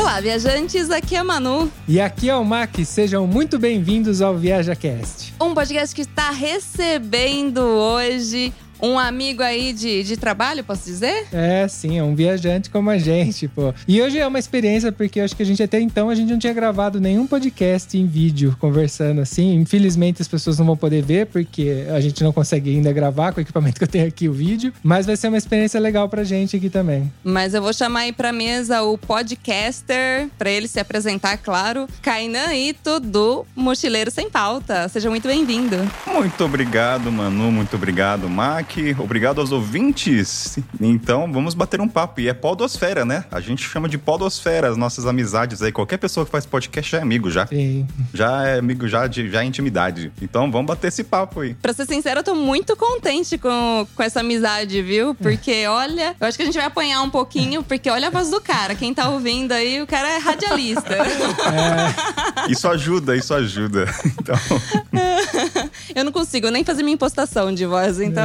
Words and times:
Olá, 0.00 0.18
viajantes, 0.18 0.90
aqui 0.90 1.14
é 1.14 1.18
a 1.18 1.24
Manu. 1.24 1.70
E 1.86 2.00
aqui 2.00 2.30
é 2.30 2.34
o 2.34 2.42
Mac, 2.42 2.74
sejam 2.86 3.26
muito 3.26 3.58
bem-vindos 3.58 4.22
ao 4.22 4.34
ViajaCast. 4.34 5.34
Um 5.38 5.52
podcast 5.52 5.94
que 5.94 6.00
está 6.00 6.30
recebendo 6.30 7.58
hoje 7.60 8.50
um 8.82 8.98
amigo 8.98 9.42
aí 9.42 9.72
de, 9.72 10.02
de 10.02 10.16
trabalho, 10.16 10.64
posso 10.64 10.84
dizer? 10.84 11.26
É, 11.32 11.66
sim, 11.68 11.98
é 11.98 12.02
um 12.02 12.14
viajante 12.14 12.70
como 12.70 12.90
a 12.90 12.98
gente, 12.98 13.48
pô. 13.48 13.74
E 13.86 14.00
hoje 14.00 14.18
é 14.18 14.26
uma 14.26 14.38
experiência 14.38 14.90
porque 14.90 15.20
eu 15.20 15.24
acho 15.24 15.36
que 15.36 15.42
a 15.42 15.46
gente 15.46 15.62
até 15.62 15.80
então 15.80 16.08
a 16.08 16.14
gente 16.14 16.30
não 16.30 16.38
tinha 16.38 16.52
gravado 16.52 17.00
nenhum 17.00 17.26
podcast 17.26 17.96
em 17.96 18.06
vídeo 18.06 18.56
conversando 18.58 19.20
assim. 19.20 19.54
Infelizmente 19.54 20.22
as 20.22 20.28
pessoas 20.28 20.58
não 20.58 20.66
vão 20.66 20.76
poder 20.76 21.02
ver 21.02 21.26
porque 21.26 21.86
a 21.94 22.00
gente 22.00 22.22
não 22.24 22.32
consegue 22.32 22.70
ainda 22.70 22.92
gravar 22.92 23.32
com 23.32 23.38
o 23.38 23.42
equipamento 23.42 23.78
que 23.78 23.84
eu 23.84 23.88
tenho 23.88 24.06
aqui 24.06 24.28
o 24.28 24.32
vídeo, 24.32 24.72
mas 24.82 25.06
vai 25.06 25.16
ser 25.16 25.28
uma 25.28 25.38
experiência 25.38 25.78
legal 25.78 26.08
pra 26.08 26.24
gente 26.24 26.56
aqui 26.56 26.70
também. 26.70 27.12
Mas 27.22 27.54
eu 27.54 27.62
vou 27.62 27.72
chamar 27.72 28.00
aí 28.00 28.12
pra 28.12 28.32
mesa 28.32 28.82
o 28.82 28.96
podcaster, 28.96 30.28
pra 30.38 30.50
ele 30.50 30.68
se 30.68 30.80
apresentar, 30.80 31.36
claro, 31.38 31.86
Kainan 32.02 32.54
Ito 32.54 33.00
do 33.00 33.46
Mochileiro 33.54 34.10
Sem 34.10 34.30
Pauta. 34.30 34.88
Seja 34.88 35.10
muito 35.10 35.28
bem-vindo. 35.28 35.76
Muito 36.06 36.44
obrigado, 36.44 37.10
Manu, 37.12 37.50
muito 37.52 37.76
obrigado, 37.76 38.28
Mac 38.28 38.69
obrigado 38.98 39.40
aos 39.40 39.52
ouvintes. 39.52 40.58
Então, 40.80 41.30
vamos 41.32 41.54
bater 41.54 41.80
um 41.80 41.88
papo. 41.88 42.20
E 42.20 42.28
é 42.28 42.34
podosfera, 42.34 43.04
né? 43.04 43.24
A 43.30 43.40
gente 43.40 43.62
chama 43.62 43.88
de 43.88 43.98
podosfera 43.98 44.68
as 44.68 44.76
nossas 44.76 45.06
amizades 45.06 45.62
aí. 45.62 45.72
Qualquer 45.72 45.98
pessoa 45.98 46.24
que 46.26 46.32
faz 46.32 46.46
podcast 46.46 46.90
já 46.90 46.98
é 46.98 47.02
amigo, 47.02 47.30
já. 47.30 47.46
Sim. 47.46 47.86
Já 48.12 48.46
é 48.46 48.58
amigo, 48.58 48.86
já, 48.86 49.06
de, 49.06 49.30
já 49.30 49.42
é 49.42 49.44
intimidade. 49.44 50.12
Então, 50.20 50.50
vamos 50.50 50.66
bater 50.66 50.88
esse 50.88 51.04
papo 51.04 51.40
aí. 51.40 51.54
Pra 51.54 51.72
ser 51.72 51.86
sincera, 51.86 52.20
eu 52.20 52.24
tô 52.24 52.34
muito 52.34 52.76
contente 52.76 53.38
com, 53.38 53.86
com 53.94 54.02
essa 54.02 54.20
amizade, 54.20 54.82
viu? 54.82 55.14
Porque, 55.14 55.66
olha, 55.68 56.14
eu 56.20 56.26
acho 56.26 56.36
que 56.36 56.42
a 56.42 56.46
gente 56.46 56.56
vai 56.56 56.66
apanhar 56.66 57.02
um 57.02 57.10
pouquinho, 57.10 57.62
porque 57.62 57.90
olha 57.90 58.08
a 58.08 58.10
voz 58.10 58.30
do 58.30 58.40
cara. 58.40 58.74
Quem 58.74 58.94
tá 58.94 59.08
ouvindo 59.08 59.52
aí, 59.52 59.80
o 59.82 59.86
cara 59.86 60.08
é 60.08 60.18
radialista. 60.18 60.94
É. 60.94 62.50
Isso 62.50 62.68
ajuda, 62.68 63.16
isso 63.16 63.34
ajuda. 63.34 63.86
Então... 64.20 64.36
eu 65.94 66.04
não 66.04 66.12
consigo 66.12 66.48
nem 66.50 66.64
fazer 66.64 66.82
minha 66.82 66.94
impostação 66.94 67.52
de 67.54 67.66
voz, 67.66 68.00
então. 68.00 68.24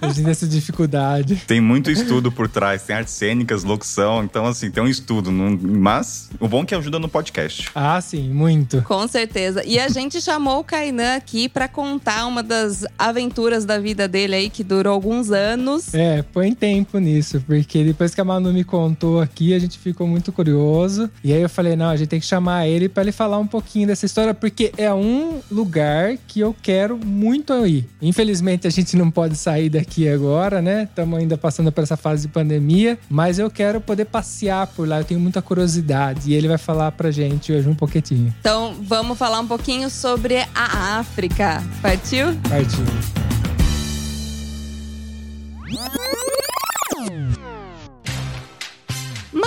a 0.00 0.08
gente 0.08 0.22
tem 0.22 0.30
essa 0.30 0.46
dificuldade. 0.46 1.42
Tem 1.46 1.60
muito 1.60 1.90
estudo 1.90 2.30
por 2.30 2.48
trás, 2.48 2.82
tem 2.82 2.96
artes 2.96 3.14
cênicas, 3.14 3.64
locução, 3.64 4.24
então 4.24 4.46
assim, 4.46 4.70
tem 4.70 4.82
um 4.82 4.88
estudo. 4.88 5.30
Mas 5.32 6.30
o 6.40 6.48
bom 6.48 6.62
é 6.62 6.66
que 6.66 6.74
ajuda 6.74 6.98
no 6.98 7.08
podcast. 7.08 7.70
Ah, 7.74 8.00
sim, 8.00 8.28
muito. 8.30 8.82
Com 8.82 9.06
certeza. 9.08 9.64
E 9.64 9.78
a 9.78 9.88
gente 9.88 10.20
chamou 10.20 10.60
o 10.60 10.64
Kainan 10.64 11.16
aqui 11.16 11.48
para 11.48 11.68
contar 11.68 12.26
uma 12.26 12.42
das 12.42 12.84
aventuras 12.98 13.64
da 13.64 13.78
vida 13.78 14.08
dele 14.08 14.34
aí, 14.34 14.50
que 14.50 14.64
durou 14.64 14.92
alguns 14.92 15.30
anos. 15.30 15.94
É, 15.94 16.22
põe 16.22 16.54
tempo 16.54 16.98
nisso, 16.98 17.42
porque 17.46 17.84
depois 17.84 18.14
que 18.14 18.20
a 18.20 18.24
Manu 18.24 18.52
me 18.52 18.64
contou 18.64 19.20
aqui, 19.20 19.54
a 19.54 19.58
gente 19.58 19.78
ficou 19.78 20.06
muito 20.06 20.32
curioso. 20.32 21.10
E 21.22 21.32
aí 21.32 21.42
eu 21.42 21.48
falei, 21.48 21.76
não, 21.76 21.88
a 21.88 21.96
gente 21.96 22.08
tem 22.08 22.20
que 22.20 22.26
chamar 22.26 22.66
ele 22.66 22.88
para 22.88 23.02
ele 23.02 23.12
falar 23.12 23.38
um 23.38 23.46
pouquinho 23.46 23.86
dessa 23.86 24.06
história, 24.06 24.34
porque 24.34 24.72
é 24.76 24.92
um 24.92 25.40
lugar 25.50 26.16
que 26.26 26.35
eu 26.40 26.54
quero 26.62 26.98
muito 26.98 27.66
ir. 27.66 27.88
Infelizmente 28.00 28.66
a 28.66 28.70
gente 28.70 28.96
não 28.96 29.10
pode 29.10 29.36
sair 29.36 29.68
daqui 29.68 30.08
agora, 30.08 30.60
né? 30.62 30.84
Estamos 30.84 31.18
ainda 31.18 31.36
passando 31.36 31.72
por 31.72 31.82
essa 31.82 31.96
fase 31.96 32.22
de 32.22 32.28
pandemia, 32.28 32.98
mas 33.08 33.38
eu 33.38 33.50
quero 33.50 33.80
poder 33.80 34.06
passear 34.06 34.66
por 34.68 34.88
lá, 34.88 34.98
eu 34.98 35.04
tenho 35.04 35.20
muita 35.20 35.40
curiosidade. 35.40 36.30
E 36.30 36.34
ele 36.34 36.48
vai 36.48 36.58
falar 36.58 36.92
pra 36.92 37.10
gente 37.10 37.52
hoje 37.52 37.68
um 37.68 37.74
pouquinho. 37.74 38.34
Então, 38.40 38.74
vamos 38.82 39.16
falar 39.16 39.40
um 39.40 39.46
pouquinho 39.46 39.88
sobre 39.88 40.38
a 40.54 40.98
África. 40.98 41.62
Partiu? 41.80 42.26
Partiu. 42.48 42.84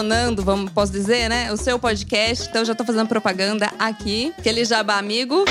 Maratonando, 0.00 0.42
vamos, 0.42 0.70
posso 0.72 0.92
dizer, 0.92 1.28
né? 1.28 1.52
O 1.52 1.56
seu 1.56 1.78
podcast. 1.78 2.48
Então 2.48 2.64
já 2.64 2.74
tô 2.74 2.84
fazendo 2.84 3.06
propaganda 3.06 3.70
aqui. 3.78 4.32
Aquele 4.38 4.64
jabá 4.64 4.98
amigo. 4.98 5.44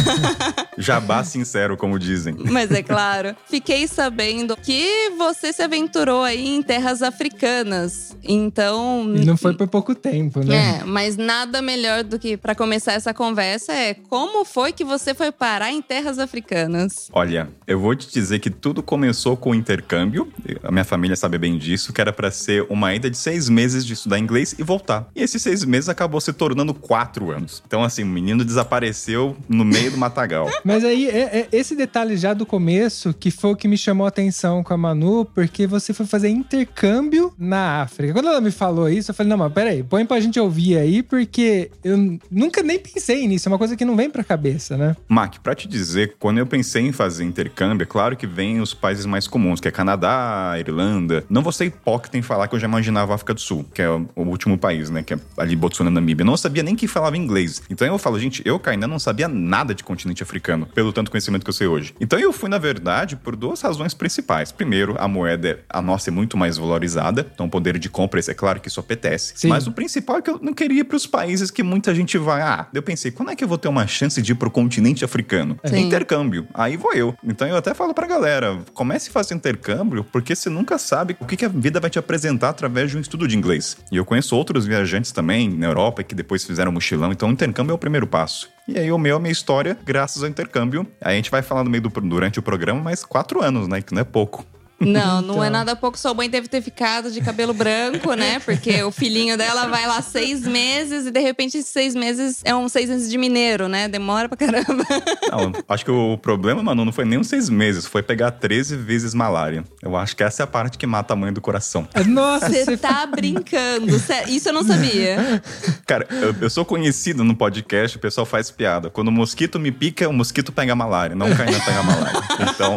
jabá 0.78 1.22
sincero, 1.22 1.76
como 1.76 1.98
dizem. 1.98 2.34
Mas 2.50 2.70
é 2.70 2.82
claro. 2.82 3.36
Fiquei 3.48 3.86
sabendo 3.86 4.56
que 4.56 5.10
você 5.16 5.52
se 5.52 5.62
aventurou 5.62 6.22
aí 6.22 6.48
em 6.48 6.62
terras 6.62 7.02
africanas. 7.02 8.16
Então. 8.22 9.12
E 9.14 9.24
não 9.24 9.36
foi 9.36 9.54
por 9.54 9.68
pouco 9.68 9.94
tempo, 9.94 10.40
né? 10.40 10.80
É, 10.80 10.84
mas 10.84 11.16
nada 11.16 11.60
melhor 11.60 12.02
do 12.02 12.18
que 12.18 12.36
para 12.36 12.54
começar 12.54 12.92
essa 12.92 13.12
conversa 13.12 13.72
é 13.72 13.94
como 13.94 14.44
foi 14.44 14.72
que 14.72 14.84
você 14.84 15.14
foi 15.14 15.30
parar 15.30 15.70
em 15.70 15.82
terras 15.82 16.18
africanas? 16.18 17.08
Olha, 17.12 17.48
eu 17.66 17.78
vou 17.78 17.94
te 17.94 18.10
dizer 18.10 18.38
que 18.38 18.50
tudo 18.50 18.82
começou 18.82 19.36
com 19.36 19.50
o 19.50 19.54
intercâmbio. 19.54 20.32
A 20.62 20.70
minha 20.70 20.84
família 20.84 21.16
sabe 21.16 21.38
bem 21.38 21.58
disso, 21.58 21.92
que 21.92 22.00
era 22.00 22.12
para 22.12 22.30
ser 22.30 22.66
uma 22.70 22.94
ida 22.94 23.10
de 23.10 23.18
seis 23.18 23.48
meses 23.48 23.73
de 23.82 23.94
estudar 23.94 24.18
inglês 24.18 24.54
e 24.58 24.62
voltar. 24.62 25.08
E 25.16 25.22
esses 25.22 25.40
seis 25.40 25.64
meses 25.64 25.88
acabou 25.88 26.20
se 26.20 26.32
tornando 26.34 26.74
quatro 26.74 27.30
anos. 27.30 27.62
Então, 27.66 27.82
assim, 27.82 28.02
o 28.02 28.06
menino 28.06 28.44
desapareceu 28.44 29.34
no 29.48 29.64
meio 29.64 29.90
do 29.90 29.96
matagal. 29.96 30.50
Mas 30.62 30.84
aí, 30.84 31.08
é, 31.08 31.38
é 31.38 31.48
esse 31.50 31.74
detalhe 31.74 32.16
já 32.16 32.34
do 32.34 32.44
começo 32.44 33.14
que 33.14 33.30
foi 33.30 33.52
o 33.52 33.56
que 33.56 33.66
me 33.66 33.78
chamou 33.78 34.04
a 34.04 34.08
atenção 34.08 34.62
com 34.62 34.74
a 34.74 34.76
Manu, 34.76 35.24
porque 35.24 35.66
você 35.66 35.94
foi 35.94 36.04
fazer 36.04 36.28
intercâmbio 36.28 37.32
na 37.38 37.80
África. 37.82 38.12
Quando 38.12 38.28
ela 38.28 38.40
me 38.40 38.50
falou 38.50 38.88
isso, 38.88 39.10
eu 39.10 39.14
falei, 39.14 39.30
não, 39.30 39.38
mas 39.38 39.52
peraí, 39.52 39.82
põe 39.82 40.04
pra 40.04 40.20
gente 40.20 40.38
ouvir 40.38 40.76
aí, 40.76 41.02
porque 41.02 41.70
eu 41.82 42.18
nunca 42.30 42.62
nem 42.62 42.78
pensei 42.78 43.26
nisso. 43.26 43.48
É 43.48 43.52
uma 43.52 43.58
coisa 43.58 43.76
que 43.76 43.84
não 43.84 43.96
vem 43.96 44.10
pra 44.10 44.22
cabeça, 44.22 44.76
né? 44.76 44.96
Mac, 45.08 45.36
pra 45.42 45.54
te 45.54 45.68
dizer, 45.68 46.16
quando 46.18 46.38
eu 46.38 46.46
pensei 46.46 46.82
em 46.82 46.92
fazer 46.92 47.24
intercâmbio, 47.24 47.84
é 47.84 47.86
claro 47.86 48.16
que 48.16 48.26
vem 48.26 48.60
os 48.60 48.74
países 48.74 49.06
mais 49.06 49.26
comuns, 49.26 49.60
que 49.60 49.68
é 49.68 49.70
Canadá, 49.70 50.54
Irlanda. 50.58 51.24
Não 51.28 51.42
vou 51.42 51.52
ser 51.52 51.66
hipócrita 51.66 52.18
em 52.18 52.22
falar 52.22 52.48
que 52.48 52.54
eu 52.54 52.60
já 52.60 52.66
imaginava 52.66 53.14
África 53.14 53.34
do 53.34 53.40
Sul, 53.40 53.63
que 53.72 53.82
é 53.82 53.88
o 53.88 54.08
último 54.16 54.58
país, 54.58 54.90
né? 54.90 55.02
Que 55.02 55.14
é 55.14 55.18
ali 55.36 55.54
Botsuana, 55.54 55.90
Namíbia. 55.90 56.24
Não 56.24 56.36
sabia 56.36 56.62
nem 56.62 56.74
que 56.74 56.88
falava 56.88 57.16
inglês. 57.16 57.62
Então 57.70 57.86
eu 57.86 57.98
falo, 57.98 58.18
gente, 58.18 58.42
eu, 58.44 58.60
ainda 58.66 58.86
não 58.86 58.98
sabia 58.98 59.28
nada 59.28 59.74
de 59.74 59.84
continente 59.84 60.22
africano, 60.22 60.66
pelo 60.66 60.92
tanto 60.92 61.10
conhecimento 61.10 61.44
que 61.44 61.50
eu 61.50 61.54
sei 61.54 61.66
hoje. 61.66 61.94
Então 62.00 62.18
eu 62.18 62.32
fui, 62.32 62.48
na 62.48 62.58
verdade, 62.58 63.16
por 63.16 63.36
duas 63.36 63.60
razões 63.60 63.94
principais. 63.94 64.50
Primeiro, 64.50 64.96
a 64.98 65.06
moeda, 65.06 65.60
a 65.68 65.82
nossa 65.82 66.10
é 66.10 66.12
muito 66.12 66.36
mais 66.36 66.56
valorizada, 66.56 67.26
então 67.32 67.46
o 67.46 67.50
poder 67.50 67.78
de 67.78 67.88
compra, 67.88 68.20
é 68.26 68.34
claro 68.34 68.60
que 68.60 68.68
isso 68.68 68.80
apetece. 68.80 69.34
Sim. 69.36 69.48
Mas 69.48 69.66
o 69.66 69.72
principal 69.72 70.18
é 70.18 70.22
que 70.22 70.30
eu 70.30 70.38
não 70.40 70.54
queria 70.54 70.80
ir 70.80 70.84
para 70.84 70.96
os 70.96 71.06
países 71.06 71.50
que 71.50 71.62
muita 71.62 71.94
gente 71.94 72.16
vai. 72.16 72.40
Ah, 72.40 72.66
eu 72.72 72.82
pensei, 72.82 73.10
quando 73.10 73.30
é 73.30 73.36
que 73.36 73.44
eu 73.44 73.48
vou 73.48 73.58
ter 73.58 73.68
uma 73.68 73.86
chance 73.86 74.20
de 74.22 74.32
ir 74.32 74.34
pro 74.34 74.50
continente 74.50 75.04
africano? 75.04 75.58
Sim. 75.64 75.86
Intercâmbio. 75.86 76.46
Aí 76.54 76.76
vou 76.76 76.92
eu. 76.94 77.14
Então 77.24 77.46
eu 77.46 77.56
até 77.56 77.74
falo 77.74 77.92
pra 77.92 78.06
galera, 78.06 78.58
comece 78.72 79.10
a 79.10 79.12
fazer 79.12 79.34
intercâmbio, 79.34 80.04
porque 80.04 80.34
você 80.34 80.48
nunca 80.48 80.78
sabe 80.78 81.16
o 81.20 81.26
que, 81.26 81.36
que 81.36 81.44
a 81.44 81.48
vida 81.48 81.80
vai 81.80 81.90
te 81.90 81.98
apresentar 81.98 82.50
através 82.50 82.90
de 82.90 82.96
um 82.96 83.00
estudo 83.00 83.26
de 83.26 83.36
inglês. 83.36 83.53
E 83.90 83.96
eu 83.96 84.04
conheço 84.04 84.36
outros 84.36 84.66
viajantes 84.66 85.12
também 85.12 85.48
na 85.48 85.66
Europa 85.66 86.02
que 86.02 86.14
depois 86.14 86.44
fizeram 86.44 86.72
mochilão, 86.72 87.12
então 87.12 87.28
o 87.28 87.32
intercâmbio 87.32 87.72
é 87.72 87.74
o 87.74 87.78
primeiro 87.78 88.06
passo. 88.06 88.48
E 88.66 88.78
aí 88.78 88.90
o 88.90 88.98
meu, 88.98 89.16
a 89.16 89.20
minha 89.20 89.32
história, 89.32 89.76
graças 89.84 90.22
ao 90.22 90.28
intercâmbio, 90.28 90.86
a 91.00 91.12
gente 91.12 91.30
vai 91.30 91.42
falar 91.42 91.64
no 91.64 91.70
meio 91.70 91.82
do, 91.82 92.00
durante 92.00 92.38
o 92.38 92.42
programa, 92.42 92.80
mas 92.80 93.04
quatro 93.04 93.42
anos, 93.42 93.68
né? 93.68 93.82
Que 93.82 93.92
não 93.92 94.00
é 94.00 94.04
pouco. 94.04 94.44
Não, 94.80 95.20
não 95.22 95.34
Então. 95.34 95.44
é 95.44 95.50
nada 95.50 95.76
pouco. 95.76 95.98
Sua 95.98 96.12
mãe 96.14 96.28
deve 96.28 96.48
ter 96.48 96.60
ficado 96.60 97.10
de 97.10 97.20
cabelo 97.20 97.54
branco, 97.54 98.12
né? 98.14 98.40
Porque 98.40 98.82
o 98.82 98.90
filhinho 98.90 99.36
dela 99.38 99.66
vai 99.66 99.86
lá 99.86 100.02
seis 100.02 100.42
meses 100.46 101.06
e 101.06 101.10
de 101.10 101.20
repente 101.20 101.56
esses 101.58 101.70
seis 101.70 101.94
meses 101.94 102.40
é 102.44 102.54
um 102.54 102.68
seis 102.68 102.90
meses 102.90 103.10
de 103.10 103.16
mineiro, 103.16 103.68
né? 103.68 103.88
Demora 103.88 104.28
pra 104.28 104.36
caramba. 104.36 104.84
Não, 105.30 105.52
acho 105.68 105.84
que 105.84 105.90
o 105.90 106.18
problema, 106.18 106.62
mano, 106.62 106.84
não 106.84 106.92
foi 106.92 107.04
nem 107.04 107.18
uns 107.18 107.28
seis 107.28 107.48
meses, 107.48 107.86
foi 107.86 108.02
pegar 108.02 108.30
13 108.32 108.76
vezes 108.76 109.14
malária. 109.14 109.64
Eu 109.82 109.96
acho 109.96 110.16
que 110.16 110.22
essa 110.22 110.42
é 110.42 110.44
a 110.44 110.46
parte 110.46 110.76
que 110.76 110.86
mata 110.86 111.12
a 111.14 111.16
mãe 111.16 111.32
do 111.32 111.40
coração. 111.40 111.88
Nossa, 112.06 112.48
Você 112.50 112.64
você 112.64 112.76
tá 112.76 113.06
brincando. 113.06 113.94
Isso 114.28 114.48
eu 114.48 114.52
não 114.52 114.64
sabia. 114.64 115.42
Cara, 115.86 116.06
eu, 116.10 116.34
eu 116.40 116.50
sou 116.50 116.64
conhecido 116.64 117.22
no 117.24 117.34
podcast, 117.36 117.96
o 117.96 118.00
pessoal 118.00 118.26
faz 118.26 118.50
piada. 118.50 118.90
Quando 118.90 119.08
o 119.08 119.12
mosquito 119.12 119.58
me 119.58 119.70
pica, 119.70 120.08
o 120.08 120.12
mosquito 120.12 120.50
pega 120.52 120.74
malária, 120.74 121.14
não 121.16 121.30
o 121.30 121.36
Kainan 121.36 121.60
pega 121.60 121.82
malária. 121.82 122.20
Então, 122.40 122.76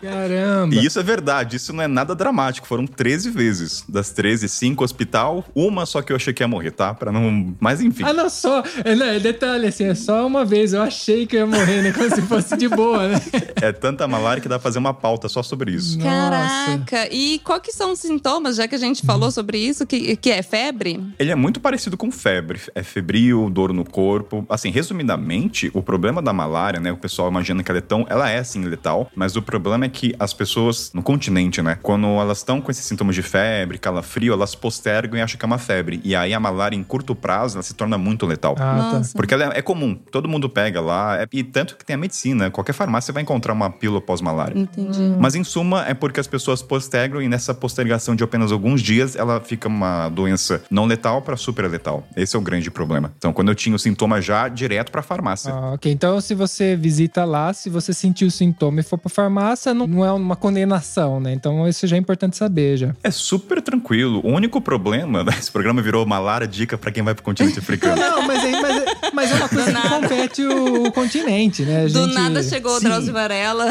Caramba. 0.00 0.74
e 0.74 0.84
isso 0.84 0.98
é 0.98 1.02
verdade, 1.02 1.23
isso 1.52 1.72
não 1.72 1.82
é 1.82 1.88
nada 1.88 2.14
dramático. 2.14 2.66
Foram 2.66 2.86
13 2.86 3.30
vezes. 3.30 3.84
Das 3.88 4.10
13, 4.10 4.48
5 4.48 4.84
hospital, 4.84 5.44
uma 5.54 5.86
só 5.86 6.02
que 6.02 6.12
eu 6.12 6.16
achei 6.16 6.32
que 6.32 6.42
ia 6.42 6.48
morrer, 6.48 6.70
tá? 6.70 6.94
Pra 6.94 7.12
não. 7.12 7.54
Mas 7.60 7.80
enfim. 7.80 8.04
Ah, 8.04 8.12
não, 8.12 8.28
só. 8.28 8.62
É, 8.84 8.94
não, 8.94 9.06
é 9.06 9.18
detalhe, 9.18 9.66
assim, 9.66 9.84
é 9.84 9.94
só 9.94 10.26
uma 10.26 10.44
vez. 10.44 10.72
Eu 10.72 10.82
achei 10.82 11.26
que 11.26 11.36
eu 11.36 11.40
ia 11.40 11.46
morrer, 11.46 11.82
né? 11.82 11.92
Como 11.92 12.08
se 12.14 12.22
fosse 12.22 12.56
de 12.56 12.68
boa, 12.68 13.08
né? 13.08 13.20
É 13.60 13.72
tanta 13.72 14.06
malária 14.06 14.40
que 14.40 14.48
dá 14.48 14.56
pra 14.56 14.62
fazer 14.62 14.78
uma 14.78 14.94
pauta 14.94 15.28
só 15.28 15.42
sobre 15.42 15.72
isso. 15.72 15.98
Nossa. 15.98 16.08
Caraca. 16.08 17.08
E 17.12 17.38
qual 17.40 17.60
que 17.60 17.72
são 17.72 17.92
os 17.92 17.98
sintomas, 17.98 18.56
já 18.56 18.66
que 18.68 18.74
a 18.74 18.78
gente 18.78 19.04
falou 19.04 19.30
sobre 19.30 19.58
isso? 19.58 19.86
Que, 19.86 20.16
que 20.16 20.30
é 20.30 20.42
febre? 20.42 21.00
Ele 21.18 21.30
é 21.30 21.34
muito 21.34 21.60
parecido 21.60 21.96
com 21.96 22.10
febre. 22.10 22.60
É 22.74 22.82
febril, 22.82 23.48
dor 23.50 23.72
no 23.72 23.84
corpo. 23.84 24.44
Assim, 24.48 24.70
resumidamente, 24.70 25.70
o 25.74 25.82
problema 25.82 26.20
da 26.20 26.32
malária, 26.32 26.80
né? 26.80 26.92
O 26.92 26.96
pessoal 26.96 27.28
imagina 27.30 27.62
que 27.62 27.70
ela 27.70 27.78
é 27.78 27.82
tão. 27.82 28.06
Ela 28.08 28.30
é 28.30 28.42
sim 28.42 28.64
letal, 28.64 29.10
mas 29.14 29.36
o 29.36 29.42
problema 29.42 29.84
é 29.84 29.88
que 29.88 30.14
as 30.18 30.32
pessoas 30.32 30.90
no 30.92 31.02
continente, 31.14 31.62
né? 31.62 31.78
Quando 31.80 32.06
elas 32.08 32.38
estão 32.38 32.60
com 32.60 32.70
esses 32.70 32.84
sintomas 32.84 33.14
de 33.14 33.22
febre, 33.22 33.78
calafrio, 33.78 34.32
elas 34.32 34.54
postergam 34.54 35.16
e 35.16 35.22
acham 35.22 35.38
que 35.38 35.44
é 35.44 35.46
uma 35.46 35.58
febre. 35.58 36.00
E 36.02 36.14
aí 36.16 36.34
a 36.34 36.40
malária, 36.40 36.76
em 36.76 36.82
curto 36.82 37.14
prazo, 37.14 37.54
ela 37.56 37.62
se 37.62 37.72
torna 37.74 37.96
muito 37.96 38.26
letal. 38.26 38.56
Ah, 38.58 38.90
tá. 39.00 39.02
Porque 39.14 39.32
ela 39.32 39.54
é, 39.54 39.58
é 39.58 39.62
comum, 39.62 39.94
todo 40.10 40.28
mundo 40.28 40.48
pega 40.48 40.80
lá. 40.80 41.20
é- 41.22 41.26
e 41.32 41.42
tanto 41.44 41.76
que 41.76 41.84
tem 41.84 41.94
a 41.94 41.96
medicina, 41.98 42.50
qualquer 42.50 42.72
farmácia 42.72 43.12
vai 43.14 43.22
encontrar 43.22 43.52
uma 43.52 43.70
pílula 43.70 44.00
pós-malária. 44.00 44.58
Entendi. 44.58 45.14
Mas 45.18 45.34
em 45.36 45.44
suma, 45.44 45.84
é 45.86 45.94
porque 45.94 46.18
as 46.18 46.26
pessoas 46.26 46.62
postergam 46.62 47.22
e 47.22 47.28
nessa 47.28 47.54
postergação 47.54 48.16
de 48.16 48.24
apenas 48.24 48.50
alguns 48.50 48.82
dias, 48.82 49.14
ela 49.14 49.40
fica 49.40 49.68
uma 49.68 50.08
doença 50.08 50.62
não 50.70 50.84
letal 50.86 51.22
para 51.22 51.36
super 51.36 51.70
letal. 51.70 52.06
Esse 52.16 52.34
é 52.34 52.38
o 52.38 52.42
grande 52.42 52.70
problema. 52.70 53.12
Então, 53.18 53.32
quando 53.32 53.48
eu 53.50 53.54
tinha 53.54 53.76
o 53.76 53.78
sintoma 53.78 54.20
já, 54.20 54.48
direto 54.48 54.90
pra 54.90 55.02
farmácia. 55.02 55.52
Ah, 55.52 55.72
ok, 55.74 55.92
então 55.92 56.20
se 56.20 56.34
você 56.34 56.74
visita 56.76 57.24
lá, 57.24 57.52
se 57.52 57.70
você 57.70 57.92
sentir 57.92 58.24
o 58.24 58.30
sintoma 58.30 58.80
e 58.80 58.82
for 58.82 58.98
pra 58.98 59.10
farmácia, 59.10 59.72
não, 59.74 59.86
não 59.86 60.04
é 60.04 60.12
uma 60.12 60.36
condenação, 60.36 61.03
né? 61.20 61.32
Então 61.32 61.66
isso 61.68 61.86
já 61.86 61.96
é 61.96 61.98
importante 61.98 62.36
saber 62.36 62.76
já. 62.76 62.94
É 63.02 63.10
super 63.10 63.60
tranquilo. 63.62 64.20
O 64.24 64.28
único 64.30 64.60
problema, 64.60 65.24
esse 65.38 65.50
programa 65.50 65.80
virou 65.82 66.04
malária 66.06 66.46
dica 66.46 66.76
pra 66.78 66.90
quem 66.90 67.02
vai 67.02 67.14
pro 67.14 67.22
continente 67.22 67.58
africano. 67.58 67.96
Não, 68.00 68.26
mas, 68.26 68.44
é- 68.44 68.60
mas, 68.60 68.76
é- 68.76 68.84
mas 69.12 69.30
é 69.30 69.34
uma 69.34 69.48
coisa 69.48 69.72
que 69.72 69.88
compete 69.88 70.42
o, 70.44 70.86
o 70.86 70.92
continente, 70.92 71.62
né? 71.62 71.82
A 71.82 71.84
Do 71.84 71.88
gente- 72.04 72.14
nada 72.14 72.42
chegou 72.42 72.76
o. 72.76 72.80
Drauzio 72.80 73.12
Varela. 73.12 73.66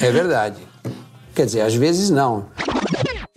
É 0.00 0.10
verdade. 0.10 0.56
Quer 1.34 1.46
dizer, 1.46 1.60
às 1.62 1.74
vezes 1.74 2.10
não. 2.10 2.46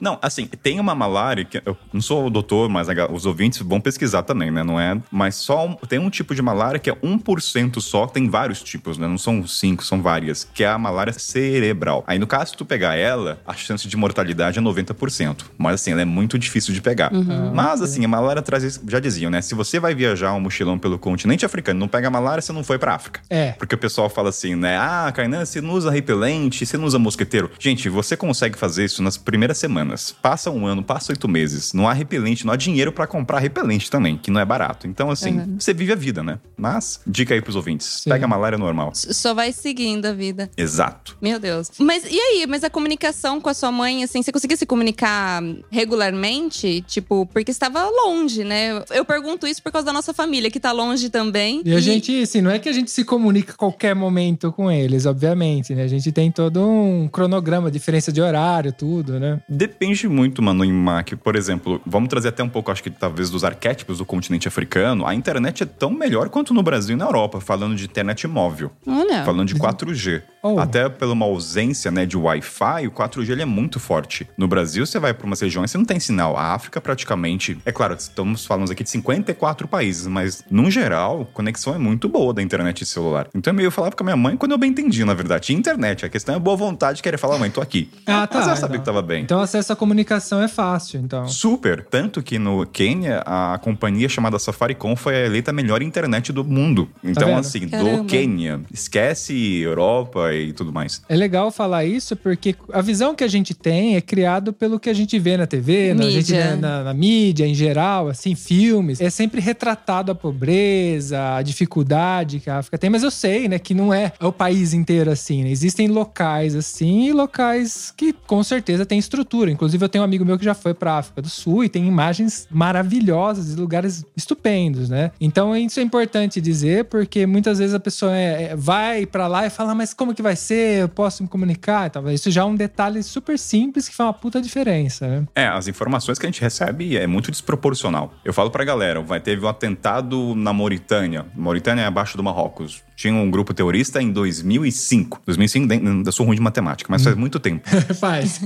Não, 0.02 0.18
assim, 0.22 0.46
tem 0.48 0.80
uma 0.80 0.96
malária 0.96 1.46
que 1.46 1.62
eu 1.64 1.78
não 1.94 2.02
sou 2.02 2.26
o 2.26 2.30
doutor, 2.30 2.68
mas 2.68 2.88
os 3.14 3.26
ouvintes 3.26 3.60
vão 3.62 3.80
pesquisar 3.80 4.24
também, 4.24 4.50
né? 4.52 4.64
Não 4.64 4.80
é, 4.80 5.00
mas 5.12 5.36
só 5.36 5.68
um- 5.68 5.76
tem 5.76 6.00
um 6.00 6.10
tipo 6.10 6.34
de 6.34 6.42
malária 6.42 6.80
que 6.80 6.90
é 6.90 6.98
1% 7.04 7.80
só, 7.80 8.08
tem 8.08 8.28
vários 8.30 8.64
tipos, 8.64 8.98
né? 8.98 9.08
Não 9.08 9.18
são 9.18 9.46
cinco, 9.46 9.86
são 9.86 10.02
várias, 10.02 10.44
que 10.54 10.64
é 10.64 10.68
a 10.68 10.78
malária 10.78 11.14
cerebral. 11.14 12.04
Aí 12.08 12.18
no 12.18 12.26
caso 12.28 12.52
se 12.52 12.58
tu 12.58 12.66
pegar 12.66 12.96
ela, 12.96 13.40
a 13.46 13.54
chance 13.54 13.88
de 13.88 13.96
mortalidade 13.96 14.58
é 14.58 14.62
90%, 14.62 15.46
mas 15.58 15.76
assim, 15.76 15.92
ela 15.92 16.02
é 16.02 16.06
muito 16.06 16.38
difícil 16.40 16.74
de 16.74 16.82
pegar. 16.82 17.12
Mas 17.54 17.82
assim, 17.82 18.04
a 18.04 18.08
malária 18.08 18.42
traz, 18.42 18.80
já 18.88 19.00
diziam, 19.00 19.30
né? 19.30 19.42
Se 19.42 19.54
você 19.54 19.80
vai 19.80 19.94
viajar 19.94 20.34
um 20.34 20.40
mochilão 20.40 20.78
pelo 20.80 20.98
continente 20.98 21.46
africano, 21.46 21.78
e 21.78 21.82
não 21.82 21.88
pega 21.88 22.10
malária, 22.10 22.42
você 22.42 22.52
não 22.52 22.64
foi 22.64 22.78
pra 22.80 22.96
África. 22.96 23.22
É. 23.30 23.52
Porque 23.54 23.76
o 23.76 23.78
pessoal 23.78 24.10
fala 24.10 24.30
assim, 24.30 24.56
né? 24.56 24.78
Ah, 24.78 25.12
Kainan, 25.14 25.46
você 25.46 25.62
não 25.62 25.72
usa 25.74 25.92
repelente, 25.92 26.66
você 26.66 26.78
não 26.78 26.86
usa 26.86 26.98
mosqueteiro. 26.98 27.52
Gente, 27.60 27.88
você 27.90 28.18
consegue 28.18 28.58
fazer 28.58 28.86
isso 28.86 29.02
nas 29.04 29.18
primeiras 29.18 29.58
semanas. 29.58 29.91
Passa 30.22 30.50
um 30.52 30.66
ano, 30.66 30.84
passa 30.84 31.12
oito 31.12 31.28
meses. 31.28 31.74
Não 31.74 31.88
há 31.88 31.94
repelente, 31.94 32.46
não 32.46 32.54
há 32.54 32.58
dinheiro 32.58 32.92
pra 32.92 33.08
comprar 33.08 33.40
repelente 33.40 33.90
também, 33.90 34.18
que 34.18 34.32
não 34.32 34.40
é 34.40 34.46
barato. 34.46 34.88
Então, 34.88 35.10
assim, 35.10 35.56
você 35.58 35.74
vive 35.74 35.92
a 35.92 35.96
vida, 35.96 36.24
né? 36.24 36.40
Mas, 36.58 37.00
dica 37.06 37.34
aí 37.34 37.42
pros 37.42 37.56
ouvintes: 37.56 38.02
Sim. 38.04 38.10
pega 38.10 38.26
a 38.26 38.28
malária 38.28 38.58
normal. 38.58 38.92
Só 38.94 39.34
vai 39.34 39.52
seguindo 39.52 40.06
a 40.06 40.14
vida. 40.14 40.50
Exato. 40.56 41.18
Meu 41.22 41.40
Deus. 41.40 41.72
Mas 41.80 42.04
e 42.10 42.20
aí? 42.20 42.46
Mas 42.48 42.64
a 42.64 42.70
comunicação 42.70 43.42
com 43.42 43.50
a 43.50 43.54
sua 43.54 43.72
mãe, 43.72 44.04
assim, 44.04 44.22
você 44.22 44.32
conseguia 44.32 44.58
se 44.58 44.66
comunicar 44.66 45.42
regularmente? 45.70 46.82
Tipo, 46.88 47.26
porque 47.26 47.52
estava 47.52 47.84
longe, 47.90 48.44
né? 48.44 48.84
Eu 48.92 49.04
pergunto 49.04 49.48
isso 49.48 49.62
por 49.62 49.72
causa 49.72 49.86
da 49.86 49.94
nossa 49.94 50.14
família, 50.14 50.50
que 50.50 50.60
tá 50.60 50.72
longe 50.72 51.10
também. 51.10 51.62
E 51.66 51.74
a 51.74 51.80
gente, 51.80 52.22
assim, 52.22 52.42
não 52.42 52.52
é 52.52 52.60
que 52.60 52.70
a 52.70 52.74
gente 52.74 52.92
se 52.92 53.04
comunica 53.04 53.54
a 53.54 53.56
qualquer 53.56 53.96
momento 53.96 54.52
com 54.52 54.72
eles, 54.72 55.06
obviamente, 55.06 55.74
né? 55.74 55.84
A 55.84 55.88
gente 55.88 56.12
tem 56.12 56.32
todo 56.32 56.62
um 56.62 57.08
cronograma, 57.08 57.72
diferença 57.72 58.12
de 58.12 58.22
horário, 58.22 58.72
tudo, 58.72 59.20
né? 59.20 59.42
Depende 59.50 59.81
muito, 60.08 60.42
mano, 60.42 60.64
em 60.64 60.72
Mac. 60.72 61.14
Por 61.24 61.36
exemplo, 61.36 61.82
vamos 61.86 62.08
trazer 62.08 62.28
até 62.30 62.44
um 62.44 62.50
pouco, 62.50 62.72
acho 62.72 62.84
que 62.84 62.90
talvez, 62.92 63.30
dos 63.30 63.44
arquétipos 63.44 63.98
do 63.98 64.06
continente 64.06 64.48
africano. 64.48 65.08
A 65.08 65.16
internet 65.16 65.64
é 65.64 65.66
tão 65.66 65.90
melhor 65.90 66.30
quanto 66.30 66.54
no 66.54 66.62
Brasil 66.62 66.96
e 66.96 67.00
na 67.00 67.06
Europa, 67.06 67.42
falando 67.42 67.76
de 67.76 67.86
internet 67.86 68.28
móvel. 68.28 68.72
Olha. 68.86 69.26
Falando 69.26 69.48
de 69.48 69.56
4G. 69.56 70.22
Oh. 70.44 70.60
Até 70.60 70.90
pela 70.90 71.14
uma 71.14 71.28
ausência 71.28 71.92
né, 71.92 72.04
de 72.04 72.18
Wi-Fi, 72.18 72.88
o 72.88 72.92
4G 72.92 73.30
ele 73.30 73.44
é 73.44 73.46
muito 73.46 73.80
forte. 73.80 74.28
No 74.36 74.48
Brasil, 74.48 74.88
você 74.88 74.98
vai 74.98 75.14
para 75.14 75.28
umas 75.28 75.40
regiões, 75.40 75.70
você 75.70 75.78
não 75.78 75.86
tem 75.86 76.00
sinal. 76.00 76.36
A 76.36 76.56
África, 76.56 76.82
praticamente. 76.82 77.60
É 77.64 77.72
claro, 77.72 77.94
estamos 77.94 78.44
falando 78.44 78.72
aqui 78.72 78.84
de 78.84 78.90
54 78.90 79.68
países, 79.68 80.08
mas, 80.08 80.44
no 80.50 80.72
geral, 80.72 81.22
a 81.22 81.26
conexão 81.26 81.76
é 81.76 81.78
muito 81.78 82.10
boa 82.10 82.34
da 82.34 82.42
internet 82.42 82.82
e 82.82 82.88
celular. 82.88 83.28
Então, 83.36 83.54
eu 83.60 83.70
falava 83.70 83.96
com 83.96 84.02
a 84.02 84.06
minha 84.06 84.18
mãe 84.18 84.36
quando 84.36 84.54
eu 84.54 84.58
bem 84.58 84.72
entendi, 84.72 85.06
na 85.06 85.14
verdade. 85.14 85.46
Tinha 85.46 85.60
internet. 85.60 86.08
A 86.08 86.10
questão 86.10 86.34
é 86.34 86.40
boa 86.40 86.58
vontade, 86.58 87.04
querer 87.04 87.20
falar, 87.20 87.38
mãe, 87.38 87.52
tô 87.52 87.62
aqui. 87.62 87.92
Ah, 88.08 88.26
tá. 88.26 88.40
Mas 88.40 88.48
ela 88.48 88.56
sabia 88.56 88.78
então. 88.78 88.80
que 88.80 88.86
tava 88.86 89.02
bem. 89.04 89.22
Então 89.22 89.40
acesso 89.40 89.71
à 89.72 89.76
comunicação 89.76 90.42
é 90.42 90.48
fácil, 90.48 91.00
então. 91.00 91.28
Super. 91.28 91.84
Tanto 91.90 92.22
que 92.22 92.38
no 92.40 92.66
Quênia, 92.66 93.22
a 93.26 93.58
companhia 93.62 94.08
chamada 94.10 94.38
Safaricom 94.40 94.96
foi 94.96 95.16
a 95.16 95.26
eleita 95.26 95.52
melhor 95.54 95.82
internet 95.82 96.32
do 96.32 96.44
mundo. 96.44 96.90
Então, 97.04 97.28
vendo? 97.30 97.40
assim, 97.40 97.68
Caramba. 97.68 97.98
do 97.98 98.06
Quênia. 98.06 98.62
Esquece 98.72 99.34
Europa 99.62 100.34
e 100.34 100.54
tudo 100.54 100.72
mais. 100.72 101.02
É 101.10 101.16
legal 101.16 101.52
falar 101.52 101.86
isso 101.86 102.16
porque 102.16 102.56
a 102.74 102.82
visão 102.82 103.16
que 103.16 103.24
a 103.24 103.28
gente 103.28 103.54
tem 103.54 103.96
é 103.96 104.02
criado 104.02 104.54
pelo 104.54 104.80
que 104.80 104.90
a 104.90 104.94
gente 104.94 105.18
vê 105.20 105.38
na 105.38 105.48
TV, 105.48 105.94
na, 105.94 106.10
gente, 106.10 106.34
na- 106.34 106.84
na 106.84 106.94
mídia 106.94 107.46
em 107.46 107.54
geral, 107.56 108.08
assim, 108.10 108.36
filmes. 108.36 109.00
É 109.02 109.10
sempre 109.10 109.40
retratado 109.42 110.12
a 110.12 110.16
pobreza, 110.16 111.36
a 111.36 111.42
dificuldade 111.42 112.40
que 112.40 112.50
a 112.50 112.58
África 112.60 112.78
tem, 112.78 112.90
mas 112.90 113.04
eu 113.04 113.12
sei, 113.12 113.48
né, 113.48 113.58
que 113.60 113.74
não 113.74 113.94
é 113.94 114.12
o 114.20 114.32
país 114.32 114.74
inteiro 114.74 115.10
assim, 115.12 115.44
né? 115.44 115.50
Existem 115.52 115.88
locais 115.88 116.56
assim 116.56 117.06
e 117.08 117.14
locais 117.14 117.94
que 117.96 118.14
com 118.28 118.44
certeza 118.44 118.86
têm 118.86 119.00
estrutura. 119.00 119.52
Inclusive 119.62 119.86
eu 119.86 119.90
tenho 119.90 120.02
um 120.02 120.06
amigo 120.06 120.26
meu 120.26 120.40
que 120.40 120.44
já 120.46 120.56
foi 120.56 120.74
pra 120.74 120.98
África 120.98 121.22
do 121.22 121.30
Sul 121.30 121.64
e 121.64 121.70
tem 121.70 121.86
imagens 121.88 122.48
maravilhosas 122.50 123.54
de 123.54 123.62
lugares 123.62 124.04
estupendos, 124.18 124.90
né? 124.90 125.12
Então 125.22 125.56
isso 125.56 125.80
é 125.80 125.84
importante 125.84 126.42
dizer 126.42 126.86
porque 126.86 127.28
muitas 127.28 127.60
vezes 127.60 127.76
a 127.76 127.80
pessoa 127.80 128.16
é- 128.18 128.44
é- 128.52 128.56
vai 128.56 129.06
pra 129.06 129.28
lá 129.28 129.46
e 129.46 129.52
fala, 129.52 129.74
"Ah, 129.74 129.76
mas 129.76 129.94
como 129.94 130.16
que 130.16 130.22
vai 130.24 130.36
ser? 130.36 130.82
Eu 130.82 130.90
posso 130.90 131.22
me 131.22 131.30
comunicar? 131.30 131.86
Então, 131.88 132.10
isso 132.10 132.32
já 132.32 132.42
é 132.42 132.44
um 132.44 132.56
detalhe 132.56 133.04
super 133.04 133.38
simples 133.38 133.88
que 133.88 133.96
faz 133.96 134.08
uma 134.08 134.14
puta 134.14 134.42
diferença, 134.42 135.08
né? 135.08 135.28
É, 135.36 135.46
as 135.48 135.68
informações 135.68 136.18
que 136.18 136.26
a 136.26 136.30
gente 136.30 136.42
recebe 136.42 136.98
é 136.98 137.06
muito 137.06 137.30
desproporcional. 137.30 138.14
Eu 138.26 138.34
falo 138.34 138.50
pra 138.50 138.64
galera, 138.64 139.00
vai 139.02 139.20
teve 139.20 139.46
um 139.46 139.48
atentado 139.48 140.34
na 140.36 140.52
Mauritânia. 140.52 141.26
Mauritânia 141.36 141.84
é 141.84 141.86
abaixo 141.86 142.18
do 142.18 142.24
Marrocos. 142.24 142.82
Tinha 142.96 143.14
um 143.14 143.30
grupo 143.32 143.54
terrorista 143.54 144.02
em 144.02 144.12
2005. 144.12 145.22
2005, 145.26 145.68
nem- 145.68 146.04
eu 146.06 146.12
sou 146.12 146.26
ruim 146.26 146.36
de 146.36 146.42
matemática, 146.42 146.88
mas 146.92 147.04
faz 147.04 147.16
muito 147.16 147.40
tempo. 147.40 147.68
Faz. 148.00 148.40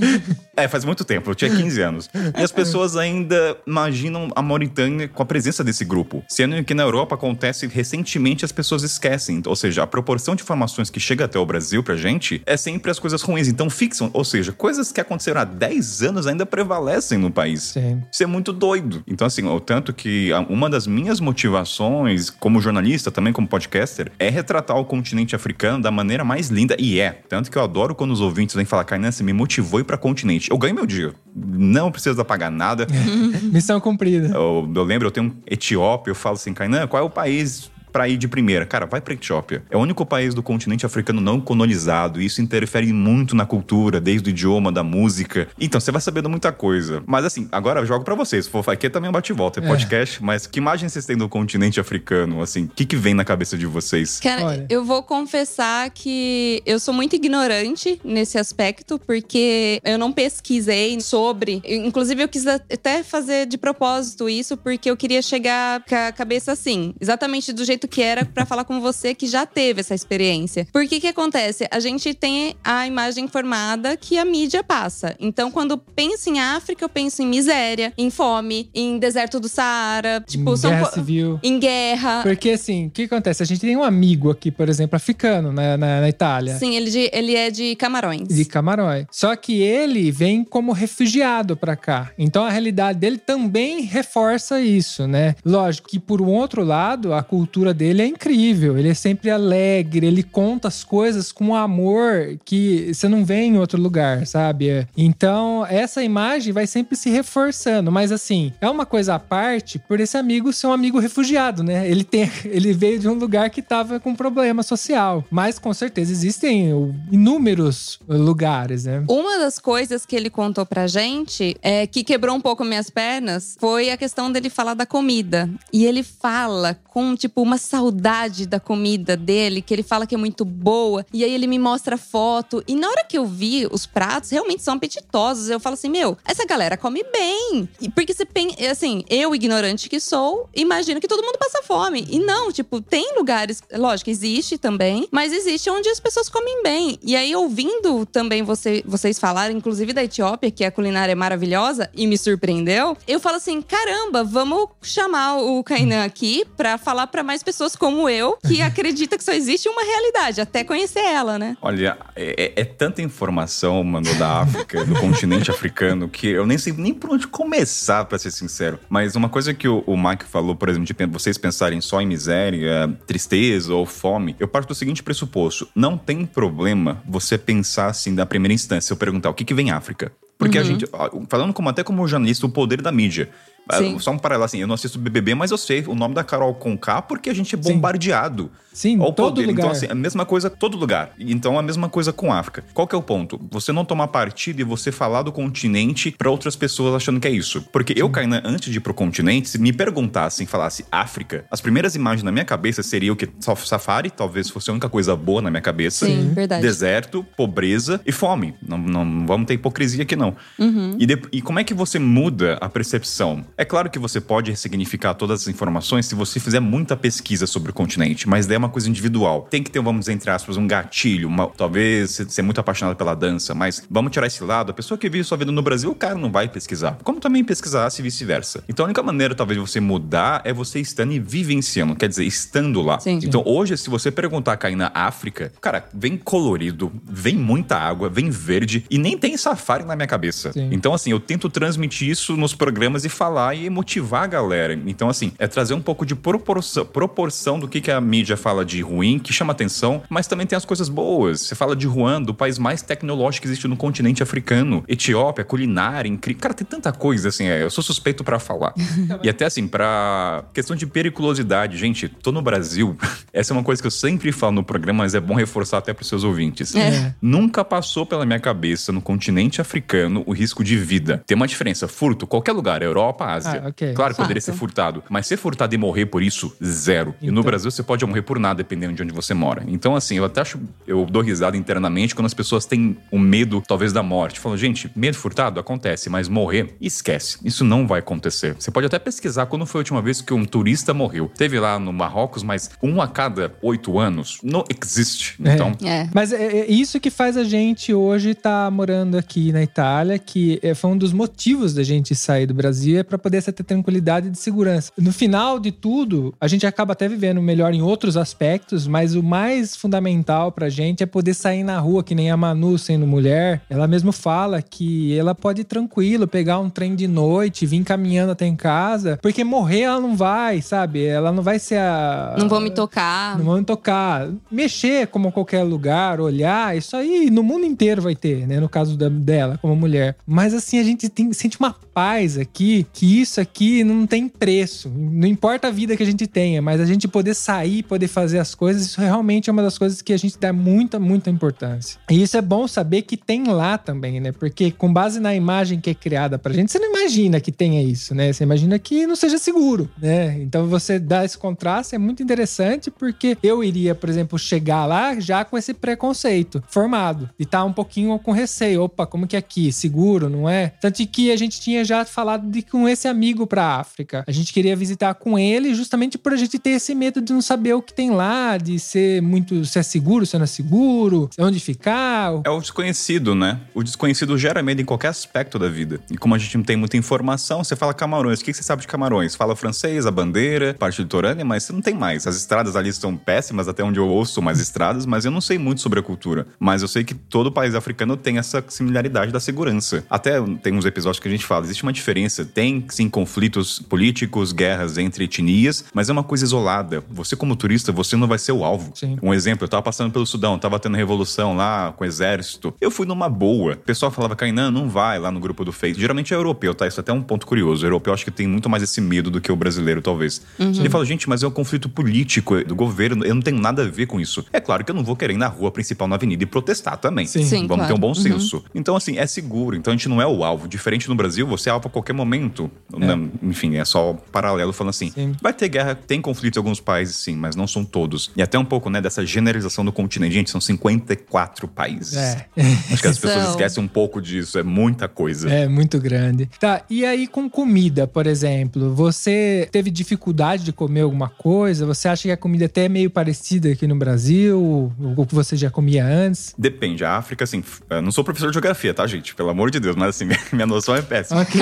É, 0.56 0.66
faz 0.68 0.84
muito 0.84 1.04
tempo, 1.06 1.30
eu 1.30 1.34
tinha 1.34 1.50
15 1.50 1.80
anos. 1.80 2.10
E 2.36 2.42
as 2.42 2.52
pessoas 2.52 2.96
ainda 2.96 3.56
imaginam 3.66 4.28
a 4.34 4.42
Mauritânia 4.42 5.08
com 5.08 5.22
a 5.22 5.26
presença 5.26 5.64
desse 5.64 5.84
grupo. 5.84 6.24
Sendo 6.28 6.62
que 6.64 6.74
na 6.74 6.82
Europa 6.82 7.14
acontece 7.14 7.66
recentemente, 7.66 8.44
as 8.44 8.52
pessoas 8.52 8.82
esquecem. 8.82 9.42
Ou 9.46 9.56
seja, 9.56 9.82
a 9.82 9.86
proporção 9.86 10.34
de 10.34 10.42
informações 10.42 10.90
que 10.90 11.00
chega 11.00 11.24
até 11.24 11.38
o 11.38 11.46
Brasil 11.46 11.82
pra 11.82 11.96
gente 11.96 12.42
é 12.44 12.56
sempre 12.56 12.90
as 12.90 12.98
coisas 12.98 13.22
ruins. 13.22 13.48
Então 13.48 13.70
fixam, 13.70 14.10
ou 14.12 14.24
seja, 14.24 14.52
coisas 14.52 14.92
que 14.92 15.00
aconteceram 15.00 15.40
há 15.40 15.44
10 15.44 16.02
anos 16.02 16.26
ainda 16.26 16.44
prevalecem 16.44 17.18
no 17.18 17.30
país. 17.30 17.62
Sim. 17.62 18.02
Isso 18.10 18.22
é 18.22 18.26
muito 18.26 18.52
doido. 18.52 19.02
Então, 19.06 19.26
assim, 19.26 19.46
o 19.46 19.60
tanto 19.60 19.92
que 19.92 20.30
uma 20.48 20.68
das 20.68 20.86
minhas 20.86 21.20
motivações 21.20 22.30
como 22.30 22.60
jornalista, 22.60 23.10
também 23.10 23.32
como 23.32 23.46
podcaster, 23.46 24.10
é 24.18 24.28
retratar 24.28 24.76
o 24.76 24.84
continente 24.84 25.36
africano 25.36 25.82
da 25.82 25.90
maneira 25.90 26.24
mais 26.24 26.48
linda. 26.48 26.76
E 26.78 27.00
é. 27.00 27.20
Tanto 27.28 27.50
que 27.50 27.58
eu 27.58 27.62
adoro 27.62 27.94
quando 27.94 28.10
os 28.12 28.20
ouvintes 28.20 28.54
vêm 28.54 28.64
falar, 28.64 28.84
Kainan, 28.84 29.10
você 29.10 29.22
me 29.22 29.32
motivou 29.32 29.80
ir 29.80 29.84
pra 29.84 29.96
continente. 29.96 30.50
Eu 30.50 30.58
ganho 30.58 30.74
meu 30.74 30.85
dia. 30.86 31.12
Não 31.34 31.90
preciso 31.90 32.24
pagar 32.24 32.50
nada. 32.50 32.86
Missão 33.42 33.80
cumprida. 33.80 34.28
eu, 34.28 34.70
eu 34.74 34.84
lembro, 34.84 35.08
eu 35.08 35.10
tenho 35.10 35.26
um 35.26 35.36
Etiópia, 35.46 36.10
eu 36.10 36.14
falo 36.14 36.34
assim, 36.36 36.54
Kainan, 36.54 36.86
qual 36.86 37.02
é 37.02 37.06
o 37.06 37.10
país 37.10 37.70
pra 37.96 38.06
ir 38.06 38.18
de 38.18 38.28
primeira, 38.28 38.66
cara, 38.66 38.84
vai 38.84 39.00
pra 39.00 39.14
Etiópia. 39.14 39.62
É 39.70 39.76
o 39.76 39.80
único 39.80 40.04
país 40.04 40.34
do 40.34 40.42
continente 40.42 40.84
africano 40.84 41.18
não 41.18 41.40
colonizado. 41.40 42.20
E 42.20 42.26
isso 42.26 42.42
interfere 42.42 42.92
muito 42.92 43.34
na 43.34 43.46
cultura, 43.46 43.98
desde 43.98 44.28
o 44.28 44.30
idioma, 44.30 44.70
da 44.70 44.82
música. 44.82 45.48
Então, 45.58 45.80
você 45.80 45.90
vai 45.90 46.02
sabendo 46.02 46.28
muita 46.28 46.52
coisa. 46.52 47.02
Mas 47.06 47.24
assim, 47.24 47.48
agora 47.50 47.80
eu 47.80 47.86
jogo 47.86 48.04
pra 48.04 48.14
vocês. 48.14 48.44
Se 48.44 48.50
for 48.50 48.62
aqui 48.68 48.88
é 48.88 48.90
também 48.90 49.08
um 49.08 49.12
bate-volta, 49.14 49.60
é 49.60 49.64
É. 49.64 49.66
podcast. 49.66 50.22
Mas 50.22 50.46
que 50.46 50.58
imagem 50.58 50.90
vocês 50.90 51.06
têm 51.06 51.16
do 51.16 51.26
continente 51.26 51.80
africano? 51.80 52.42
Assim, 52.42 52.64
o 52.64 52.68
que, 52.68 52.84
que 52.84 52.96
vem 52.96 53.14
na 53.14 53.24
cabeça 53.24 53.56
de 53.56 53.64
vocês? 53.64 54.20
Cara, 54.20 54.44
Olha. 54.44 54.66
eu 54.68 54.84
vou 54.84 55.02
confessar 55.02 55.88
que 55.88 56.62
eu 56.66 56.78
sou 56.78 56.92
muito 56.92 57.16
ignorante 57.16 57.98
nesse 58.04 58.36
aspecto, 58.36 58.98
porque 59.06 59.80
eu 59.82 59.96
não 59.98 60.12
pesquisei 60.12 61.00
sobre. 61.00 61.62
Inclusive, 61.64 62.22
eu 62.24 62.28
quis 62.28 62.46
até 62.46 63.02
fazer 63.02 63.46
de 63.46 63.56
propósito 63.56 64.28
isso, 64.28 64.54
porque 64.58 64.90
eu 64.90 64.96
queria 64.98 65.22
chegar 65.22 65.82
com 65.88 65.94
a 65.94 66.12
cabeça 66.12 66.52
assim, 66.52 66.94
exatamente 67.00 67.54
do 67.54 67.64
jeito 67.64 67.85
que 67.88 68.02
era, 68.02 68.24
pra 68.24 68.44
falar 68.46 68.64
com 68.64 68.80
você 68.80 69.14
que 69.14 69.26
já 69.26 69.46
teve 69.46 69.80
essa 69.80 69.94
experiência. 69.94 70.66
Porque 70.72 71.00
que 71.00 71.06
acontece? 71.08 71.66
A 71.70 71.80
gente 71.80 72.12
tem 72.14 72.54
a 72.64 72.86
imagem 72.86 73.28
formada 73.28 73.96
que 73.96 74.18
a 74.18 74.24
mídia 74.24 74.62
passa. 74.62 75.14
Então, 75.20 75.50
quando 75.50 75.76
penso 75.78 76.28
em 76.30 76.40
África, 76.40 76.84
eu 76.84 76.88
penso 76.88 77.22
em 77.22 77.26
miséria, 77.26 77.92
em 77.96 78.10
fome, 78.10 78.68
em 78.74 78.98
deserto 78.98 79.38
do 79.40 79.48
Saara. 79.48 80.22
Tipo, 80.26 80.50
Em 80.54 80.60
guerra 80.60 80.84
civil. 80.90 81.40
Em 81.42 81.58
guerra. 81.58 82.22
Porque 82.22 82.50
assim, 82.50 82.86
o 82.86 82.90
que 82.90 83.02
acontece? 83.02 83.42
A 83.42 83.46
gente 83.46 83.60
tem 83.60 83.76
um 83.76 83.82
amigo 83.84 84.30
aqui, 84.30 84.50
por 84.50 84.68
exemplo, 84.68 84.96
africano, 84.96 85.52
na, 85.52 85.76
na, 85.76 86.00
na 86.00 86.08
Itália. 86.08 86.56
Sim, 86.58 86.74
ele, 86.76 86.90
de- 86.90 87.10
ele 87.12 87.34
é 87.34 87.50
de 87.50 87.74
Camarões. 87.76 88.28
De 88.28 88.44
Camarões. 88.44 89.06
Só 89.10 89.34
que 89.36 89.60
ele 89.62 90.10
vem 90.10 90.44
como 90.44 90.72
refugiado 90.72 91.56
pra 91.56 91.76
cá. 91.76 92.10
Então 92.18 92.44
a 92.44 92.50
realidade 92.50 92.98
dele 92.98 93.18
também 93.18 93.82
reforça 93.82 94.60
isso, 94.60 95.06
né? 95.06 95.34
Lógico 95.44 95.88
que 95.88 95.98
por 95.98 96.20
um 96.22 96.28
outro 96.28 96.64
lado, 96.64 97.12
a 97.12 97.22
cultura 97.22 97.72
dele 97.76 98.02
é 98.02 98.06
incrível. 98.06 98.76
Ele 98.76 98.88
é 98.88 98.94
sempre 98.94 99.30
alegre, 99.30 100.06
ele 100.06 100.22
conta 100.22 100.68
as 100.68 100.82
coisas 100.82 101.30
com 101.30 101.48
um 101.48 101.54
amor 101.54 102.38
que 102.44 102.92
você 102.92 103.08
não 103.08 103.24
vê 103.24 103.42
em 103.42 103.58
outro 103.58 103.80
lugar, 103.80 104.26
sabe? 104.26 104.86
Então 104.96 105.64
essa 105.68 106.02
imagem 106.02 106.52
vai 106.52 106.66
sempre 106.66 106.96
se 106.96 107.10
reforçando. 107.10 107.92
Mas 107.92 108.10
assim, 108.10 108.52
é 108.60 108.68
uma 108.68 108.86
coisa 108.86 109.14
à 109.14 109.18
parte 109.18 109.78
por 109.78 110.00
esse 110.00 110.16
amigo 110.16 110.52
ser 110.52 110.66
um 110.66 110.72
amigo 110.72 110.98
refugiado, 110.98 111.62
né? 111.62 111.88
Ele, 111.88 112.02
tem, 112.02 112.30
ele 112.44 112.72
veio 112.72 112.98
de 112.98 113.08
um 113.08 113.14
lugar 113.14 113.50
que 113.50 113.62
tava 113.62 114.00
com 114.00 114.14
problema 114.14 114.62
social. 114.62 115.24
Mas 115.30 115.58
com 115.58 115.72
certeza 115.72 116.10
existem 116.10 116.70
inúmeros 117.12 118.00
lugares, 118.08 118.84
né? 118.84 119.04
Uma 119.08 119.38
das 119.38 119.58
coisas 119.58 120.06
que 120.06 120.16
ele 120.16 120.30
contou 120.30 120.64
pra 120.64 120.86
gente, 120.86 121.56
é, 121.62 121.86
que 121.86 122.02
quebrou 122.02 122.34
um 122.34 122.40
pouco 122.40 122.64
minhas 122.64 122.90
pernas, 122.90 123.56
foi 123.58 123.90
a 123.90 123.96
questão 123.96 124.30
dele 124.32 124.48
falar 124.48 124.74
da 124.74 124.86
comida. 124.86 125.48
E 125.72 125.84
ele 125.84 126.02
fala 126.02 126.78
com, 126.96 127.14
tipo, 127.14 127.42
uma 127.42 127.55
saudade 127.58 128.46
da 128.46 128.60
comida 128.60 129.16
dele, 129.16 129.62
que 129.62 129.72
ele 129.72 129.82
fala 129.82 130.06
que 130.06 130.14
é 130.14 130.18
muito 130.18 130.44
boa. 130.44 131.04
E 131.12 131.24
aí 131.24 131.32
ele 131.32 131.46
me 131.46 131.58
mostra 131.58 131.96
foto. 131.96 132.62
E 132.66 132.74
na 132.74 132.88
hora 132.88 133.04
que 133.04 133.18
eu 133.18 133.26
vi 133.26 133.66
os 133.70 133.86
pratos, 133.86 134.30
realmente 134.30 134.62
são 134.62 134.74
apetitosos. 134.74 135.48
Eu 135.48 135.60
falo 135.60 135.74
assim, 135.74 135.88
meu, 135.88 136.16
essa 136.24 136.44
galera 136.44 136.76
come 136.76 137.04
bem. 137.12 137.68
E 137.80 137.88
Porque 137.88 138.14
pensa, 138.24 138.70
assim, 138.70 139.04
eu, 139.08 139.34
ignorante 139.34 139.88
que 139.88 140.00
sou, 140.00 140.48
imagino 140.54 141.00
que 141.00 141.08
todo 141.08 141.22
mundo 141.22 141.38
passa 141.38 141.62
fome. 141.62 142.06
E 142.10 142.18
não, 142.18 142.52
tipo, 142.52 142.80
tem 142.80 143.16
lugares, 143.16 143.62
lógico, 143.72 144.10
existe 144.10 144.58
também, 144.58 145.08
mas 145.10 145.32
existe 145.32 145.68
onde 145.70 145.88
as 145.88 146.00
pessoas 146.00 146.28
comem 146.28 146.62
bem. 146.62 146.98
E 147.02 147.16
aí, 147.16 147.34
ouvindo 147.34 148.06
também 148.06 148.42
você, 148.42 148.82
vocês 148.86 149.18
falarem, 149.18 149.56
inclusive 149.56 149.92
da 149.92 150.04
Etiópia, 150.04 150.50
que 150.50 150.64
a 150.64 150.70
culinária 150.70 151.12
é 151.12 151.14
maravilhosa 151.14 151.90
e 151.94 152.06
me 152.06 152.16
surpreendeu, 152.16 152.96
eu 153.06 153.20
falo 153.20 153.36
assim: 153.36 153.60
caramba, 153.62 154.24
vamos 154.24 154.68
chamar 154.82 155.38
o 155.38 155.62
Kainan 155.62 156.04
aqui 156.04 156.44
pra 156.56 156.78
falar 156.78 157.06
pra 157.06 157.22
mais 157.22 157.42
pessoas 157.46 157.76
como 157.76 158.08
eu, 158.10 158.36
que 158.46 158.60
acredita 158.60 159.16
que 159.16 159.22
só 159.24 159.32
existe 159.32 159.68
uma 159.68 159.82
realidade, 159.82 160.40
até 160.40 160.64
conhecer 160.64 161.00
ela, 161.00 161.38
né? 161.38 161.56
Olha, 161.62 161.96
é, 162.16 162.52
é- 162.56 162.60
é 162.62 162.64
tanta 162.64 163.00
informação, 163.00 163.82
mano, 163.84 164.12
da 164.16 164.40
África, 164.40 164.84
do 164.84 164.96
continente 164.96 165.50
africano, 165.50 166.08
que 166.08 166.26
eu 166.26 166.44
nem 166.44 166.58
sei 166.58 166.72
nem 166.76 166.92
por 166.92 167.10
onde 167.10 167.26
começar, 167.28 168.04
pra 168.06 168.18
ser 168.18 168.32
sincero. 168.32 168.78
Mas 168.88 169.14
uma 169.14 169.28
coisa 169.28 169.54
que 169.54 169.68
o, 169.68 169.84
o 169.86 169.96
Mike 169.96 170.24
falou, 170.24 170.56
por 170.56 170.68
exemplo, 170.68 170.86
de 170.86 171.06
vocês 171.06 171.38
pensarem 171.38 171.80
só 171.80 172.00
em 172.00 172.06
miséria, 172.06 172.92
tristeza 173.06 173.72
ou 173.72 173.86
fome, 173.86 174.34
eu 174.40 174.48
parto 174.48 174.68
do 174.68 174.74
seguinte 174.74 175.02
pressuposto: 175.02 175.68
não 175.74 175.96
tem 175.96 176.26
problema 176.26 177.00
você 177.06 177.38
pensar 177.38 177.86
assim 177.86 178.14
da 178.14 178.26
primeira 178.26 178.52
instância, 178.52 178.92
eu 178.92 178.96
perguntar 178.96 179.30
o 179.30 179.34
que, 179.34 179.44
que 179.44 179.54
vem 179.54 179.70
África. 179.70 180.10
Porque 180.38 180.58
a 180.58 180.62
gente, 180.62 180.84
falando 181.28 181.52
como 181.52 181.68
até 181.68 181.82
como 181.82 182.06
jornalista, 182.06 182.44
o 182.46 182.48
poder 182.48 182.82
da 182.82 182.92
mídia. 182.92 183.30
Ah, 183.68 183.78
Sim. 183.78 183.98
Só 183.98 184.12
um 184.12 184.18
paralelo 184.18 184.44
assim, 184.44 184.58
eu 184.60 184.66
não 184.68 184.74
assisto 184.76 184.96
BBB, 184.96 185.34
mas 185.34 185.50
eu 185.50 185.58
sei 185.58 185.82
o 185.88 185.94
nome 185.94 186.14
da 186.14 186.22
Carol 186.22 186.54
Conká 186.54 187.02
porque 187.02 187.28
a 187.28 187.34
gente 187.34 187.52
é 187.56 187.58
bombardeado. 187.58 188.48
Sim, 188.72 188.98
Ó 189.00 189.08
o 189.08 189.12
todo 189.12 189.36
poder. 189.36 189.46
lugar. 189.46 189.58
Então, 189.64 189.70
assim, 189.70 189.86
a 189.90 189.94
mesma 189.94 190.24
coisa 190.24 190.48
todo 190.50 190.76
lugar. 190.76 191.10
Então, 191.18 191.58
a 191.58 191.62
mesma 191.62 191.88
coisa 191.88 192.12
com 192.12 192.30
a 192.32 192.38
África. 192.38 192.62
Qual 192.74 192.86
que 192.86 192.94
é 192.94 192.98
o 192.98 193.02
ponto? 193.02 193.40
Você 193.50 193.72
não 193.72 193.84
tomar 193.84 194.06
partido 194.08 194.60
e 194.60 194.64
você 194.64 194.92
falar 194.92 195.22
do 195.22 195.32
continente 195.32 196.12
pra 196.16 196.30
outras 196.30 196.54
pessoas 196.54 196.94
achando 196.94 197.18
que 197.18 197.26
é 197.26 197.30
isso. 197.30 197.62
Porque 197.72 197.92
eu, 197.96 198.08
Kainan, 198.10 198.42
antes 198.44 198.70
de 198.70 198.76
ir 198.76 198.80
pro 198.80 198.92
continente, 198.94 199.48
se 199.48 199.58
me 199.58 199.72
perguntassem, 199.72 200.46
falasse 200.46 200.84
África, 200.92 201.46
as 201.50 201.60
primeiras 201.60 201.94
imagens 201.96 202.22
na 202.22 202.30
minha 202.30 202.44
cabeça 202.44 202.82
seriam 202.84 203.14
o 203.14 203.16
que? 203.16 203.28
Sa- 203.40 203.56
Safari, 203.56 204.10
talvez 204.10 204.48
fosse 204.50 204.68
a 204.70 204.74
única 204.74 204.88
coisa 204.90 205.16
boa 205.16 205.40
na 205.42 205.50
minha 205.50 205.62
cabeça. 205.62 206.06
Sim, 206.06 206.32
verdade. 206.34 206.62
Deserto, 206.62 207.24
pobreza 207.36 208.00
e 208.06 208.12
fome. 208.12 208.54
Não, 208.62 208.78
não 208.78 209.26
vamos 209.26 209.46
ter 209.46 209.54
hipocrisia 209.54 210.02
aqui, 210.02 210.14
não. 210.14 210.25
Uhum. 210.58 210.96
E, 210.98 211.06
de- 211.06 211.22
e 211.32 211.42
como 211.42 211.58
é 211.58 211.64
que 211.64 211.74
você 211.74 211.98
muda 211.98 212.56
a 212.60 212.68
percepção? 212.68 213.44
É 213.56 213.64
claro 213.64 213.90
que 213.90 213.98
você 213.98 214.20
pode 214.20 214.50
ressignificar 214.50 215.14
todas 215.14 215.42
as 215.42 215.48
informações 215.48 216.06
se 216.06 216.14
você 216.14 216.40
fizer 216.40 216.60
muita 216.60 216.96
pesquisa 216.96 217.46
sobre 217.46 217.70
o 217.70 217.74
continente, 217.74 218.28
mas 218.28 218.46
daí 218.46 218.54
é 218.54 218.58
uma 218.58 218.68
coisa 218.68 218.88
individual. 218.88 219.46
Tem 219.50 219.62
que 219.62 219.70
ter, 219.70 219.80
vamos 219.80 220.00
dizer, 220.00 220.12
entre 220.12 220.30
aspas, 220.30 220.56
um 220.56 220.66
gatilho, 220.66 221.28
uma- 221.28 221.48
talvez 221.48 222.10
você 222.12 222.28
ser 222.28 222.42
muito 222.42 222.60
apaixonado 222.60 222.96
pela 222.96 223.14
dança, 223.14 223.54
mas 223.54 223.82
vamos 223.90 224.12
tirar 224.12 224.26
esse 224.26 224.42
lado. 224.42 224.70
A 224.70 224.74
pessoa 224.74 224.96
que 224.98 225.08
vive 225.08 225.24
sua 225.24 225.36
vida 225.36 225.52
no 225.52 225.62
Brasil, 225.62 225.90
o 225.90 225.94
cara 225.94 226.14
não 226.14 226.30
vai 226.30 226.48
pesquisar. 226.48 226.98
Como 227.02 227.20
também 227.20 227.44
pesquisar 227.44 227.88
se 227.90 228.02
vice-versa. 228.02 228.64
Então 228.68 228.84
a 228.84 228.86
única 228.86 229.02
maneira, 229.02 229.34
talvez, 229.34 229.60
de 229.60 229.66
você 229.68 229.80
mudar 229.80 230.40
é 230.44 230.52
você 230.52 230.80
estando 230.80 231.12
e 231.12 231.18
vivenciando, 231.18 231.94
quer 231.94 232.08
dizer, 232.08 232.24
estando 232.24 232.80
lá. 232.82 232.98
Sim. 232.98 233.20
Então 233.22 233.42
hoje, 233.46 233.76
se 233.76 233.88
você 233.90 234.10
perguntar 234.10 234.56
cair 234.56 234.76
na 234.76 234.90
África, 234.94 235.52
cara, 235.60 235.84
vem 235.92 236.16
colorido, 236.16 236.92
vem 237.04 237.36
muita 237.36 237.76
água, 237.76 238.08
vem 238.08 238.30
verde 238.30 238.84
e 238.90 238.98
nem 238.98 239.16
tem 239.18 239.36
safari 239.36 239.84
na 239.84 239.94
minha 239.94 240.06
cabeça. 240.06 240.15
Sim. 240.52 240.68
Então, 240.72 240.94
assim, 240.94 241.10
eu 241.10 241.20
tento 241.20 241.48
transmitir 241.48 242.08
isso 242.08 242.36
nos 242.36 242.54
programas 242.54 243.04
e 243.04 243.08
falar 243.08 243.54
e 243.54 243.68
motivar 243.70 244.24
a 244.24 244.26
galera. 244.26 244.74
Então, 244.86 245.08
assim, 245.08 245.32
é 245.38 245.46
trazer 245.46 245.74
um 245.74 245.80
pouco 245.80 246.04
de 246.04 246.14
proporção, 246.14 246.84
proporção 246.84 247.58
do 247.58 247.68
que, 247.68 247.80
que 247.80 247.90
a 247.90 248.00
mídia 248.00 248.36
fala 248.36 248.64
de 248.64 248.80
ruim, 248.80 249.18
que 249.18 249.32
chama 249.32 249.52
atenção, 249.52 250.02
mas 250.08 250.26
também 250.26 250.46
tem 250.46 250.56
as 250.56 250.64
coisas 250.64 250.88
boas. 250.88 251.40
Você 251.40 251.54
fala 251.54 251.74
de 251.76 251.86
Ruanda, 251.86 252.30
o 252.30 252.34
país 252.34 252.58
mais 252.58 252.82
tecnológico 252.82 253.42
que 253.42 253.48
existe 253.48 253.68
no 253.68 253.76
continente 253.76 254.22
africano. 254.22 254.84
Etiópia, 254.88 255.44
culinária, 255.44 256.08
incrível. 256.08 256.40
Cara, 256.40 256.54
tem 256.54 256.66
tanta 256.66 256.92
coisa, 256.92 257.28
assim, 257.28 257.46
é, 257.46 257.62
eu 257.62 257.70
sou 257.70 257.82
suspeito 257.82 258.24
pra 258.24 258.38
falar. 258.38 258.74
e 259.22 259.28
até, 259.28 259.44
assim, 259.44 259.66
pra 259.66 260.44
questão 260.52 260.76
de 260.76 260.86
periculosidade, 260.86 261.76
gente, 261.76 262.08
tô 262.08 262.32
no 262.32 262.42
Brasil. 262.42 262.96
Essa 263.32 263.52
é 263.52 263.54
uma 263.54 263.62
coisa 263.62 263.82
que 263.82 263.86
eu 263.86 263.90
sempre 263.90 264.32
falo 264.32 264.52
no 264.52 264.64
programa, 264.64 265.02
mas 265.04 265.14
é 265.14 265.20
bom 265.20 265.34
reforçar 265.34 265.78
até 265.78 265.92
pros 265.92 266.08
seus 266.08 266.24
ouvintes. 266.24 266.74
É. 266.74 267.14
Nunca 267.20 267.64
passou 267.64 268.06
pela 268.06 268.24
minha 268.24 268.40
cabeça 268.40 268.92
no 268.92 269.00
continente 269.00 269.60
africano 269.60 270.05
o 270.26 270.32
risco 270.32 270.62
de 270.64 270.76
vida. 270.76 271.22
Tem 271.26 271.34
uma 271.36 271.46
diferença. 271.46 271.86
Furto, 271.88 272.26
qualquer 272.26 272.52
lugar, 272.52 272.82
Europa, 272.82 273.24
Ásia. 273.26 273.62
Ah, 273.64 273.68
ok. 273.68 273.92
Claro 273.94 274.14
que 274.14 274.20
poderia 274.22 274.40
Fato. 274.40 274.52
ser 274.54 274.58
furtado. 274.58 275.02
Mas 275.08 275.26
ser 275.26 275.36
furtado 275.36 275.74
e 275.74 275.78
morrer 275.78 276.06
por 276.06 276.22
isso, 276.22 276.54
zero. 276.64 277.14
E 277.20 277.26
no 277.26 277.32
Então. 277.32 277.44
Brasil 277.44 277.70
você 277.70 277.82
pode 277.82 278.04
morrer 278.06 278.22
por 278.22 278.38
nada, 278.38 278.56
dependendo 278.58 278.94
de 278.94 279.02
onde 279.02 279.12
você 279.12 279.34
mora. 279.34 279.64
Então, 279.68 279.94
assim, 279.96 280.16
eu 280.16 280.24
até 280.24 280.40
acho. 280.40 280.58
Eu 280.86 281.04
dou 281.06 281.22
risada 281.22 281.56
internamente 281.56 282.14
quando 282.14 282.26
as 282.26 282.34
pessoas 282.34 282.66
têm 282.66 282.96
o 283.10 283.18
medo, 283.18 283.62
talvez, 283.66 283.92
da 283.92 284.02
morte. 284.02 284.40
Falam, 284.40 284.56
gente, 284.58 284.90
medo 284.94 285.16
furtado 285.16 285.58
acontece, 285.60 286.08
mas 286.10 286.28
morrer, 286.28 286.74
esquece. 286.80 287.38
Isso 287.44 287.64
não 287.64 287.86
vai 287.86 288.00
acontecer. 288.00 288.54
Você 288.58 288.70
pode 288.70 288.86
até 288.86 288.98
pesquisar 288.98 289.46
quando 289.46 289.66
foi 289.66 289.78
a 289.78 289.82
última 289.82 290.02
vez 290.02 290.20
que 290.20 290.32
um 290.34 290.44
turista 290.44 290.92
morreu. 290.94 291.30
Teve 291.36 291.58
lá 291.58 291.78
no 291.78 291.92
Marrocos, 291.92 292.42
mas 292.42 292.70
um 292.82 293.00
a 293.00 293.08
cada 293.08 293.52
oito 293.62 293.98
anos 293.98 294.38
não 294.42 294.64
existe. 294.82 295.36
É. 295.44 295.54
Então, 295.54 295.72
É. 295.84 296.08
Mas 296.14 296.32
é, 296.32 296.60
é 296.60 296.70
isso 296.70 296.98
que 297.00 297.10
faz 297.10 297.36
a 297.36 297.44
gente 297.44 297.92
hoje 297.94 298.30
estar 298.30 298.70
morando 298.70 299.16
aqui 299.16 299.52
na 299.52 299.62
Itália, 299.62 299.95
que 300.18 300.58
é, 300.62 300.74
foi 300.74 300.90
um 300.90 300.98
dos 300.98 301.12
motivos 301.12 301.74
da 301.74 301.82
gente 301.82 302.14
sair 302.14 302.46
do 302.46 302.54
Brasil, 302.54 302.98
é 302.98 303.02
para 303.02 303.18
poder 303.18 303.42
ter 303.42 303.62
tranquilidade 303.62 304.30
de 304.30 304.38
segurança. 304.38 304.92
No 304.96 305.12
final 305.12 305.58
de 305.58 305.70
tudo, 305.70 306.34
a 306.40 306.48
gente 306.48 306.66
acaba 306.66 306.92
até 306.92 307.08
vivendo 307.08 307.40
melhor 307.40 307.72
em 307.72 307.82
outros 307.82 308.16
aspectos, 308.16 308.86
mas 308.86 309.14
o 309.14 309.22
mais 309.22 309.76
fundamental 309.76 310.52
pra 310.52 310.68
gente 310.68 311.02
é 311.02 311.06
poder 311.06 311.34
sair 311.34 311.62
na 311.62 311.78
rua, 311.78 312.02
que 312.02 312.14
nem 312.14 312.30
a 312.30 312.36
Manu 312.36 312.78
sendo 312.78 313.06
mulher. 313.06 313.62
Ela 313.70 313.86
mesmo 313.86 314.12
fala 314.12 314.60
que 314.60 315.16
ela 315.16 315.34
pode 315.34 315.62
ir 315.62 315.64
tranquilo, 315.64 316.26
pegar 316.26 316.58
um 316.58 316.68
trem 316.68 316.94
de 316.94 317.06
noite, 317.06 317.66
vir 317.66 317.84
caminhando 317.84 318.32
até 318.32 318.46
em 318.46 318.56
casa, 318.56 319.18
porque 319.22 319.44
morrer 319.44 319.82
ela 319.82 320.00
não 320.00 320.16
vai, 320.16 320.60
sabe? 320.60 321.04
Ela 321.04 321.32
não 321.32 321.42
vai 321.42 321.58
ser 321.58 321.78
a. 321.78 322.34
Não 322.38 322.48
vão 322.48 322.60
me 322.60 322.70
tocar. 322.70 323.38
Não 323.38 323.44
vão 323.44 323.64
tocar. 323.64 324.28
Mexer 324.50 325.06
como 325.08 325.32
qualquer 325.32 325.62
lugar, 325.62 326.20
olhar, 326.20 326.76
isso 326.76 326.96
aí 326.96 327.30
no 327.30 327.42
mundo 327.42 327.64
inteiro 327.64 328.02
vai 328.02 328.14
ter, 328.14 328.46
né? 328.46 328.60
No 328.60 328.68
caso 328.68 328.96
dela, 328.96 329.58
como 329.60 329.74
mulher. 329.76 329.85
Mas 330.26 330.54
assim, 330.54 330.78
a 330.78 330.82
gente 330.82 331.08
tem, 331.08 331.32
sente 331.32 331.58
uma 331.58 331.72
paz 331.72 332.36
aqui, 332.36 332.86
que 332.92 333.20
isso 333.20 333.40
aqui 333.40 333.82
não 333.82 334.06
tem 334.06 334.28
preço. 334.28 334.90
Não 334.94 335.26
importa 335.26 335.68
a 335.68 335.70
vida 335.70 335.96
que 335.96 336.02
a 336.02 336.06
gente 336.06 336.26
tenha, 336.26 336.60
mas 336.60 336.80
a 336.80 336.84
gente 336.84 337.08
poder 337.08 337.34
sair, 337.34 337.82
poder 337.82 338.08
fazer 338.08 338.38
as 338.38 338.54
coisas, 338.54 338.82
isso 338.82 339.00
realmente 339.00 339.48
é 339.48 339.52
uma 339.52 339.62
das 339.62 339.78
coisas 339.78 340.02
que 340.02 340.12
a 340.12 340.16
gente 340.16 340.38
dá 340.38 340.52
muita, 340.52 340.98
muita 340.98 341.30
importância. 341.30 341.98
E 342.10 342.22
isso 342.22 342.36
é 342.36 342.42
bom 342.42 342.68
saber 342.68 343.02
que 343.02 343.16
tem 343.16 343.44
lá 343.44 343.78
também, 343.78 344.20
né? 344.20 344.32
Porque 344.32 344.70
com 344.70 344.92
base 344.92 345.20
na 345.20 345.34
imagem 345.34 345.80
que 345.80 345.90
é 345.90 345.94
criada 345.94 346.38
pra 346.38 346.52
gente, 346.52 346.70
você 346.70 346.78
não 346.78 346.90
imagina 346.90 347.40
que 347.40 347.50
tenha 347.50 347.82
isso, 347.82 348.14
né? 348.14 348.32
Você 348.32 348.44
imagina 348.44 348.78
que 348.78 349.06
não 349.06 349.16
seja 349.16 349.38
seguro, 349.38 349.88
né? 350.00 350.38
Então 350.40 350.66
você 350.66 350.98
dá 350.98 351.24
esse 351.24 351.38
contraste 351.38 351.94
é 351.94 351.98
muito 351.98 352.22
interessante 352.22 352.90
porque 352.90 353.36
eu 353.42 353.62
iria, 353.62 353.94
por 353.94 354.08
exemplo, 354.08 354.38
chegar 354.38 354.86
lá 354.86 355.18
já 355.18 355.44
com 355.44 355.56
esse 355.56 355.72
preconceito 355.72 356.62
formado 356.68 357.30
e 357.38 357.44
tá 357.44 357.64
um 357.64 357.72
pouquinho 357.72 358.18
com 358.18 358.32
receio. 358.32 358.82
Opa, 358.82 359.06
como 359.06 359.26
que 359.26 359.36
é 359.36 359.38
aqui? 359.38 359.72
Seguro, 359.76 360.28
não 360.28 360.48
é? 360.48 360.72
Tanto 360.80 361.06
que 361.06 361.30
a 361.30 361.36
gente 361.36 361.60
tinha 361.60 361.84
já 361.84 362.04
falado 362.04 362.50
de 362.50 362.62
com 362.62 362.88
esse 362.88 363.06
amigo 363.06 363.46
pra 363.46 363.76
África. 363.76 364.24
A 364.26 364.32
gente 364.32 364.52
queria 364.52 364.74
visitar 364.74 365.14
com 365.14 365.38
ele 365.38 365.74
justamente 365.74 366.16
por 366.18 366.32
a 366.32 366.36
gente 366.36 366.58
ter 366.58 366.70
esse 366.70 366.94
medo 366.94 367.20
de 367.20 367.32
não 367.32 367.42
saber 367.42 367.74
o 367.74 367.82
que 367.82 367.92
tem 367.92 368.10
lá, 368.10 368.56
de 368.56 368.78
ser 368.78 369.20
muito 369.22 369.64
se 369.64 369.78
é 369.78 369.82
seguro, 369.82 370.24
se 370.24 370.36
não 370.36 370.44
é 370.44 370.46
seguro, 370.46 371.28
onde 371.38 371.60
ficar. 371.60 372.40
É 372.44 372.50
o 372.50 372.60
desconhecido, 372.60 373.34
né? 373.34 373.60
O 373.74 373.82
desconhecido 373.82 374.36
gera 374.38 374.62
medo 374.62 374.80
em 374.80 374.84
qualquer 374.84 375.08
aspecto 375.08 375.58
da 375.58 375.68
vida. 375.68 376.00
E 376.10 376.16
como 376.16 376.34
a 376.34 376.38
gente 376.38 376.56
não 376.56 376.64
tem 376.64 376.76
muita 376.76 376.96
informação, 376.96 377.62
você 377.62 377.76
fala 377.76 377.92
Camarões. 377.92 378.40
O 378.40 378.44
que 378.44 378.52
você 378.52 378.62
sabe 378.62 378.82
de 378.82 378.88
Camarões? 378.88 379.34
Fala 379.34 379.54
francês, 379.54 380.06
a 380.06 380.10
bandeira, 380.10 380.74
parte 380.74 381.02
litorânea, 381.02 381.44
mas 381.44 381.64
você 381.64 381.72
não 381.72 381.80
tem 381.80 381.94
mais. 381.94 382.26
As 382.26 382.36
estradas 382.36 382.76
ali 382.76 382.92
são 382.92 383.16
péssimas, 383.16 383.68
até 383.68 383.82
onde 383.84 383.98
eu 383.98 384.08
ouço 384.08 384.40
mais 384.40 384.60
estradas, 384.60 385.04
mas 385.06 385.24
eu 385.24 385.30
não 385.30 385.40
sei 385.40 385.58
muito 385.58 385.80
sobre 385.80 386.00
a 386.00 386.02
cultura. 386.02 386.46
Mas 386.58 386.82
eu 386.82 386.88
sei 386.88 387.04
que 387.04 387.14
todo 387.14 387.52
país 387.52 387.74
africano 387.74 388.16
tem 388.16 388.38
essa 388.38 388.64
similaridade 388.68 389.32
da 389.32 389.40
segurança. 389.40 389.65
Até 390.08 390.40
tem 390.62 390.74
uns 390.74 390.84
episódios 390.84 391.20
que 391.20 391.28
a 391.28 391.30
gente 391.30 391.44
fala, 391.44 391.64
existe 391.64 391.82
uma 391.82 391.92
diferença. 391.92 392.44
Tem, 392.44 392.84
sim, 392.88 393.08
conflitos 393.08 393.78
políticos, 393.78 394.52
guerras 394.52 394.98
entre 394.98 395.24
etnias, 395.24 395.84
mas 395.92 396.08
é 396.08 396.12
uma 396.12 396.22
coisa 396.22 396.44
isolada. 396.44 397.02
Você, 397.10 397.36
como 397.36 397.56
turista, 397.56 397.92
você 397.92 398.16
não 398.16 398.26
vai 398.26 398.38
ser 398.38 398.52
o 398.52 398.64
alvo. 398.64 398.92
Sim. 398.94 399.18
Um 399.22 399.32
exemplo, 399.32 399.64
eu 399.64 399.68
tava 399.68 399.82
passando 399.82 400.12
pelo 400.12 400.26
Sudão, 400.26 400.58
tava 400.58 400.78
tendo 400.78 400.96
revolução 400.96 401.56
lá 401.56 401.92
com 401.92 402.04
o 402.04 402.06
exército. 402.06 402.74
Eu 402.80 402.90
fui 402.90 403.06
numa 403.06 403.28
boa. 403.28 403.74
O 403.74 403.76
pessoal 403.76 404.10
falava, 404.10 404.36
Kainan, 404.36 404.70
não 404.70 404.88
vai 404.88 405.18
lá 405.18 405.30
no 405.30 405.40
grupo 405.40 405.64
do 405.64 405.72
Face. 405.72 406.00
Geralmente 406.00 406.32
é 406.32 406.36
europeu, 406.36 406.74
tá? 406.74 406.86
Isso 406.86 407.00
é 407.00 407.02
até 407.02 407.12
um 407.12 407.22
ponto 407.22 407.46
curioso. 407.46 407.84
O 407.84 407.86
europeu 407.86 408.12
acho 408.12 408.24
que 408.24 408.30
tem 408.30 408.46
muito 408.46 408.68
mais 408.68 408.82
esse 408.82 409.00
medo 409.00 409.30
do 409.30 409.40
que 409.40 409.50
o 409.50 409.56
brasileiro, 409.56 410.00
talvez. 410.02 410.42
Ele 410.58 410.88
fala, 410.90 411.04
gente, 411.04 411.28
mas 411.28 411.42
é 411.42 411.46
um 411.46 411.50
conflito 411.50 411.88
político 411.88 412.62
do 412.64 412.74
governo, 412.74 413.24
eu 413.24 413.34
não 413.34 413.42
tenho 413.42 413.58
nada 413.58 413.82
a 413.82 413.88
ver 413.88 414.06
com 414.06 414.20
isso. 414.20 414.44
É 414.52 414.60
claro 414.60 414.84
que 414.84 414.90
eu 414.90 414.94
não 414.94 415.04
vou 415.04 415.16
querer 415.16 415.34
ir 415.34 415.38
na 415.38 415.48
rua 415.48 415.70
principal, 415.70 416.06
na 416.06 416.16
avenida 416.16 416.42
e 416.42 416.46
protestar 416.46 416.96
também. 416.96 417.26
Sim. 417.26 417.44
Sim, 417.44 417.66
Vamos 417.66 417.86
claro. 417.86 417.88
ter 417.88 417.94
um 417.94 418.00
bom 418.00 418.14
senso. 418.14 418.64
Então, 418.74 418.96
assim, 418.96 419.18
é 419.18 419.26
seguro. 419.26 419.45
Então 419.76 419.92
a 419.92 419.96
gente 419.96 420.08
não 420.08 420.20
é 420.20 420.26
o 420.26 420.44
alvo. 420.44 420.68
Diferente 420.68 421.08
no 421.08 421.14
Brasil, 421.14 421.46
você 421.46 421.68
é 421.68 421.72
alvo 421.72 421.88
a 421.88 421.90
qualquer 421.90 422.12
momento. 422.12 422.70
Não- 422.96 423.30
enfim, 423.42 423.76
é 423.76 423.84
só 423.84 424.14
paralelo 424.32 424.72
falando 424.72 424.90
assim. 424.90 425.10
Sim. 425.10 425.34
Vai 425.40 425.52
ter 425.52 425.68
guerra, 425.68 425.94
tem 425.94 426.20
conflito 426.20 426.56
em 426.56 426.58
alguns 426.58 426.80
países, 426.80 427.16
sim, 427.16 427.36
mas 427.36 427.54
não 427.56 427.66
são 427.66 427.84
todos. 427.84 428.30
E 428.36 428.42
até 428.42 428.58
um 428.58 428.64
pouco, 428.64 428.90
né, 428.90 429.00
dessa 429.00 429.24
generalização 429.24 429.84
do 429.84 429.92
continente. 429.92 430.34
Gente, 430.34 430.50
são 430.50 430.60
54 430.60 431.68
países. 431.68 432.16
É. 432.16 432.46
Acho 432.92 433.02
que 433.02 433.08
as 433.08 433.18
pessoas 433.18 433.42
São. 433.42 433.50
esquecem 433.52 433.82
um 433.82 433.88
pouco 433.88 434.20
disso. 434.20 434.58
É 434.58 434.62
muita 434.62 435.08
coisa. 435.08 435.50
É 435.50 435.68
muito 435.68 435.98
grande. 436.00 436.48
Tá, 436.58 436.82
e 436.88 437.04
aí 437.04 437.26
com 437.26 437.48
comida, 437.48 438.06
por 438.06 438.26
exemplo, 438.26 438.94
você 438.94 439.68
teve 439.70 439.90
dificuldade 439.90 440.64
de 440.64 440.72
comer 440.72 441.02
alguma 441.02 441.28
coisa? 441.28 441.86
Você 441.86 442.08
acha 442.08 442.22
que 442.24 442.30
a 442.32 442.36
comida 442.36 442.66
até 442.66 442.84
é 442.84 442.88
meio 442.88 443.10
parecida 443.10 443.68
aqui 443.70 443.86
no 443.86 443.96
Brasil? 443.96 444.92
O 445.16 445.26
que 445.26 445.34
você 445.34 445.56
já 445.56 445.70
comia 445.70 446.04
antes? 446.04 446.54
Depende. 446.58 447.04
A 447.04 447.16
África, 447.16 447.44
assim, 447.44 447.62
não 448.02 448.10
sou 448.10 448.24
professor 448.24 448.48
de 448.48 448.54
geografia, 448.54 448.92
tá, 448.94 449.06
gente? 449.06 449.34
Pelo 449.36 449.50
amor 449.50 449.70
de 449.70 449.78
Deus, 449.78 449.94
mas 449.94 450.08
assim, 450.10 450.28
minha, 450.52 450.66
noção 450.66 450.96
é 450.96 451.02
péssima. 451.02 451.42
Ok. 451.42 451.60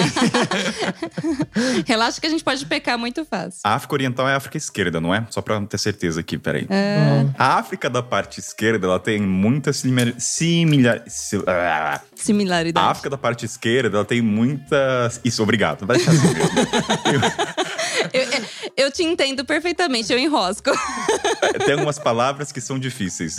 Relaxa 1.87 2.21
que 2.21 2.27
a 2.27 2.31
gente 2.31 2.45
pode 2.45 2.65
pecar 2.67 2.97
muito 2.99 3.25
fácil. 3.25 3.61
A 3.65 3.75
África 3.75 3.95
Oriental 3.95 4.29
é 4.29 4.35
a 4.35 4.37
África 4.37 4.57
Esquerda, 4.57 5.01
não 5.01 5.15
é? 5.15 5.27
Só 5.31 5.43
pra 5.43 5.61
ter 5.63 5.79
certeza 5.79 6.21
aqui, 6.21 6.39
peraí. 6.39 6.67
Bom, 6.67 7.33
A 7.39 7.59
África 7.59 7.91
da 7.91 8.03
parte 8.03 8.39
esquerda, 8.39 8.87
ela 8.87 8.99
tem 9.01 9.21
muita 9.21 9.73
similar... 9.73 10.15
similar 10.19 11.03
si- 11.09 11.43
ah. 11.47 12.01
a 12.01 12.01
Similaridade. 12.15 12.87
África 12.87 13.11
da 13.11 13.19
parte 13.19 13.45
esquerda, 13.45 13.97
ela 13.99 14.05
tem 14.05 14.23
muita... 14.23 15.11
Isso, 15.25 15.43
obrigado. 15.43 15.85
Vai 15.87 15.97
deixar 15.97 16.13
assim 16.13 16.29
mesmo. 16.33 16.45
Eu, 18.13 18.23
eu- 18.23 18.45
eu 18.87 18.93
te 18.93 19.03
entendo 19.03 19.45
perfeitamente, 19.45 20.13
eu 20.13 20.19
enrosco. 20.19 20.71
tem 21.65 21.73
algumas 21.75 21.99
palavras 21.99 22.53
que 22.53 22.61
são 22.61 22.79
difíceis. 22.79 23.39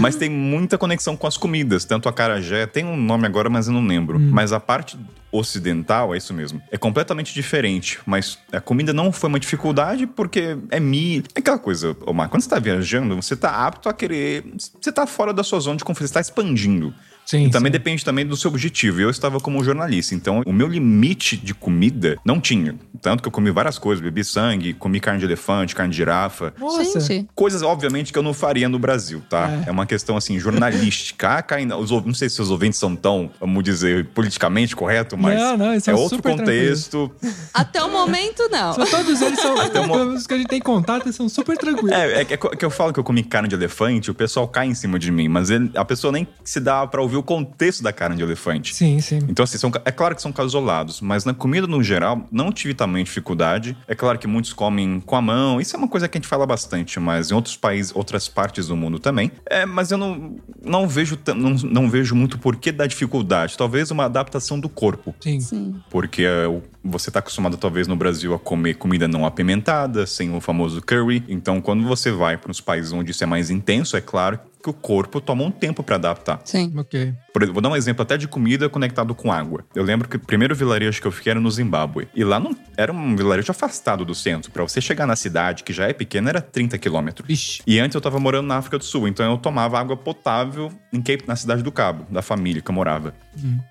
Mas 0.00 0.16
tem 0.16 0.30
muita 0.30 0.78
conexão 0.78 1.16
com 1.16 1.26
as 1.26 1.36
comidas. 1.36 1.84
Tanto 1.84 2.08
a 2.08 2.12
carajé, 2.12 2.66
tem 2.66 2.84
um 2.84 2.96
nome 2.96 3.26
agora, 3.26 3.48
mas 3.50 3.66
eu 3.66 3.72
não 3.72 3.84
lembro. 3.86 4.18
Mas 4.18 4.52
a 4.52 4.60
parte 4.60 4.98
ocidental, 5.30 6.14
é 6.14 6.18
isso 6.18 6.32
mesmo, 6.32 6.60
é 6.70 6.78
completamente 6.78 7.34
diferente. 7.34 7.98
Mas 8.06 8.38
a 8.50 8.60
comida 8.60 8.92
não 8.94 9.12
foi 9.12 9.28
uma 9.28 9.38
dificuldade 9.38 10.06
porque 10.06 10.56
é 10.70 10.80
mi... 10.80 11.18
É 11.34 11.40
aquela 11.40 11.58
coisa, 11.58 11.94
Omar, 12.06 12.28
quando 12.30 12.42
você 12.42 12.48
tá 12.48 12.58
viajando, 12.58 13.14
você 13.14 13.36
tá 13.36 13.50
apto 13.66 13.88
a 13.88 13.92
querer... 13.92 14.44
Você 14.80 14.90
tá 14.90 15.06
fora 15.06 15.32
da 15.34 15.42
sua 15.44 15.60
zona 15.60 15.76
de 15.76 15.84
conforto, 15.84 16.08
você 16.08 16.14
tá 16.14 16.20
expandindo. 16.20 16.94
Sim, 17.28 17.44
e 17.44 17.50
também 17.50 17.68
sim. 17.68 17.72
depende 17.72 18.02
também 18.04 18.24
do 18.26 18.34
seu 18.38 18.50
objetivo. 18.50 19.02
Eu 19.02 19.10
estava 19.10 19.38
como 19.38 19.62
jornalista, 19.62 20.14
então 20.14 20.42
o 20.46 20.52
meu 20.52 20.66
limite 20.66 21.36
de 21.36 21.52
comida 21.52 22.16
não 22.24 22.40
tinha. 22.40 22.74
Tanto 23.02 23.22
que 23.22 23.28
eu 23.28 23.32
comi 23.32 23.50
várias 23.50 23.78
coisas, 23.78 24.02
bebi 24.02 24.24
sangue, 24.24 24.72
comi 24.72 24.98
carne 24.98 25.20
de 25.20 25.26
elefante, 25.26 25.74
carne 25.74 25.90
de 25.90 25.96
girafa. 25.98 26.54
Nossa. 26.58 27.00
Gente, 27.00 27.28
Coisas, 27.34 27.60
obviamente, 27.62 28.12
que 28.14 28.18
eu 28.18 28.22
não 28.22 28.32
faria 28.32 28.66
no 28.66 28.78
Brasil, 28.78 29.22
tá? 29.28 29.62
É, 29.66 29.70
uma 29.70 29.84
questão, 29.84 30.16
assim, 30.16 30.38
jornalística. 30.38 31.28
Ah, 31.38 31.76
os, 31.76 31.90
não 31.90 32.14
sei 32.14 32.28
se 32.28 32.40
os 32.40 32.50
ouvintes 32.50 32.78
são 32.78 32.96
tão, 32.96 33.30
vamos 33.40 33.62
dizer, 33.62 34.06
politicamente 34.14 34.74
correto, 34.74 35.16
mas 35.16 35.38
Não, 35.38 35.56
não, 35.56 35.72
é 35.72 35.80
são 35.80 35.94
outro 35.94 36.22
contexto. 36.22 37.10
até 37.52 37.82
o 37.82 37.90
momento, 37.90 38.48
não. 38.50 38.72
Só 38.72 38.84
todos 38.86 39.20
eles 39.20 39.38
são. 39.40 39.54
mo- 39.86 39.96
Os 40.14 40.26
que 40.26 40.34
a 40.34 40.38
gente 40.38 40.46
tem 40.48 40.60
contato 40.60 41.04
eles 41.06 41.16
são 41.16 41.28
super 41.28 41.56
tranquilos. 41.58 41.90
É, 41.92 42.20
é 42.20 42.24
que, 42.24 42.34
é 42.34 42.36
que 42.36 42.64
eu 42.64 42.70
falo 42.70 42.92
que 42.92 42.98
eu 43.00 43.04
comi 43.04 43.22
carne 43.22 43.48
de 43.48 43.54
elefante, 43.54 44.10
o 44.10 44.14
pessoal 44.14 44.48
cai 44.48 44.66
em 44.68 44.74
cima 44.74 44.98
de 44.98 45.10
mim, 45.10 45.28
mas 45.28 45.50
ele- 45.50 45.70
a 45.74 45.84
pessoa 45.84 46.12
nem 46.12 46.26
se 46.44 46.60
dá 46.60 46.86
pra 46.86 47.02
ouvir 47.02 47.17
o 47.18 47.22
contexto 47.22 47.82
da 47.82 47.92
carne 47.92 48.16
de 48.16 48.22
elefante. 48.22 48.74
Sim, 48.74 49.00
sim. 49.00 49.18
Então, 49.28 49.42
assim, 49.42 49.58
são, 49.58 49.70
é 49.84 49.90
claro 49.92 50.14
que 50.14 50.22
são 50.22 50.32
casos 50.32 50.52
isolados, 50.52 51.00
mas 51.00 51.24
na 51.24 51.34
comida 51.34 51.66
no 51.66 51.82
geral, 51.82 52.26
não 52.30 52.50
tive 52.52 52.74
também 52.74 53.04
dificuldade. 53.04 53.76
É 53.86 53.94
claro 53.94 54.18
que 54.18 54.26
muitos 54.26 54.52
comem 54.52 55.00
com 55.00 55.16
a 55.16 55.22
mão, 55.22 55.60
isso 55.60 55.74
é 55.74 55.78
uma 55.78 55.88
coisa 55.88 56.08
que 56.08 56.16
a 56.16 56.20
gente 56.20 56.28
fala 56.28 56.46
bastante, 56.46 56.98
mas 57.00 57.30
em 57.30 57.34
outros 57.34 57.56
países, 57.56 57.92
outras 57.94 58.28
partes 58.28 58.68
do 58.68 58.76
mundo 58.76 58.98
também. 58.98 59.30
É, 59.48 59.66
mas 59.66 59.90
eu 59.90 59.98
não, 59.98 60.36
não, 60.64 60.88
vejo, 60.88 61.18
não, 61.36 61.50
não 61.50 61.90
vejo 61.90 62.14
muito 62.14 62.38
porquê 62.38 62.70
da 62.72 62.86
dificuldade. 62.86 63.56
Talvez 63.56 63.90
uma 63.90 64.04
adaptação 64.04 64.58
do 64.58 64.68
corpo. 64.68 65.14
Sim. 65.20 65.40
Sim. 65.40 65.74
Porque 65.90 66.26
o- 66.48 66.62
você 66.84 67.10
tá 67.10 67.18
acostumado, 67.18 67.56
talvez, 67.56 67.86
no 67.86 67.96
Brasil 67.96 68.32
a 68.34 68.38
comer 68.38 68.74
comida 68.74 69.06
não 69.08 69.26
apimentada, 69.26 70.06
sem 70.06 70.34
o 70.34 70.40
famoso 70.40 70.80
curry. 70.80 71.22
Então, 71.28 71.60
quando 71.60 71.84
você 71.86 72.10
vai 72.10 72.36
para 72.36 72.50
os 72.50 72.60
países 72.60 72.92
onde 72.92 73.10
isso 73.10 73.22
é 73.22 73.26
mais 73.26 73.50
intenso, 73.50 73.96
é 73.96 74.00
claro 74.00 74.38
que 74.68 74.70
o 74.70 74.74
corpo 74.74 75.20
toma 75.20 75.44
um 75.44 75.50
tempo 75.50 75.82
para 75.82 75.96
adaptar. 75.96 76.40
Sim. 76.44 76.72
Ok. 76.76 77.14
Por 77.32 77.46
vou 77.52 77.62
dar 77.62 77.70
um 77.70 77.76
exemplo 77.76 78.02
até 78.02 78.16
de 78.16 78.28
comida 78.28 78.68
conectado 78.68 79.14
com 79.14 79.32
água. 79.32 79.64
Eu 79.74 79.82
lembro 79.82 80.08
que 80.08 80.16
o 80.16 80.20
primeiro 80.20 80.54
vilarejo 80.54 81.00
que 81.00 81.06
eu 81.06 81.12
fiquei 81.12 81.30
era 81.30 81.40
no 81.40 81.50
Zimbábue. 81.50 82.08
E 82.14 82.24
lá 82.24 82.38
não, 82.38 82.56
era 82.76 82.92
um 82.92 83.16
vilarejo 83.16 83.50
afastado 83.50 84.04
do 84.04 84.14
centro. 84.14 84.50
Pra 84.50 84.62
você 84.62 84.80
chegar 84.80 85.06
na 85.06 85.16
cidade, 85.16 85.62
que 85.62 85.72
já 85.72 85.88
é 85.88 85.92
pequena, 85.92 86.30
era 86.30 86.40
30 86.40 86.76
quilômetros. 86.78 87.62
E 87.66 87.78
antes 87.78 87.94
eu 87.94 88.00
tava 88.00 88.18
morando 88.18 88.46
na 88.46 88.56
África 88.56 88.78
do 88.78 88.84
Sul, 88.84 89.08
então 89.08 89.30
eu 89.30 89.38
tomava 89.38 89.78
água 89.78 89.96
potável 89.96 90.72
em 90.92 91.00
Cape, 91.00 91.24
na 91.26 91.36
cidade 91.36 91.62
do 91.62 91.70
Cabo, 91.70 92.06
da 92.10 92.22
família 92.22 92.62
que 92.62 92.70
eu 92.70 92.74
morava. 92.74 93.14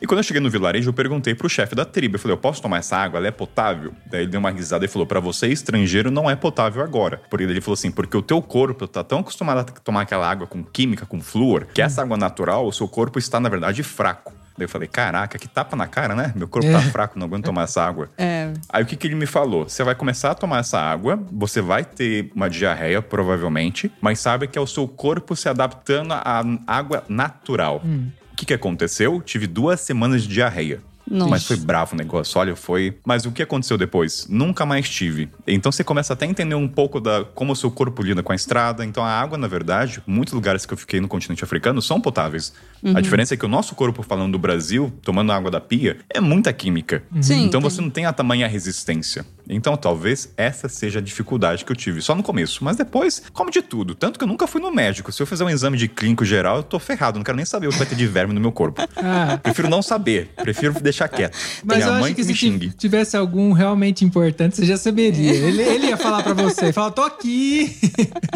E 0.02 0.06
quando 0.08 0.20
eu 0.20 0.24
cheguei 0.24 0.42
no 0.42 0.50
vilarejo, 0.50 0.90
eu 0.90 0.94
perguntei 0.94 1.34
pro 1.34 1.50
chefe 1.50 1.76
da 1.76 1.84
tribo. 1.84 2.16
Eu 2.16 2.20
falei, 2.20 2.34
eu 2.34 2.40
posso 2.40 2.62
tomar 2.62 2.78
essa 2.78 2.96
água? 2.96 3.18
Ela 3.18 3.28
é 3.28 3.32
potável? 3.32 3.94
Daí 4.06 4.22
ele 4.22 4.32
deu 4.32 4.40
uma 4.40 4.52
risada 4.52 4.86
e 4.86 4.88
falou, 4.88 5.08
pra 5.08 5.20
você, 5.20 5.48
estrangeiro, 5.48 6.12
não 6.12 6.30
é 6.30 6.36
potável 6.36 6.84
agora. 6.84 7.22
Porque 7.30 7.44
ele 7.44 7.62
falou 7.62 7.74
assim, 7.74 7.92
porque 7.92 8.16
o 8.16 8.22
teu 8.22 8.42
corpo 8.42 8.88
tá 8.88 9.04
tão 9.04 9.20
acostumado 9.20 9.60
a 9.60 9.64
tomar 9.64 10.02
aquela 10.02 10.30
água 10.30 10.48
com 10.48 10.64
química, 10.64 11.06
com 11.06 11.20
flúor, 11.20 11.68
que 11.74 11.82
essa 11.82 12.02
água 12.02 12.18
natural, 12.18 12.68
o 12.68 12.72
seu 12.72 12.88
corpo 12.88 13.20
está, 13.20 13.40
na 13.40 13.50
verdade, 13.50 13.84
fraco. 13.84 14.37
Daí 14.58 14.66
eu 14.66 14.70
falei, 14.70 14.88
caraca, 14.88 15.38
que 15.38 15.48
tapa 15.48 15.76
na 15.76 15.86
cara, 15.88 16.16
né? 16.16 16.34
Meu 16.36 16.48
corpo 16.48 16.70
tá 16.72 16.80
É. 16.80 16.82
fraco, 16.82 17.20
não 17.20 17.28
aguento 17.28 17.46
tomar 17.46 17.64
essa 17.64 17.84
água. 17.84 18.10
É. 18.18 18.52
Aí 18.70 18.84
o 18.84 18.86
que, 18.88 18.96
que 18.96 19.06
ele 19.08 19.16
me 19.16 19.26
falou? 19.28 19.70
Você 19.70 19.84
vai 19.84 19.94
começar 19.94 20.32
a 20.32 20.36
tomar 20.36 20.60
essa 20.60 20.80
água, 20.80 21.20
você 21.32 21.62
vai 21.62 21.86
ter 21.86 22.32
uma 22.36 22.50
diarreia, 22.50 23.02
provavelmente, 23.02 23.92
mas 24.02 24.20
sabe 24.20 24.48
que 24.48 24.58
é 24.58 24.62
o 24.62 24.66
seu 24.68 24.88
corpo 24.88 25.36
se 25.36 25.48
adaptando 25.48 26.14
à 26.14 26.44
água 26.66 27.04
natural. 27.08 27.82
O 27.86 28.36
que, 28.36 28.46
que 28.48 28.54
aconteceu? 28.54 29.22
Tive 29.22 29.46
duas 29.48 29.80
semanas 29.82 30.24
de 30.24 30.30
diarreia. 30.30 30.80
Nossa. 31.10 31.30
Mas 31.30 31.46
foi 31.46 31.58
bravo 31.58 31.94
o 31.94 31.98
negócio, 31.98 32.40
olha, 32.40 32.56
foi. 32.56 32.98
Mas 33.06 33.26
o 33.26 33.32
que 33.32 33.42
aconteceu 33.42 33.78
depois? 33.78 34.28
Nunca 34.30 34.66
mais 34.66 34.90
tive. 34.90 35.30
Então 35.46 35.72
você 35.72 35.84
começa 35.84 36.14
até 36.14 36.26
a 36.26 36.30
entender 36.30 36.56
um 36.56 36.68
pouco 36.68 37.00
da 37.00 37.24
como 37.24 37.54
o 37.54 37.56
seu 37.56 37.72
corpo 37.72 38.02
lida 38.04 38.22
com 38.22 38.32
a 38.32 38.36
estrada. 38.36 38.84
Então 38.86 39.04
a 39.04 39.10
água, 39.10 39.38
na 39.38 39.48
verdade, 39.48 40.02
muitos 40.06 40.34
lugares 40.34 40.66
que 40.66 40.74
eu 40.74 40.78
fiquei 40.78 41.00
no 41.00 41.08
continente 41.08 41.44
africano 41.44 41.82
são 41.82 42.02
potáveis. 42.02 42.54
A 42.94 43.02
diferença 43.02 43.34
é 43.34 43.38
que 43.38 43.46
o 43.46 43.50
nosso 43.50 43.74
corpo, 43.76 44.04
falando 44.04 44.34
do 44.34 44.40
Brasil, 44.40 44.94
tomando 45.02 45.32
água 45.32 45.50
da 45.50 45.60
pia, 45.60 45.98
é 46.10 46.20
muita 46.20 46.52
química. 46.54 47.04
Sim, 47.22 47.46
Então 47.46 47.62
você 47.62 47.82
não 47.82 47.90
tem 47.90 48.06
a 48.06 48.14
tamanha 48.14 48.48
resistência. 48.48 49.26
Então, 49.50 49.76
talvez 49.78 50.30
essa 50.38 50.68
seja 50.70 51.00
a 51.00 51.02
dificuldade 51.02 51.64
que 51.66 51.72
eu 51.72 51.76
tive. 51.76 52.02
Só 52.02 52.14
no 52.16 52.24
começo. 52.24 52.64
Mas 52.64 52.76
depois, 52.76 53.22
como 53.34 53.50
de 53.50 53.62
tudo. 53.62 53.96
Tanto 53.96 54.18
que 54.20 54.24
eu 54.24 54.28
nunca 54.28 54.46
fui 54.48 54.60
no 54.62 54.72
médico. 54.72 55.12
Se 55.12 55.22
eu 55.22 55.26
fizer 55.28 55.44
um 55.44 55.50
exame 55.50 55.78
de 55.78 55.88
clínico 55.88 56.26
geral, 56.26 56.58
eu 56.58 56.64
tô 56.64 56.80
ferrado. 56.80 57.18
Não 57.18 57.24
quero 57.24 57.38
nem 57.38 57.46
saber 57.46 57.68
o 57.68 57.72
que 57.72 57.78
vai 57.78 57.88
ter 57.88 57.96
de 57.96 58.06
verme 58.08 58.34
no 58.34 58.40
meu 58.42 58.52
corpo. 58.52 58.82
Ah, 59.00 59.38
Prefiro 59.42 59.70
não 59.70 59.82
saber. 59.82 60.30
Prefiro 60.36 60.74
deixar 60.82 61.08
quieto. 61.08 61.38
mas 61.64 61.78
Minha 61.78 61.88
eu 61.90 61.94
mãe 61.94 62.04
acho 62.06 62.16
que 62.16 62.22
me 62.22 62.28
se 62.28 62.34
xingue. 62.36 62.70
tivesse 62.72 63.16
algum 63.16 63.52
realmente 63.54 64.04
importante, 64.04 64.56
você 64.58 64.66
já 64.66 64.76
saberia. 64.76 65.32
Ele, 65.34 65.62
ele 65.62 65.88
ia 65.88 65.98
falar 65.98 66.24
pra 66.24 66.34
você, 66.34 66.74
falar, 66.74 66.92
tô 66.92 67.04
aqui. 67.04 67.78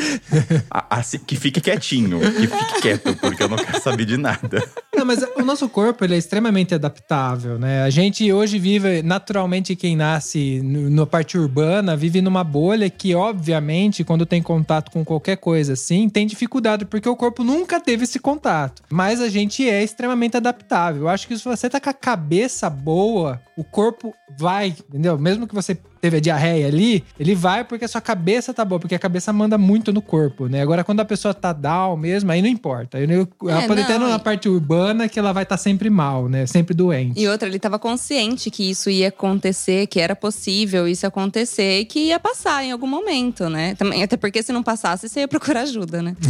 A- 0.69 0.97
a- 0.99 1.03
se- 1.03 1.19
que 1.19 1.35
fique 1.35 1.59
quietinho. 1.59 2.19
Que 2.19 2.47
fique 2.47 2.81
quieto, 2.81 3.15
porque 3.19 3.43
eu 3.43 3.49
não 3.49 3.57
quero 3.57 3.81
saber 3.81 4.05
de 4.05 4.17
nada. 4.17 4.63
Não, 4.95 5.05
mas 5.05 5.23
o 5.35 5.41
nosso 5.43 5.67
corpo 5.67 6.03
ele 6.05 6.15
é 6.15 6.17
extremamente 6.17 6.73
adaptável, 6.73 7.57
né? 7.59 7.83
A 7.83 7.89
gente 7.89 8.31
hoje 8.31 8.57
vive, 8.59 9.01
naturalmente, 9.01 9.75
quem 9.75 9.95
nasce 9.95 10.61
no- 10.61 10.89
na 11.01 11.07
parte 11.07 11.37
urbana, 11.37 11.95
vive 11.95 12.21
numa 12.21 12.43
bolha 12.43 12.89
que, 12.89 13.13
obviamente, 13.15 14.03
quando 14.03 14.25
tem 14.25 14.41
contato 14.41 14.91
com 14.91 15.03
qualquer 15.03 15.37
coisa 15.37 15.73
assim, 15.73 16.07
tem 16.07 16.27
dificuldade, 16.27 16.85
porque 16.85 17.09
o 17.09 17.15
corpo 17.15 17.43
nunca 17.43 17.79
teve 17.79 18.03
esse 18.03 18.19
contato. 18.19 18.83
Mas 18.89 19.19
a 19.19 19.29
gente 19.29 19.67
é 19.67 19.83
extremamente 19.83 20.37
adaptável. 20.37 21.03
Eu 21.03 21.09
acho 21.09 21.27
que 21.27 21.37
se 21.37 21.43
você 21.43 21.69
tá 21.69 21.79
com 21.79 21.89
a 21.89 21.93
cabeça 21.93 22.69
boa, 22.69 23.41
o 23.57 23.63
corpo 23.63 24.13
vai, 24.37 24.67
entendeu? 24.67 25.17
Mesmo 25.17 25.47
que 25.47 25.55
você 25.55 25.77
teve 26.01 26.17
a 26.17 26.19
diarreia 26.19 26.67
ali, 26.67 27.03
ele 27.19 27.35
vai 27.35 27.63
porque 27.63 27.85
a 27.85 27.87
sua 27.87 28.01
cabeça 28.01 28.53
tá 28.53 28.65
boa, 28.65 28.79
porque 28.79 28.95
a 28.95 28.99
cabeça 28.99 29.31
manda 29.31 29.57
muito 29.57 29.93
no 29.93 30.01
corpo, 30.01 30.47
né? 30.47 30.61
Agora, 30.61 30.83
quando 30.83 30.99
a 30.99 31.05
pessoa 31.05 31.33
tá 31.33 31.53
down 31.53 31.95
mesmo, 31.95 32.31
aí 32.31 32.41
não 32.41 32.49
importa. 32.49 32.99
Eu- 32.99 33.27
Ela 33.47 33.63
É, 33.63 33.67
pode 33.67 33.83
ter 33.85 33.99
não, 33.99 34.09
na 34.09 34.15
e- 34.15 34.19
parte 34.19 34.49
urbana 34.49 35.07
que 35.07 35.19
ela 35.19 35.31
vai 35.31 35.43
estar 35.43 35.57
sempre 35.57 35.89
mal, 35.89 36.27
né? 36.27 36.45
Sempre 36.47 36.73
doente. 36.73 37.19
E 37.19 37.27
outra, 37.27 37.47
ele 37.47 37.57
estava 37.57 37.77
consciente 37.77 38.49
que 38.49 38.69
isso 38.69 38.89
ia 38.89 39.09
acontecer, 39.09 39.85
que 39.87 39.99
era 39.99 40.15
possível 40.15 40.87
isso 40.87 41.05
acontecer 41.05 41.81
e 41.81 41.85
que 41.85 41.99
ia 42.07 42.19
passar 42.19 42.63
em 42.63 42.71
algum 42.71 42.87
momento, 42.87 43.47
né? 43.49 43.75
Também, 43.75 44.01
até 44.03 44.17
porque 44.17 44.41
se 44.41 44.51
não 44.51 44.63
passasse, 44.63 45.07
você 45.07 45.19
ia 45.21 45.27
procurar 45.27 45.61
ajuda, 45.61 46.01
né? 46.01 46.15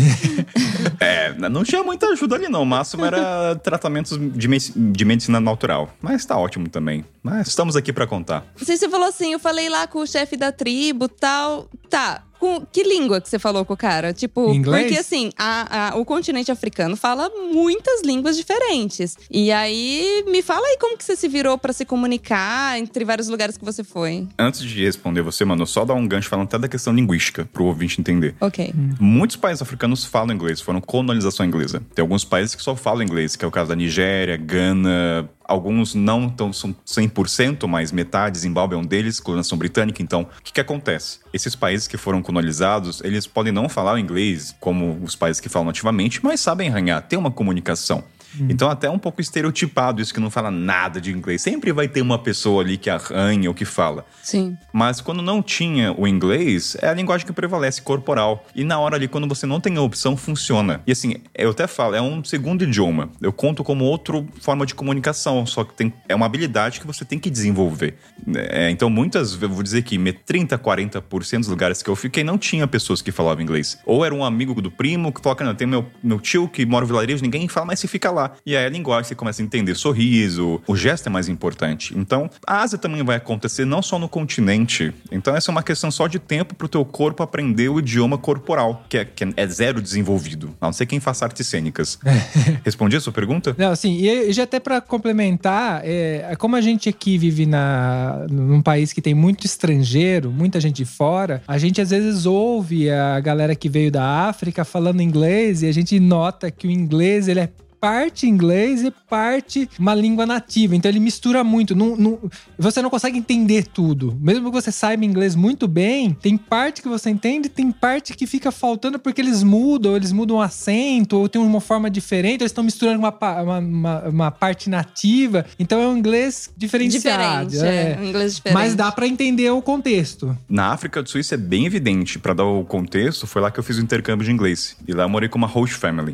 É, 0.99 1.33
não 1.49 1.63
tinha 1.63 1.83
muita 1.83 2.07
ajuda 2.07 2.35
ali, 2.35 2.47
não. 2.47 2.61
O 2.61 2.65
máximo 2.65 3.03
era 3.05 3.55
tratamentos 3.55 4.17
de, 4.33 4.47
me- 4.47 4.57
de 4.59 5.05
medicina 5.05 5.39
natural. 5.39 5.89
Mas 6.01 6.25
tá 6.25 6.37
ótimo 6.37 6.69
também. 6.69 7.03
Mas 7.23 7.47
estamos 7.47 7.75
aqui 7.75 7.91
pra 7.91 8.05
contar. 8.05 8.45
Assim, 8.59 8.75
você 8.77 8.87
falou 8.89 9.07
assim, 9.07 9.33
eu 9.33 9.39
falei 9.39 9.60
lá 9.69 9.87
com 9.87 9.99
o 9.99 10.07
chefe 10.07 10.35
da 10.37 10.51
tribo 10.51 11.07
tal. 11.07 11.67
Tá. 11.89 12.23
Com 12.39 12.65
que 12.65 12.81
língua 12.81 13.21
que 13.21 13.29
você 13.29 13.37
falou 13.37 13.63
com 13.63 13.73
o 13.75 13.77
cara? 13.77 14.13
Tipo, 14.13 14.51
Inglês? 14.51 14.85
porque 14.85 14.99
assim, 14.99 15.29
a- 15.37 15.89
a- 15.91 15.95
o 15.97 16.03
continente 16.03 16.51
africano 16.51 16.95
fala 16.97 17.29
muitas 17.53 18.01
línguas 18.03 18.35
diferentes. 18.35 19.15
E 19.29 19.51
aí, 19.51 20.23
me 20.27 20.41
fala 20.41 20.65
aí 20.65 20.75
como 20.79 20.97
que 20.97 21.03
você 21.03 21.15
se 21.15 21.27
virou 21.27 21.55
pra 21.55 21.71
se 21.71 21.85
comunicar 21.85 22.79
entre 22.79 23.05
vários 23.05 23.27
lugares 23.27 23.57
que 23.57 23.63
você 23.63 23.83
foi. 23.83 24.27
Antes 24.39 24.61
de 24.61 24.83
responder 24.83 25.21
você, 25.21 25.45
mano, 25.45 25.67
só 25.67 25.85
dar 25.85 25.93
um 25.93 26.07
gancho 26.07 26.29
falando 26.29 26.47
até 26.47 26.57
da 26.57 26.67
questão 26.67 26.91
linguística, 26.95 27.47
pro 27.53 27.65
ouvinte 27.65 28.01
entender. 28.01 28.33
Ok. 28.41 28.73
Muitos 28.99 29.35
países 29.35 29.61
africanos 29.61 30.03
falam 30.03 30.33
inglês, 30.33 30.59
foram 30.59 30.81
colonização 30.81 31.45
inglesa. 31.45 31.83
Tem 31.93 32.01
alguns 32.01 32.23
países 32.25 32.55
que 32.55 32.63
só 32.63 32.75
falam 32.75 33.03
inglês, 33.03 33.35
que 33.35 33.45
é 33.45 33.47
o 33.47 33.51
caso 33.51 33.69
da 33.69 33.75
Nigéria, 33.75 34.35
Gana. 34.35 35.29
Alguns 35.51 35.93
não 35.93 36.33
são 36.53 36.73
100%, 36.87 37.67
mas 37.67 37.91
metade, 37.91 38.39
Zimbábue 38.39 38.75
é 38.75 38.77
um 38.77 38.85
deles, 38.85 39.19
colonização 39.19 39.57
britânica. 39.57 40.01
Então, 40.01 40.21
o 40.21 40.41
que, 40.41 40.53
que 40.53 40.61
acontece? 40.61 41.19
Esses 41.33 41.57
países 41.57 41.89
que 41.89 41.97
foram 41.97 42.21
colonizados, 42.21 43.01
eles 43.03 43.27
podem 43.27 43.51
não 43.51 43.67
falar 43.67 43.95
o 43.95 43.97
inglês 43.97 44.55
como 44.61 44.97
os 45.03 45.13
países 45.13 45.41
que 45.41 45.49
falam 45.49 45.65
nativamente, 45.65 46.23
mas 46.23 46.39
sabem 46.39 46.69
arranhar, 46.69 47.01
ter 47.01 47.17
uma 47.17 47.29
comunicação. 47.29 48.01
Então, 48.49 48.69
até 48.69 48.89
um 48.89 48.97
pouco 48.99 49.19
estereotipado 49.21 50.01
isso 50.01 50.13
que 50.13 50.19
não 50.19 50.29
fala 50.29 50.49
nada 50.51 50.99
de 51.01 51.11
inglês. 51.11 51.41
Sempre 51.41 51.71
vai 51.71 51.87
ter 51.87 52.01
uma 52.01 52.17
pessoa 52.19 52.61
ali 52.63 52.77
que 52.77 52.89
arranha 52.89 53.49
ou 53.49 53.53
que 53.55 53.65
fala. 53.65 54.05
Sim. 54.23 54.57
Mas 54.71 55.01
quando 55.01 55.21
não 55.21 55.41
tinha 55.41 55.93
o 55.97 56.07
inglês, 56.07 56.77
é 56.81 56.87
a 56.89 56.93
linguagem 56.93 57.25
que 57.25 57.33
prevalece 57.33 57.81
corporal. 57.81 58.45
E 58.55 58.63
na 58.63 58.79
hora 58.79 58.95
ali, 58.95 59.07
quando 59.07 59.27
você 59.27 59.45
não 59.45 59.59
tem 59.59 59.75
a 59.77 59.81
opção, 59.81 60.15
funciona. 60.15 60.81
E 60.85 60.91
assim, 60.91 61.15
eu 61.35 61.51
até 61.51 61.67
falo, 61.67 61.95
é 61.95 62.01
um 62.01 62.23
segundo 62.23 62.63
idioma. 62.63 63.09
Eu 63.21 63.33
conto 63.33 63.63
como 63.63 63.85
outra 63.85 64.23
forma 64.39 64.65
de 64.65 64.73
comunicação, 64.75 65.45
só 65.45 65.63
que 65.63 65.73
tem, 65.73 65.93
é 66.07 66.15
uma 66.15 66.25
habilidade 66.25 66.79
que 66.79 66.87
você 66.87 67.03
tem 67.03 67.19
que 67.19 67.29
desenvolver. 67.29 67.95
É, 68.35 68.69
então, 68.69 68.89
muitas, 68.89 69.39
eu 69.41 69.49
vou 69.49 69.63
dizer 69.63 69.81
que 69.83 69.97
me- 69.97 70.13
30, 70.13 70.57
40% 70.57 71.39
dos 71.39 71.47
lugares 71.47 71.81
que 71.81 71.89
eu 71.89 71.95
fiquei 71.95 72.23
não 72.23 72.37
tinha 72.37 72.67
pessoas 72.67 73.01
que 73.01 73.11
falavam 73.11 73.41
inglês. 73.43 73.77
Ou 73.85 74.05
era 74.05 74.13
um 74.13 74.23
amigo 74.23 74.61
do 74.61 74.69
primo 74.71 75.11
que 75.11 75.21
falava, 75.21 75.43
não, 75.43 75.55
tem 75.55 75.67
meu, 75.67 75.85
meu 76.03 76.19
tio 76.19 76.47
que 76.47 76.65
mora 76.65 76.81
no 76.83 76.87
vilarejo, 76.87 77.23
ninguém 77.23 77.47
fala, 77.47 77.65
mas 77.67 77.79
você 77.79 77.87
fica 77.87 78.11
lá. 78.11 78.20
E 78.45 78.55
aí 78.55 78.65
a 78.65 78.69
linguagem 78.69 79.07
você 79.07 79.15
começa 79.15 79.41
a 79.41 79.45
entender 79.45 79.75
sorriso, 79.75 80.61
o 80.67 80.75
gesto 80.75 81.07
é 81.07 81.09
mais 81.09 81.29
importante. 81.29 81.93
Então, 81.97 82.29
a 82.45 82.61
Ásia 82.61 82.77
também 82.77 83.03
vai 83.03 83.15
acontecer 83.15 83.65
não 83.65 83.81
só 83.81 83.97
no 83.97 84.09
continente. 84.09 84.93
Então, 85.11 85.35
essa 85.35 85.49
é 85.49 85.51
uma 85.51 85.63
questão 85.63 85.89
só 85.89 86.07
de 86.07 86.19
tempo 86.19 86.55
pro 86.55 86.67
teu 86.67 86.83
corpo 86.83 87.23
aprender 87.23 87.69
o 87.69 87.79
idioma 87.79 88.17
corporal, 88.17 88.83
que 88.89 88.97
é, 88.97 89.05
que 89.05 89.23
é 89.35 89.47
zero 89.47 89.81
desenvolvido. 89.81 90.55
A 90.59 90.65
não 90.67 90.73
ser 90.73 90.85
quem 90.85 90.99
faça 90.99 91.25
artes 91.25 91.47
cênicas. 91.47 91.99
Respondi 92.63 92.95
a 92.95 92.99
sua 92.99 93.13
pergunta? 93.13 93.55
Não, 93.57 93.71
assim, 93.71 93.97
e 94.01 94.31
já 94.33 94.43
até 94.43 94.59
pra 94.59 94.81
complementar, 94.81 95.81
é, 95.83 96.35
como 96.37 96.55
a 96.55 96.61
gente 96.61 96.89
aqui 96.89 97.17
vive 97.17 97.45
na, 97.45 98.25
num 98.29 98.61
país 98.61 98.93
que 98.93 99.01
tem 99.01 99.13
muito 99.13 99.45
estrangeiro, 99.45 100.31
muita 100.31 100.59
gente 100.59 100.77
de 100.77 100.85
fora, 100.85 101.41
a 101.47 101.57
gente 101.57 101.81
às 101.81 101.89
vezes 101.89 102.25
ouve 102.25 102.89
a 102.89 103.19
galera 103.19 103.55
que 103.55 103.69
veio 103.69 103.91
da 103.91 104.27
África 104.27 104.65
falando 104.65 105.01
inglês 105.01 105.61
e 105.63 105.67
a 105.67 105.71
gente 105.71 105.99
nota 105.99 106.49
que 106.49 106.67
o 106.67 106.71
inglês 106.71 107.27
ele 107.27 107.41
é 107.41 107.49
parte 107.81 108.27
inglês 108.27 108.83
e 108.83 108.91
parte 108.91 109.67
uma 109.79 109.95
língua 109.95 110.25
nativa. 110.25 110.75
Então 110.75 110.89
ele 110.89 110.99
mistura 110.99 111.43
muito. 111.43 111.75
Não, 111.75 111.97
não- 111.97 112.19
você 112.57 112.79
não 112.81 112.89
consegue 112.91 113.17
entender 113.17 113.65
tudo. 113.65 114.15
Mesmo 114.21 114.45
que 114.45 114.51
você 114.61 114.71
saiba 114.71 115.03
inglês 115.03 115.35
muito 115.35 115.67
bem, 115.67 116.13
tem 116.13 116.37
parte 116.37 116.81
que 116.81 116.87
você 116.87 117.09
entende, 117.09 117.49
tem 117.49 117.71
parte 117.71 118.13
que 118.13 118.27
fica 118.27 118.51
faltando 118.51 118.99
porque 118.99 119.19
eles 119.19 119.41
mudam, 119.41 119.95
eles 119.95 120.11
mudam 120.11 120.37
o 120.37 120.41
acento, 120.41 121.17
ou 121.17 121.27
tem 121.27 121.41
uma 121.41 121.59
forma 121.59 121.89
diferente, 121.89 122.41
eles 122.41 122.51
estão 122.51 122.63
misturando 122.63 122.99
uma, 122.99 123.09
uma, 123.41 123.57
uma- 123.59 123.99
uma 124.09 124.31
parte 124.31 124.69
nativa. 124.69 125.45
Então 125.59 125.81
é 125.81 125.87
um 125.87 125.97
inglês 125.97 126.49
diferenciado. 126.55 127.49
Diferente, 127.49 127.65
é. 127.75 127.97
Um 127.99 128.05
inglês 128.09 128.35
diferente. 128.35 128.53
Mas 128.53 128.75
dá 128.75 128.91
pra 128.91 129.07
entender 129.07 129.49
o 129.49 129.61
contexto. 129.61 130.37
Na 130.47 130.67
África 130.67 131.01
do 131.01 131.09
Sul 131.09 131.19
isso 131.19 131.33
é 131.33 131.37
bem 131.37 131.65
evidente. 131.65 132.19
Pra 132.19 132.33
dar 132.33 132.45
o 132.45 132.63
contexto, 132.63 133.25
foi 133.25 133.41
lá 133.41 133.49
que 133.49 133.59
eu 133.59 133.63
fiz 133.63 133.77
o 133.77 133.81
intercâmbio 133.81 134.23
de 134.25 134.31
inglês. 134.31 134.75
E 134.87 134.93
lá 134.93 135.03
eu 135.03 135.09
morei 135.09 135.27
com 135.27 135.37
uma 135.39 135.47
host 135.47 135.75
family. 135.75 136.13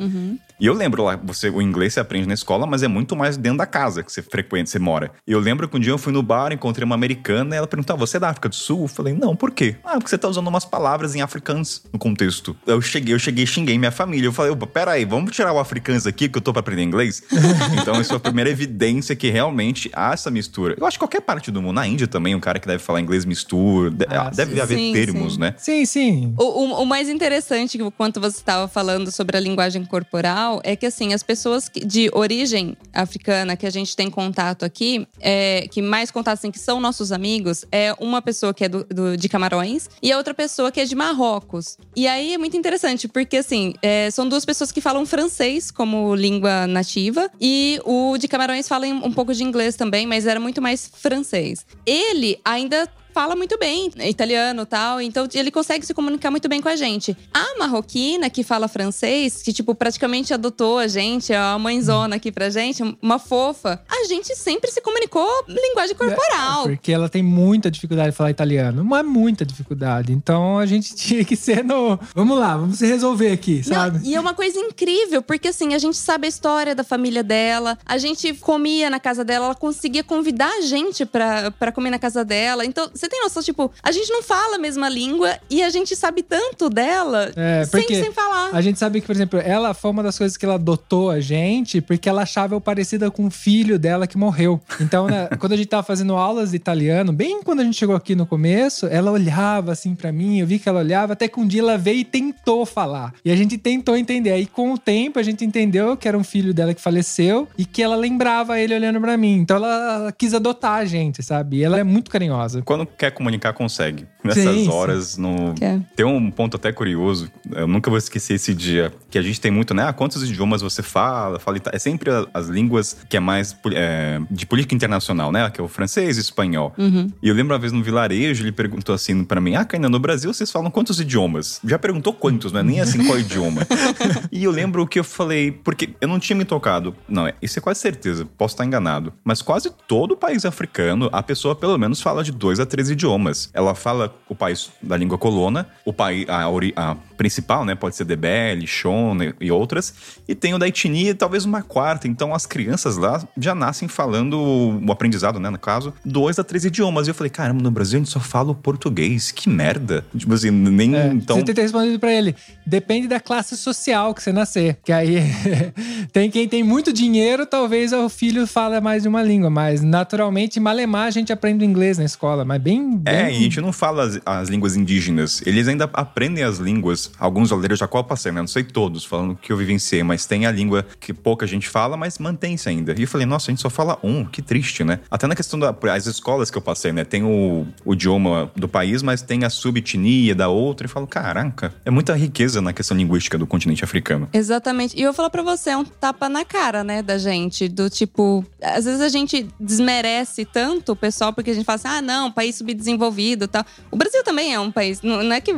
E 0.60 0.66
eu 0.66 0.74
lembro 0.74 1.04
lá, 1.04 1.16
você, 1.16 1.50
o 1.58 1.62
inglês 1.62 1.94
você 1.94 2.00
aprende 2.00 2.28
na 2.28 2.34
escola, 2.34 2.66
mas 2.66 2.84
é 2.84 2.88
muito 2.88 3.16
mais 3.16 3.38
dentro 3.38 3.58
da 3.60 3.66
casa 3.66 4.04
que 4.04 4.12
você 4.12 4.22
frequenta, 4.22 4.70
você 4.70 4.80
mora. 4.80 5.12
E 5.26 5.32
eu 5.32 5.40
lembro 5.40 5.68
que 5.68 5.76
um 5.78 5.80
dia 5.80 5.92
eu 5.92 5.98
fui 5.98 6.14
no 6.14 6.22
bar, 6.24 6.52
encontrei 6.52 6.86
uma 6.86 6.96
americana 6.96 7.56
e 7.56 7.58
ela 7.58 7.68
perguntou: 7.68 7.96
ah, 7.96 7.98
você 8.00 8.18
é 8.18 8.20
da 8.20 8.30
África 8.30 8.50
do 8.50 8.56
Sul? 8.56 8.84
Eu 8.84 8.88
falei, 8.88 9.14
não, 9.14 9.36
por 9.36 9.52
quê? 9.52 9.76
Ah, 9.84 9.94
porque 9.94 10.10
você 10.10 10.18
tá 10.18 10.28
usando 10.28 10.48
umas 10.48 10.66
palavras 10.66 11.16
em 11.16 11.22
africans 11.22 11.84
no 11.92 12.00
contexto. 12.00 12.56
Eu 12.66 12.82
cheguei, 12.82 13.14
eu 13.14 13.20
cheguei 13.20 13.44
e 13.44 13.48
xinguei 13.48 13.78
minha 13.78 13.92
família. 13.92 14.28
Eu 14.28 14.34
falei, 14.34 14.52
opa, 14.52 14.68
peraí, 14.68 15.06
vamos 15.06 15.32
tirar 15.32 15.52
o 15.54 15.60
africans 15.60 16.06
aqui 16.06 16.28
que 16.30 16.38
eu 16.38 16.42
tô 16.42 16.52
pra 16.54 16.60
aprender 16.60 16.84
inglês? 16.84 17.24
então, 17.82 18.00
isso 18.02 18.14
é 18.14 18.18
a 18.18 18.20
primeira 18.20 18.50
evidência 18.50 19.16
que 19.16 19.30
realmente 19.30 19.90
há 19.94 20.14
essa 20.14 20.30
mistura. 20.30 20.76
Eu 20.78 20.86
acho 20.86 20.98
que 20.98 21.02
qualquer 21.02 21.22
parte 21.22 21.50
do 21.52 21.62
mundo, 21.62 21.76
na 21.76 21.88
Índia 21.88 22.08
também, 22.08 22.36
um 22.36 22.40
cara 22.40 22.60
que 22.60 22.68
deve 22.68 22.84
falar 22.84 23.02
inglês 23.02 23.26
mistura, 23.26 23.90
de- 23.92 24.06
Ah, 24.10 24.30
deve 24.34 24.54
sim. 24.56 24.60
haver 24.62 24.78
Sim, 24.78 24.94
termos, 24.94 25.34
sim. 25.34 25.40
né? 25.40 25.54
Sim, 25.58 25.86
sim. 25.86 26.34
O, 26.38 26.44
o- 26.44 26.82
o 26.84 26.86
mais 26.86 27.10
interessante, 27.10 27.78
quanto 27.98 28.20
você 28.20 28.38
estava 28.38 28.68
falando 28.68 29.12
sobre 29.12 29.38
a 29.38 29.40
linguagem 29.40 29.84
corporal, 29.86 30.62
é 30.64 30.76
que 30.76 30.86
assim, 30.86 31.14
as 31.14 31.24
pessoas 31.24 31.47
que- 31.70 31.86
de 31.86 32.10
origem 32.14 32.76
africana 32.94 33.56
que 33.56 33.66
a 33.66 33.70
gente 33.70 33.96
tem 33.96 34.10
contato 34.10 34.64
aqui, 34.66 35.08
é, 35.20 35.68
que 35.72 35.82
mais 35.82 36.12
contato 36.12 36.36
assim, 36.38 36.52
que 36.52 36.60
são 36.60 36.80
nossos 36.80 37.12
amigos, 37.12 37.66
é 37.72 37.94
uma 38.00 38.22
pessoa 38.22 38.54
que 38.54 38.66
é 38.66 38.70
do, 38.70 38.84
do- 38.86 39.18
de 39.18 39.28
Camarões 39.30 39.90
e 40.02 40.12
a 40.12 40.18
outra 40.18 40.34
pessoa 40.34 40.72
que 40.72 40.80
é 40.80 40.86
de 40.86 40.96
Marrocos. 40.96 41.78
E 41.96 42.08
aí 42.08 42.34
é 42.34 42.38
muito 42.38 42.56
interessante, 42.58 43.08
porque 43.08 43.38
assim, 43.38 43.74
é, 43.82 44.10
são 44.12 44.28
duas 44.28 44.46
pessoas 44.46 44.72
que 44.72 44.82
falam 44.82 45.06
francês 45.06 45.72
como 45.72 46.16
língua 46.16 46.68
nativa, 46.68 47.30
e 47.40 47.80
o 47.86 48.18
de 48.18 48.28
Camarões 48.28 48.68
fala 48.68 48.86
um 48.88 49.12
pouco 49.12 49.34
de 49.34 49.44
inglês 49.44 49.76
também, 49.76 50.06
mas 50.08 50.26
era 50.26 50.40
muito 50.40 50.62
mais 50.62 50.90
francês. 50.94 51.66
Ele 51.86 52.40
ainda 52.44 52.88
fala 53.18 53.36
muito 53.36 53.58
bem 53.58 53.90
italiano 54.02 54.62
e 54.62 54.66
tal, 54.68 55.02
então 55.02 55.28
ele 55.34 55.50
consegue 55.50 55.84
se 55.84 55.92
comunicar 55.92 56.30
muito 56.30 56.48
bem 56.48 56.62
com 56.62 56.70
a 56.70 56.76
gente. 56.76 57.18
A 57.34 57.58
marroquina, 57.58 58.30
que 58.30 58.44
fala 58.44 58.68
francês, 58.68 59.42
que, 59.42 59.52
tipo, 59.52 59.74
praticamente 59.74 60.36
adotou 60.36 60.78
a 60.78 60.88
gente, 60.88 61.34
é 61.34 61.36
a 61.36 61.58
mãezona 61.58 62.18
aqui 62.18 62.32
pra 62.32 62.52
gente, 62.52 62.84
uma 63.02 63.18
fofa, 63.18 63.82
a 63.90 64.06
gente 64.06 64.36
sempre 64.36 64.70
se 64.70 64.82
comunicou 64.82 65.28
linguagem 65.48 65.96
corporal. 65.96 66.66
Porque 66.66 66.92
ela 66.92 67.10
tem 67.10 67.24
muita 67.24 67.72
dificuldade 67.72 68.12
de 68.12 68.16
falar 68.16 68.30
italiano. 68.30 68.86
Mas 68.86 69.04
muita 69.04 69.44
dificuldade. 69.44 70.14
Então 70.14 70.60
a 70.60 70.68
gente 70.68 70.94
tinha 70.96 71.26
que 71.26 71.36
ser 71.36 71.64
no. 71.64 72.00
Vamos 72.14 72.38
lá, 72.38 72.56
vamos 72.56 72.78
se 72.78 72.86
resolver 72.86 73.32
aqui, 73.32 73.64
Não, 73.66 73.74
sabe? 73.74 74.00
e 74.04 74.14
é 74.14 74.20
uma 74.20 74.36
coisa 74.36 74.60
incrível, 74.60 75.24
porque 75.24 75.48
assim, 75.48 75.74
a 75.74 75.80
gente 75.80 75.98
sabe 75.98 76.28
a 76.28 76.30
história 76.30 76.76
da 76.76 76.84
família 76.84 77.24
dela, 77.24 77.80
a 77.84 77.98
gente 77.98 78.32
comia 78.36 78.92
na 78.92 79.00
casa 79.00 79.24
dela, 79.24 79.46
ela 79.46 79.56
conseguia 79.56 80.04
convidar 80.04 80.52
a 80.60 80.62
gente 80.62 81.04
pra, 81.04 81.50
pra 81.50 81.72
comer 81.72 81.90
na 81.90 81.98
casa 81.98 82.24
dela. 82.24 82.64
Então, 82.64 82.92
você 83.08 83.10
tem 83.10 83.22
noção, 83.22 83.42
tipo, 83.42 83.72
a 83.82 83.92
gente 83.92 84.12
não 84.12 84.22
fala 84.22 84.58
a 84.58 84.60
mesma 84.60 84.90
língua 84.90 85.38
e 85.50 85.64
a 85.64 85.70
gente 85.70 85.96
sabe 85.96 86.22
tanto 86.22 86.70
dela 86.70 87.32
É, 87.36 87.64
sem, 87.64 87.82
porque 87.82 87.96
sem 87.96 88.12
falar. 88.12 88.50
A 88.54 88.62
gente 88.62 88.78
sabe 88.78 89.00
que, 89.00 89.08
por 89.08 89.16
exemplo, 89.16 89.40
ela 89.40 89.74
foi 89.74 89.92
uma 89.92 90.04
das 90.04 90.18
coisas 90.18 90.38
que 90.38 90.46
ela 90.46 90.56
adotou 90.56 91.10
a 91.10 91.20
gente 91.20 91.82
porque 91.82 92.10
ela 92.10 92.24
achava 92.24 92.56
eu 92.56 92.62
parecida 92.62 93.10
com 93.10 93.28
o 93.28 93.32
filho 93.32 93.80
dela 93.80 94.06
que 94.06 94.18
morreu. 94.18 94.60
Então, 94.82 95.08
né, 95.08 95.30
quando 95.40 95.54
a 95.54 95.56
gente 95.56 95.68
tava 95.68 95.84
fazendo 95.84 96.16
aulas 96.16 96.52
de 96.52 96.58
italiano, 96.58 97.14
bem 97.14 97.42
quando 97.42 97.62
a 97.62 97.64
gente 97.64 97.78
chegou 97.78 97.96
aqui 97.96 98.16
no 98.16 98.26
começo, 98.26 98.88
ela 98.88 99.12
olhava 99.12 99.72
assim 99.72 99.96
pra 99.96 100.12
mim, 100.12 100.40
eu 100.40 100.48
vi 100.48 100.60
que 100.60 100.68
ela 100.68 100.80
olhava, 100.80 101.14
até 101.14 101.28
que 101.28 101.40
um 101.40 101.48
dia 101.48 101.62
ela 101.62 101.78
veio 101.78 102.00
e 102.00 102.06
tentou 102.06 102.66
falar. 102.66 103.14
E 103.24 103.32
a 103.32 103.36
gente 103.36 103.58
tentou 103.58 103.96
entender. 103.96 104.32
Aí, 104.32 104.46
com 104.46 104.74
o 104.74 104.78
tempo, 104.78 105.20
a 105.20 105.24
gente 105.24 105.46
entendeu 105.46 105.96
que 105.96 106.08
era 106.08 106.18
um 106.18 106.24
filho 106.24 106.54
dela 106.54 106.74
que 106.74 106.82
faleceu 106.82 107.48
e 107.58 107.66
que 107.66 107.82
ela 107.82 107.96
lembrava 107.96 108.60
ele 108.60 108.76
olhando 108.76 109.00
pra 109.00 109.16
mim. 109.16 109.36
Então, 109.38 109.58
ela 109.58 110.14
quis 110.18 110.34
adotar 110.34 110.80
a 110.80 110.86
gente, 110.86 111.24
sabe? 111.24 111.58
E 111.58 111.64
ela 111.64 111.80
é 111.80 111.84
muito 111.84 112.12
carinhosa. 112.12 112.62
Quando 112.62 112.86
quer 112.98 113.12
comunicar, 113.12 113.54
consegue. 113.54 114.08
Nessas 114.28 114.56
Sim, 114.56 114.70
horas, 114.70 115.18
no... 115.18 115.54
Quer. 115.54 115.82
tem 115.96 116.06
um 116.06 116.30
ponto 116.32 116.58
até 116.58 116.72
curioso. 116.72 117.32
Eu 117.52 117.68
nunca 117.68 117.90
vou 117.90 117.98
esquecer 117.98 118.36
esse 118.36 118.54
dia. 118.54 118.94
Que 119.10 119.18
a 119.18 119.22
gente 119.22 119.40
tem 119.40 119.52
muito, 119.52 119.74
né? 119.74 119.88
Ah, 119.88 119.94
quantos 119.94 120.24
idiomas 120.24 120.62
você 120.62 120.84
fala? 120.84 121.40
fala 121.40 121.58
é 121.72 121.80
sempre 121.80 122.12
as 122.34 122.48
línguas 122.48 122.98
que 123.10 123.18
é 123.18 123.20
mais 123.20 123.56
é, 123.74 124.20
de 124.30 124.46
política 124.46 124.76
internacional, 124.76 125.32
né? 125.32 125.50
Que 125.50 125.62
é 125.62 125.64
o 125.64 125.68
francês 125.68 126.18
e 126.18 126.20
o 126.20 126.22
espanhol. 126.22 126.74
E 127.22 127.30
eu 127.30 127.36
lembro 127.36 127.54
uma 127.54 127.60
vez 127.60 127.72
no 127.72 127.84
vilarejo, 127.84 128.44
ele 128.44 128.52
perguntou 128.52 128.94
assim 128.94 129.24
pra 129.24 129.40
mim: 129.42 129.56
Ah, 129.56 129.66
Kainan, 129.66 129.90
no 129.90 130.00
Brasil 130.00 130.34
vocês 130.34 130.52
falam 130.52 130.70
quantos 130.70 131.00
idiomas? 131.00 131.60
Já 131.64 131.80
perguntou 131.80 132.14
quantos, 132.14 132.52
não 132.52 132.60
é 132.60 132.64
nem 132.64 132.80
assim 132.80 133.06
qual 133.06 133.20
idioma. 133.20 133.62
e 134.32 134.44
eu 134.44 134.52
lembro 134.52 134.86
que 134.88 135.00
eu 135.00 135.04
falei, 135.04 135.52
porque 135.52 135.90
eu 136.00 136.08
não 136.08 136.20
tinha 136.20 136.36
me 136.36 136.46
tocado. 136.46 136.96
Não, 137.08 137.32
isso 137.42 137.60
é 137.60 137.62
quase 137.62 137.80
certeza, 137.80 138.26
posso 138.38 138.54
estar 138.54 138.66
enganado. 138.66 139.14
Mas 139.24 139.42
quase 139.42 139.72
todo 139.88 140.16
país 140.16 140.46
africano, 140.46 141.10
a 141.12 141.24
pessoa 141.24 141.56
pelo 141.56 141.78
menos 141.78 142.02
fala 142.02 142.24
de 142.24 142.32
dois 142.32 142.60
a 142.60 142.66
três 142.66 142.90
idiomas. 142.90 143.50
Ela 143.54 143.76
fala 143.76 144.14
o 144.28 144.36
país 144.36 144.72
da 144.82 144.98
língua 144.98 145.18
colona, 145.18 145.68
o 145.86 145.94
país, 145.94 146.28
a, 146.30 146.44
a 146.44 146.98
principal, 147.18 147.66
né? 147.66 147.76
Pode 147.76 147.96
ser 147.96 148.06
Debele, 148.06 148.68
Shona 148.68 149.34
e 149.42 149.52
outras. 149.52 149.94
E 150.28 150.36
tem 150.36 150.54
o 150.54 150.60
da 150.60 150.68
etnia, 150.68 151.14
talvez 151.16 151.44
uma 151.46 151.62
quarta. 151.62 152.08
Então 152.08 152.34
as 152.34 152.46
crianças 152.46 152.96
lá 152.98 153.22
já 153.38 153.54
nascem 153.56 153.88
falando 153.88 154.38
o 154.86 154.92
aprendizado, 154.92 155.40
né? 155.40 155.50
No 155.50 155.58
caso, 155.58 155.94
dois 156.06 156.38
a 156.40 156.44
três 156.44 156.64
idiomas. 156.66 157.08
E 157.08 157.10
eu 157.12 157.16
falei, 157.16 157.30
caramba, 157.30 157.62
no 157.62 157.72
Brasil 157.72 157.98
a 157.98 158.00
gente 158.04 158.12
só 158.12 158.20
fala 158.20 158.52
o 158.52 158.56
português. 158.56 159.32
Que 159.32 159.50
merda. 159.50 160.06
Tipo 160.16 160.34
assim, 160.34 160.52
nem. 160.52 160.96
É, 160.96 161.08
então. 161.08 161.36
Você 161.36 161.44
tem 161.44 161.46
que 161.46 161.54
ter 161.56 161.62
respondido 161.64 162.00
pra 162.00 162.12
ele. 162.14 162.36
Depende 162.66 163.08
da 163.08 163.20
classe 163.20 163.58
social 163.58 164.14
que 164.14 164.22
você 164.22 164.32
nascer. 164.32 164.78
Que 164.84 164.92
aí 164.92 165.18
tem 166.14 166.30
quem 166.30 166.48
tem 166.48 166.64
muito 166.64 166.94
dinheiro, 166.94 167.46
talvez 167.46 167.92
o 167.94 168.08
filho 168.10 168.46
fale 168.46 168.80
mais 168.80 169.04
de 169.04 169.08
uma 169.10 169.24
língua. 169.24 169.50
Mas 169.50 169.82
naturalmente, 169.82 170.60
malemar, 170.60 171.08
a 171.08 171.12
gente 171.12 171.32
aprende 171.34 171.66
inglês 171.66 171.98
na 171.98 172.04
escola. 172.06 172.46
Mas 172.46 172.62
bem. 172.62 173.02
É, 173.06 173.24
bem- 173.26 173.34
e 173.34 173.38
a 173.38 173.42
gente 173.42 173.62
não 173.62 173.72
fala 173.74 174.04
as, 174.04 174.20
as 174.26 174.50
línguas 174.50 174.76
indígenas. 174.76 175.42
Eles 175.46 175.68
ainda 175.68 175.90
aprendem 175.94 176.44
as 176.44 176.58
línguas. 176.58 177.07
Alguns 177.20 177.52
oleiros 177.52 177.80
já 177.80 177.88
qual 177.88 178.04
passei, 178.04 178.32
né? 178.32 178.42
Não 178.42 178.48
sei 178.48 178.64
todos, 178.64 179.06
falando 179.06 179.36
que 179.36 179.52
eu 179.52 179.58
vivenciei, 179.58 180.04
mas 180.04 180.26
tem 180.26 180.46
a 180.46 180.52
língua 180.52 180.86
que 181.00 181.14
pouca 181.14 181.48
gente 181.48 181.68
fala, 181.68 181.98
mas 181.98 182.18
mantém-se 182.20 182.70
ainda. 182.70 182.94
E 182.98 183.02
eu 183.02 183.08
falei, 183.08 183.26
nossa, 183.26 183.50
a 183.50 183.52
gente 183.52 183.62
só 183.62 183.70
fala 183.70 183.98
um, 184.04 184.26
que 184.26 184.42
triste, 184.42 184.84
né? 184.84 185.00
Até 185.10 185.28
na 185.28 185.36
questão 185.36 185.60
das 185.60 186.06
escolas 186.06 186.50
que 186.50 186.58
eu 186.58 186.62
passei, 186.62 186.92
né? 186.92 187.04
Tem 187.04 187.24
o, 187.24 187.68
o 187.86 187.94
idioma 187.94 188.52
do 188.56 188.68
país, 188.68 189.02
mas 189.02 189.22
tem 189.22 189.44
a 189.44 189.50
subetnia 189.50 190.34
da 190.34 190.48
outra. 190.50 190.88
E 190.88 190.90
falo, 190.90 191.08
caraca, 191.08 191.74
é 191.86 191.92
muita 191.92 192.16
riqueza 192.16 192.62
na 192.62 192.74
questão 192.74 192.96
linguística 192.98 193.38
do 193.38 193.46
continente 193.46 193.84
africano. 193.84 194.30
Exatamente. 194.34 194.98
E 194.98 195.02
eu 195.02 195.08
vou 195.08 195.14
falar 195.14 195.30
pra 195.30 195.44
você, 195.44 195.72
é 195.72 195.78
um 195.78 195.86
tapa 195.86 196.30
na 196.30 196.44
cara, 196.44 196.84
né, 196.84 197.02
da 197.02 197.18
gente. 197.18 197.68
Do 197.68 197.90
tipo, 197.90 198.46
às 198.62 198.86
vezes 198.86 199.02
a 199.02 199.10
gente 199.10 199.48
desmerece 199.60 200.46
tanto 200.46 200.94
o 200.94 200.96
pessoal 200.96 201.34
porque 201.34 201.52
a 201.52 201.54
gente 201.54 201.66
fala 201.66 201.76
assim, 201.76 201.88
ah, 201.88 202.02
não, 202.02 202.32
país 202.32 202.56
subdesenvolvido 202.56 203.46
e 203.46 203.48
tal. 203.48 203.66
O 203.92 203.98
Brasil 203.98 204.24
também 204.24 204.54
é 204.54 204.60
um 204.60 204.72
país, 204.72 205.02
não 205.02 205.32
é 205.32 205.40
que 205.42 205.52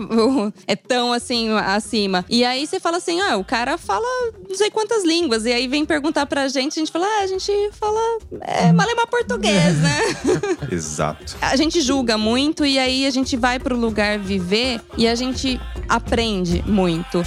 é 0.67 0.75
tão 0.75 1.13
assim 1.13 1.38
acima. 1.57 2.25
E 2.29 2.43
aí 2.43 2.65
você 2.65 2.79
fala 2.79 2.97
assim, 2.97 3.19
ah, 3.21 3.37
o 3.37 3.43
cara 3.43 3.77
fala 3.77 4.05
não 4.47 4.55
sei 4.55 4.69
quantas 4.69 5.03
línguas. 5.03 5.45
E 5.45 5.53
aí 5.53 5.67
vem 5.67 5.85
perguntar 5.85 6.25
pra 6.25 6.47
gente, 6.47 6.79
a 6.79 6.81
gente 6.81 6.91
fala, 6.91 7.05
ah, 7.05 7.23
a 7.23 7.27
gente 7.27 7.51
fala 7.73 8.19
é, 8.41 8.71
malemar 8.71 9.07
português, 9.07 9.75
né? 9.77 9.99
Exato. 10.71 11.37
a 11.41 11.55
gente 11.55 11.81
julga 11.81 12.17
muito 12.17 12.65
e 12.65 12.77
aí 12.77 13.05
a 13.05 13.09
gente 13.09 13.37
vai 13.37 13.59
pro 13.59 13.77
lugar 13.77 14.19
viver 14.19 14.81
e 14.97 15.07
a 15.07 15.15
gente 15.15 15.59
aprende 15.87 16.63
muito. 16.67 17.23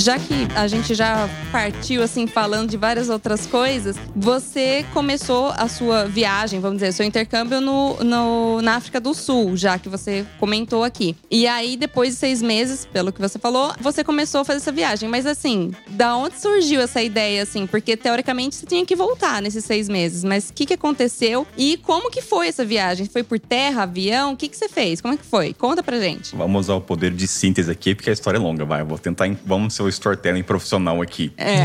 Já 0.00 0.18
que 0.18 0.48
a 0.56 0.66
gente 0.66 0.94
já 0.94 1.28
partiu 1.52 2.02
assim 2.02 2.26
falando 2.26 2.70
de 2.70 2.78
várias 2.78 3.10
outras 3.10 3.46
coisas, 3.46 3.96
você 4.16 4.82
começou 4.94 5.48
a 5.54 5.68
sua 5.68 6.06
viagem, 6.06 6.58
vamos 6.58 6.78
dizer, 6.78 6.92
seu 6.92 7.04
intercâmbio 7.04 7.60
no, 7.60 8.02
no- 8.02 8.62
na 8.62 8.76
África 8.76 8.98
do 8.98 9.12
Sul, 9.12 9.58
já 9.58 9.78
que 9.78 9.90
você 9.90 10.24
comentou 10.38 10.84
aqui. 10.84 11.14
E 11.30 11.46
aí, 11.46 11.76
depois 11.76 12.14
de 12.14 12.16
seis 12.16 12.40
meses, 12.40 12.86
pelo 12.86 13.12
que 13.12 13.20
você 13.20 13.38
falou, 13.38 13.74
você 13.78 14.02
começou 14.02 14.40
a 14.40 14.44
fazer 14.44 14.56
essa 14.60 14.72
viagem. 14.72 15.06
Mas 15.06 15.26
assim, 15.26 15.70
da 15.90 16.16
onde 16.16 16.40
surgiu 16.40 16.80
essa 16.80 17.02
ideia, 17.02 17.42
assim? 17.42 17.66
Porque 17.66 17.94
teoricamente 17.94 18.56
você 18.56 18.64
tinha 18.64 18.86
que 18.86 18.96
voltar 18.96 19.42
nesses 19.42 19.66
seis 19.66 19.86
meses. 19.86 20.24
Mas 20.24 20.48
o 20.48 20.54
que, 20.54 20.64
que 20.64 20.74
aconteceu 20.74 21.46
e 21.58 21.76
como 21.76 22.10
que 22.10 22.22
foi 22.22 22.48
essa 22.48 22.64
viagem? 22.64 23.04
Foi 23.04 23.22
por 23.22 23.38
terra, 23.38 23.82
avião? 23.82 24.32
O 24.32 24.36
que, 24.36 24.48
que 24.48 24.56
você 24.56 24.66
fez? 24.68 25.02
Como 25.02 25.12
é 25.12 25.18
que 25.18 25.26
foi? 25.26 25.52
Conta 25.52 25.82
pra 25.82 26.00
gente. 26.00 26.34
Vamos 26.34 26.60
usar 26.66 26.74
o 26.76 26.80
poder 26.80 27.10
de 27.12 27.28
síntese 27.28 27.70
aqui, 27.70 27.94
porque 27.94 28.08
a 28.08 28.14
história 28.14 28.38
é 28.38 28.40
longa, 28.40 28.64
vai. 28.64 28.80
Eu 28.80 28.86
vou 28.86 28.98
tentar. 28.98 29.28
Vamos 29.44 29.74
ser 29.74 29.82
o 29.82 29.89
storytelling 29.90 30.42
profissional 30.42 31.00
aqui. 31.02 31.32
É. 31.36 31.64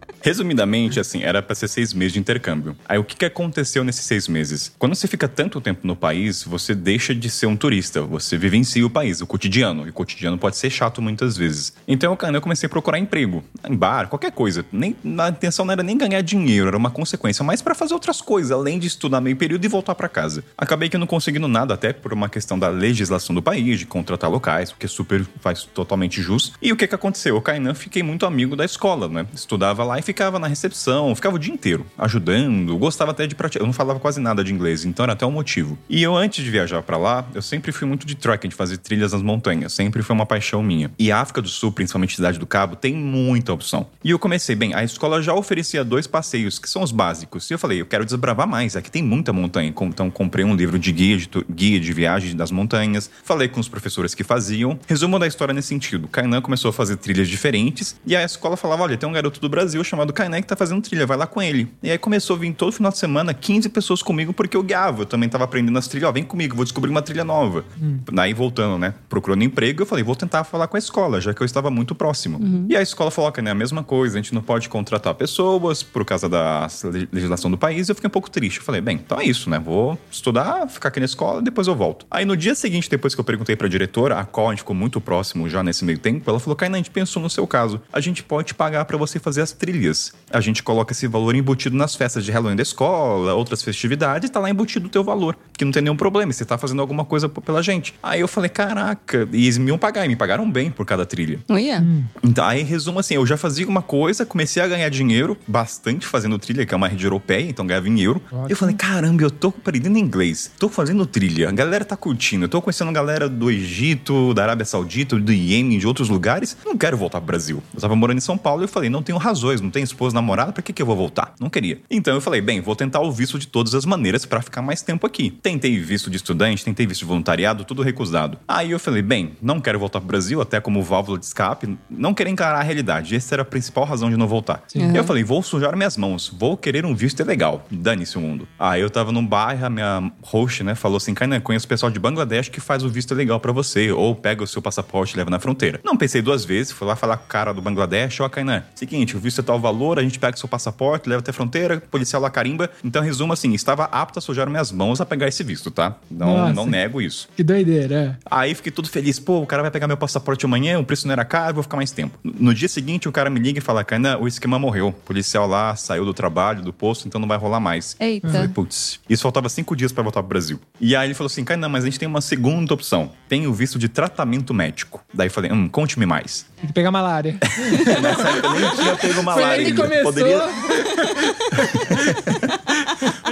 Resumidamente, 0.24 0.98
assim, 0.98 1.22
era 1.22 1.42
pra 1.42 1.54
ser 1.54 1.68
seis 1.68 1.92
meses 1.92 2.14
de 2.14 2.18
intercâmbio. 2.18 2.74
Aí 2.88 2.96
o 2.96 3.04
que, 3.04 3.14
que 3.14 3.26
aconteceu 3.26 3.84
nesses 3.84 4.06
seis 4.06 4.26
meses? 4.26 4.72
Quando 4.78 4.94
você 4.94 5.06
fica 5.06 5.28
tanto 5.28 5.60
tempo 5.60 5.86
no 5.86 5.94
país, 5.94 6.42
você 6.42 6.74
deixa 6.74 7.14
de 7.14 7.28
ser 7.28 7.44
um 7.44 7.54
turista, 7.54 8.00
você 8.00 8.38
vivencia 8.38 8.86
o 8.86 8.88
país, 8.88 9.20
o 9.20 9.26
cotidiano. 9.26 9.86
E 9.86 9.90
o 9.90 9.92
cotidiano 9.92 10.38
pode 10.38 10.56
ser 10.56 10.70
chato 10.70 11.02
muitas 11.02 11.36
vezes. 11.36 11.74
Então 11.86 12.16
eu 12.32 12.40
comecei 12.40 12.66
a 12.66 12.70
procurar 12.70 12.98
emprego, 12.98 13.44
em 13.68 13.76
bar, 13.76 14.08
qualquer 14.08 14.32
coisa. 14.32 14.64
Nem, 14.72 14.96
a 15.18 15.28
intenção 15.28 15.66
não 15.66 15.72
era 15.72 15.82
nem 15.82 15.98
ganhar 15.98 16.22
dinheiro, 16.22 16.68
era 16.68 16.76
uma 16.78 16.90
consequência, 16.90 17.44
mas 17.44 17.60
pra 17.60 17.74
fazer 17.74 17.92
outras 17.92 18.22
coisas, 18.22 18.50
além 18.50 18.78
de 18.78 18.86
estudar 18.86 19.20
meio 19.20 19.36
período 19.36 19.62
e 19.62 19.68
voltar 19.68 19.94
pra 19.94 20.08
casa. 20.08 20.42
Acabei 20.56 20.88
que 20.88 20.96
não 20.96 21.06
conseguindo 21.06 21.48
nada, 21.48 21.74
até 21.74 21.92
por 21.92 22.14
uma 22.14 22.30
questão 22.30 22.58
da 22.58 22.68
legislação 22.68 23.34
do 23.34 23.42
país, 23.42 23.78
de 23.78 23.84
contratar 23.84 24.30
locais, 24.30 24.70
o 24.70 24.76
que 24.76 24.86
é 24.86 24.88
super 24.88 25.22
faz 25.40 25.64
totalmente 25.64 26.22
justo. 26.22 26.56
E 26.62 26.72
o 26.72 26.76
que 26.76 26.86
que 26.86 26.94
aconteceu? 26.94 27.36
O 27.36 27.42
Kainan 27.42 27.74
fiquei 27.74 28.02
muito 28.02 28.24
amigo 28.24 28.56
da 28.56 28.64
escola, 28.64 29.06
né? 29.06 29.26
Estudava 29.34 29.84
lá 29.84 29.98
e 29.98 30.13
ficava 30.14 30.38
na 30.38 30.46
recepção, 30.46 31.12
ficava 31.12 31.34
o 31.34 31.38
dia 31.40 31.52
inteiro 31.52 31.84
ajudando, 31.98 32.78
gostava 32.78 33.10
até 33.10 33.26
de 33.26 33.34
praticar. 33.34 33.62
Eu 33.62 33.66
não 33.66 33.72
falava 33.72 33.98
quase 33.98 34.20
nada 34.20 34.44
de 34.44 34.54
inglês, 34.54 34.84
então 34.84 35.02
era 35.02 35.12
até 35.12 35.26
um 35.26 35.30
motivo. 35.32 35.76
E 35.90 36.00
eu, 36.00 36.16
antes 36.16 36.44
de 36.44 36.50
viajar 36.50 36.82
pra 36.82 36.96
lá, 36.96 37.26
eu 37.34 37.42
sempre 37.42 37.72
fui 37.72 37.88
muito 37.88 38.06
de 38.06 38.14
trekking, 38.14 38.48
de 38.48 38.54
fazer 38.54 38.78
trilhas 38.78 39.12
nas 39.12 39.22
montanhas. 39.22 39.72
Sempre 39.72 40.02
foi 40.02 40.14
uma 40.14 40.24
paixão 40.24 40.62
minha. 40.62 40.88
E 40.96 41.10
a 41.10 41.18
África 41.20 41.42
do 41.42 41.48
Sul, 41.48 41.72
principalmente 41.72 42.14
Cidade 42.14 42.38
do 42.38 42.46
Cabo, 42.46 42.76
tem 42.76 42.94
muita 42.94 43.52
opção. 43.52 43.88
E 44.04 44.10
eu 44.10 44.18
comecei, 44.18 44.54
bem, 44.54 44.72
a 44.72 44.84
escola 44.84 45.20
já 45.20 45.34
oferecia 45.34 45.82
dois 45.82 46.06
passeios, 46.06 46.60
que 46.60 46.70
são 46.70 46.82
os 46.82 46.92
básicos. 46.92 47.50
E 47.50 47.54
eu 47.54 47.58
falei, 47.58 47.80
eu 47.80 47.86
quero 47.86 48.04
desbravar 48.04 48.46
mais, 48.46 48.76
aqui 48.76 48.90
tem 48.90 49.02
muita 49.02 49.32
montanha. 49.32 49.74
Então 49.88 50.10
comprei 50.10 50.44
um 50.44 50.54
livro 50.54 50.78
de 50.78 50.92
guia 50.92 51.16
de, 51.16 51.28
guia 51.50 51.80
de 51.80 51.92
viagem 51.92 52.36
das 52.36 52.52
montanhas, 52.52 53.10
falei 53.24 53.48
com 53.48 53.58
os 53.58 53.68
professores 53.68 54.14
que 54.14 54.22
faziam. 54.22 54.78
Resumo 54.86 55.18
da 55.18 55.26
história 55.26 55.52
nesse 55.52 55.68
sentido. 55.68 56.06
Kainan 56.06 56.40
começou 56.40 56.68
a 56.68 56.72
fazer 56.72 56.96
trilhas 56.98 57.28
diferentes, 57.28 57.96
e 58.06 58.14
a 58.14 58.22
escola 58.22 58.56
falava, 58.56 58.84
olha, 58.84 58.96
tem 58.96 59.08
um 59.08 59.12
garoto 59.12 59.40
do 59.40 59.48
Brasil 59.48 59.82
chamado 59.82 60.03
Kainan 60.12 60.40
que 60.40 60.46
tá 60.46 60.56
fazendo 60.56 60.82
trilha, 60.82 61.06
vai 61.06 61.16
lá 61.16 61.26
com 61.26 61.40
ele. 61.42 61.68
E 61.82 61.90
aí 61.90 61.98
começou 61.98 62.36
a 62.36 62.38
vir 62.38 62.52
todo 62.54 62.72
final 62.72 62.90
de 62.92 62.98
semana 62.98 63.32
15 63.34 63.68
pessoas 63.68 64.02
comigo, 64.02 64.32
porque 64.32 64.56
eu 64.56 64.62
guiava, 64.62 65.02
eu 65.02 65.06
também 65.06 65.28
tava 65.28 65.44
aprendendo 65.44 65.78
as 65.78 65.86
trilhas, 65.88 66.08
ó, 66.08 66.12
vem 66.12 66.24
comigo, 66.24 66.54
vou 66.56 66.64
descobrir 66.64 66.90
uma 66.90 67.02
trilha 67.02 67.24
nova. 67.24 67.64
Daí 68.12 68.32
voltando, 68.34 68.78
né, 68.78 68.94
procurando 69.08 69.42
emprego, 69.42 69.82
eu 69.82 69.86
falei, 69.86 70.04
vou 70.04 70.14
tentar 70.16 70.44
falar 70.44 70.66
com 70.68 70.76
a 70.76 70.78
escola, 70.78 71.20
já 71.20 71.32
que 71.34 71.40
eu 71.40 71.44
estava 71.44 71.70
muito 71.70 71.94
próximo. 71.94 72.40
E 72.68 72.76
a 72.76 72.82
escola 72.82 73.10
falou 73.10 73.30
que 73.32 73.40
é 73.40 73.50
a 73.50 73.54
mesma 73.54 73.82
coisa, 73.82 74.18
a 74.18 74.20
gente 74.22 74.34
não 74.34 74.42
pode 74.42 74.68
contratar 74.68 75.14
pessoas 75.14 75.82
por 75.82 76.04
causa 76.04 76.28
da 76.28 76.66
le- 76.84 77.08
legislação 77.12 77.50
do 77.50 77.56
país, 77.58 77.88
eu 77.88 77.94
fiquei 77.94 78.08
um 78.08 78.10
pouco 78.10 78.30
triste. 78.30 78.58
Eu 78.58 78.64
falei, 78.64 78.80
bem, 78.80 78.96
então 79.04 79.18
é 79.20 79.24
isso, 79.24 79.48
né, 79.50 79.58
vou 79.58 79.98
estudar, 80.10 80.66
ficar 80.68 80.88
aqui 80.88 81.00
na 81.00 81.06
escola, 81.06 81.40
depois 81.42 81.66
eu 81.66 81.74
volto. 81.74 82.06
Aí 82.10 82.24
no 82.24 82.36
dia 82.36 82.54
seguinte, 82.54 82.88
depois 82.88 83.14
que 83.14 83.20
eu 83.20 83.24
perguntei 83.24 83.56
pra 83.56 83.68
diretora, 83.68 84.18
a 84.20 84.24
qual 84.24 84.48
a 84.48 84.50
gente 84.50 84.58
ficou 84.60 84.74
muito 84.76 85.00
próximo 85.00 85.48
já 85.48 85.62
nesse 85.62 85.84
meio 85.84 85.98
tempo, 85.98 86.28
ela 86.30 86.38
falou, 86.40 86.56
Kainan, 86.56 86.74
a 86.76 86.78
gente 86.78 86.90
pensou 86.90 87.22
no 87.22 87.30
seu 87.30 87.46
caso, 87.46 87.80
a 87.92 88.00
gente 88.00 88.22
pode 88.22 88.54
pagar 88.54 88.84
pra 88.84 88.96
você 88.96 89.18
fazer 89.18 89.42
as 89.42 89.52
trilhas. 89.52 89.74
Trilhas, 89.84 90.12
a 90.30 90.40
gente 90.40 90.62
coloca 90.62 90.92
esse 90.92 91.06
valor 91.06 91.34
embutido 91.34 91.76
nas 91.76 91.94
festas 91.94 92.24
de 92.24 92.32
Halloween 92.32 92.56
da 92.56 92.62
escola, 92.62 93.34
outras 93.34 93.62
festividades, 93.62 94.30
tá 94.30 94.40
lá 94.40 94.50
embutido 94.50 94.86
o 94.86 94.88
teu 94.88 95.04
valor. 95.04 95.36
Que 95.56 95.64
não 95.64 95.70
tem 95.70 95.82
nenhum 95.82 95.96
problema, 95.96 96.32
você 96.32 96.44
tá 96.44 96.58
fazendo 96.58 96.80
alguma 96.80 97.04
coisa 97.04 97.28
pela 97.28 97.62
gente. 97.62 97.94
Aí 98.02 98.20
eu 98.20 98.26
falei, 98.26 98.48
caraca, 98.48 99.28
e 99.32 99.44
eles 99.44 99.58
me 99.58 99.68
iam 99.68 99.78
pagar, 99.78 100.04
e 100.04 100.08
me 100.08 100.16
pagaram 100.16 100.50
bem 100.50 100.70
por 100.70 100.84
cada 100.84 101.06
trilha. 101.06 101.38
Uia. 101.48 101.84
Então, 102.22 102.44
aí, 102.44 102.62
resumo 102.62 102.98
assim, 102.98 103.14
eu 103.14 103.26
já 103.26 103.36
fazia 103.36 103.68
uma 103.68 103.82
coisa, 103.82 104.26
comecei 104.26 104.62
a 104.62 104.66
ganhar 104.66 104.88
dinheiro, 104.88 105.36
bastante 105.46 106.06
fazendo 106.06 106.38
trilha, 106.38 106.66
que 106.66 106.74
é 106.74 106.76
uma 106.76 106.88
rede 106.88 107.04
europeia, 107.04 107.48
então 107.48 107.66
ganhava 107.66 107.88
em 107.88 108.00
euro. 108.00 108.20
Ótimo. 108.26 108.46
Eu 108.48 108.56
falei, 108.56 108.74
caramba, 108.74 109.22
eu 109.22 109.30
tô 109.30 109.48
aprendendo 109.48 109.98
inglês, 109.98 110.50
tô 110.58 110.68
fazendo 110.68 111.06
trilha, 111.06 111.48
a 111.48 111.52
galera 111.52 111.84
tá 111.84 111.96
curtindo, 111.96 112.46
eu 112.46 112.48
tô 112.48 112.60
conhecendo 112.60 112.90
galera 112.90 113.28
do 113.28 113.50
Egito, 113.50 114.34
da 114.34 114.42
Arábia 114.42 114.64
Saudita, 114.64 115.16
do 115.16 115.32
Iêmen, 115.32 115.78
de 115.78 115.86
outros 115.86 116.08
lugares, 116.08 116.56
não 116.64 116.76
quero 116.76 116.96
voltar 116.96 117.20
pro 117.20 117.26
Brasil. 117.26 117.62
Eu 117.72 117.80
tava 117.80 117.94
morando 117.94 118.18
em 118.18 118.20
São 118.20 118.36
Paulo 118.36 118.62
e 118.62 118.64
eu 118.64 118.68
falei, 118.68 118.90
não 118.90 119.02
tenho 119.02 119.18
razões, 119.18 119.60
não 119.60 119.70
tenho 119.74 119.84
esposa, 119.84 120.14
namorada, 120.14 120.52
pra 120.52 120.62
que 120.62 120.72
que 120.72 120.80
eu 120.80 120.86
vou 120.86 120.96
voltar? 120.96 121.34
Não 121.40 121.50
queria. 121.50 121.80
Então 121.90 122.14
eu 122.14 122.20
falei, 122.20 122.40
bem, 122.40 122.60
vou 122.60 122.76
tentar 122.76 123.00
o 123.00 123.10
visto 123.10 123.38
de 123.38 123.46
todas 123.46 123.74
as 123.74 123.84
maneiras 123.84 124.24
pra 124.24 124.40
ficar 124.40 124.62
mais 124.62 124.80
tempo 124.80 125.06
aqui. 125.06 125.30
Tentei 125.42 125.78
visto 125.78 126.08
de 126.08 126.16
estudante, 126.16 126.64
tentei 126.64 126.86
visto 126.86 127.00
de 127.00 127.06
voluntariado, 127.06 127.64
tudo 127.64 127.82
recusado. 127.82 128.38
Aí 128.46 128.70
eu 128.70 128.78
falei, 128.78 129.02
bem, 129.02 129.32
não 129.42 129.60
quero 129.60 129.78
voltar 129.78 130.00
pro 130.00 130.06
Brasil, 130.06 130.40
até 130.40 130.60
como 130.60 130.82
válvula 130.82 131.18
de 131.18 131.24
escape, 131.24 131.76
não 131.90 132.14
querer 132.14 132.30
encarar 132.30 132.60
a 132.60 132.62
realidade. 132.62 133.16
Essa 133.16 133.34
era 133.34 133.42
a 133.42 133.44
principal 133.44 133.84
razão 133.84 134.08
de 134.08 134.16
não 134.16 134.28
voltar. 134.28 134.62
Uhum. 134.74 134.94
Eu 134.94 135.04
falei, 135.04 135.24
vou 135.24 135.42
sujar 135.42 135.76
minhas 135.76 135.96
mãos, 135.96 136.32
vou 136.32 136.56
querer 136.56 136.86
um 136.86 136.94
visto 136.94 137.20
ilegal. 137.20 137.66
Dane-se 137.70 138.16
o 138.16 138.20
mundo. 138.20 138.46
Aí 138.58 138.80
eu 138.80 138.88
tava 138.88 139.10
num 139.10 139.26
bairro, 139.26 139.66
a 139.66 139.70
minha 139.70 140.12
host, 140.22 140.62
né, 140.62 140.74
falou 140.74 140.98
assim: 140.98 141.14
Kainan, 141.14 141.40
conheço 141.40 141.66
o 141.66 141.68
pessoal 141.68 141.90
de 141.90 141.98
Bangladesh 141.98 142.48
que 142.48 142.60
faz 142.60 142.84
o 142.84 142.88
visto 142.88 143.12
ilegal 143.12 143.40
pra 143.40 143.50
você, 143.50 143.90
ou 143.90 144.14
pega 144.14 144.44
o 144.44 144.46
seu 144.46 144.62
passaporte 144.62 145.14
e 145.14 145.16
leva 145.16 145.30
na 145.30 145.40
fronteira. 145.40 145.80
Não 145.82 145.96
pensei 145.96 146.22
duas 146.22 146.44
vezes, 146.44 146.72
fui 146.72 146.86
lá 146.86 146.94
falar 146.94 147.16
com 147.16 147.24
o 147.24 147.28
cara 147.28 147.52
do 147.52 147.60
Bangladesh: 147.60 148.20
Ó, 148.20 148.28
Kainan, 148.28 148.62
seguinte, 148.74 149.16
o 149.16 149.20
visto 149.20 149.40
é 149.40 149.44
tal 149.44 149.58
valor, 149.64 149.98
a 149.98 150.02
gente 150.02 150.18
pega 150.18 150.36
seu 150.36 150.48
passaporte, 150.48 151.08
leva 151.08 151.20
até 151.20 151.30
a 151.30 151.34
fronteira, 151.34 151.82
policial 151.90 152.20
lá 152.20 152.28
carimba. 152.30 152.70
Então, 152.84 153.02
resumo 153.02 153.32
assim: 153.32 153.52
estava 153.54 153.84
apto 153.84 154.18
a 154.18 154.22
sujar 154.22 154.48
minhas 154.48 154.70
mãos 154.70 155.00
a 155.00 155.06
pegar 155.06 155.26
esse 155.26 155.42
visto, 155.42 155.70
tá? 155.70 155.96
Não, 156.10 156.36
Nossa. 156.36 156.52
não 156.52 156.66
nego 156.66 157.00
isso. 157.00 157.28
Que 157.34 157.42
doideira. 157.42 158.18
é. 158.20 158.24
Aí 158.30 158.54
fiquei 158.54 158.70
todo 158.70 158.88
feliz. 158.88 159.18
Pô, 159.18 159.40
o 159.40 159.46
cara 159.46 159.62
vai 159.62 159.70
pegar 159.70 159.86
meu 159.88 159.96
passaporte 159.96 160.44
amanhã, 160.44 160.78
o 160.78 160.84
preço 160.84 161.06
não 161.06 161.12
era 161.12 161.24
caro, 161.24 161.50
eu 161.50 161.54
vou 161.54 161.62
ficar 161.62 161.76
mais 161.76 161.90
tempo. 161.90 162.18
No 162.22 162.52
dia 162.52 162.68
seguinte, 162.68 163.08
o 163.08 163.12
cara 163.12 163.30
me 163.30 163.40
liga 163.40 163.58
e 163.58 163.62
fala: 163.62 163.82
Kainan, 163.82 164.18
o 164.18 164.28
esquema 164.28 164.58
morreu. 164.58 164.88
O 164.88 164.92
policial 164.92 165.46
lá 165.46 165.74
saiu 165.76 166.04
do 166.04 166.12
trabalho, 166.12 166.62
do 166.62 166.72
posto, 166.72 167.08
então 167.08 167.18
não 167.20 167.26
vai 167.28 167.38
rolar 167.38 167.60
mais. 167.60 167.96
Eita. 167.98 168.26
Eu 168.26 168.32
falei, 168.32 168.48
putz, 168.48 169.00
isso 169.08 169.22
faltava 169.22 169.48
cinco 169.48 169.74
dias 169.74 169.92
pra 169.92 170.02
voltar 170.02 170.20
pro 170.22 170.28
Brasil. 170.28 170.60
E 170.80 170.94
aí 170.94 171.06
ele 171.06 171.14
falou 171.14 171.26
assim: 171.28 171.44
Kainan, 171.44 171.68
mas 171.68 171.84
a 171.84 171.86
gente 171.86 171.98
tem 171.98 172.08
uma 172.08 172.20
segunda 172.20 172.74
opção. 172.74 173.10
Tem 173.28 173.46
o 173.46 173.52
visto 173.54 173.78
de 173.78 173.88
tratamento 173.88 174.52
médico. 174.52 175.02
Daí 175.12 175.28
eu 175.28 175.30
falei: 175.30 175.50
hum, 175.50 175.68
conte-me 175.68 176.04
mais. 176.04 176.46
Tem 176.56 176.66
que 176.66 176.72
pegar 176.72 176.90
malária. 176.90 177.36
Nessa 178.02 178.28
época 178.28 178.46
eu 178.48 178.60
nem 178.60 178.70
tinha 178.76 178.96
pego 178.96 179.22
malária 179.22 179.53
Ele 179.60 179.74
começou! 179.74 180.12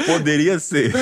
Poderia, 0.07 0.59
ser. 0.59 0.93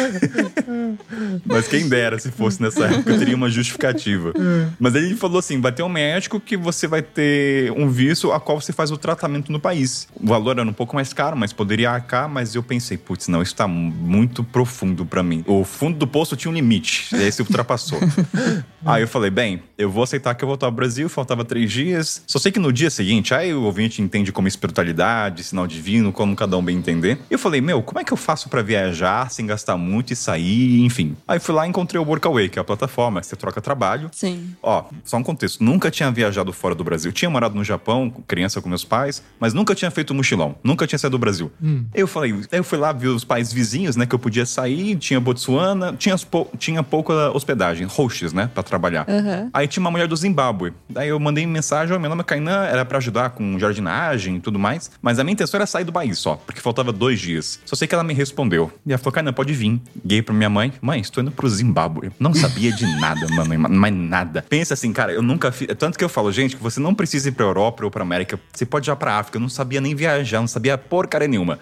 Mas 1.44 1.68
quem 1.68 1.88
dera 1.88 2.18
se 2.18 2.30
fosse 2.30 2.60
nessa 2.62 2.86
época, 2.86 3.10
eu 3.10 3.18
teria 3.18 3.36
uma 3.36 3.50
justificativa. 3.50 4.32
Mas 4.78 4.94
ele 4.94 5.16
falou 5.16 5.38
assim: 5.38 5.60
vai 5.60 5.72
ter 5.72 5.82
um 5.82 5.88
médico 5.88 6.40
que 6.40 6.56
você 6.56 6.86
vai 6.86 7.02
ter 7.02 7.70
um 7.72 7.88
visto 7.88 8.32
a 8.32 8.40
qual 8.40 8.60
você 8.60 8.72
faz 8.72 8.90
o 8.90 8.96
tratamento 8.96 9.50
no 9.50 9.60
país. 9.60 10.08
O 10.14 10.26
valor 10.26 10.58
era 10.58 10.68
um 10.68 10.72
pouco 10.72 10.94
mais 10.94 11.12
caro, 11.12 11.36
mas 11.36 11.52
poderia 11.52 11.90
arcar, 11.90 12.28
mas 12.28 12.54
eu 12.54 12.62
pensei, 12.62 12.96
putz, 12.96 13.28
não, 13.28 13.42
isso 13.42 13.54
tá 13.54 13.66
muito 13.66 14.42
profundo 14.44 15.04
pra 15.04 15.22
mim. 15.22 15.44
O 15.46 15.64
fundo 15.64 15.98
do 15.98 16.06
poço 16.06 16.36
tinha 16.36 16.50
um 16.50 16.54
limite, 16.54 17.14
e 17.14 17.16
aí 17.16 17.32
se 17.32 17.42
ultrapassou. 17.42 17.98
aí 18.84 19.02
eu 19.02 19.08
falei, 19.08 19.30
bem, 19.30 19.62
eu 19.76 19.90
vou 19.90 20.02
aceitar 20.02 20.34
que 20.34 20.44
eu 20.44 20.46
vou 20.46 20.54
voltar 20.54 20.66
ao 20.66 20.72
Brasil, 20.72 21.08
faltava 21.08 21.44
três 21.44 21.70
dias. 21.70 22.22
Só 22.26 22.38
sei 22.38 22.52
que 22.52 22.58
no 22.58 22.72
dia 22.72 22.90
seguinte, 22.90 23.32
aí 23.34 23.54
o 23.54 23.62
ouvinte 23.62 24.02
entende 24.02 24.32
como 24.32 24.48
espiritualidade, 24.48 25.44
sinal 25.44 25.66
divino, 25.66 26.12
como 26.12 26.36
cada 26.36 26.56
um 26.56 26.62
bem 26.62 26.76
entender. 26.76 27.18
Eu 27.30 27.38
falei, 27.38 27.60
meu, 27.60 27.82
como 27.82 28.00
é 28.00 28.04
que 28.04 28.12
eu 28.12 28.16
faço 28.16 28.48
pra 28.48 28.62
viajar 28.62 28.89
sem 29.30 29.46
gastar 29.46 29.76
muito 29.76 30.12
e 30.12 30.16
sair, 30.16 30.80
enfim. 30.84 31.16
Aí 31.26 31.38
fui 31.40 31.54
lá 31.54 31.66
e 31.66 31.70
encontrei 31.70 32.00
o 32.00 32.04
Workaway, 32.04 32.48
que 32.48 32.58
é 32.58 32.62
a 32.62 32.64
plataforma 32.64 33.20
que 33.20 33.26
você 33.26 33.36
troca 33.36 33.60
trabalho. 33.60 34.08
Sim. 34.12 34.54
Ó, 34.62 34.84
só 35.04 35.16
um 35.16 35.22
contexto. 35.22 35.62
Nunca 35.62 35.90
tinha 35.90 36.10
viajado 36.10 36.52
fora 36.52 36.74
do 36.74 36.84
Brasil. 36.84 37.12
Tinha 37.12 37.30
morado 37.30 37.54
no 37.54 37.64
Japão, 37.64 38.10
criança 38.26 38.60
com 38.60 38.68
meus 38.68 38.84
pais, 38.84 39.22
mas 39.38 39.52
nunca 39.54 39.74
tinha 39.74 39.90
feito 39.90 40.14
mochilão. 40.14 40.54
Nunca 40.62 40.86
tinha 40.86 40.98
saído 40.98 41.16
do 41.16 41.20
Brasil. 41.20 41.50
Eu 41.94 42.06
falei, 42.06 42.32
aí 42.32 42.58
eu 42.58 42.64
fui 42.64 42.78
lá 42.78 42.92
ver 42.92 43.08
os 43.08 43.24
países 43.24 43.52
vizinhos, 43.52 43.96
né, 43.96 44.06
que 44.06 44.14
eu 44.14 44.18
podia 44.18 44.46
sair. 44.46 44.96
Tinha 44.96 45.20
Botsuana, 45.20 45.94
tinha, 45.98 46.16
pou- 46.18 46.50
tinha 46.58 46.82
pouca 46.82 47.30
hospedagem, 47.32 47.86
hosts, 47.86 48.32
né, 48.32 48.50
pra 48.52 48.62
trabalhar. 48.62 49.06
Aí 49.52 49.66
tinha 49.68 49.80
uma 49.80 49.90
mulher 49.90 50.06
do 50.08 50.16
Zimbábue. 50.16 50.72
Daí 50.88 51.08
eu 51.08 51.18
mandei 51.20 51.46
mensagem, 51.46 51.94
ó, 51.94 51.98
meu 51.98 52.08
nome 52.10 52.20
é 52.22 52.24
Kainan, 52.24 52.64
era 52.64 52.84
pra 52.84 52.98
ajudar 52.98 53.30
com 53.30 53.58
jardinagem 53.58 54.36
e 54.36 54.40
tudo 54.40 54.58
mais. 54.58 54.90
Mas 55.00 55.18
a 55.18 55.24
minha 55.24 55.32
intenção 55.32 55.58
era 55.58 55.66
sair 55.66 55.84
do 55.84 55.92
país 55.92 56.18
só, 56.18 56.34
porque 56.36 56.60
faltava 56.60 56.92
dois 56.92 57.20
dias. 57.20 57.60
Só 57.64 57.74
sei 57.76 57.86
que 57.88 57.94
ela 57.94 58.04
me 58.04 58.14
respondeu. 58.14 58.70
E 58.86 58.92
ela 58.92 58.98
falou, 58.98 59.12
Kainan, 59.12 59.32
pode 59.32 59.52
vir. 59.52 59.80
Liguei 60.02 60.22
pra 60.22 60.34
minha 60.34 60.48
mãe. 60.48 60.72
Mãe, 60.80 61.00
estou 61.00 61.22
indo 61.22 61.30
pro 61.30 61.48
Zimbábue. 61.48 62.10
Não 62.18 62.34
sabia 62.34 62.72
de 62.72 62.86
nada, 63.00 63.26
mano, 63.34 63.68
mas 63.70 63.94
nada. 63.94 64.44
Pensa 64.48 64.74
assim, 64.74 64.92
cara, 64.92 65.12
eu 65.12 65.22
nunca 65.22 65.52
fiz. 65.52 65.68
Tanto 65.78 65.98
que 65.98 66.04
eu 66.04 66.08
falo, 66.08 66.30
gente, 66.32 66.56
que 66.56 66.62
você 66.62 66.80
não 66.80 66.94
precisa 66.94 67.28
ir 67.28 67.32
pra 67.32 67.44
Europa 67.44 67.84
ou 67.84 67.90
pra 67.90 68.02
América. 68.02 68.38
Você 68.52 68.64
pode 68.64 68.84
ir 68.84 68.88
já 68.88 68.96
pra 68.96 69.18
África. 69.18 69.36
Eu 69.36 69.40
não 69.40 69.48
sabia 69.48 69.80
nem 69.80 69.94
viajar, 69.94 70.40
não 70.40 70.48
sabia 70.48 70.76
porcaria 70.78 71.28
nenhuma. 71.28 71.58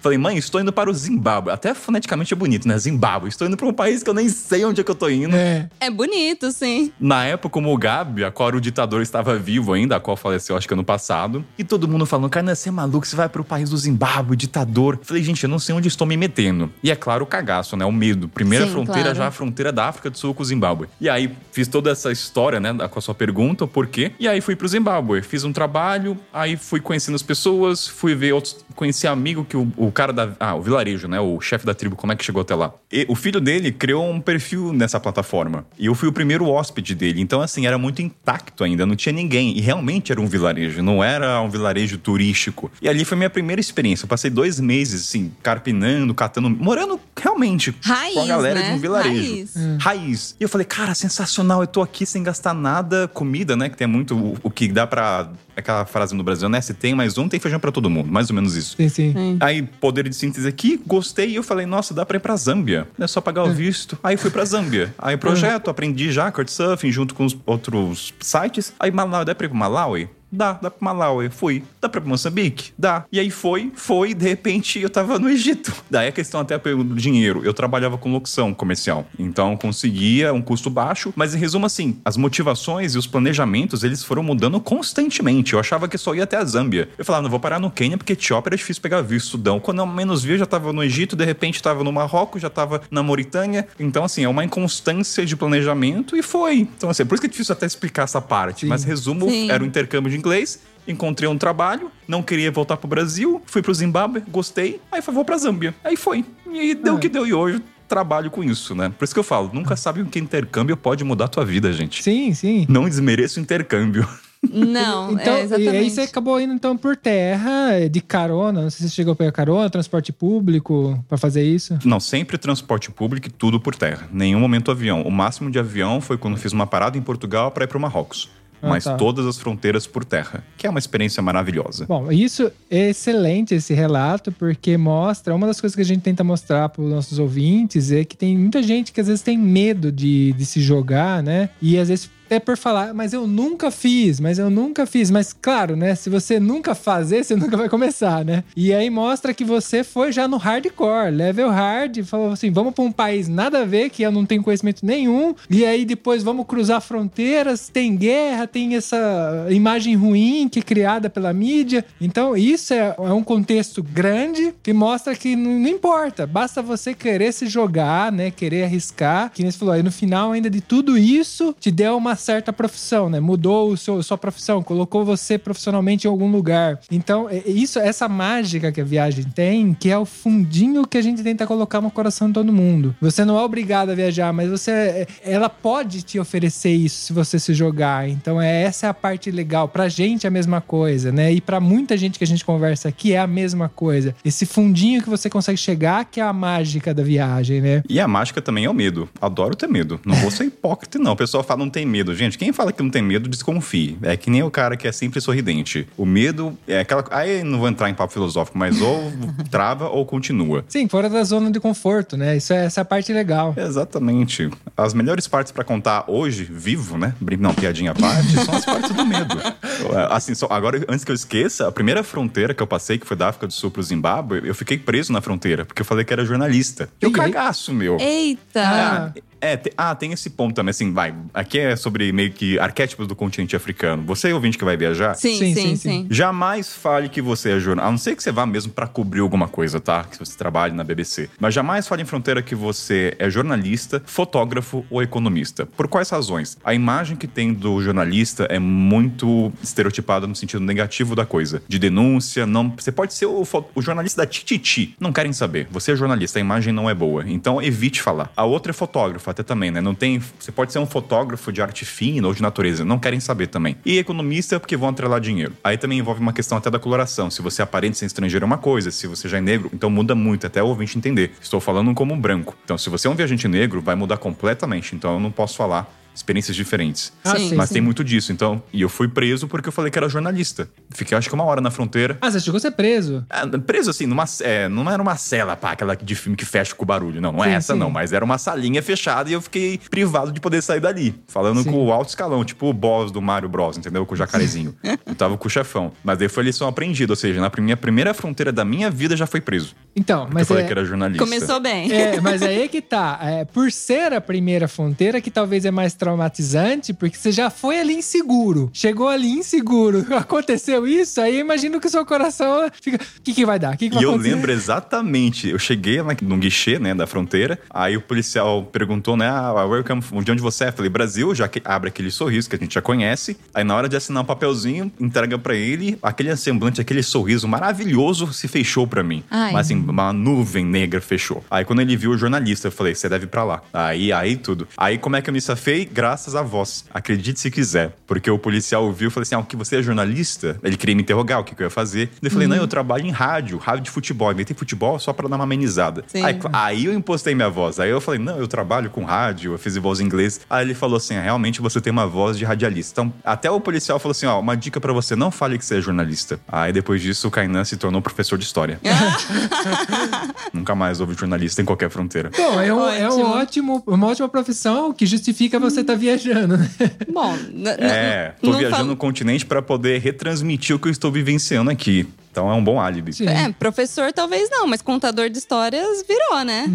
Falei, 0.00 0.18
mãe, 0.18 0.36
estou 0.36 0.60
indo 0.60 0.72
para 0.72 0.90
o 0.90 0.94
Zimbábue. 0.94 1.50
Até 1.50 1.74
foneticamente 1.74 2.32
é 2.32 2.36
bonito, 2.36 2.66
né? 2.66 2.78
Zimbábue. 2.78 3.28
Estou 3.28 3.46
indo 3.46 3.56
pra 3.56 3.66
um 3.66 3.72
país 3.72 4.02
que 4.02 4.10
eu 4.10 4.14
nem 4.14 4.28
sei 4.28 4.64
onde 4.64 4.80
é 4.80 4.84
que 4.84 4.90
eu 4.90 4.94
tô 4.94 5.08
indo. 5.08 5.34
É. 5.34 5.68
É 5.80 5.90
bonito, 5.90 6.50
sim. 6.52 6.92
Na 7.00 7.24
época, 7.24 7.50
como 7.50 7.72
o 7.72 7.76
Gabi, 7.78 8.24
a 8.24 8.30
qual 8.30 8.48
era 8.48 8.56
o 8.56 8.60
ditador 8.60 9.02
estava 9.02 9.36
vivo 9.36 9.72
ainda, 9.72 9.96
a 9.96 10.00
qual 10.00 10.16
faleceu 10.16 10.56
acho 10.56 10.66
que 10.68 10.74
ano 10.74 10.84
passado, 10.84 11.44
e 11.58 11.64
todo 11.64 11.88
mundo 11.88 12.06
falando, 12.06 12.28
cara, 12.30 12.54
você 12.54 12.68
é 12.68 12.72
maluco, 12.72 13.06
você 13.06 13.16
vai 13.16 13.28
pro 13.28 13.44
país 13.44 13.70
do 13.70 13.76
Zimbábue, 13.76 14.36
ditador. 14.36 14.98
Falei, 15.02 15.22
gente, 15.22 15.42
eu 15.42 15.50
não 15.50 15.58
sei 15.58 15.74
onde 15.74 15.88
estou 15.88 16.06
me 16.06 16.16
metendo. 16.16 16.59
E 16.82 16.90
é 16.90 16.96
claro, 16.96 17.24
o 17.24 17.26
cagaço, 17.26 17.76
né? 17.76 17.84
O 17.84 17.92
medo. 17.92 18.28
Primeira 18.28 18.66
Sim, 18.66 18.72
fronteira 18.72 19.02
claro. 19.02 19.16
já 19.16 19.26
a 19.28 19.30
fronteira 19.30 19.72
da 19.72 19.86
África 19.86 20.10
do 20.10 20.18
Sul 20.18 20.34
com 20.34 20.42
o 20.42 20.44
Zimbábue. 20.44 20.88
E 21.00 21.08
aí 21.08 21.30
fiz 21.52 21.68
toda 21.68 21.90
essa 21.90 22.10
história, 22.10 22.60
né, 22.60 22.72
com 22.88 22.98
a 22.98 23.02
sua 23.02 23.14
pergunta, 23.14 23.64
o 23.64 23.68
porquê. 23.68 24.12
E 24.18 24.26
aí 24.26 24.40
fui 24.40 24.56
pro 24.56 24.66
Zimbábue, 24.68 25.22
fiz 25.22 25.44
um 25.44 25.52
trabalho, 25.52 26.16
aí 26.32 26.56
fui 26.56 26.80
conhecendo 26.80 27.14
as 27.14 27.22
pessoas, 27.22 27.86
fui 27.86 28.14
ver 28.14 28.32
outros, 28.32 28.64
conheci 28.74 29.06
amigo 29.06 29.44
que 29.44 29.56
o, 29.56 29.70
o 29.76 29.92
cara 29.92 30.12
da, 30.12 30.30
ah, 30.38 30.54
o 30.54 30.62
vilarejo, 30.62 31.08
né, 31.08 31.20
o 31.20 31.40
chefe 31.40 31.64
da 31.64 31.74
tribo, 31.74 31.96
como 31.96 32.12
é 32.12 32.16
que 32.16 32.24
chegou 32.24 32.42
até 32.42 32.54
lá? 32.54 32.72
E 32.92 33.06
o 33.08 33.14
filho 33.14 33.40
dele 33.40 33.70
criou 33.72 34.08
um 34.08 34.20
perfil 34.20 34.72
nessa 34.72 34.98
plataforma. 34.98 35.64
E 35.78 35.86
eu 35.86 35.94
fui 35.94 36.08
o 36.08 36.12
primeiro 36.12 36.46
hóspede 36.46 36.94
dele, 36.94 37.20
então 37.20 37.40
assim, 37.40 37.66
era 37.66 37.78
muito 37.78 38.02
intacto 38.02 38.64
ainda, 38.64 38.84
não 38.84 38.96
tinha 38.96 39.12
ninguém. 39.12 39.56
E 39.56 39.60
realmente 39.60 40.12
era 40.12 40.20
um 40.20 40.26
vilarejo, 40.26 40.82
não 40.82 41.02
era 41.02 41.40
um 41.40 41.48
vilarejo 41.48 41.98
turístico. 41.98 42.70
E 42.80 42.88
ali 42.88 43.04
foi 43.04 43.16
minha 43.16 43.30
primeira 43.30 43.60
experiência. 43.60 44.04
Eu 44.04 44.08
passei 44.08 44.30
dois 44.30 44.58
meses, 44.58 45.08
assim, 45.08 45.32
carpinando, 45.42 46.14
catando, 46.14 46.49
morando 46.50 47.00
realmente 47.16 47.74
Raiz, 47.82 48.14
com 48.14 48.20
a 48.20 48.26
galera 48.26 48.60
né? 48.60 48.68
de 48.70 48.74
um 48.74 48.78
vilarejo. 48.78 49.20
Raiz. 49.20 49.54
Raiz. 49.78 50.36
E 50.38 50.42
eu 50.42 50.48
falei, 50.48 50.64
cara, 50.64 50.94
sensacional, 50.94 51.60
eu 51.62 51.66
tô 51.66 51.82
aqui 51.82 52.04
sem 52.04 52.22
gastar 52.22 52.54
nada. 52.54 53.08
Comida, 53.08 53.56
né? 53.56 53.68
Que 53.68 53.76
tem 53.76 53.86
muito 53.86 54.16
o, 54.16 54.38
o 54.42 54.50
que 54.50 54.68
dá 54.68 54.86
pra. 54.86 55.30
Aquela 55.56 55.84
frase 55.84 56.14
no 56.14 56.22
Brasil, 56.22 56.48
né? 56.48 56.58
Se 56.60 56.72
tem 56.72 56.94
mais 56.94 57.18
um, 57.18 57.28
tem 57.28 57.38
feijão 57.38 57.60
pra 57.60 57.70
todo 57.70 57.90
mundo. 57.90 58.10
Mais 58.10 58.30
ou 58.30 58.34
menos 58.34 58.56
isso. 58.56 58.76
Sim, 58.76 58.88
sim. 58.88 59.12
Sim. 59.12 59.36
Aí, 59.40 59.62
poder 59.62 60.08
de 60.08 60.14
síntese 60.14 60.48
aqui, 60.48 60.80
gostei 60.86 61.30
e 61.30 61.34
eu 61.34 61.42
falei, 61.42 61.66
nossa, 61.66 61.92
dá 61.92 62.06
pra 62.06 62.16
ir 62.16 62.20
pra 62.20 62.34
Zâmbia. 62.36 62.88
É 62.98 63.06
só 63.06 63.20
pagar 63.20 63.44
o 63.44 63.52
visto. 63.52 63.98
Aí 64.02 64.16
fui 64.16 64.30
pra 64.30 64.44
Zâmbia. 64.44 64.94
Aí 64.98 65.18
projeto, 65.18 65.68
aprendi 65.68 66.12
já 66.12 66.30
Couchsurfing 66.32 66.90
junto 66.90 67.14
com 67.14 67.26
os 67.26 67.36
outros 67.44 68.14
sites. 68.20 68.72
Aí 68.78 68.90
Malawi, 68.90 69.24
dá 69.26 69.34
pra 69.34 69.46
ir 69.46 69.48
pro 69.48 69.58
Malawi? 69.58 70.08
Dá, 70.30 70.52
dá 70.52 70.70
pro 70.70 70.84
Malawi. 70.84 71.28
Fui. 71.30 71.62
Dá 71.80 71.88
pra 71.88 71.98
ir 71.98 72.02
pro 72.02 72.10
Moçambique? 72.10 72.72
Dá. 72.78 73.04
E 73.10 73.18
aí 73.18 73.30
foi, 73.30 73.72
foi, 73.74 74.14
de 74.14 74.28
repente 74.28 74.80
eu 74.80 74.90
tava 74.90 75.18
no 75.18 75.28
Egito. 75.28 75.72
Daí 75.90 76.08
a 76.08 76.12
questão 76.12 76.40
até 76.40 76.54
a 76.54 76.58
pergunta 76.58 76.90
do 76.90 77.00
dinheiro. 77.00 77.44
Eu 77.44 77.52
trabalhava 77.52 77.98
com 77.98 78.12
locução 78.12 78.54
comercial. 78.54 79.06
Então 79.18 79.56
conseguia 79.56 80.32
um 80.32 80.40
custo 80.40 80.70
baixo, 80.70 81.12
mas 81.16 81.34
em 81.34 81.38
resumo 81.38 81.66
assim, 81.66 81.98
as 82.04 82.16
motivações 82.16 82.94
e 82.94 82.98
os 82.98 83.06
planejamentos, 83.06 83.82
eles 83.82 84.04
foram 84.04 84.22
mudando 84.22 84.60
constantemente. 84.60 85.54
Eu 85.54 85.60
achava 85.60 85.88
que 85.88 85.98
só 85.98 86.14
ia 86.14 86.24
até 86.24 86.36
a 86.36 86.44
Zâmbia. 86.44 86.88
Eu 86.96 87.04
falava, 87.04 87.22
não 87.22 87.30
vou 87.30 87.40
parar 87.40 87.58
no 87.58 87.70
Quênia 87.70 87.96
porque 87.96 88.12
Etiópia 88.12 88.50
era 88.50 88.56
difícil 88.56 88.82
pegar 88.82 89.00
visto, 89.02 89.30
Sudão. 89.30 89.58
Quando 89.58 89.78
eu 89.78 89.86
menos 89.86 90.22
vi, 90.22 90.32
eu 90.32 90.38
já 90.38 90.46
tava 90.46 90.72
no 90.72 90.82
Egito, 90.82 91.16
de 91.16 91.24
repente 91.24 91.62
tava 91.62 91.82
no 91.82 91.92
Marrocos, 91.92 92.40
já 92.40 92.50
tava 92.50 92.82
na 92.90 93.02
Mauritânia. 93.02 93.66
Então 93.78 94.04
assim, 94.04 94.24
é 94.24 94.28
uma 94.28 94.44
inconstância 94.44 95.24
de 95.26 95.36
planejamento 95.36 96.16
e 96.16 96.22
foi. 96.22 96.60
Então 96.76 96.90
assim, 96.90 97.02
é 97.02 97.06
por 97.06 97.14
isso 97.14 97.22
que 97.22 97.26
é 97.26 97.30
difícil 97.30 97.52
até 97.52 97.66
explicar 97.66 98.04
essa 98.04 98.20
parte, 98.20 98.60
Sim. 98.60 98.66
mas 98.66 98.84
resumo, 98.84 99.28
Sim. 99.28 99.50
era 99.50 99.62
um 99.62 99.66
intercâmbio 99.66 100.10
de 100.10 100.19
inglês. 100.20 100.60
Encontrei 100.88 101.28
um 101.28 101.36
trabalho, 101.38 101.90
não 102.08 102.22
queria 102.22 102.50
voltar 102.50 102.76
pro 102.76 102.88
Brasil, 102.88 103.40
fui 103.46 103.62
pro 103.62 103.72
Zimbábue, 103.72 104.22
gostei, 104.28 104.80
aí 104.90 105.00
falei, 105.02 105.14
vou 105.16 105.24
pra 105.24 105.36
Zâmbia. 105.36 105.74
Aí 105.84 105.96
foi. 105.96 106.24
E 106.50 106.58
aí 106.58 106.74
deu 106.74 106.94
o 106.94 106.96
Ah. 106.96 107.00
que 107.00 107.08
deu 107.08 107.26
e 107.26 107.32
hoje 107.34 107.62
trabalho 107.86 108.30
com 108.30 108.42
isso, 108.42 108.74
né? 108.74 108.90
Por 108.96 109.04
isso 109.04 109.12
que 109.14 109.18
eu 109.20 109.24
falo, 109.24 109.50
nunca 109.52 109.76
sabe 109.76 110.00
o 110.00 110.06
que 110.06 110.18
intercâmbio 110.18 110.76
pode 110.76 111.04
mudar 111.04 111.26
a 111.26 111.28
tua 111.28 111.44
vida, 111.44 111.72
gente. 111.72 112.02
Sim, 112.02 112.32
sim. 112.34 112.66
Não 112.68 112.88
desmereça 112.88 113.38
o 113.38 113.42
intercâmbio. 113.42 114.08
Não, 114.42 115.12
Então, 115.20 115.34
é 115.34 115.40
e 115.40 115.44
exatamente. 115.44 115.76
aí 115.76 115.90
você 115.90 116.00
acabou 116.02 116.40
indo 116.40 116.54
então 116.54 116.76
por 116.76 116.96
terra, 116.96 117.88
de 117.90 118.00
carona. 118.00 118.62
Não 118.62 118.70
sei 118.70 118.84
se 118.86 118.88
você 118.90 118.94
chegou 118.96 119.12
a 119.12 119.16
pegar 119.16 119.32
carona, 119.32 119.68
transporte 119.68 120.12
público 120.12 121.04
pra 121.08 121.18
fazer 121.18 121.42
isso. 121.44 121.78
Não, 121.84 122.00
sempre 122.00 122.38
transporte 122.38 122.90
público 122.90 123.28
e 123.28 123.30
tudo 123.30 123.60
por 123.60 123.74
terra. 123.74 124.08
Nenhum 124.12 124.40
momento 124.40 124.70
avião. 124.70 125.02
O 125.02 125.10
máximo 125.10 125.50
de 125.50 125.58
avião 125.58 126.00
foi 126.00 126.16
quando 126.16 126.36
fiz 126.38 126.52
uma 126.52 126.66
parada 126.66 126.96
em 126.96 127.02
Portugal 127.02 127.50
para 127.50 127.64
ir 127.64 127.68
pro 127.68 127.78
Marrocos. 127.78 128.30
Ah, 128.62 128.68
mas 128.68 128.84
tá. 128.84 128.96
todas 128.96 129.26
as 129.26 129.38
fronteiras 129.38 129.86
por 129.86 130.04
terra, 130.04 130.44
que 130.56 130.66
é 130.66 130.70
uma 130.70 130.78
experiência 130.78 131.22
maravilhosa. 131.22 131.86
Bom, 131.86 132.10
isso 132.12 132.50
é 132.70 132.90
excelente 132.90 133.54
esse 133.54 133.72
relato, 133.72 134.30
porque 134.32 134.76
mostra, 134.76 135.34
uma 135.34 135.46
das 135.46 135.60
coisas 135.60 135.74
que 135.74 135.82
a 135.82 135.84
gente 135.84 136.02
tenta 136.02 136.22
mostrar 136.22 136.68
para 136.68 136.82
os 136.82 136.90
nossos 136.90 137.18
ouvintes 137.18 137.90
é 137.90 138.04
que 138.04 138.16
tem 138.16 138.36
muita 138.36 138.62
gente 138.62 138.92
que 138.92 139.00
às 139.00 139.06
vezes 139.06 139.22
tem 139.22 139.38
medo 139.38 139.90
de, 139.90 140.32
de 140.34 140.44
se 140.44 140.60
jogar, 140.60 141.22
né? 141.22 141.50
E 141.60 141.78
às 141.78 141.88
vezes 141.88 142.10
até 142.30 142.38
por 142.38 142.56
falar, 142.56 142.94
mas 142.94 143.12
eu 143.12 143.26
nunca 143.26 143.72
fiz, 143.72 144.20
mas 144.20 144.38
eu 144.38 144.48
nunca 144.48 144.86
fiz. 144.86 145.10
Mas 145.10 145.32
claro, 145.32 145.74
né? 145.74 145.96
Se 145.96 146.08
você 146.08 146.38
nunca 146.38 146.76
fazer, 146.76 147.24
você 147.24 147.34
nunca 147.34 147.56
vai 147.56 147.68
começar, 147.68 148.24
né? 148.24 148.44
E 148.56 148.72
aí 148.72 148.88
mostra 148.88 149.34
que 149.34 149.44
você 149.44 149.82
foi 149.82 150.12
já 150.12 150.28
no 150.28 150.36
hardcore, 150.36 151.10
level 151.10 151.50
hard, 151.50 152.04
falou 152.04 152.30
assim: 152.30 152.52
vamos 152.52 152.72
para 152.72 152.84
um 152.84 152.92
país 152.92 153.26
nada 153.26 153.62
a 153.62 153.64
ver, 153.64 153.90
que 153.90 154.04
eu 154.04 154.12
não 154.12 154.24
tenho 154.24 154.44
conhecimento 154.44 154.86
nenhum. 154.86 155.34
E 155.50 155.64
aí 155.64 155.84
depois 155.84 156.22
vamos 156.22 156.46
cruzar 156.46 156.80
fronteiras, 156.80 157.68
tem 157.68 157.96
guerra, 157.96 158.46
tem 158.46 158.76
essa 158.76 159.48
imagem 159.50 159.96
ruim 159.96 160.48
que 160.48 160.60
é 160.60 160.62
criada 160.62 161.10
pela 161.10 161.32
mídia. 161.32 161.84
Então, 162.00 162.36
isso 162.36 162.72
é, 162.72 162.94
é 162.96 163.12
um 163.12 163.24
contexto 163.24 163.82
grande 163.82 164.54
que 164.62 164.72
mostra 164.72 165.16
que 165.16 165.34
não, 165.34 165.58
não 165.58 165.68
importa, 165.68 166.28
basta 166.28 166.62
você 166.62 166.94
querer 166.94 167.32
se 167.32 167.48
jogar, 167.48 168.12
né? 168.12 168.30
Querer 168.30 168.64
arriscar. 168.64 169.32
Que 169.32 169.42
nem 169.42 169.50
você 169.50 169.58
falou, 169.58 169.74
aí 169.74 169.82
no 169.82 169.90
final 169.90 170.30
ainda 170.30 170.48
de 170.48 170.60
tudo 170.60 170.96
isso, 170.96 171.56
te 171.58 171.72
deu 171.72 171.96
uma 171.96 172.19
certa 172.20 172.52
profissão, 172.52 173.08
né? 173.10 173.18
Mudou 173.18 173.70
o 173.72 173.76
seu, 173.76 174.02
sua 174.02 174.16
profissão, 174.18 174.62
colocou 174.62 175.04
você 175.04 175.38
profissionalmente 175.38 176.06
em 176.06 176.10
algum 176.10 176.30
lugar. 176.30 176.78
Então, 176.90 177.28
é- 177.28 177.42
isso, 177.46 177.78
essa 177.78 178.08
mágica 178.08 178.70
que 178.70 178.80
a 178.80 178.84
viagem 178.84 179.24
tem, 179.24 179.74
que 179.74 179.90
é 179.90 179.98
o 179.98 180.04
fundinho 180.04 180.86
que 180.86 180.98
a 180.98 181.02
gente 181.02 181.22
tenta 181.22 181.46
colocar 181.46 181.80
no 181.80 181.90
coração 181.90 182.28
de 182.28 182.34
todo 182.34 182.52
mundo. 182.52 182.94
Você 183.00 183.24
não 183.24 183.38
é 183.38 183.42
obrigado 183.42 183.90
a 183.90 183.94
viajar, 183.94 184.32
mas 184.32 184.48
você, 184.50 184.70
é, 184.70 185.06
ela 185.22 185.48
pode 185.48 186.02
te 186.02 186.18
oferecer 186.18 186.70
isso 186.70 187.06
se 187.06 187.12
você 187.12 187.38
se 187.38 187.54
jogar. 187.54 188.08
Então, 188.08 188.40
é 188.40 188.62
essa 188.62 188.86
é 188.86 188.90
a 188.90 188.94
parte 188.94 189.30
legal. 189.30 189.68
Pra 189.68 189.88
gente 189.88 190.26
é 190.26 190.28
a 190.28 190.30
mesma 190.30 190.60
coisa, 190.60 191.10
né? 191.10 191.32
E 191.32 191.40
pra 191.40 191.58
muita 191.60 191.96
gente 191.96 192.18
que 192.18 192.24
a 192.24 192.26
gente 192.26 192.44
conversa 192.44 192.88
aqui 192.88 193.12
é 193.12 193.18
a 193.18 193.26
mesma 193.26 193.68
coisa. 193.68 194.14
Esse 194.24 194.44
fundinho 194.46 195.02
que 195.02 195.08
você 195.08 195.30
consegue 195.30 195.58
chegar, 195.58 196.04
que 196.04 196.20
é 196.20 196.22
a 196.22 196.32
mágica 196.32 196.92
da 196.94 197.02
viagem, 197.02 197.60
né? 197.60 197.82
E 197.88 197.98
a 197.98 198.06
mágica 198.06 198.42
também 198.42 198.64
é 198.64 198.70
o 198.70 198.74
medo. 198.74 199.08
Adoro 199.20 199.56
ter 199.56 199.66
medo. 199.68 199.98
Não 200.04 200.14
vou 200.16 200.30
ser 200.30 200.44
hipócrita, 200.44 200.98
não. 200.98 201.12
O 201.12 201.16
pessoal 201.16 201.42
fala 201.42 201.60
não 201.60 201.70
tem 201.70 201.86
medo. 201.86 202.09
Gente, 202.14 202.36
quem 202.38 202.52
fala 202.52 202.72
que 202.72 202.82
não 202.82 202.90
tem 202.90 203.02
medo, 203.02 203.28
desconfie. 203.28 203.98
É 204.02 204.16
que 204.16 204.30
nem 204.30 204.42
o 204.42 204.50
cara 204.50 204.76
que 204.76 204.86
é 204.88 204.92
sempre 204.92 205.20
sorridente. 205.20 205.86
O 205.96 206.04
medo 206.06 206.56
é 206.66 206.80
aquela. 206.80 207.04
Aí 207.10 207.42
não 207.42 207.58
vou 207.58 207.68
entrar 207.68 207.88
em 207.90 207.94
papo 207.94 208.12
filosófico, 208.12 208.56
mas 208.58 208.80
ou 208.80 209.12
trava 209.50 209.88
ou 209.88 210.04
continua. 210.06 210.64
Sim, 210.68 210.88
fora 210.88 211.08
da 211.08 211.22
zona 211.24 211.50
de 211.50 211.60
conforto, 211.60 212.16
né? 212.16 212.36
Isso 212.36 212.52
é 212.52 212.64
essa 212.64 212.80
é 212.80 212.82
a 212.82 212.84
parte 212.84 213.12
legal. 213.12 213.54
Exatamente. 213.56 214.50
As 214.76 214.94
melhores 214.94 215.26
partes 215.26 215.52
pra 215.52 215.64
contar 215.64 216.04
hoje, 216.08 216.44
vivo, 216.44 216.96
né? 216.98 217.14
Não, 217.38 217.54
piadinha 217.54 217.90
à 217.92 217.94
parte, 217.94 218.32
são 218.44 218.54
as 218.54 218.64
partes 218.64 218.90
do 218.90 219.04
medo. 219.04 219.36
Assim, 220.10 220.34
só, 220.34 220.46
agora, 220.50 220.84
antes 220.88 221.04
que 221.04 221.10
eu 221.10 221.14
esqueça, 221.14 221.66
a 221.68 221.72
primeira 221.72 222.02
fronteira 222.02 222.52
que 222.54 222.62
eu 222.62 222.66
passei, 222.66 222.98
que 222.98 223.06
foi 223.06 223.16
da 223.16 223.28
África 223.28 223.46
do 223.46 223.52
Sul 223.52 223.70
pro 223.70 223.82
Zimbábue, 223.82 224.42
eu 224.44 224.54
fiquei 224.54 224.78
preso 224.78 225.12
na 225.12 225.20
fronteira, 225.20 225.64
porque 225.64 225.82
eu 225.82 225.86
falei 225.86 226.04
que 226.04 226.12
era 226.12 226.24
jornalista. 226.24 226.88
E 227.00 227.06
o 227.06 227.08
E 227.08 227.20
aí? 227.20 227.32
cagaço, 227.32 227.72
meu. 227.72 227.96
Eita! 227.98 228.62
Ah. 228.62 229.12
É, 229.40 229.56
te- 229.56 229.72
ah, 229.76 229.94
tem 229.94 230.12
esse 230.12 230.30
ponto 230.30 230.54
também, 230.54 230.70
assim, 230.70 230.92
vai. 230.92 231.14
Aqui 231.32 231.58
é 231.58 231.76
sobre 231.76 232.12
meio 232.12 232.30
que 232.32 232.58
arquétipos 232.58 233.06
do 233.06 233.16
continente 233.16 233.56
africano. 233.56 234.02
Você, 234.06 234.32
ouvinte 234.32 234.58
que 234.58 234.64
vai 234.64 234.76
viajar, 234.76 235.14
Sim, 235.14 235.36
Sim, 235.38 235.54
sim, 235.54 235.54
sim, 235.54 235.62
sim. 235.62 235.76
sim. 235.76 236.06
Jamais 236.10 236.72
fale 236.74 237.08
que 237.08 237.22
você 237.22 237.52
é 237.52 237.60
jornalista. 237.60 237.88
A 237.88 237.90
não 237.90 237.98
ser 237.98 238.14
que 238.16 238.22
você 238.22 238.30
vá 238.32 238.44
mesmo 238.46 238.72
pra 238.72 238.86
cobrir 238.86 239.20
alguma 239.20 239.48
coisa, 239.48 239.80
tá? 239.80 240.04
Que 240.04 240.18
você 240.18 240.36
trabalhe 240.36 240.74
na 240.74 240.84
BBC. 240.84 241.28
Mas 241.38 241.54
jamais 241.54 241.86
fale 241.88 242.02
em 242.02 242.04
fronteira 242.04 242.42
que 242.42 242.54
você 242.54 243.14
é 243.18 243.30
jornalista, 243.30 244.02
fotógrafo 244.04 244.84
ou 244.90 245.02
economista. 245.02 245.64
Por 245.66 245.88
quais 245.88 246.10
razões? 246.10 246.58
A 246.64 246.74
imagem 246.74 247.16
que 247.16 247.26
tem 247.26 247.52
do 247.54 247.80
jornalista 247.82 248.44
é 248.50 248.58
muito 248.58 249.52
estereotipada 249.62 250.26
no 250.26 250.34
sentido 250.36 250.62
negativo 250.62 251.14
da 251.14 251.24
coisa. 251.24 251.62
De 251.68 251.78
denúncia, 251.78 252.46
não. 252.46 252.72
Você 252.76 252.92
pode 252.92 253.14
ser 253.14 253.26
o, 253.26 253.42
o 253.74 253.82
jornalista 253.82 254.22
da 254.22 254.26
Tititi. 254.26 254.94
Não 255.00 255.12
querem 255.12 255.32
saber. 255.32 255.66
Você 255.70 255.92
é 255.92 255.96
jornalista, 255.96 256.38
a 256.38 256.40
imagem 256.40 256.72
não 256.72 256.90
é 256.90 256.94
boa. 256.94 257.24
Então 257.26 257.62
evite 257.62 258.02
falar. 258.02 258.30
A 258.36 258.44
outra 258.44 258.70
é 258.70 258.74
fotógrafo, 258.74 259.29
até 259.30 259.42
também, 259.42 259.70
né? 259.70 259.80
Não 259.80 259.94
tem. 259.94 260.20
Você 260.38 260.52
pode 260.52 260.72
ser 260.72 260.78
um 260.78 260.86
fotógrafo 260.86 261.52
de 261.52 261.62
arte 261.62 261.84
fina 261.84 262.26
ou 262.26 262.34
de 262.34 262.42
natureza. 262.42 262.84
Não 262.84 262.98
querem 262.98 263.20
saber 263.20 263.46
também. 263.46 263.76
E 263.84 263.98
economista, 263.98 264.58
porque 264.58 264.76
vão 264.76 264.88
atrelar 264.88 265.20
dinheiro. 265.20 265.54
Aí 265.62 265.76
também 265.76 265.98
envolve 265.98 266.20
uma 266.20 266.32
questão 266.32 266.58
até 266.58 266.70
da 266.70 266.78
coloração. 266.78 267.30
Se 267.30 267.42
você 267.42 267.62
aparenta 267.62 267.96
ser 267.96 268.06
estrangeiro 268.06 268.44
é 268.44 268.46
uma 268.46 268.58
coisa, 268.58 268.90
se 268.90 269.06
você 269.06 269.28
já 269.28 269.38
é 269.38 269.40
negro, 269.40 269.70
então 269.72 269.90
muda 269.90 270.14
muito, 270.14 270.46
até 270.46 270.62
o 270.62 270.66
ouvinte 270.66 270.96
entender. 270.98 271.32
Estou 271.40 271.60
falando 271.60 271.92
como 271.94 272.14
um 272.14 272.20
branco. 272.20 272.56
Então, 272.64 272.76
se 272.76 272.90
você 272.90 273.08
é 273.08 273.10
um 273.10 273.14
viajante 273.14 273.48
negro, 273.48 273.80
vai 273.80 273.94
mudar 273.94 274.16
completamente. 274.16 274.94
Então, 274.94 275.14
eu 275.14 275.20
não 275.20 275.30
posso 275.30 275.56
falar 275.56 276.00
experiências 276.20 276.56
diferentes. 276.56 277.12
Ah, 277.24 277.36
Sim. 277.36 277.54
Mas 277.54 277.68
sim. 277.68 277.74
tem 277.74 277.82
muito 277.82 278.04
disso, 278.04 278.32
então. 278.32 278.62
E 278.72 278.82
eu 278.82 278.88
fui 278.88 279.08
preso 279.08 279.48
porque 279.48 279.68
eu 279.68 279.72
falei 279.72 279.90
que 279.90 279.98
era 279.98 280.08
jornalista. 280.08 280.68
Fiquei, 280.90 281.16
acho 281.16 281.28
que 281.28 281.34
uma 281.34 281.44
hora 281.44 281.60
na 281.60 281.70
fronteira. 281.70 282.16
Ah, 282.20 282.30
você 282.30 282.40
chegou 282.40 282.58
a 282.58 282.60
ser 282.60 282.70
preso. 282.72 283.24
Ah, 283.28 283.46
Preso 283.66 283.90
assim, 283.90 284.06
numa, 284.06 284.24
é, 284.42 284.68
não 284.68 284.90
era 284.90 285.02
uma 285.02 285.16
cela, 285.16 285.56
pá, 285.56 285.72
aquela 285.72 285.96
de 285.96 286.14
filme 286.14 286.36
que 286.36 286.44
fecha 286.44 286.74
com 286.74 286.84
barulho. 286.84 287.20
Não, 287.20 287.32
não 287.32 287.44
é 287.44 287.48
Sim, 287.48 287.54
essa, 287.54 287.72
sim. 287.74 287.78
não. 287.78 287.90
Mas 287.90 288.12
era 288.12 288.24
uma 288.24 288.38
salinha 288.38 288.82
fechada 288.82 289.28
e 289.28 289.32
eu 289.32 289.40
fiquei 289.40 289.78
privado 289.90 290.32
de 290.32 290.40
poder 290.40 290.62
sair 290.62 290.80
dali. 290.80 291.14
Falando 291.28 291.62
Sim. 291.62 291.70
com 291.70 291.86
o 291.86 291.92
alto 291.92 292.08
escalão, 292.08 292.44
tipo 292.44 292.66
o 292.68 292.72
boss 292.72 293.10
do 293.10 293.20
Mario 293.20 293.48
Bros, 293.48 293.76
entendeu? 293.76 294.04
Com 294.06 294.14
o 294.14 294.16
jacarezinho. 294.16 294.74
eu 295.06 295.14
tava 295.14 295.36
com 295.36 295.46
o 295.46 295.50
chefão. 295.50 295.92
Mas 296.02 296.18
daí 296.18 296.28
foi 296.28 296.44
lição 296.44 296.68
aprendida, 296.68 297.12
ou 297.12 297.16
seja, 297.16 297.40
na 297.40 297.50
minha 297.58 297.76
primeira 297.76 298.14
fronteira 298.14 298.52
da 298.52 298.64
minha 298.64 298.90
vida 298.90 299.16
já 299.16 299.26
foi 299.26 299.40
preso. 299.40 299.74
Então, 299.94 300.20
Porque 300.20 300.32
eu 300.32 300.34
mas 300.34 300.48
falei 300.48 300.64
é, 300.64 300.66
que 300.66 300.72
era 300.72 300.84
jornalista. 300.84 301.24
Começou 301.24 301.60
bem. 301.60 301.92
É, 301.92 302.20
mas 302.20 302.42
aí 302.42 302.62
é 302.62 302.68
que 302.68 302.80
tá. 302.80 303.18
É, 303.22 303.44
por 303.44 303.70
ser 303.72 304.12
a 304.12 304.20
primeira 304.20 304.68
fronteira, 304.68 305.20
que 305.20 305.30
talvez 305.30 305.64
é 305.64 305.70
mais 305.70 305.94
traumatizante, 306.10 306.92
porque 306.92 307.16
você 307.16 307.32
já 307.32 307.50
foi 307.50 307.78
ali 307.78 307.94
inseguro. 307.94 308.70
Chegou 308.72 309.08
ali 309.08 309.30
inseguro. 309.30 310.04
Aconteceu 310.16 310.86
isso, 310.86 311.20
aí 311.20 311.36
eu 311.36 311.40
imagino 311.40 311.80
que 311.80 311.86
o 311.86 311.90
seu 311.90 312.04
coração 312.04 312.68
fica. 312.80 312.96
O 313.18 313.22
que, 313.22 313.32
que 313.32 313.46
vai 313.46 313.58
dar? 313.58 313.74
O 313.74 313.76
que, 313.78 313.88
que 313.88 313.94
vai 313.94 314.02
E 314.02 314.04
eu 314.06 314.10
acontecer? 314.10 314.34
lembro 314.34 314.52
exatamente, 314.52 315.48
eu 315.48 315.58
cheguei 315.58 316.00
lá 316.02 316.14
no 316.22 316.36
guichê, 316.36 316.78
né, 316.78 316.94
da 316.94 317.06
fronteira, 317.06 317.58
aí 317.70 317.96
o 317.96 318.00
policial 318.00 318.64
perguntou, 318.64 319.16
né, 319.16 319.28
ah, 319.28 319.52
welcome, 319.64 320.02
de 320.24 320.32
onde 320.32 320.42
você 320.42 320.64
é? 320.64 320.68
Eu 320.68 320.72
falei, 320.72 320.90
Brasil, 320.90 321.34
já 321.34 321.48
que 321.48 321.60
abre 321.64 321.88
aquele 321.88 322.10
sorriso 322.10 322.48
que 322.48 322.56
a 322.56 322.58
gente 322.58 322.74
já 322.74 322.82
conhece, 322.82 323.36
aí 323.54 323.64
na 323.64 323.74
hora 323.76 323.88
de 323.88 323.96
assinar 323.96 324.22
um 324.22 324.26
papelzinho, 324.26 324.90
entrega 325.00 325.38
pra 325.38 325.54
ele, 325.54 325.98
aquele 326.02 326.34
semblante, 326.36 326.80
aquele 326.80 327.02
sorriso 327.02 327.46
maravilhoso 327.46 328.32
se 328.32 328.48
fechou 328.48 328.86
pra 328.86 329.02
mim. 329.02 329.22
Ai. 329.30 329.52
Mas 329.52 329.66
assim, 329.66 329.76
uma 329.76 330.12
nuvem 330.12 330.64
negra 330.64 331.00
fechou. 331.00 331.44
Aí 331.50 331.64
quando 331.64 331.80
ele 331.80 331.96
viu 331.96 332.10
o 332.12 332.18
jornalista, 332.18 332.68
eu 332.68 332.72
falei, 332.72 332.94
você 332.94 333.08
deve 333.08 333.24
ir 333.24 333.28
pra 333.28 333.44
lá. 333.44 333.62
Aí, 333.72 334.12
aí 334.12 334.36
tudo. 334.36 334.66
Aí 334.76 334.98
como 334.98 335.16
é 335.16 335.22
que 335.22 335.28
eu 335.28 335.34
me 335.34 335.40
safei? 335.40 335.84
Graças 335.92 336.34
à 336.34 336.42
voz. 336.42 336.84
Acredite 336.92 337.40
se 337.40 337.50
quiser. 337.50 337.96
Porque 338.06 338.30
o 338.30 338.38
policial 338.38 338.84
ouviu 338.84 339.08
e 339.08 339.10
falou 339.10 339.22
assim, 339.22 339.34
ah, 339.34 339.38
o 339.38 339.44
que 339.44 339.56
você 339.56 339.76
é 339.76 339.82
jornalista? 339.82 340.58
Ele 340.62 340.76
queria 340.76 340.94
me 340.94 341.02
interrogar, 341.02 341.40
o 341.40 341.44
que, 341.44 341.54
que 341.54 341.62
eu 341.62 341.66
ia 341.66 341.70
fazer. 341.70 342.10
Eu 342.22 342.30
falei, 342.30 342.46
não, 342.48 342.56
eu 342.56 342.68
trabalho 342.68 343.06
em 343.06 343.10
rádio, 343.10 343.58
rádio 343.58 343.84
de 343.84 343.90
futebol. 343.90 344.30
Inventei 344.32 344.56
futebol 344.56 344.98
só 344.98 345.12
pra 345.12 345.28
dar 345.28 345.36
uma 345.36 345.44
amenizada. 345.44 346.04
Aí, 346.14 346.38
aí 346.52 346.84
eu 346.86 346.94
impostei 346.94 347.34
minha 347.34 347.48
voz. 347.48 347.80
Aí 347.80 347.90
eu 347.90 348.00
falei, 348.00 348.20
não, 348.20 348.36
eu 348.36 348.46
trabalho 348.46 348.90
com 348.90 349.04
rádio, 349.04 349.52
eu 349.52 349.58
fiz 349.58 349.76
voz 349.76 350.00
em 350.00 350.04
inglês. 350.04 350.40
Aí 350.48 350.64
ele 350.64 350.74
falou 350.74 350.96
assim, 350.96 351.16
ah, 351.16 351.22
realmente 351.22 351.60
você 351.60 351.80
tem 351.80 351.90
uma 351.92 352.06
voz 352.06 352.36
de 352.38 352.44
radialista. 352.44 352.92
Então, 352.92 353.12
até 353.24 353.50
o 353.50 353.60
policial 353.60 353.98
falou 353.98 354.12
assim, 354.12 354.26
ó, 354.26 354.38
uma 354.38 354.56
dica 354.56 354.80
pra 354.80 354.92
você, 354.92 355.16
não 355.16 355.30
fale 355.30 355.58
que 355.58 355.64
você 355.64 355.78
é 355.78 355.80
jornalista. 355.80 356.40
Aí 356.48 356.72
depois 356.72 357.00
disso, 357.00 357.28
o 357.28 357.30
Kainan 357.30 357.64
se 357.64 357.76
tornou 357.76 358.00
professor 358.02 358.38
de 358.38 358.44
história. 358.44 358.80
Nunca 360.52 360.74
mais 360.74 361.00
houve 361.00 361.14
jornalista 361.14 361.62
em 361.62 361.64
qualquer 361.64 361.90
fronteira. 361.90 362.30
Bom, 362.36 362.60
é, 362.60 362.72
um, 362.72 362.88
é 362.88 363.08
um 363.08 363.20
Ótimo. 363.20 363.72
ótimo, 363.74 363.82
uma 363.86 364.06
ótima 364.08 364.28
profissão 364.28 364.92
que 364.92 365.06
justifica 365.06 365.58
você 365.58 365.79
estar 365.82 365.94
viajando, 365.94 366.56
né? 366.56 366.70
Bom, 367.12 367.36
É, 367.78 368.32
tô 368.40 368.50
não 368.50 368.58
viajando 368.58 368.76
fal- 368.76 368.86
no 368.86 368.96
continente 368.96 369.44
pra 369.46 369.60
poder 369.62 370.00
retransmitir 370.00 370.74
o 370.74 370.78
que 370.78 370.88
eu 370.88 370.92
estou 370.92 371.10
vivenciando 371.10 371.70
aqui. 371.70 372.06
Então 372.30 372.50
é 372.50 372.54
um 372.54 372.62
bom 372.62 372.80
álibi. 372.80 373.12
Sim. 373.12 373.26
É, 373.26 373.50
professor 373.52 374.12
talvez 374.12 374.48
não, 374.50 374.66
mas 374.66 374.80
contador 374.80 375.28
de 375.28 375.38
histórias 375.38 376.04
virou, 376.06 376.44
né? 376.44 376.66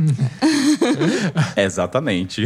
Exatamente. 1.56 2.44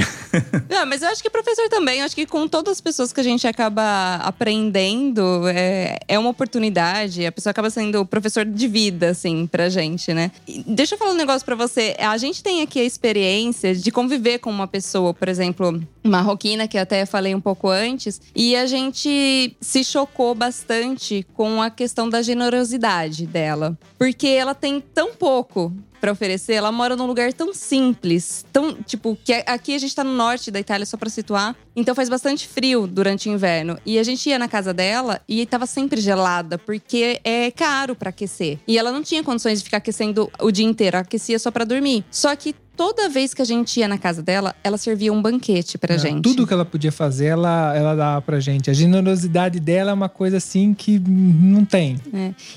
Não, 0.69 0.85
mas 0.85 1.01
eu 1.01 1.09
acho 1.09 1.23
que 1.23 1.29
professor 1.29 1.67
também. 1.69 1.99
Eu 1.99 2.05
acho 2.05 2.15
que 2.15 2.25
com 2.25 2.47
todas 2.47 2.73
as 2.73 2.81
pessoas 2.81 3.11
que 3.11 3.19
a 3.19 3.23
gente 3.23 3.47
acaba 3.47 4.15
aprendendo, 4.17 5.47
é, 5.47 5.97
é 6.07 6.19
uma 6.19 6.29
oportunidade. 6.29 7.25
A 7.25 7.31
pessoa 7.31 7.51
acaba 7.51 7.69
sendo 7.69 8.05
professor 8.05 8.45
de 8.45 8.67
vida, 8.67 9.09
assim, 9.09 9.47
pra 9.47 9.69
gente, 9.69 10.13
né? 10.13 10.31
E 10.47 10.63
deixa 10.67 10.93
eu 10.93 10.99
falar 10.99 11.11
um 11.11 11.17
negócio 11.17 11.43
pra 11.43 11.55
você. 11.55 11.95
A 11.97 12.17
gente 12.17 12.43
tem 12.43 12.61
aqui 12.61 12.79
a 12.79 12.83
experiência 12.83 13.73
de 13.73 13.91
conviver 13.91 14.37
com 14.37 14.51
uma 14.51 14.67
pessoa, 14.67 15.15
por 15.15 15.27
exemplo, 15.27 15.81
marroquina, 16.03 16.67
que 16.67 16.77
eu 16.77 16.81
até 16.81 17.05
falei 17.07 17.33
um 17.33 17.41
pouco 17.41 17.69
antes, 17.69 18.21
e 18.35 18.55
a 18.55 18.67
gente 18.67 19.55
se 19.59 19.83
chocou 19.83 20.35
bastante 20.35 21.25
com 21.33 21.61
a 21.61 21.69
questão 21.71 22.07
da 22.07 22.21
generosidade 22.21 22.98
dela. 23.25 23.77
Porque 23.97 24.27
ela 24.27 24.53
tem 24.53 24.81
tão 24.81 25.13
pouco 25.13 25.73
pra 25.99 26.11
oferecer, 26.11 26.53
ela 26.53 26.71
mora 26.71 26.95
num 26.95 27.05
lugar 27.05 27.33
tão 27.33 27.53
simples, 27.53 28.45
tão, 28.53 28.73
tipo, 28.73 29.17
que 29.23 29.33
aqui 29.45 29.75
a 29.75 29.77
gente 29.77 29.93
tá 29.93 30.03
no 30.03 30.13
norte 30.13 30.49
da 30.49 30.59
Itália, 30.59 30.85
só 30.85 30.97
pra 30.97 31.09
situar, 31.09 31.55
então 31.75 31.93
faz 31.93 32.07
bastante 32.09 32.47
frio 32.47 32.87
durante 32.87 33.29
o 33.29 33.33
inverno. 33.33 33.77
E 33.85 33.99
a 33.99 34.03
gente 34.03 34.29
ia 34.29 34.39
na 34.39 34.47
casa 34.47 34.73
dela 34.73 35.21
e 35.27 35.45
tava 35.45 35.65
sempre 35.65 35.99
gelada, 35.99 36.57
porque 36.57 37.19
é 37.23 37.51
caro 37.51 37.95
pra 37.95 38.09
aquecer. 38.09 38.59
E 38.67 38.77
ela 38.77 38.91
não 38.91 39.03
tinha 39.03 39.23
condições 39.23 39.59
de 39.59 39.65
ficar 39.65 39.77
aquecendo 39.77 40.31
o 40.39 40.51
dia 40.51 40.65
inteiro, 40.65 40.97
aquecia 40.97 41.37
só 41.37 41.51
pra 41.51 41.65
dormir. 41.65 42.05
Só 42.09 42.35
que 42.35 42.55
toda 42.79 43.09
vez 43.09 43.33
que 43.33 43.41
a 43.41 43.45
gente 43.45 43.77
ia 43.77 43.89
na 43.89 43.97
casa 43.97 44.23
dela, 44.23 44.55
ela 44.63 44.77
servia 44.77 45.11
um 45.11 45.21
banquete 45.21 45.77
pra 45.77 45.95
É, 45.95 45.97
gente. 45.97 46.21
Tudo 46.21 46.47
que 46.47 46.53
ela 46.53 46.63
podia 46.63 46.93
fazer, 46.93 47.25
ela, 47.25 47.75
ela 47.75 47.93
dava 47.93 48.21
pra 48.21 48.39
gente. 48.39 48.69
A 48.69 48.73
generosidade 48.73 49.59
dela 49.59 49.91
é 49.91 49.93
uma 49.93 50.07
coisa 50.07 50.37
assim 50.37 50.73
que 50.73 50.97
não 50.97 51.65
tem. 51.65 51.97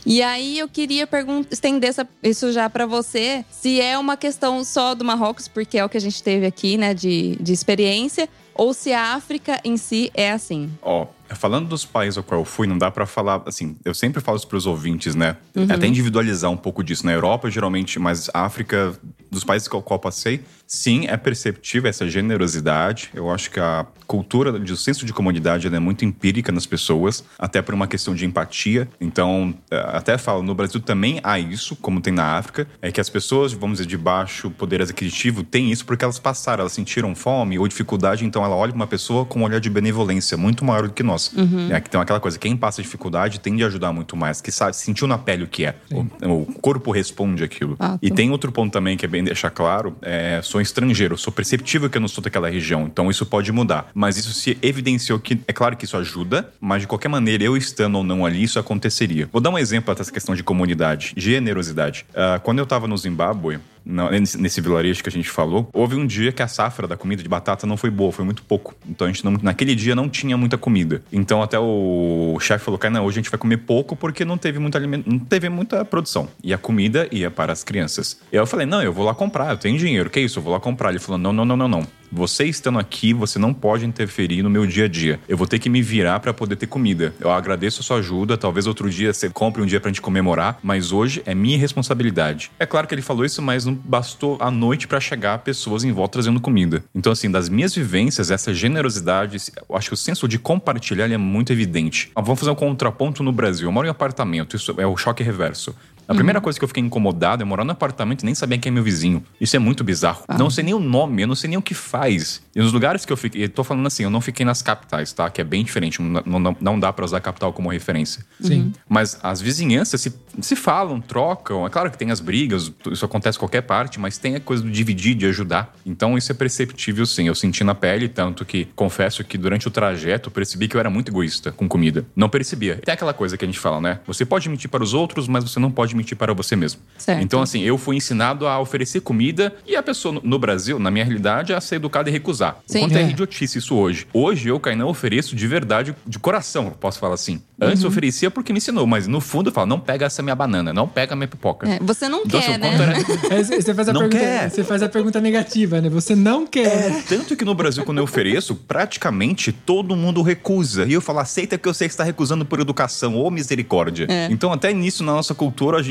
E 0.06 0.22
aí 0.22 0.60
eu 0.60 0.68
queria 0.68 1.08
estender 1.50 1.90
essa- 1.90 2.06
isso 2.22 2.52
já 2.52 2.70
pra 2.70 2.86
você, 2.86 3.44
se 3.50 3.80
é 3.80 3.98
uma 3.98 4.16
questão 4.16 4.62
só 4.64 4.94
do 4.94 5.04
Marrocos, 5.04 5.48
porque 5.48 5.76
é 5.76 5.84
o 5.84 5.88
que 5.88 5.96
a 5.96 6.00
gente 6.00 6.22
teve 6.22 6.46
aqui, 6.46 6.76
né, 6.78 6.94
de, 6.94 7.34
de 7.40 7.52
experiência, 7.52 8.28
ou 8.54 8.72
se 8.72 8.92
a 8.92 9.14
África 9.14 9.58
em 9.64 9.76
si 9.76 10.08
é 10.14 10.30
assim. 10.30 10.70
Ó, 10.82 11.06
falando 11.34 11.68
dos 11.68 11.84
países 11.84 12.16
ao 12.18 12.24
qual 12.24 12.40
eu 12.40 12.44
fui, 12.44 12.66
não 12.66 12.78
dá 12.78 12.90
pra 12.90 13.06
falar, 13.06 13.42
assim, 13.46 13.76
eu 13.84 13.94
sempre 13.94 14.20
falo 14.20 14.36
isso 14.36 14.46
pros 14.46 14.66
ouvintes, 14.66 15.14
né? 15.14 15.36
Até 15.70 15.86
individualizar 15.86 16.50
um 16.50 16.56
pouco 16.56 16.82
disso. 16.82 17.04
Na 17.06 17.12
Europa, 17.12 17.50
geralmente, 17.50 17.98
mas 17.98 18.30
África, 18.34 18.94
dos 19.30 19.44
países 19.44 19.68
com 19.68 19.80
qual 19.80 19.96
eu 19.96 20.00
passei, 20.00 20.42
sim, 20.74 21.06
é 21.06 21.16
perceptível 21.18 21.88
essa 21.90 22.08
generosidade. 22.08 23.10
Eu 23.14 23.30
acho 23.30 23.50
que 23.50 23.60
a 23.60 23.84
cultura, 24.06 24.58
de- 24.58 24.72
o 24.72 24.76
senso 24.76 25.04
de 25.06 25.12
comunidade, 25.12 25.66
é 25.66 25.78
muito 25.78 26.04
empírica 26.04 26.50
nas 26.50 26.64
pessoas, 26.66 27.24
até 27.38 27.60
por 27.62 27.74
uma 27.74 27.86
questão 27.86 28.14
de 28.14 28.24
empatia. 28.26 28.88
Então, 29.00 29.54
eh, 29.70 29.84
até 29.92 30.16
falo, 30.18 30.42
no 30.42 30.54
Brasil 30.54 30.80
também 30.80 31.20
há 31.22 31.38
isso, 31.38 31.76
como 31.76 32.00
tem 32.00 32.12
na 32.12 32.36
África, 32.36 32.66
é 32.80 32.90
que 32.90 33.00
as 33.00 33.08
pessoas, 33.10 33.52
vamos 33.52 33.78
dizer, 33.78 33.88
de 33.88 33.96
baixo 33.98 34.50
poder 34.50 34.80
aquisitivo 34.82 35.42
têm 35.42 35.70
isso 35.70 35.84
porque 35.84 36.04
elas 36.04 36.18
passaram, 36.18 36.60
elas 36.62 36.72
sentiram 36.72 37.14
fome 37.14 37.58
ou 37.58 37.68
dificuldade, 37.68 38.24
então 38.24 38.44
ela 38.44 38.56
olha 38.56 38.72
pra 38.72 38.76
uma 38.76 38.86
pessoa 38.86 39.24
com 39.26 39.40
um 39.40 39.44
olhar 39.44 39.60
de 39.60 39.68
benevolência 39.70 40.36
muito 40.36 40.64
maior 40.64 40.88
do 40.88 40.94
que 40.94 41.02
nós. 41.02 41.32
É, 41.70 41.80
que 41.80 41.88
tem 41.90 42.00
aquela 42.00 42.20
coisa, 42.20 42.38
quem 42.38 42.56
passa 42.56 42.80
dificuldade 42.82 43.40
tende 43.40 43.62
a 43.62 43.66
ajudar 43.66 43.92
muito 43.92 44.16
mais, 44.16 44.40
que 44.40 44.50
sabe, 44.50 44.74
sentiu 44.76 45.06
na 45.06 45.18
pele 45.18 45.44
o 45.44 45.46
que 45.46 45.66
é. 45.66 45.74
O, 46.22 46.32
o 46.42 46.46
corpo 46.60 46.90
responde 46.90 47.44
aquilo. 47.44 47.76
Fato. 47.76 47.98
E 48.02 48.10
tem 48.10 48.30
outro 48.30 48.50
ponto 48.50 48.72
também 48.72 48.96
que 48.96 49.04
é 49.04 49.08
bem 49.08 49.22
deixar 49.22 49.50
claro, 49.50 49.96
é, 50.02 50.40
sou 50.42 50.60
estrangeiro, 50.62 51.18
sou 51.18 51.32
perceptível 51.32 51.90
que 51.90 51.96
eu 51.96 52.00
não 52.00 52.08
sou 52.08 52.22
daquela 52.22 52.48
região, 52.48 52.84
então 52.86 53.10
isso 53.10 53.26
pode 53.26 53.50
mudar. 53.52 53.90
Mas 53.94 54.16
isso 54.16 54.32
se 54.32 54.56
evidenciou 54.62 55.18
que, 55.18 55.40
é 55.46 55.52
claro 55.52 55.76
que 55.76 55.84
isso 55.84 55.96
ajuda, 55.96 56.50
mas 56.60 56.82
de 56.82 56.88
qualquer 56.88 57.08
maneira, 57.08 57.44
eu 57.44 57.56
estando 57.56 57.96
ou 57.98 58.04
não 58.04 58.24
ali, 58.24 58.42
isso 58.42 58.58
aconteceria. 58.58 59.28
Vou 59.32 59.40
dar 59.40 59.50
um 59.50 59.58
exemplo 59.58 59.94
dessa 59.94 60.12
questão 60.12 60.34
de 60.34 60.42
comunidade, 60.42 61.12
generosidade. 61.16 62.06
Ah, 62.14 62.40
quando 62.42 62.58
eu 62.60 62.66
tava 62.66 62.86
no 62.86 62.96
Zimbábue, 62.96 63.58
na- 63.84 64.10
nesse, 64.10 64.60
vilarejo 64.60 65.02
que 65.02 65.08
a 65.08 65.12
gente 65.12 65.28
falou, 65.28 65.68
houve 65.72 65.96
um 65.96 66.06
dia 66.06 66.30
que 66.30 66.40
a 66.40 66.46
safra 66.46 66.86
da 66.86 66.96
comida 66.96 67.20
de 67.22 67.28
batata 67.28 67.66
não 67.66 67.76
foi 67.76 67.90
boa, 67.90 68.12
foi 68.12 68.24
muito 68.24 68.42
pouco. 68.44 68.74
Então 68.88 69.06
a 69.06 69.10
gente 69.10 69.24
não, 69.24 69.32
naquele 69.42 69.74
dia 69.74 69.94
não 69.96 70.08
tinha 70.08 70.36
muita 70.36 70.56
comida. 70.56 71.02
Então 71.12 71.42
até 71.42 71.58
o 71.58 72.38
chefe 72.40 72.64
falou: 72.64 72.78
cara, 72.78 72.94
não, 72.94 73.04
hoje 73.04 73.18
a 73.18 73.22
gente 73.22 73.30
vai 73.30 73.38
comer 73.38 73.56
pouco 73.58 73.96
porque 73.96 74.24
não 74.24 74.38
teve 74.38 74.58
muito 74.60 74.76
alimento, 74.76 75.10
não 75.10 75.18
teve 75.18 75.48
muita 75.48 75.84
produção. 75.84 76.28
E 76.44 76.54
a 76.54 76.58
comida 76.58 77.08
ia 77.10 77.28
para 77.30 77.52
as 77.52 77.64
crianças. 77.64 78.20
E 78.32 78.36
eu 78.36 78.46
falei: 78.46 78.66
não, 78.66 78.80
eu 78.82 78.92
vou 78.92 79.04
lá 79.04 79.14
comprar, 79.14 79.50
eu 79.50 79.56
tenho 79.56 79.76
dinheiro, 79.76 80.08
que 80.08 80.20
isso? 80.20 80.38
Eu 80.38 80.42
vou 80.44 80.51
lá 80.52 80.60
comprar. 80.60 80.90
Ele 80.90 80.98
falou: 80.98 81.18
não, 81.18 81.32
não, 81.32 81.44
não, 81.44 81.56
não, 81.56 81.68
não. 81.68 81.86
Você 82.14 82.44
estando 82.44 82.78
aqui, 82.78 83.14
você 83.14 83.38
não 83.38 83.54
pode 83.54 83.86
interferir 83.86 84.42
no 84.42 84.50
meu 84.50 84.66
dia 84.66 84.84
a 84.84 84.88
dia. 84.88 85.18
Eu 85.26 85.34
vou 85.34 85.46
ter 85.46 85.58
que 85.58 85.70
me 85.70 85.80
virar 85.80 86.20
para 86.20 86.34
poder 86.34 86.56
ter 86.56 86.66
comida. 86.66 87.14
Eu 87.18 87.30
agradeço 87.30 87.80
a 87.80 87.82
sua 87.82 87.96
ajuda. 87.96 88.36
Talvez 88.36 88.66
outro 88.66 88.90
dia 88.90 89.14
você 89.14 89.30
compre 89.30 89.62
um 89.62 89.66
dia 89.66 89.80
pra 89.80 89.88
gente 89.88 90.02
comemorar, 90.02 90.58
mas 90.62 90.92
hoje 90.92 91.22
é 91.24 91.34
minha 91.34 91.56
responsabilidade. 91.56 92.50
É 92.60 92.66
claro 92.66 92.86
que 92.86 92.94
ele 92.94 93.00
falou 93.00 93.24
isso, 93.24 93.40
mas 93.40 93.64
não 93.64 93.72
bastou 93.74 94.36
a 94.40 94.50
noite 94.50 94.86
para 94.86 95.00
chegar 95.00 95.38
pessoas 95.38 95.84
em 95.84 95.92
volta 95.92 96.12
trazendo 96.12 96.38
comida. 96.38 96.84
Então, 96.94 97.10
assim, 97.10 97.30
das 97.30 97.48
minhas 97.48 97.74
vivências, 97.74 98.30
essa 98.30 98.52
generosidade, 98.52 99.38
eu 99.66 99.74
acho 99.74 99.88
que 99.88 99.94
o 99.94 99.96
senso 99.96 100.28
de 100.28 100.38
compartilhar 100.38 101.10
é 101.10 101.16
muito 101.16 101.50
evidente. 101.50 102.10
Ah, 102.14 102.20
Vamos 102.20 102.40
fazer 102.40 102.50
um 102.50 102.54
contraponto 102.54 103.22
no 103.22 103.32
Brasil. 103.32 103.68
Eu 103.68 103.72
moro 103.72 103.86
em 103.86 103.90
apartamento, 103.90 104.54
isso 104.54 104.74
é 104.78 104.86
o 104.86 104.96
choque 104.98 105.22
reverso. 105.22 105.74
A 106.08 106.14
primeira 106.14 106.40
coisa 106.40 106.58
que 106.58 106.64
eu 106.64 106.68
fiquei 106.68 106.82
incomodado 106.82 107.42
é 107.42 107.44
morar 107.44 107.64
no 107.64 107.72
apartamento 107.72 108.22
e 108.22 108.24
nem 108.24 108.34
saber 108.34 108.58
quem 108.58 108.70
é 108.70 108.72
meu 108.72 108.82
vizinho. 108.82 109.24
Isso 109.40 109.56
é 109.56 109.58
muito 109.58 109.82
bizarro. 109.84 110.24
Não 110.38 110.50
sei 110.50 110.64
nem 110.64 110.74
o 110.74 110.80
nome, 110.80 111.22
eu 111.22 111.28
não 111.28 111.34
sei 111.34 111.48
nem 111.48 111.58
o 111.58 111.62
que 111.62 111.74
faz. 111.74 112.42
E 112.54 112.60
nos 112.60 112.72
lugares 112.72 113.04
que 113.04 113.12
eu 113.12 113.16
fiquei, 113.16 113.44
eu 113.44 113.48
tô 113.48 113.64
falando 113.64 113.86
assim, 113.86 114.02
eu 114.02 114.10
não 114.10 114.20
fiquei 114.20 114.44
nas 114.44 114.60
capitais, 114.62 115.12
tá? 115.12 115.30
Que 115.30 115.40
é 115.40 115.44
bem 115.44 115.64
diferente, 115.64 116.02
não, 116.02 116.38
não, 116.38 116.56
não 116.60 116.80
dá 116.80 116.92
pra 116.92 117.04
usar 117.04 117.18
a 117.18 117.20
capital 117.20 117.52
como 117.52 117.70
referência. 117.70 118.24
Sim. 118.40 118.72
Mas 118.88 119.18
as 119.22 119.40
vizinhanças 119.40 120.00
se, 120.00 120.12
se 120.40 120.56
falam, 120.56 121.00
trocam. 121.00 121.66
É 121.66 121.70
claro 121.70 121.90
que 121.90 121.96
tem 121.96 122.10
as 122.10 122.20
brigas, 122.20 122.70
isso 122.90 123.04
acontece 123.04 123.38
em 123.38 123.40
qualquer 123.40 123.62
parte, 123.62 123.98
mas 123.98 124.18
tem 124.18 124.36
a 124.36 124.40
coisa 124.40 124.62
do 124.62 124.70
dividir, 124.70 125.14
de 125.14 125.26
ajudar. 125.26 125.74
Então 125.86 126.18
isso 126.18 126.30
é 126.30 126.34
perceptível 126.34 127.06
sim. 127.06 127.28
Eu 127.28 127.34
senti 127.34 127.64
na 127.64 127.74
pele, 127.74 128.08
tanto 128.08 128.44
que 128.44 128.66
confesso 128.76 129.24
que 129.24 129.38
durante 129.38 129.66
o 129.68 129.70
trajeto 129.70 130.28
eu 130.28 130.32
percebi 130.32 130.68
que 130.68 130.76
eu 130.76 130.80
era 130.80 130.90
muito 130.90 131.10
egoísta 131.10 131.52
com 131.52 131.68
comida. 131.68 132.04
Não 132.14 132.28
percebia. 132.28 132.76
Tem 132.84 132.92
aquela 132.92 133.14
coisa 133.14 133.36
que 133.36 133.44
a 133.44 133.48
gente 133.48 133.58
fala, 133.58 133.80
né? 133.80 134.00
Você 134.06 134.24
pode 134.24 134.48
mentir 134.48 134.68
para 134.68 134.82
os 134.82 134.92
outros, 134.94 135.26
mas 135.28 135.44
você 135.44 135.58
não 135.58 135.70
pode 135.70 135.94
mentir 135.96 136.01
para 136.16 136.32
você 136.34 136.54
mesmo. 136.56 136.80
Certo. 136.98 137.22
Então, 137.22 137.40
assim, 137.42 137.62
eu 137.62 137.78
fui 137.78 137.96
ensinado 137.96 138.46
a 138.46 138.58
oferecer 138.60 139.00
comida 139.00 139.54
e 139.66 139.74
a 139.76 139.82
pessoa 139.82 140.20
no- 140.22 140.38
Brasil, 140.38 140.78
na 140.78 140.90
minha 140.90 141.04
realidade, 141.04 141.52
é 141.52 141.56
a 141.56 141.60
ser 141.60 141.76
educada 141.76 142.08
e 142.10 142.12
recusar. 142.12 142.56
Sim. 142.66 142.78
O 142.78 142.80
quanto 142.82 142.96
é 142.96 143.02
É. 143.02 143.10
idiotice 143.10 143.58
isso 143.58 143.76
hoje. 143.76 144.06
Hoje 144.12 144.48
eu, 144.48 144.58
Kainan, 144.58 144.86
ofereço 144.86 145.36
de 145.36 145.46
verdade, 145.46 145.94
de 146.06 146.18
coração, 146.18 146.64
eu 146.64 146.70
posso 146.72 146.98
falar 146.98 147.14
assim. 147.14 147.34
Uhum. 147.60 147.68
Antes 147.68 147.82
eu 147.84 147.88
oferecia 147.88 148.30
porque 148.30 148.52
me 148.52 148.56
ensinou, 148.58 148.86
mas 148.86 149.06
no 149.06 149.20
fundo 149.20 149.50
eu 149.50 149.52
falo, 149.54 149.68
não 149.68 149.78
pega 149.78 150.06
essa 150.06 150.20
minha 150.22 150.34
banana, 150.34 150.72
não 150.72 150.88
pega 150.88 151.12
a 151.12 151.16
minha 151.16 151.28
pipoca. 151.28 151.68
É, 151.68 151.78
você 151.80 152.08
não 152.08 152.22
Então, 152.26 152.40
quer, 152.40 152.50
assim, 152.50 152.58
né? 152.60 152.74
era- 152.74 153.42
Você 153.44 153.62
você 153.62 153.74
faz, 153.74 153.88
a 153.88 153.92
Não 153.92 154.00
pergunta, 154.00 154.18
quer. 154.24 154.50
você 154.50 154.64
faz 154.64 154.82
a 154.82 154.88
pergunta 154.88 155.20
negativa, 155.20 155.80
né? 155.80 155.88
Você 155.88 156.14
não 156.16 156.46
quer. 156.46 156.90
né? 156.90 157.04
Tanto 157.08 157.36
que 157.36 157.44
no 157.44 157.54
Brasil, 157.54 157.84
quando 157.84 157.98
eu 157.98 158.04
ofereço, 158.04 158.54
praticamente 158.86 159.52
todo 159.52 159.94
mundo 159.96 160.20
recusa. 160.22 160.84
E 160.86 160.92
eu 160.92 161.00
falo, 161.00 161.20
aceita 161.20 161.56
que 161.56 161.66
você 161.68 161.86
está 161.86 162.02
recusando 162.04 162.44
por 162.44 162.60
educação 162.60 163.14
ou 163.14 163.30
misericórdia. 163.30 164.06
É. 164.10 164.28
Então, 164.30 164.52
até 164.52 164.72
nisso, 164.72 165.04
na 165.04 165.12
nossa 165.12 165.34
cultura, 165.34 165.81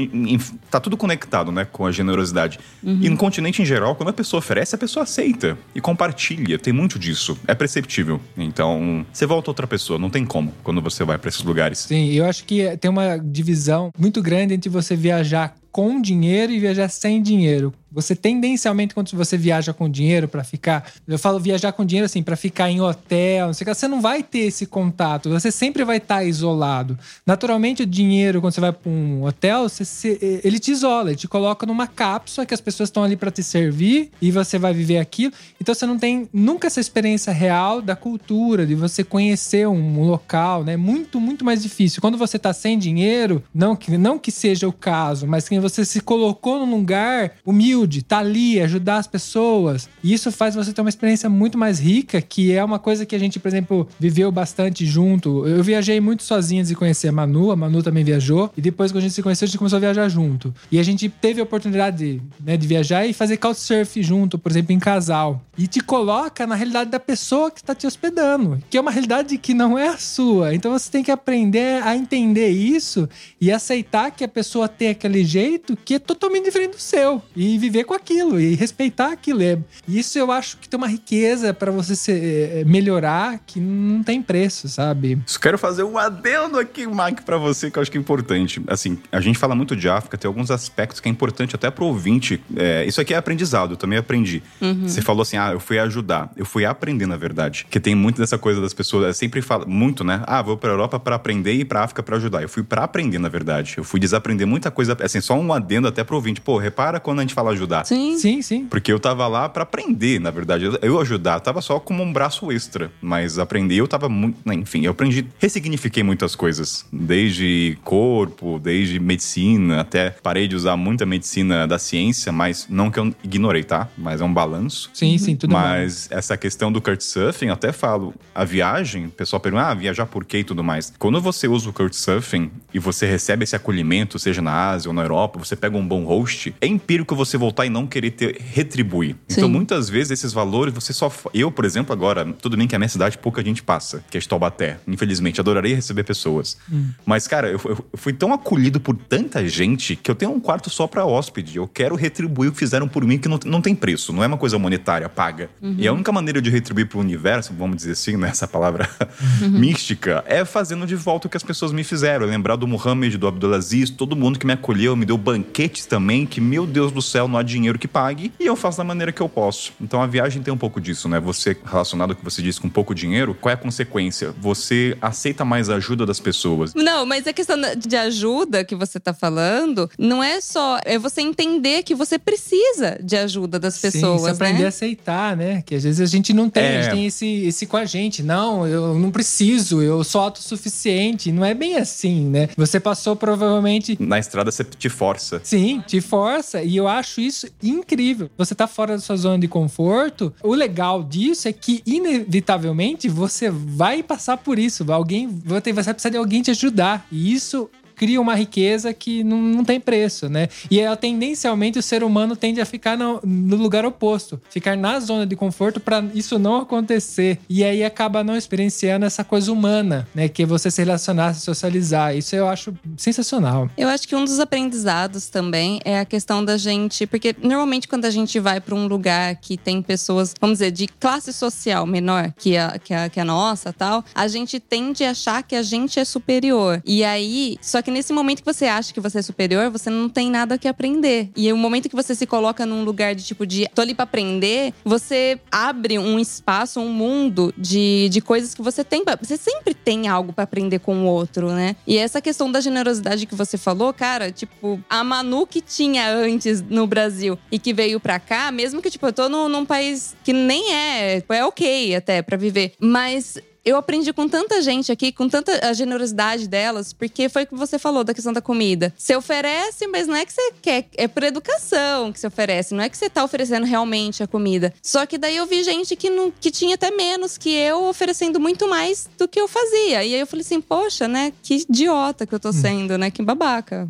tá 0.69 0.79
tudo 0.79 0.97
conectado, 0.97 1.51
né, 1.51 1.65
com 1.65 1.85
a 1.85 1.91
generosidade. 1.91 2.59
E 2.83 3.09
no 3.09 3.17
continente 3.17 3.61
em 3.61 3.65
geral, 3.65 3.95
quando 3.95 4.09
a 4.09 4.13
pessoa 4.13 4.39
oferece, 4.39 4.75
a 4.75 4.77
pessoa 4.77 5.03
aceita 5.03 5.57
e 5.73 5.81
compartilha. 5.81 6.57
Tem 6.57 6.73
muito 6.73 6.97
disso. 6.97 7.37
É 7.47 7.53
perceptível. 7.53 8.19
Então, 8.37 9.05
você 9.11 9.25
volta 9.25 9.49
outra 9.49 9.67
pessoa, 9.67 9.99
não 9.99 10.09
tem 10.09 10.25
como 10.25 10.53
quando 10.63 10.81
você 10.81 11.03
vai 11.03 11.17
para 11.17 11.29
esses 11.29 11.43
lugares. 11.43 11.79
Sim, 11.79 12.11
eu 12.11 12.25
acho 12.25 12.43
que 12.43 12.77
tem 12.77 12.89
uma 12.89 13.17
divisão 13.17 13.91
muito 13.97 14.21
grande 14.21 14.53
entre 14.53 14.69
você 14.69 14.95
viajar 14.95 15.55
com 15.71 16.01
dinheiro 16.01 16.51
e 16.51 16.59
viajar 16.59 16.89
sem 16.89 17.21
dinheiro. 17.21 17.73
Você 17.93 18.15
tendencialmente 18.15 18.93
quando 18.93 19.11
você 19.11 19.37
viaja 19.37 19.73
com 19.73 19.89
dinheiro 19.89 20.25
pra 20.25 20.45
ficar, 20.45 20.89
eu 21.05 21.19
falo 21.19 21.37
viajar 21.41 21.73
com 21.73 21.83
dinheiro 21.85 22.05
assim, 22.05 22.23
pra 22.23 22.37
ficar 22.37 22.69
em 22.71 22.79
hotel, 22.79 23.47
não 23.47 23.53
sei 23.53 23.65
o 23.65 23.67
que, 23.69 23.73
você 23.75 23.87
não 23.87 23.99
vai 23.99 24.23
ter 24.23 24.39
esse 24.39 24.65
contato, 24.65 25.29
você 25.29 25.51
sempre 25.51 25.83
vai 25.83 25.97
estar 25.97 26.23
isolado. 26.23 26.97
Naturalmente 27.25 27.83
o 27.83 27.85
dinheiro 27.85 28.39
quando 28.39 28.53
você 28.53 28.61
vai 28.61 28.71
pra 28.71 28.89
um 28.89 29.25
hotel, 29.25 29.67
você 29.67 29.83
se- 29.83 30.17
ele 30.43 30.57
te 30.57 30.71
isola, 30.71 31.09
ele 31.09 31.17
te 31.17 31.27
coloca 31.27 31.65
numa 31.65 31.85
cápsula 31.85 32.45
que 32.45 32.53
as 32.53 32.61
pessoas 32.61 32.87
estão 32.87 33.03
ali 33.03 33.17
pra 33.17 33.29
te 33.29 33.43
servir 33.43 34.09
e 34.21 34.31
você 34.31 34.57
vai 34.57 34.73
viver 34.73 34.97
aquilo. 34.97 35.33
Então 35.59 35.75
você 35.75 35.85
não 35.85 35.99
tem 35.99 36.29
nunca 36.31 36.67
essa 36.67 36.79
experiência 36.79 37.33
real 37.33 37.81
da 37.81 37.95
cultura, 37.95 38.65
de 38.65 38.73
você 38.73 39.03
conhecer 39.03 39.67
um 39.67 40.01
local, 40.05 40.63
né? 40.63 40.77
Muito, 40.77 41.19
muito 41.19 41.43
mais 41.43 41.61
difícil. 41.61 41.99
Quando 42.01 42.17
você 42.17 42.39
tá 42.39 42.53
sem 42.53 42.79
dinheiro, 42.79 43.43
não 43.53 43.75
que, 43.75 43.97
não 43.97 44.17
que 44.17 44.31
seja 44.31 44.65
o 44.65 44.71
caso, 44.71 45.27
mas 45.27 45.49
que 45.49 45.59
você 45.61 45.85
se 45.85 46.01
colocou 46.01 46.65
num 46.65 46.75
lugar 46.75 47.33
humilde, 47.45 48.01
tá 48.01 48.19
ali, 48.19 48.59
ajudar 48.59 48.97
as 48.97 49.07
pessoas. 49.07 49.89
E 50.03 50.13
isso 50.13 50.31
faz 50.31 50.55
você 50.55 50.73
ter 50.73 50.81
uma 50.81 50.89
experiência 50.89 51.29
muito 51.29 51.57
mais 51.57 51.79
rica, 51.79 52.21
que 52.21 52.51
é 52.51 52.63
uma 52.63 52.79
coisa 52.79 53.05
que 53.05 53.15
a 53.15 53.19
gente, 53.19 53.39
por 53.39 53.47
exemplo, 53.47 53.87
viveu 53.99 54.31
bastante 54.31 54.85
junto. 54.85 55.47
Eu 55.47 55.63
viajei 55.63 55.99
muito 55.99 56.23
sozinho 56.23 56.63
de 56.63 56.75
conhecer 56.75 57.07
a 57.07 57.11
Manu, 57.11 57.51
a 57.51 57.55
Manu 57.55 57.83
também 57.83 58.03
viajou. 58.03 58.51
E 58.57 58.61
depois, 58.61 58.91
quando 58.91 58.99
a 58.99 59.01
gente 59.01 59.13
se 59.13 59.23
conheceu, 59.23 59.45
a 59.45 59.47
gente 59.47 59.57
começou 59.57 59.77
a 59.77 59.79
viajar 59.79 60.09
junto. 60.09 60.53
E 60.71 60.79
a 60.79 60.83
gente 60.83 61.07
teve 61.09 61.39
a 61.39 61.43
oportunidade 61.43 61.97
de, 61.97 62.21
né, 62.43 62.57
de 62.57 62.67
viajar 62.67 63.05
e 63.05 63.13
fazer 63.13 63.37
couchsurf 63.37 64.01
junto, 64.01 64.37
por 64.37 64.51
exemplo, 64.51 64.73
em 64.73 64.79
casal. 64.79 65.41
E 65.57 65.67
te 65.67 65.79
coloca 65.79 66.47
na 66.47 66.55
realidade 66.55 66.89
da 66.89 66.99
pessoa 66.99 67.51
que 67.51 67.59
está 67.59 67.75
te 67.75 67.85
hospedando, 67.85 68.61
que 68.69 68.77
é 68.77 68.81
uma 68.81 68.91
realidade 68.91 69.37
que 69.37 69.53
não 69.53 69.77
é 69.77 69.89
a 69.89 69.97
sua. 69.97 70.55
Então 70.55 70.71
você 70.71 70.89
tem 70.89 71.03
que 71.03 71.11
aprender 71.11 71.83
a 71.83 71.95
entender 71.95 72.49
isso 72.49 73.07
e 73.39 73.51
aceitar 73.51 74.11
que 74.11 74.23
a 74.23 74.27
pessoa 74.27 74.67
tem 74.67 74.89
aquele 74.89 75.23
jeito 75.23 75.50
que 75.59 75.95
é 75.95 75.99
totalmente 75.99 76.45
diferente 76.45 76.71
do 76.71 76.79
seu 76.81 77.21
e 77.35 77.57
viver 77.57 77.83
com 77.83 77.93
aquilo 77.93 78.39
e 78.39 78.55
respeitar 78.55 79.11
aquilo. 79.11 79.41
É- 79.43 79.57
Isso 79.87 80.17
eu 80.17 80.31
acho 80.31 80.57
que 80.57 80.67
tem 80.69 80.77
uma 80.77 80.87
riqueza 80.87 81.53
para 81.53 81.71
você 81.71 81.95
se, 81.95 82.11
eh, 82.11 82.63
melhorar 82.65 83.39
que 83.45 83.59
não 83.59 84.03
tem 84.03 84.21
preço, 84.21 84.67
sabe? 84.69 85.19
Só 85.25 85.39
quero 85.39 85.57
fazer 85.57 85.83
um 85.83 85.97
adendo 85.97 86.59
aqui, 86.59 86.85
Mike, 86.87 87.23
pra 87.23 87.37
você, 87.37 87.69
que 87.71 87.77
eu 87.77 87.81
acho 87.81 87.91
que 87.91 87.97
é 87.97 88.01
importante. 88.01 88.61
Assim, 88.67 88.97
a 89.11 89.19
gente 89.21 89.37
fala 89.37 89.55
muito 89.55 89.75
de 89.75 89.87
África, 89.89 90.17
tem 90.17 90.27
alguns 90.27 90.51
aspectos 90.51 90.99
que 90.99 91.07
é 91.09 91.11
importante 91.11 91.55
até 91.55 91.69
pro 91.69 91.85
ouvinte. 91.85 92.41
É, 92.55 92.85
isso 92.85 92.99
aqui 93.01 93.13
é 93.13 93.17
aprendizado, 93.17 93.71
eu 93.73 93.77
também 93.77 93.97
aprendi. 93.99 94.41
Você 94.83 95.01
falou 95.01 95.21
assim, 95.23 95.37
ah, 95.37 95.51
eu 95.53 95.59
fui 95.59 95.79
ajudar. 95.79 96.31
Eu 96.35 96.45
fui 96.45 96.65
aprender, 96.65 97.05
na 97.05 97.17
verdade. 97.17 97.65
Que 97.69 97.79
tem 97.79 97.95
muito 97.95 98.19
dessa 98.21 98.37
coisa 98.37 98.61
das 98.61 98.73
pessoas, 98.73 99.07
é 99.09 99.13
sempre 99.13 99.41
fala 99.41 99.65
muito, 99.65 100.03
né? 100.03 100.23
Ah, 100.25 100.41
vou 100.41 100.57
pra 100.57 100.69
Europa 100.71 100.99
para 100.99 101.15
aprender 101.15 101.53
e 101.53 101.65
pra 101.65 101.83
África 101.83 102.01
para 102.03 102.15
ajudar. 102.17 102.41
Eu 102.41 102.49
fui 102.49 102.63
para 102.63 102.83
aprender, 102.83 103.19
na 103.19 103.29
verdade. 103.29 103.75
Eu 103.77 103.83
fui 103.83 103.99
desaprender 103.99 104.45
muita 104.47 104.69
coisa, 104.71 104.97
assim, 105.01 105.19
só 105.21 105.33
um 105.37 105.40
adendo 105.53 105.87
até 105.87 106.03
pro 106.03 106.15
ouvinte. 106.17 106.41
Pô, 106.41 106.57
repara 106.57 106.99
quando 106.99 107.19
a 107.19 107.21
gente 107.21 107.33
fala 107.33 107.51
ajudar. 107.51 107.85
Sim. 107.85 108.17
Sim, 108.17 108.41
sim. 108.41 108.65
Porque 108.65 108.91
eu 108.91 108.99
tava 108.99 109.27
lá 109.27 109.47
para 109.47 109.63
aprender, 109.63 110.19
na 110.19 110.29
verdade. 110.29 110.65
Eu, 110.65 110.77
eu 110.81 110.99
ajudar, 110.99 111.39
tava 111.39 111.61
só 111.61 111.79
como 111.79 112.03
um 112.03 112.11
braço 112.11 112.51
extra. 112.51 112.91
Mas 113.01 113.39
aprender, 113.39 113.75
eu 113.75 113.87
tava 113.87 114.09
muito. 114.09 114.37
né, 114.45 114.55
Enfim, 114.55 114.83
eu 114.85 114.91
aprendi, 114.91 115.25
ressignifiquei 115.39 116.03
muitas 116.03 116.35
coisas. 116.35 116.85
Desde 116.91 117.77
corpo, 117.83 118.59
desde 118.59 118.99
medicina, 118.99 119.81
até 119.81 120.09
parei 120.09 120.47
de 120.47 120.55
usar 120.55 120.75
muita 120.75 121.05
medicina 121.05 121.67
da 121.67 121.79
ciência, 121.79 122.31
mas 122.31 122.67
não 122.69 122.89
que 122.91 122.99
eu 122.99 123.13
ignorei, 123.23 123.63
tá? 123.63 123.87
Mas 123.97 124.21
é 124.21 124.23
um 124.23 124.33
balanço. 124.33 124.89
Sim, 124.93 125.17
sim, 125.17 125.35
tudo 125.35 125.51
bem. 125.51 125.59
Mas 125.61 126.07
essa 126.11 126.35
questão 126.35 126.71
do 126.71 126.81
Couchsurfing, 126.81 127.47
eu 127.47 127.53
até 127.53 127.71
falo, 127.71 128.13
a 128.33 128.43
viagem, 128.43 129.05
o 129.05 129.09
pessoal 129.11 129.39
pergunta, 129.39 129.63
ah, 129.67 129.73
viajar 129.73 130.05
por 130.05 130.25
quê 130.25 130.39
e 130.39 130.43
tudo 130.43 130.63
mais. 130.63 130.93
Quando 130.97 131.21
você 131.21 131.47
usa 131.47 131.69
o 131.69 131.73
Couchsurfing 131.73 132.51
e 132.73 132.79
você 132.79 133.05
recebe 133.05 133.43
esse 133.43 133.55
acolhimento, 133.55 134.17
seja 134.19 134.41
na 134.41 134.71
Ásia 134.71 134.89
ou 134.89 134.93
na 134.93 135.01
Europa, 135.03 135.30
você 135.39 135.55
pega 135.55 135.77
um 135.77 135.87
bom 135.87 136.03
host, 136.05 136.53
é 136.61 136.67
empírico 136.67 137.15
você 137.15 137.37
voltar 137.37 137.65
e 137.65 137.69
não 137.69 137.85
querer 137.87 138.11
ter, 138.11 138.37
retribuir. 138.39 139.15
Então, 139.29 139.45
Sim. 139.47 139.51
muitas 139.53 139.89
vezes, 139.89 140.11
esses 140.11 140.33
valores, 140.33 140.73
você 140.73 140.93
só. 140.93 141.11
Eu, 141.33 141.51
por 141.51 141.65
exemplo, 141.65 141.93
agora, 141.93 142.25
tudo 142.41 142.55
bem 142.57 142.67
que 142.67 142.75
a 142.75 142.79
minha 142.79 142.89
cidade 142.89 143.17
pouca 143.17 143.43
gente 143.43 143.61
passa, 143.63 144.03
que 144.09 144.17
é 144.17 144.21
Taubaté. 144.21 144.79
Infelizmente, 144.87 145.41
adoraria 145.41 145.75
receber 145.75 146.03
pessoas. 146.03 146.57
Mas, 147.05 147.27
cara, 147.27 147.47
eu, 147.49 147.59
eu- 147.65 147.85
fui 147.95 148.13
tão 148.13 148.31
acolhido 148.33 148.79
por 148.79 148.95
tanta 148.95 149.45
gente 149.47 149.95
que 149.95 150.09
eu 150.09 150.15
tenho 150.15 150.31
um 150.31 150.39
quarto 150.39 150.69
só 150.69 150.87
pra 150.87 151.05
hóspede. 151.05 151.57
Eu 151.57 151.67
quero 151.67 151.95
retribuir 151.95 152.49
o 152.49 152.53
que 152.53 152.59
fizeram 152.59 152.87
por 152.87 153.03
mim, 153.05 153.17
que 153.17 153.27
não, 153.27 153.39
não 153.45 153.61
tem 153.61 153.75
preço, 153.75 154.13
não 154.13 154.23
é 154.23 154.27
uma 154.27 154.37
coisa 154.37 154.57
monetária 154.57 155.09
paga. 155.09 155.49
E 155.77 155.87
a 155.87 155.91
única 155.93 156.11
maneira 156.11 156.41
de 156.41 156.49
retribuir 156.49 156.87
pro 156.87 156.99
universo, 156.99 157.53
vamos 157.57 157.75
dizer 157.77 157.91
assim, 157.91 158.15
né, 158.15 158.29
essa 158.29 158.47
palavra 158.47 158.89
mística, 159.49 160.23
é 160.27 160.45
fazendo 160.45 160.85
de 160.85 160.95
volta 160.95 161.27
o 161.27 161.29
que 161.29 161.37
as 161.37 161.43
pessoas 161.43 161.71
me 161.71 161.83
fizeram. 161.83 162.25
Lembrar 162.25 162.55
do 162.55 162.67
Muhammad, 162.67 163.15
do 163.15 163.27
Abdulaziz, 163.27 163.89
todo 163.89 164.15
mundo 164.15 164.39
que 164.39 164.45
me 164.45 164.53
acolheu, 164.53 164.95
me 164.95 165.05
deu 165.05 165.17
banquetes 165.21 165.85
também, 165.85 166.25
que, 166.25 166.41
meu 166.41 166.65
Deus 166.65 166.91
do 166.91 167.01
céu, 167.01 167.27
não 167.27 167.37
há 167.37 167.43
dinheiro 167.43 167.77
que 167.79 167.87
pague, 167.87 168.31
e 168.39 168.45
eu 168.45 168.55
faço 168.55 168.77
da 168.79 168.83
maneira 168.83 169.11
que 169.11 169.21
eu 169.21 169.29
posso. 169.29 169.71
Então 169.79 170.01
a 170.01 170.07
viagem 170.07 170.41
tem 170.41 170.53
um 170.53 170.57
pouco 170.57 170.81
disso, 170.81 171.07
né? 171.07 171.19
Você, 171.19 171.55
relacionado 171.65 172.11
ao 172.11 172.15
que 172.15 172.23
você 172.23 172.41
disse 172.41 172.59
com 172.59 172.69
pouco 172.69 172.93
dinheiro, 172.95 173.35
qual 173.39 173.51
é 173.51 173.53
a 173.53 173.57
consequência? 173.57 174.33
Você 174.39 174.97
aceita 175.01 175.45
mais 175.45 175.69
a 175.69 175.75
ajuda 175.75 176.05
das 176.05 176.19
pessoas. 176.19 176.73
Não, 176.73 177.05
mas 177.05 177.27
a 177.27 177.33
questão 177.33 177.59
da- 177.59 177.73
de 177.75 177.95
ajuda 177.95 178.63
que 178.65 178.75
você 178.75 178.99
tá 178.99 179.13
falando 179.13 179.89
não 179.97 180.23
é 180.23 180.41
só. 180.41 180.79
É 180.85 180.97
você 180.97 181.21
entender 181.21 181.83
que 181.83 181.93
você 181.95 182.17
precisa 182.17 182.99
de 183.03 183.15
ajuda 183.17 183.59
das 183.59 183.75
Sim, 183.75 183.91
pessoas, 183.91 184.21
você 184.21 184.31
aprender 184.31 184.59
a 184.59 184.61
né? 184.63 184.67
aceitar, 184.67 185.37
né? 185.37 185.61
Que 185.65 185.75
às 185.75 185.83
vezes 185.83 186.01
a 186.01 186.05
gente 186.05 186.33
não 186.33 186.49
tem, 186.49 186.63
É. 186.63 186.79
a 186.79 186.81
gente 186.83 186.91
tem 186.93 187.05
esse, 187.05 187.25
esse 187.45 187.65
com 187.65 187.77
a 187.77 187.85
gente. 187.85 188.23
Não, 188.23 188.65
eu 188.67 188.95
não 188.97 189.11
preciso, 189.11 189.81
eu 189.81 190.03
sou 190.03 190.21
autossuficiente. 190.21 191.31
Não 191.31 191.43
é 191.45 191.53
bem 191.53 191.77
assim, 191.77 192.25
né? 192.25 192.49
Você 192.57 192.79
passou 192.79 193.15
provavelmente. 193.15 193.97
Na 193.99 194.19
estrada 194.19 194.51
você 194.51 194.63
te 194.63 194.89
força. 195.01 195.41
Sim, 195.43 195.83
te 195.87 195.99
força. 195.99 196.61
E 196.61 196.77
eu 196.77 196.87
acho 196.87 197.21
isso 197.21 197.47
incrível. 197.63 198.29
Você 198.37 198.53
tá 198.53 198.67
fora 198.67 198.93
da 198.93 198.99
sua 198.99 199.15
zona 199.15 199.39
de 199.39 199.47
conforto. 199.47 200.31
O 200.43 200.53
legal 200.53 201.03
disso 201.03 201.47
é 201.47 201.53
que, 201.53 201.81
inevitavelmente, 201.87 203.09
você 203.09 203.49
vai 203.49 204.03
passar 204.03 204.37
por 204.37 204.59
isso. 204.59 204.85
Alguém 204.93 205.27
você 205.27 205.73
vai 205.73 205.83
precisar 205.83 206.11
de 206.11 206.17
alguém 206.17 206.43
te 206.43 206.51
ajudar. 206.51 207.07
E 207.11 207.33
isso 207.33 207.67
cria 208.01 208.19
uma 208.19 208.33
riqueza 208.33 208.91
que 208.95 209.23
não, 209.23 209.37
não 209.37 209.63
tem 209.63 209.79
preço, 209.79 210.27
né? 210.27 210.49
E 210.71 210.79
é, 210.79 210.95
tendencialmente 210.95 211.77
o 211.77 211.83
ser 211.83 212.03
humano 212.03 212.35
tende 212.35 212.59
a 212.59 212.65
ficar 212.65 212.97
no, 212.97 213.21
no 213.23 213.55
lugar 213.55 213.85
oposto, 213.85 214.41
ficar 214.49 214.75
na 214.75 214.99
zona 214.99 215.23
de 215.23 215.35
conforto 215.35 215.79
para 215.79 216.03
isso 216.15 216.39
não 216.39 216.55
acontecer. 216.55 217.37
E 217.47 217.63
aí 217.63 217.83
acaba 217.83 218.23
não 218.23 218.35
experienciando 218.35 219.05
essa 219.05 219.23
coisa 219.23 219.51
humana, 219.51 220.07
né? 220.15 220.27
Que 220.27 220.41
é 220.41 220.45
você 220.47 220.71
se 220.71 220.81
relacionar, 220.81 221.35
se 221.35 221.41
socializar. 221.41 222.17
Isso 222.17 222.35
eu 222.35 222.47
acho 222.47 222.73
sensacional. 222.97 223.69
Eu 223.77 223.87
acho 223.87 224.07
que 224.07 224.15
um 224.15 224.25
dos 224.25 224.39
aprendizados 224.39 225.29
também 225.29 225.79
é 225.85 225.99
a 225.99 226.05
questão 226.05 226.43
da 226.43 226.57
gente, 226.57 227.05
porque 227.05 227.35
normalmente 227.39 227.87
quando 227.87 228.05
a 228.05 228.09
gente 228.09 228.39
vai 228.39 228.59
para 228.59 228.73
um 228.73 228.87
lugar 228.87 229.35
que 229.35 229.57
tem 229.57 229.79
pessoas, 229.79 230.33
vamos 230.41 230.57
dizer, 230.57 230.71
de 230.71 230.87
classe 230.87 231.31
social 231.31 231.85
menor 231.85 232.33
que 232.35 232.57
a, 232.57 232.79
que 232.79 232.95
a, 232.95 233.09
que 233.09 233.19
a 233.19 233.25
nossa, 233.25 233.71
tal, 233.71 234.03
a 234.15 234.27
gente 234.27 234.59
tende 234.59 235.03
a 235.03 235.11
achar 235.11 235.43
que 235.43 235.55
a 235.55 235.61
gente 235.61 235.99
é 235.99 236.05
superior. 236.05 236.81
E 236.83 237.03
aí, 237.03 237.59
só 237.61 237.79
que 237.79 237.90
nesse 237.91 238.11
momento 238.13 238.39
que 238.39 238.45
você 238.53 238.65
acha 238.65 238.93
que 238.93 238.99
você 238.99 239.19
é 239.19 239.21
superior, 239.21 239.69
você 239.69 239.89
não 239.89 240.09
tem 240.09 240.29
nada 240.31 240.57
que 240.57 240.67
aprender. 240.67 241.29
E 241.35 241.51
o 241.51 241.57
momento 241.57 241.89
que 241.89 241.95
você 241.95 242.15
se 242.15 242.25
coloca 242.25 242.65
num 242.65 242.83
lugar 242.83 243.13
de 243.13 243.23
tipo 243.23 243.45
de 243.45 243.67
tô 243.75 243.81
ali 243.81 243.93
para 243.93 244.03
aprender, 244.03 244.73
você 244.83 245.39
abre 245.51 245.99
um 245.99 246.19
espaço, 246.19 246.79
um 246.79 246.89
mundo 246.91 247.53
de, 247.57 248.09
de 248.09 248.21
coisas 248.21 248.53
que 248.53 248.61
você 248.61 248.83
tem. 248.83 249.03
pra- 249.03 249.17
Você 249.21 249.37
sempre 249.37 249.73
tem 249.73 250.07
algo 250.07 250.33
para 250.33 250.43
aprender 250.43 250.79
com 250.79 251.03
o 251.03 251.05
outro, 251.05 251.51
né? 251.51 251.75
E 251.85 251.97
essa 251.97 252.21
questão 252.21 252.51
da 252.51 252.59
generosidade 252.61 253.25
que 253.25 253.35
você 253.35 253.57
falou, 253.57 253.93
cara, 253.93 254.31
tipo, 254.31 254.79
a 254.89 255.03
Manu 255.03 255.45
que 255.45 255.61
tinha 255.61 256.09
antes 256.13 256.61
no 256.61 256.87
Brasil 256.87 257.37
e 257.51 257.59
que 257.59 257.73
veio 257.73 257.99
pra 257.99 258.19
cá, 258.19 258.51
mesmo 258.51 258.81
que, 258.81 258.89
tipo, 258.89 259.05
eu 259.05 259.13
tô 259.13 259.27
num, 259.29 259.49
num 259.49 259.65
país 259.65 260.15
que 260.23 260.33
nem 260.33 260.73
é, 260.73 261.23
é 261.29 261.45
ok 261.45 261.95
até 261.95 262.21
pra 262.21 262.37
viver, 262.37 262.73
mas. 262.79 263.37
Eu 263.63 263.77
aprendi 263.77 264.11
com 264.11 264.27
tanta 264.27 264.59
gente 264.61 264.91
aqui, 264.91 265.11
com 265.11 265.29
tanta 265.29 265.67
a 265.67 265.71
generosidade 265.73 266.47
delas, 266.47 266.93
porque 266.93 267.29
foi 267.29 267.43
o 267.43 267.47
que 267.47 267.55
você 267.55 267.77
falou 267.77 268.03
da 268.03 268.11
questão 268.13 268.33
da 268.33 268.41
comida. 268.41 268.91
Você 268.97 269.15
oferece, 269.15 269.85
mas 269.85 270.07
não 270.07 270.15
é 270.15 270.25
que 270.25 270.33
você 270.33 270.53
quer, 270.61 270.87
é 270.97 271.07
por 271.07 271.23
educação 271.23 272.11
que 272.11 272.19
você 272.19 272.25
oferece, 272.25 272.73
não 272.73 272.83
é 272.83 272.89
que 272.89 272.97
você 272.97 273.07
tá 273.07 273.23
oferecendo 273.23 273.65
realmente 273.65 274.23
a 274.23 274.27
comida. 274.27 274.73
Só 274.81 275.05
que 275.05 275.15
daí 275.15 275.37
eu 275.37 275.45
vi 275.45 275.63
gente 275.63 275.95
que, 275.95 276.09
não, 276.09 276.31
que 276.31 276.49
tinha 276.49 276.73
até 276.73 276.89
menos 276.89 277.37
que 277.37 277.49
eu, 277.49 277.85
oferecendo 277.85 278.39
muito 278.39 278.67
mais 278.67 279.07
do 279.15 279.27
que 279.27 279.39
eu 279.39 279.47
fazia. 279.47 280.03
E 280.03 280.15
aí 280.15 280.19
eu 280.19 280.25
falei 280.25 280.41
assim, 280.41 280.59
poxa, 280.59 281.07
né? 281.07 281.31
Que 281.43 281.63
idiota 281.69 282.25
que 282.25 282.33
eu 282.33 282.39
tô 282.39 282.51
sendo, 282.51 282.97
né? 282.97 283.11
Que 283.11 283.21
babaca. 283.21 283.87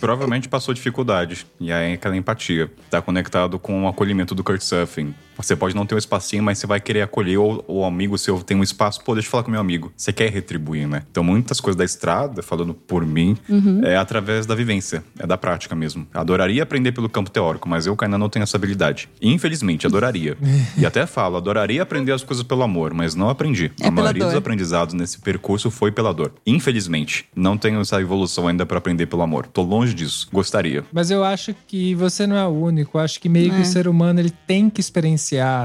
Provavelmente 0.00 0.48
passou 0.48 0.74
dificuldade. 0.74 1.46
E 1.60 1.70
aí 1.70 1.92
aquela 1.92 2.16
empatia. 2.16 2.70
Tá 2.90 3.00
conectado 3.00 3.58
com 3.58 3.84
o 3.84 3.88
acolhimento 3.88 4.34
do 4.34 4.42
Couchsurfing. 4.42 5.14
Você 5.36 5.56
pode 5.56 5.74
não 5.74 5.86
ter 5.86 5.94
um 5.94 5.98
espacinho, 5.98 6.42
mas 6.42 6.58
você 6.58 6.66
vai 6.66 6.80
querer 6.80 7.02
acolher 7.02 7.38
ou 7.38 7.64
o 7.66 7.84
amigo 7.84 8.16
seu 8.18 8.42
tem 8.42 8.56
um 8.56 8.62
espaço. 8.62 9.02
Pô, 9.04 9.14
deixa 9.14 9.28
eu 9.28 9.30
falar 9.30 9.44
com 9.44 9.50
meu 9.50 9.60
amigo. 9.60 9.92
Você 9.96 10.12
quer 10.12 10.30
retribuir, 10.30 10.86
né? 10.86 11.02
Então, 11.10 11.22
muitas 11.24 11.60
coisas 11.60 11.76
da 11.76 11.84
estrada, 11.84 12.42
falando 12.42 12.74
por 12.74 13.06
mim, 13.06 13.36
é 13.84 13.96
através 13.96 14.46
da 14.46 14.54
vivência. 14.54 15.02
É 15.18 15.26
da 15.26 15.36
prática 15.36 15.74
mesmo. 15.74 16.06
Adoraria 16.12 16.62
aprender 16.62 16.92
pelo 16.92 17.08
campo 17.08 17.30
teórico, 17.30 17.68
mas 17.68 17.86
eu 17.86 17.96
ainda 18.00 18.18
não 18.18 18.28
tenho 18.28 18.42
essa 18.42 18.56
habilidade. 18.56 19.08
Infelizmente, 19.20 19.86
adoraria. 19.86 20.36
e 20.76 20.84
até 20.84 21.06
falo, 21.06 21.36
adoraria 21.36 21.82
aprender 21.82 22.12
as 22.12 22.22
coisas 22.22 22.44
pelo 22.44 22.62
amor, 22.62 22.92
mas 22.92 23.14
não 23.14 23.28
aprendi. 23.28 23.70
É 23.80 23.88
a 23.88 23.90
maioria 23.90 24.24
dos 24.24 24.32
dor. 24.32 24.38
aprendizados 24.38 24.94
nesse 24.94 25.18
percurso 25.18 25.70
foi 25.70 25.92
pela 25.92 26.12
dor. 26.12 26.32
Infelizmente, 26.46 27.26
não 27.34 27.56
tenho 27.56 27.80
essa 27.80 28.00
evolução 28.00 28.48
ainda 28.48 28.66
pra 28.66 28.78
aprender 28.78 29.06
pelo 29.06 29.22
amor. 29.22 29.46
Tô 29.46 29.62
longe 29.62 29.94
disso. 29.94 30.28
Gostaria. 30.32 30.84
Mas 30.92 31.10
eu 31.10 31.24
acho 31.24 31.54
que 31.66 31.94
você 31.94 32.26
não 32.26 32.36
é 32.36 32.46
o 32.46 32.50
único. 32.50 32.98
Eu 32.98 33.02
acho 33.02 33.20
que 33.20 33.28
meio 33.28 33.52
que 33.54 33.60
o 33.60 33.64
ser 33.64 33.88
humano 33.88 34.20
ele 34.20 34.32
tem 34.46 34.68
que 34.68 34.80
experienciar, 34.80 35.22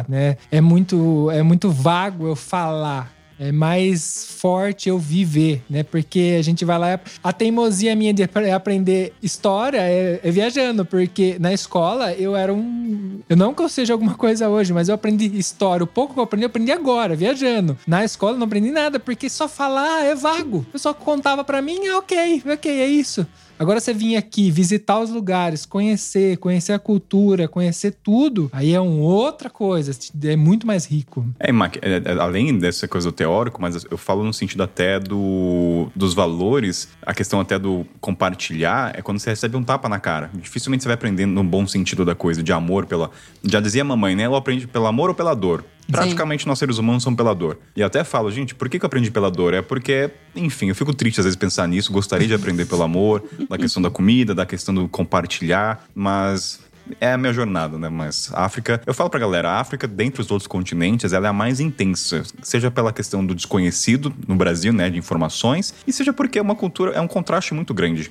né? 0.07 0.38
É 0.51 0.61
muito, 0.61 1.30
é 1.32 1.41
muito 1.43 1.70
vago 1.70 2.28
eu 2.28 2.36
falar. 2.36 3.15
É 3.39 3.51
mais 3.51 4.26
forte 4.39 4.89
eu 4.89 4.97
viver, 4.97 5.61
né? 5.70 5.84
Porque 5.84 6.36
a 6.39 6.41
gente 6.41 6.65
vai 6.65 6.80
lá. 6.80 6.99
A 7.24 7.32
teimosia 7.32 7.95
minha 7.95 8.11
de 8.11 8.24
apre- 8.24 8.49
aprender 8.49 9.13
história 9.22 9.78
é, 9.80 10.20
é 10.24 10.32
viajando, 10.32 10.84
porque 10.84 11.38
na 11.39 11.53
escola 11.53 12.13
eu 12.13 12.36
era 12.36 12.51
um. 12.51 13.20
Eu 13.30 13.38
não 13.38 13.53
que 13.53 13.61
eu 13.61 13.70
seja 13.70 13.93
alguma 13.93 14.15
coisa 14.15 14.49
hoje, 14.49 14.74
mas 14.74 14.89
eu 14.89 14.95
aprendi 14.95 15.26
história. 15.38 15.84
O 15.84 15.88
pouco 15.88 16.15
que 16.15 16.20
eu 16.20 16.24
aprendi, 16.24 16.45
eu 16.45 16.47
aprendi 16.47 16.72
agora, 16.72 17.15
viajando. 17.15 17.78
Na 17.86 18.03
escola 18.03 18.32
eu 18.34 18.39
não 18.39 18.47
aprendi 18.47 18.72
nada, 18.72 18.99
porque 18.99 19.30
só 19.30 19.47
falar 19.47 20.03
é 20.03 20.15
vago. 20.15 20.65
Eu 20.74 20.80
só 20.80 20.91
contava 20.91 21.43
pra 21.43 21.61
mim, 21.61 21.78
ah, 21.89 21.99
ok, 21.99 22.41
ok, 22.51 22.72
é 22.82 22.88
isso. 22.88 23.28
Agora 23.59 23.79
você 23.79 23.93
vir 23.93 24.15
aqui, 24.15 24.51
visitar 24.51 24.99
os 24.99 25.09
lugares, 25.09 25.65
conhecer, 25.65 26.37
conhecer 26.37 26.73
a 26.73 26.79
cultura, 26.79 27.47
conhecer 27.47 27.95
tudo, 28.03 28.49
aí 28.53 28.73
é 28.73 28.79
uma 28.79 29.03
outra 29.03 29.49
coisa, 29.49 29.97
é 30.23 30.35
muito 30.35 30.67
mais 30.67 30.85
rico. 30.85 31.25
É, 31.39 31.49
é, 31.49 32.13
é, 32.13 32.19
além 32.19 32.57
dessa 32.57 32.87
coisa 32.87 33.09
do 33.09 33.11
teórico, 33.11 33.61
mas 33.61 33.85
eu 33.89 33.97
falo 33.97 34.23
no 34.23 34.33
sentido 34.33 34.61
até 34.61 34.99
do, 34.99 35.87
dos 35.95 36.13
valores, 36.13 36.87
a 37.01 37.13
questão 37.13 37.39
até 37.39 37.57
do 37.57 37.85
compartilhar 37.99 38.91
é 38.95 39.01
quando 39.01 39.19
você 39.19 39.31
recebe 39.31 39.57
um 39.57 39.63
tapa 39.63 39.89
na 39.89 39.99
cara. 39.99 40.29
Dificilmente 40.35 40.83
você 40.83 40.89
vai 40.89 40.95
aprender 40.95 41.25
no 41.25 41.43
bom 41.43 41.67
sentido 41.67 42.05
da 42.05 42.13
coisa, 42.13 42.43
de 42.43 42.53
amor 42.53 42.85
pela. 42.85 43.09
Já 43.43 43.59
dizia 43.59 43.81
a 43.81 43.85
mamãe, 43.85 44.15
né? 44.15 44.23
Ela 44.23 44.37
aprende 44.37 44.67
pelo 44.67 44.85
amor 44.85 45.09
ou 45.09 45.15
pela 45.15 45.33
dor. 45.33 45.63
Praticamente 45.91 46.47
nós 46.47 46.59
seres 46.59 46.77
humanos 46.77 47.03
somos 47.03 47.17
pela 47.17 47.33
dor. 47.33 47.59
E 47.75 47.83
até 47.83 48.03
falo, 48.03 48.31
gente, 48.31 48.53
por 48.53 48.69
que, 48.69 48.77
que 48.79 48.85
eu 48.85 48.88
aprendi 48.88 49.11
pela 49.11 49.31
dor? 49.31 49.53
É 49.53 49.61
porque, 49.61 50.09
enfim, 50.35 50.69
eu 50.69 50.75
fico 50.75 50.93
triste 50.93 51.19
às 51.19 51.25
vezes 51.25 51.38
pensar 51.38 51.67
nisso. 51.67 51.91
Gostaria 51.91 52.27
de 52.27 52.33
aprender 52.33 52.65
pelo 52.65 52.83
amor, 52.83 53.23
da 53.49 53.57
questão 53.57 53.81
da 53.81 53.89
comida, 53.89 54.35
da 54.35 54.45
questão 54.45 54.73
do 54.73 54.88
compartilhar, 54.88 55.85
mas 55.95 56.59
é 56.99 57.13
a 57.13 57.17
minha 57.17 57.33
jornada, 57.33 57.77
né? 57.77 57.89
Mas 57.89 58.29
a 58.33 58.45
África, 58.45 58.81
eu 58.85 58.93
falo 58.93 59.09
pra 59.09 59.19
galera, 59.19 59.49
a 59.49 59.59
África, 59.59 59.88
dentre 59.88 60.21
os 60.21 60.31
outros 60.31 60.47
continentes, 60.47 61.13
ela 61.13 61.27
é 61.27 61.29
a 61.29 61.33
mais 61.33 61.59
intensa. 61.59 62.23
Seja 62.41 62.71
pela 62.71 62.93
questão 62.93 63.25
do 63.25 63.35
desconhecido 63.35 64.13
no 64.27 64.35
Brasil, 64.35 64.71
né? 64.71 64.89
De 64.89 64.97
informações, 64.97 65.73
e 65.85 65.93
seja 65.93 66.13
porque 66.13 66.39
é 66.39 66.41
uma 66.41 66.55
cultura, 66.55 66.91
é 66.91 67.01
um 67.01 67.07
contraste 67.07 67.53
muito 67.53 67.73
grande. 67.73 68.09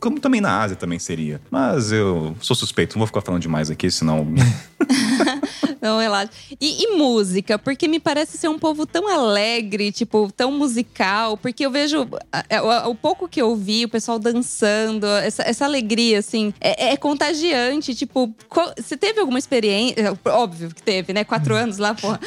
Como 0.00 0.20
também 0.20 0.40
na 0.40 0.62
Ásia 0.62 0.76
também 0.76 0.98
seria. 0.98 1.40
Mas 1.50 1.92
eu 1.92 2.34
sou 2.40 2.56
suspeito, 2.56 2.96
não 2.96 3.00
vou 3.00 3.06
ficar 3.06 3.20
falando 3.20 3.42
demais 3.42 3.70
aqui, 3.70 3.90
senão. 3.90 4.26
Então, 5.84 5.98
relaxa. 5.98 6.30
E, 6.58 6.82
e 6.82 6.96
música, 6.96 7.58
porque 7.58 7.86
me 7.86 8.00
parece 8.00 8.38
ser 8.38 8.48
um 8.48 8.58
povo 8.58 8.86
tão 8.86 9.06
alegre, 9.06 9.92
tipo, 9.92 10.32
tão 10.34 10.50
musical. 10.50 11.36
Porque 11.36 11.66
eu 11.66 11.70
vejo 11.70 12.08
é, 12.48 12.58
o, 12.62 12.92
o 12.92 12.94
pouco 12.94 13.28
que 13.28 13.42
eu 13.42 13.54
vi, 13.54 13.84
o 13.84 13.88
pessoal 13.90 14.18
dançando, 14.18 15.06
essa, 15.06 15.42
essa 15.42 15.66
alegria, 15.66 16.20
assim, 16.20 16.54
é, 16.58 16.92
é 16.92 16.96
contagiante. 16.96 17.94
Tipo, 17.94 18.34
você 18.78 18.96
teve 18.96 19.20
alguma 19.20 19.38
experiência? 19.38 20.18
Óbvio 20.24 20.70
que 20.74 20.82
teve, 20.82 21.12
né? 21.12 21.22
Quatro 21.22 21.54
anos 21.54 21.76
lá, 21.76 21.92
porra. 21.92 22.18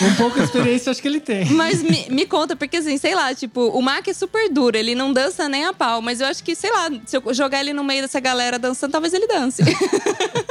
É, 0.00 0.04
um 0.06 0.14
pouco 0.16 0.38
de 0.38 0.44
experiência 0.44 0.90
acho 0.90 1.00
que 1.00 1.06
ele 1.06 1.20
tem. 1.20 1.44
Mas 1.52 1.84
me, 1.84 2.06
me 2.10 2.26
conta, 2.26 2.56
porque 2.56 2.78
assim, 2.78 2.98
sei 2.98 3.14
lá, 3.14 3.32
tipo, 3.32 3.60
o 3.60 3.80
Mark 3.80 4.08
é 4.08 4.12
super 4.12 4.50
duro, 4.50 4.76
ele 4.76 4.96
não 4.96 5.12
dança 5.12 5.48
nem 5.48 5.64
a 5.64 5.72
pau, 5.72 6.02
mas 6.02 6.20
eu 6.20 6.26
acho 6.26 6.42
que, 6.42 6.56
sei 6.56 6.72
lá, 6.72 6.90
se 7.06 7.16
eu 7.16 7.22
jogar 7.32 7.60
ele 7.60 7.72
no 7.72 7.84
meio 7.84 8.02
dessa 8.02 8.18
galera 8.18 8.58
dançando, 8.58 8.90
talvez 8.90 9.14
ele 9.14 9.28
dance. 9.28 9.62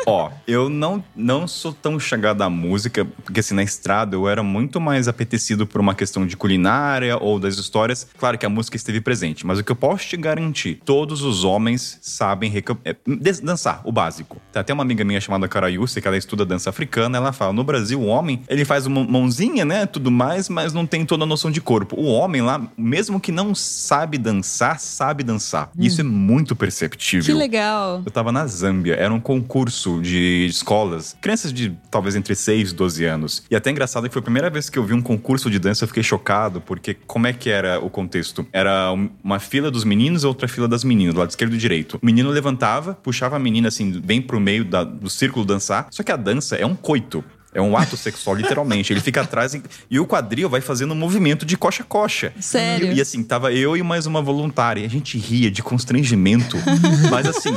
Ó, 0.07 0.31
eu 0.47 0.69
não, 0.69 1.03
não 1.25 1.47
sou 1.47 1.73
tão 1.73 1.99
chegado 1.99 2.43
à 2.43 2.49
música, 2.51 3.03
porque 3.03 3.39
assim, 3.39 3.55
na 3.55 3.63
estrada 3.63 4.15
eu 4.15 4.29
era 4.29 4.43
muito 4.43 4.79
mais 4.79 5.07
apetecido 5.07 5.65
por 5.65 5.81
uma 5.81 5.95
questão 5.95 6.25
de 6.27 6.37
culinária 6.37 7.17
ou 7.17 7.39
das 7.39 7.57
histórias. 7.57 8.07
Claro 8.15 8.37
que 8.37 8.45
a 8.45 8.49
música 8.49 8.77
esteve 8.77 9.01
presente, 9.01 9.43
mas 9.43 9.57
o 9.57 9.63
que 9.63 9.71
eu 9.71 9.75
posso 9.75 10.05
te 10.05 10.15
garantir, 10.17 10.79
todos 10.85 11.23
os 11.23 11.43
homens 11.43 11.97
sabem 11.99 12.53
é, 12.85 12.95
dançar, 13.41 13.81
o 13.83 13.91
básico. 13.91 14.39
Tem 14.53 14.59
até 14.59 14.71
uma 14.71 14.83
amiga 14.83 15.03
minha 15.03 15.19
chamada 15.19 15.47
Carayuce, 15.47 15.99
que 15.99 16.07
ela 16.07 16.15
estuda 16.15 16.45
dança 16.45 16.69
africana, 16.69 17.17
ela 17.17 17.33
fala, 17.33 17.51
no 17.51 17.63
Brasil 17.63 17.99
o 17.99 18.05
homem, 18.05 18.43
ele 18.47 18.63
faz 18.63 18.85
uma 18.85 19.03
mãozinha, 19.03 19.65
né, 19.65 19.87
tudo 19.87 20.11
mais, 20.11 20.47
mas 20.47 20.73
não 20.73 20.85
tem 20.85 21.03
toda 21.07 21.23
a 21.23 21.27
noção 21.27 21.49
de 21.49 21.59
corpo. 21.59 21.99
O 21.99 22.05
homem 22.05 22.43
lá, 22.43 22.61
mesmo 22.77 23.19
que 23.19 23.31
não 23.31 23.55
sabe 23.55 24.19
dançar, 24.19 24.79
sabe 24.79 25.23
dançar. 25.23 25.71
Isso 25.75 26.01
é 26.01 26.03
muito 26.03 26.55
perceptível. 26.55 27.25
que 27.25 27.33
legal. 27.33 28.03
Eu 28.05 28.11
tava 28.11 28.31
na 28.31 28.45
Zâmbia, 28.45 28.93
era 28.93 29.11
um 29.11 29.19
concurso 29.19 29.99
de 30.03 30.45
escolas, 30.47 31.04
crianças 31.13 31.51
de 31.53 31.75
talvez 31.91 32.15
entre 32.15 32.35
6 32.35 32.71
e 32.71 32.75
12 32.75 33.05
anos. 33.05 33.43
E 33.49 33.55
até 33.55 33.69
engraçado 33.71 34.07
que 34.07 34.13
foi 34.13 34.19
a 34.19 34.23
primeira 34.23 34.49
vez 34.49 34.69
que 34.69 34.79
eu 34.79 34.83
vi 34.83 34.93
um 34.93 35.01
concurso 35.01 35.49
de 35.49 35.59
dança, 35.59 35.83
eu 35.83 35.87
fiquei 35.87 36.03
chocado, 36.03 36.61
porque 36.61 36.93
como 37.05 37.27
é 37.27 37.33
que 37.33 37.49
era 37.49 37.79
o 37.79 37.89
contexto? 37.89 38.45
Era 38.51 38.91
um- 38.91 39.09
uma 39.23 39.39
fila 39.39 39.69
dos 39.69 39.83
meninos 39.83 40.23
e 40.23 40.27
outra 40.27 40.47
fila 40.47 40.67
das 40.67 40.83
meninas, 40.83 41.13
do 41.13 41.19
lado 41.19 41.29
esquerdo 41.29 41.53
e 41.55 41.57
direito. 41.57 41.99
O 42.01 42.05
menino 42.05 42.29
levantava, 42.29 42.93
puxava 42.95 43.35
a 43.35 43.39
menina 43.39 43.67
assim, 43.67 43.99
bem 43.99 44.21
pro 44.21 44.39
meio 44.39 44.65
da- 44.65 44.83
do 44.83 45.09
círculo 45.09 45.45
dançar, 45.45 45.87
só 45.91 46.03
que 46.03 46.11
a 46.11 46.15
dança 46.15 46.55
é 46.55 46.65
um 46.65 46.75
coito. 46.75 47.23
É 47.55 47.61
um 47.61 47.75
ato 47.75 47.95
sexual, 47.97 48.35
literalmente. 48.35 48.91
Ele 48.93 48.99
fica 48.99 49.21
atrás 49.21 49.53
e, 49.89 49.99
o 49.99 50.05
quadril 50.05 50.49
vai 50.49 50.61
fazendo 50.61 50.91
um 50.91 50.95
movimento 50.95 51.45
de 51.45 51.57
coxa 51.57 51.81
a 51.83 51.85
coxa. 51.85 52.33
Sério? 52.39 52.91
E, 52.91 52.97
e 52.97 53.01
assim, 53.01 53.23
tava 53.23 53.51
eu 53.53 53.75
e 53.77 53.81
mais 53.81 54.05
uma 54.05 54.21
voluntária. 54.21 54.81
E 54.81 54.85
a 54.85 54.89
gente 54.89 55.17
ria 55.17 55.49
de 55.49 55.63
constrangimento. 55.63 56.57
mas 57.09 57.25
assim, 57.25 57.51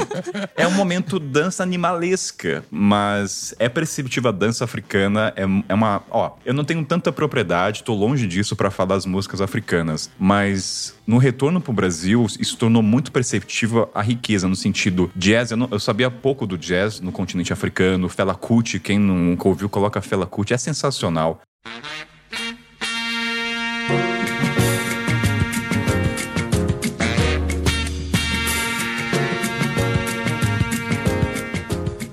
é 0.56 0.66
um 0.66 0.70
momento 0.72 1.18
dança 1.18 1.62
animalesca. 1.64 2.64
Mas 2.70 3.54
é 3.58 3.68
perceptível 3.68 4.28
a 4.28 4.32
dança 4.32 4.64
africana. 4.64 5.32
É, 5.36 5.42
é 5.68 5.74
uma. 5.74 6.02
Ó, 6.10 6.30
eu 6.44 6.54
não 6.54 6.64
tenho 6.64 6.84
tanta 6.84 7.10
propriedade, 7.10 7.82
tô 7.82 7.94
longe 7.94 8.26
disso 8.26 8.54
pra 8.54 8.70
falar 8.70 8.90
das 8.94 9.04
músicas 9.06 9.40
africanas. 9.40 10.10
Mas 10.18 10.94
no 11.06 11.18
retorno 11.18 11.60
pro 11.60 11.72
Brasil, 11.72 12.26
isso 12.38 12.56
tornou 12.56 12.82
muito 12.82 13.10
perceptível 13.10 13.90
a 13.94 14.02
riqueza, 14.02 14.46
no 14.46 14.54
sentido 14.54 15.10
jazz. 15.16 15.50
Eu, 15.50 15.56
não- 15.56 15.68
eu 15.70 15.80
sabia 15.80 16.10
pouco 16.10 16.46
do 16.46 16.56
jazz 16.58 17.00
no 17.00 17.10
continente 17.10 17.52
africano. 17.52 18.08
Fela 18.08 18.34
Kuti, 18.34 18.78
quem 18.78 18.98
nunca 18.98 19.48
ouviu, 19.48 19.68
coloca 19.68 19.87
Fela 20.02 20.26
Kuti. 20.26 20.54
É 20.54 20.58
sensacional. 20.58 21.40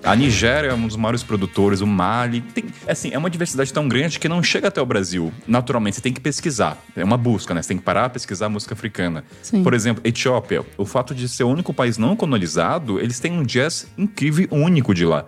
A 0.05 0.15
Nigéria 0.15 0.69
é 0.69 0.73
um 0.75 0.85
dos 0.85 0.95
maiores 0.95 1.23
produtores, 1.23 1.81
o 1.81 1.87
Mali. 1.87 2.39
Tem, 2.39 2.65
assim, 2.87 3.09
é 3.11 3.17
uma 3.17 3.27
diversidade 3.27 3.73
tão 3.73 3.87
grande 3.87 4.19
que 4.19 4.29
não 4.29 4.43
chega 4.43 4.67
até 4.67 4.79
o 4.79 4.85
Brasil. 4.85 5.33
Naturalmente, 5.47 5.95
você 5.95 6.01
tem 6.01 6.13
que 6.13 6.21
pesquisar. 6.21 6.77
É 6.95 7.03
uma 7.03 7.17
busca, 7.17 7.55
né? 7.55 7.61
Você 7.63 7.69
tem 7.69 7.77
que 7.77 7.83
parar, 7.83 8.09
pesquisar 8.09 8.47
música 8.47 8.75
africana. 8.75 9.23
Sim. 9.41 9.63
Por 9.63 9.73
exemplo, 9.73 10.03
Etiópia. 10.05 10.63
O 10.77 10.85
fato 10.85 11.15
de 11.15 11.27
ser 11.27 11.43
o 11.43 11.49
único 11.49 11.73
país 11.73 11.97
não 11.97 12.15
colonizado, 12.15 12.99
eles 12.99 13.19
têm 13.19 13.31
um 13.31 13.41
jazz 13.41 13.87
incrível 13.97 14.47
único 14.51 14.93
de 14.93 15.05
lá. 15.05 15.25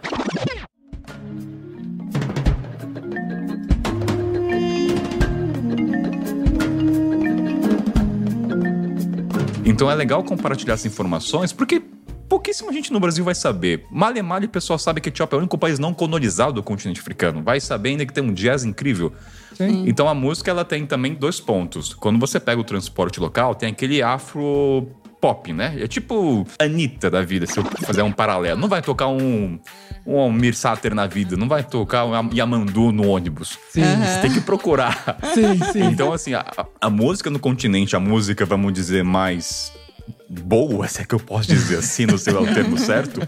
Então 9.68 9.92
é 9.92 9.96
legal 9.96 10.24
compartilhar 10.24 10.76
essas 10.76 10.86
informações, 10.86 11.52
porque 11.52 11.82
pouquíssima 12.30 12.72
gente 12.72 12.92
no 12.92 13.02
Brasil 13.02 13.24
vai 13.24 13.36
saber. 13.36 13.86
Mali 13.92 14.20
é 14.20 14.22
Mali, 14.22 14.46
o 14.46 14.50
pessoal 14.50 14.80
sabe 14.80 15.02
que 15.02 15.10
a 15.10 15.12
Etiópia 15.12 15.36
é 15.36 15.38
o 15.38 15.40
único 15.40 15.58
país 15.58 15.78
não 15.78 15.94
colonizado 15.94 16.54
do 16.54 16.64
continente 16.64 17.02
africano. 17.02 17.44
Vai 17.44 17.60
saber 17.60 17.90
ainda 17.90 18.06
que 18.06 18.14
tem 18.14 18.24
um 18.24 18.34
jazz 18.34 18.64
incrível. 18.64 19.12
Sim. 19.54 19.84
Então 19.86 20.08
a 20.08 20.14
música 20.14 20.50
ela 20.50 20.64
tem 20.64 20.86
também 20.86 21.14
dois 21.14 21.42
pontos. 21.42 21.94
Quando 21.94 22.18
você 22.18 22.40
pega 22.40 22.62
o 22.62 22.64
transporte 22.64 23.20
local, 23.20 23.54
tem 23.54 23.70
aquele 23.70 24.02
afro 24.02 24.88
pop, 25.20 25.52
né? 25.52 25.76
É 25.80 25.88
tipo 25.88 26.46
Anitta 26.60 27.10
da 27.10 27.22
vida, 27.22 27.46
se 27.46 27.58
eu 27.58 27.64
fazer 27.64 28.02
um 28.02 28.12
paralelo. 28.12 28.60
Não 28.60 28.68
vai 28.68 28.82
tocar 28.82 29.08
um, 29.08 29.60
um 30.06 30.18
Almir 30.18 30.56
Sater 30.56 30.94
na 30.94 31.08
vida, 31.08 31.36
não 31.36 31.48
vai 31.48 31.64
tocar 31.64 32.06
um 32.06 32.34
Yamandu 32.34 32.92
no 32.92 33.08
ônibus. 33.10 33.58
Sim. 33.70 33.82
Você 33.82 34.22
tem 34.22 34.32
que 34.32 34.42
procurar. 34.42 35.18
Sim, 35.34 35.60
sim. 35.72 35.84
Então, 35.84 36.14
assim, 36.14 36.34
a, 36.34 36.46
a 36.82 36.90
música 36.90 37.30
no 37.30 37.40
continente, 37.40 37.96
a 37.96 38.00
música, 38.00 38.46
vamos 38.46 38.74
dizer, 38.74 39.04
mais 39.04 39.72
boa, 40.30 40.88
se 40.88 41.02
é 41.02 41.06
que 41.06 41.16
eu 41.16 41.20
posso 41.20 41.48
dizer 41.48 41.80
assim, 41.80 42.06
não 42.06 42.18
sei 42.18 42.34
lá 42.34 42.42
o 42.42 42.54
termo 42.54 42.78
certo, 42.78 43.22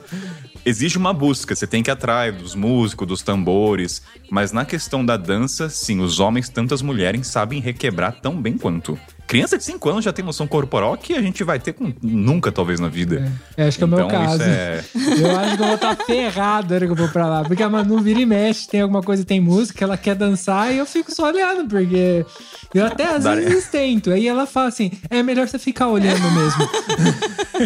exige 0.65 0.97
uma 0.97 1.13
busca. 1.13 1.55
Você 1.55 1.67
tem 1.67 1.81
que 1.81 1.89
ir 1.89 1.93
atrás 1.93 2.35
dos 2.35 2.55
músicos, 2.55 3.07
dos 3.07 3.21
tambores. 3.21 4.01
Mas 4.29 4.51
na 4.51 4.65
questão 4.65 5.05
da 5.05 5.17
dança, 5.17 5.69
sim, 5.69 5.99
os 5.99 6.19
homens, 6.19 6.49
tanto 6.49 6.73
as 6.73 6.81
mulheres, 6.81 7.27
sabem 7.27 7.59
requebrar 7.59 8.13
tão 8.21 8.41
bem 8.41 8.57
quanto. 8.57 8.99
Criança 9.29 9.59
de 9.59 9.63
5 9.63 9.87
anos 9.89 10.03
já 10.03 10.11
tem 10.11 10.25
noção 10.25 10.47
corporal 10.47 10.97
que 10.97 11.13
a 11.13 11.21
gente 11.21 11.43
vai 11.43 11.59
ter 11.59 11.71
com, 11.73 11.93
nunca, 12.01 12.51
talvez, 12.51 12.79
na 12.79 12.89
vida. 12.89 13.31
É, 13.55 13.67
acho 13.67 13.77
que 13.77 13.83
é 13.83 13.85
o 13.85 13.89
meu 13.89 13.99
Então, 14.07 14.23
isso 14.23 14.27
caso. 14.39 14.43
é- 14.43 14.83
Eu 15.19 15.37
acho 15.39 15.55
que 15.55 15.61
eu 15.61 15.65
vou 15.67 15.75
estar 15.75 15.95
ferrado 15.97 16.69
na 16.69 16.75
hora 16.77 16.85
que 16.87 16.91
eu 16.91 16.95
vou 16.95 17.07
pra 17.09 17.27
lá. 17.27 17.43
Porque 17.43 17.61
a 17.61 17.69
Manu 17.69 17.99
vira 17.99 18.19
e 18.19 18.25
mexe, 18.25 18.67
tem 18.67 18.81
alguma 18.81 19.03
coisa, 19.03 19.23
tem 19.23 19.39
música, 19.39 19.85
ela 19.85 19.95
quer 19.97 20.15
dançar 20.15 20.73
e 20.73 20.79
eu 20.79 20.85
fico 20.87 21.13
só 21.13 21.27
olhando, 21.27 21.69
porque 21.69 22.25
eu 22.73 22.85
até 22.87 23.05
às 23.05 23.23
vezes 23.23 23.67
tento. 23.69 24.09
Aí 24.09 24.27
ela 24.27 24.47
fala 24.47 24.69
assim: 24.69 24.89
é 25.11 25.21
melhor 25.21 25.47
você 25.47 25.59
ficar 25.59 25.89
olhando 25.89 26.23
mesmo. 26.31 26.69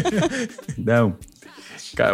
Não. 0.78 1.16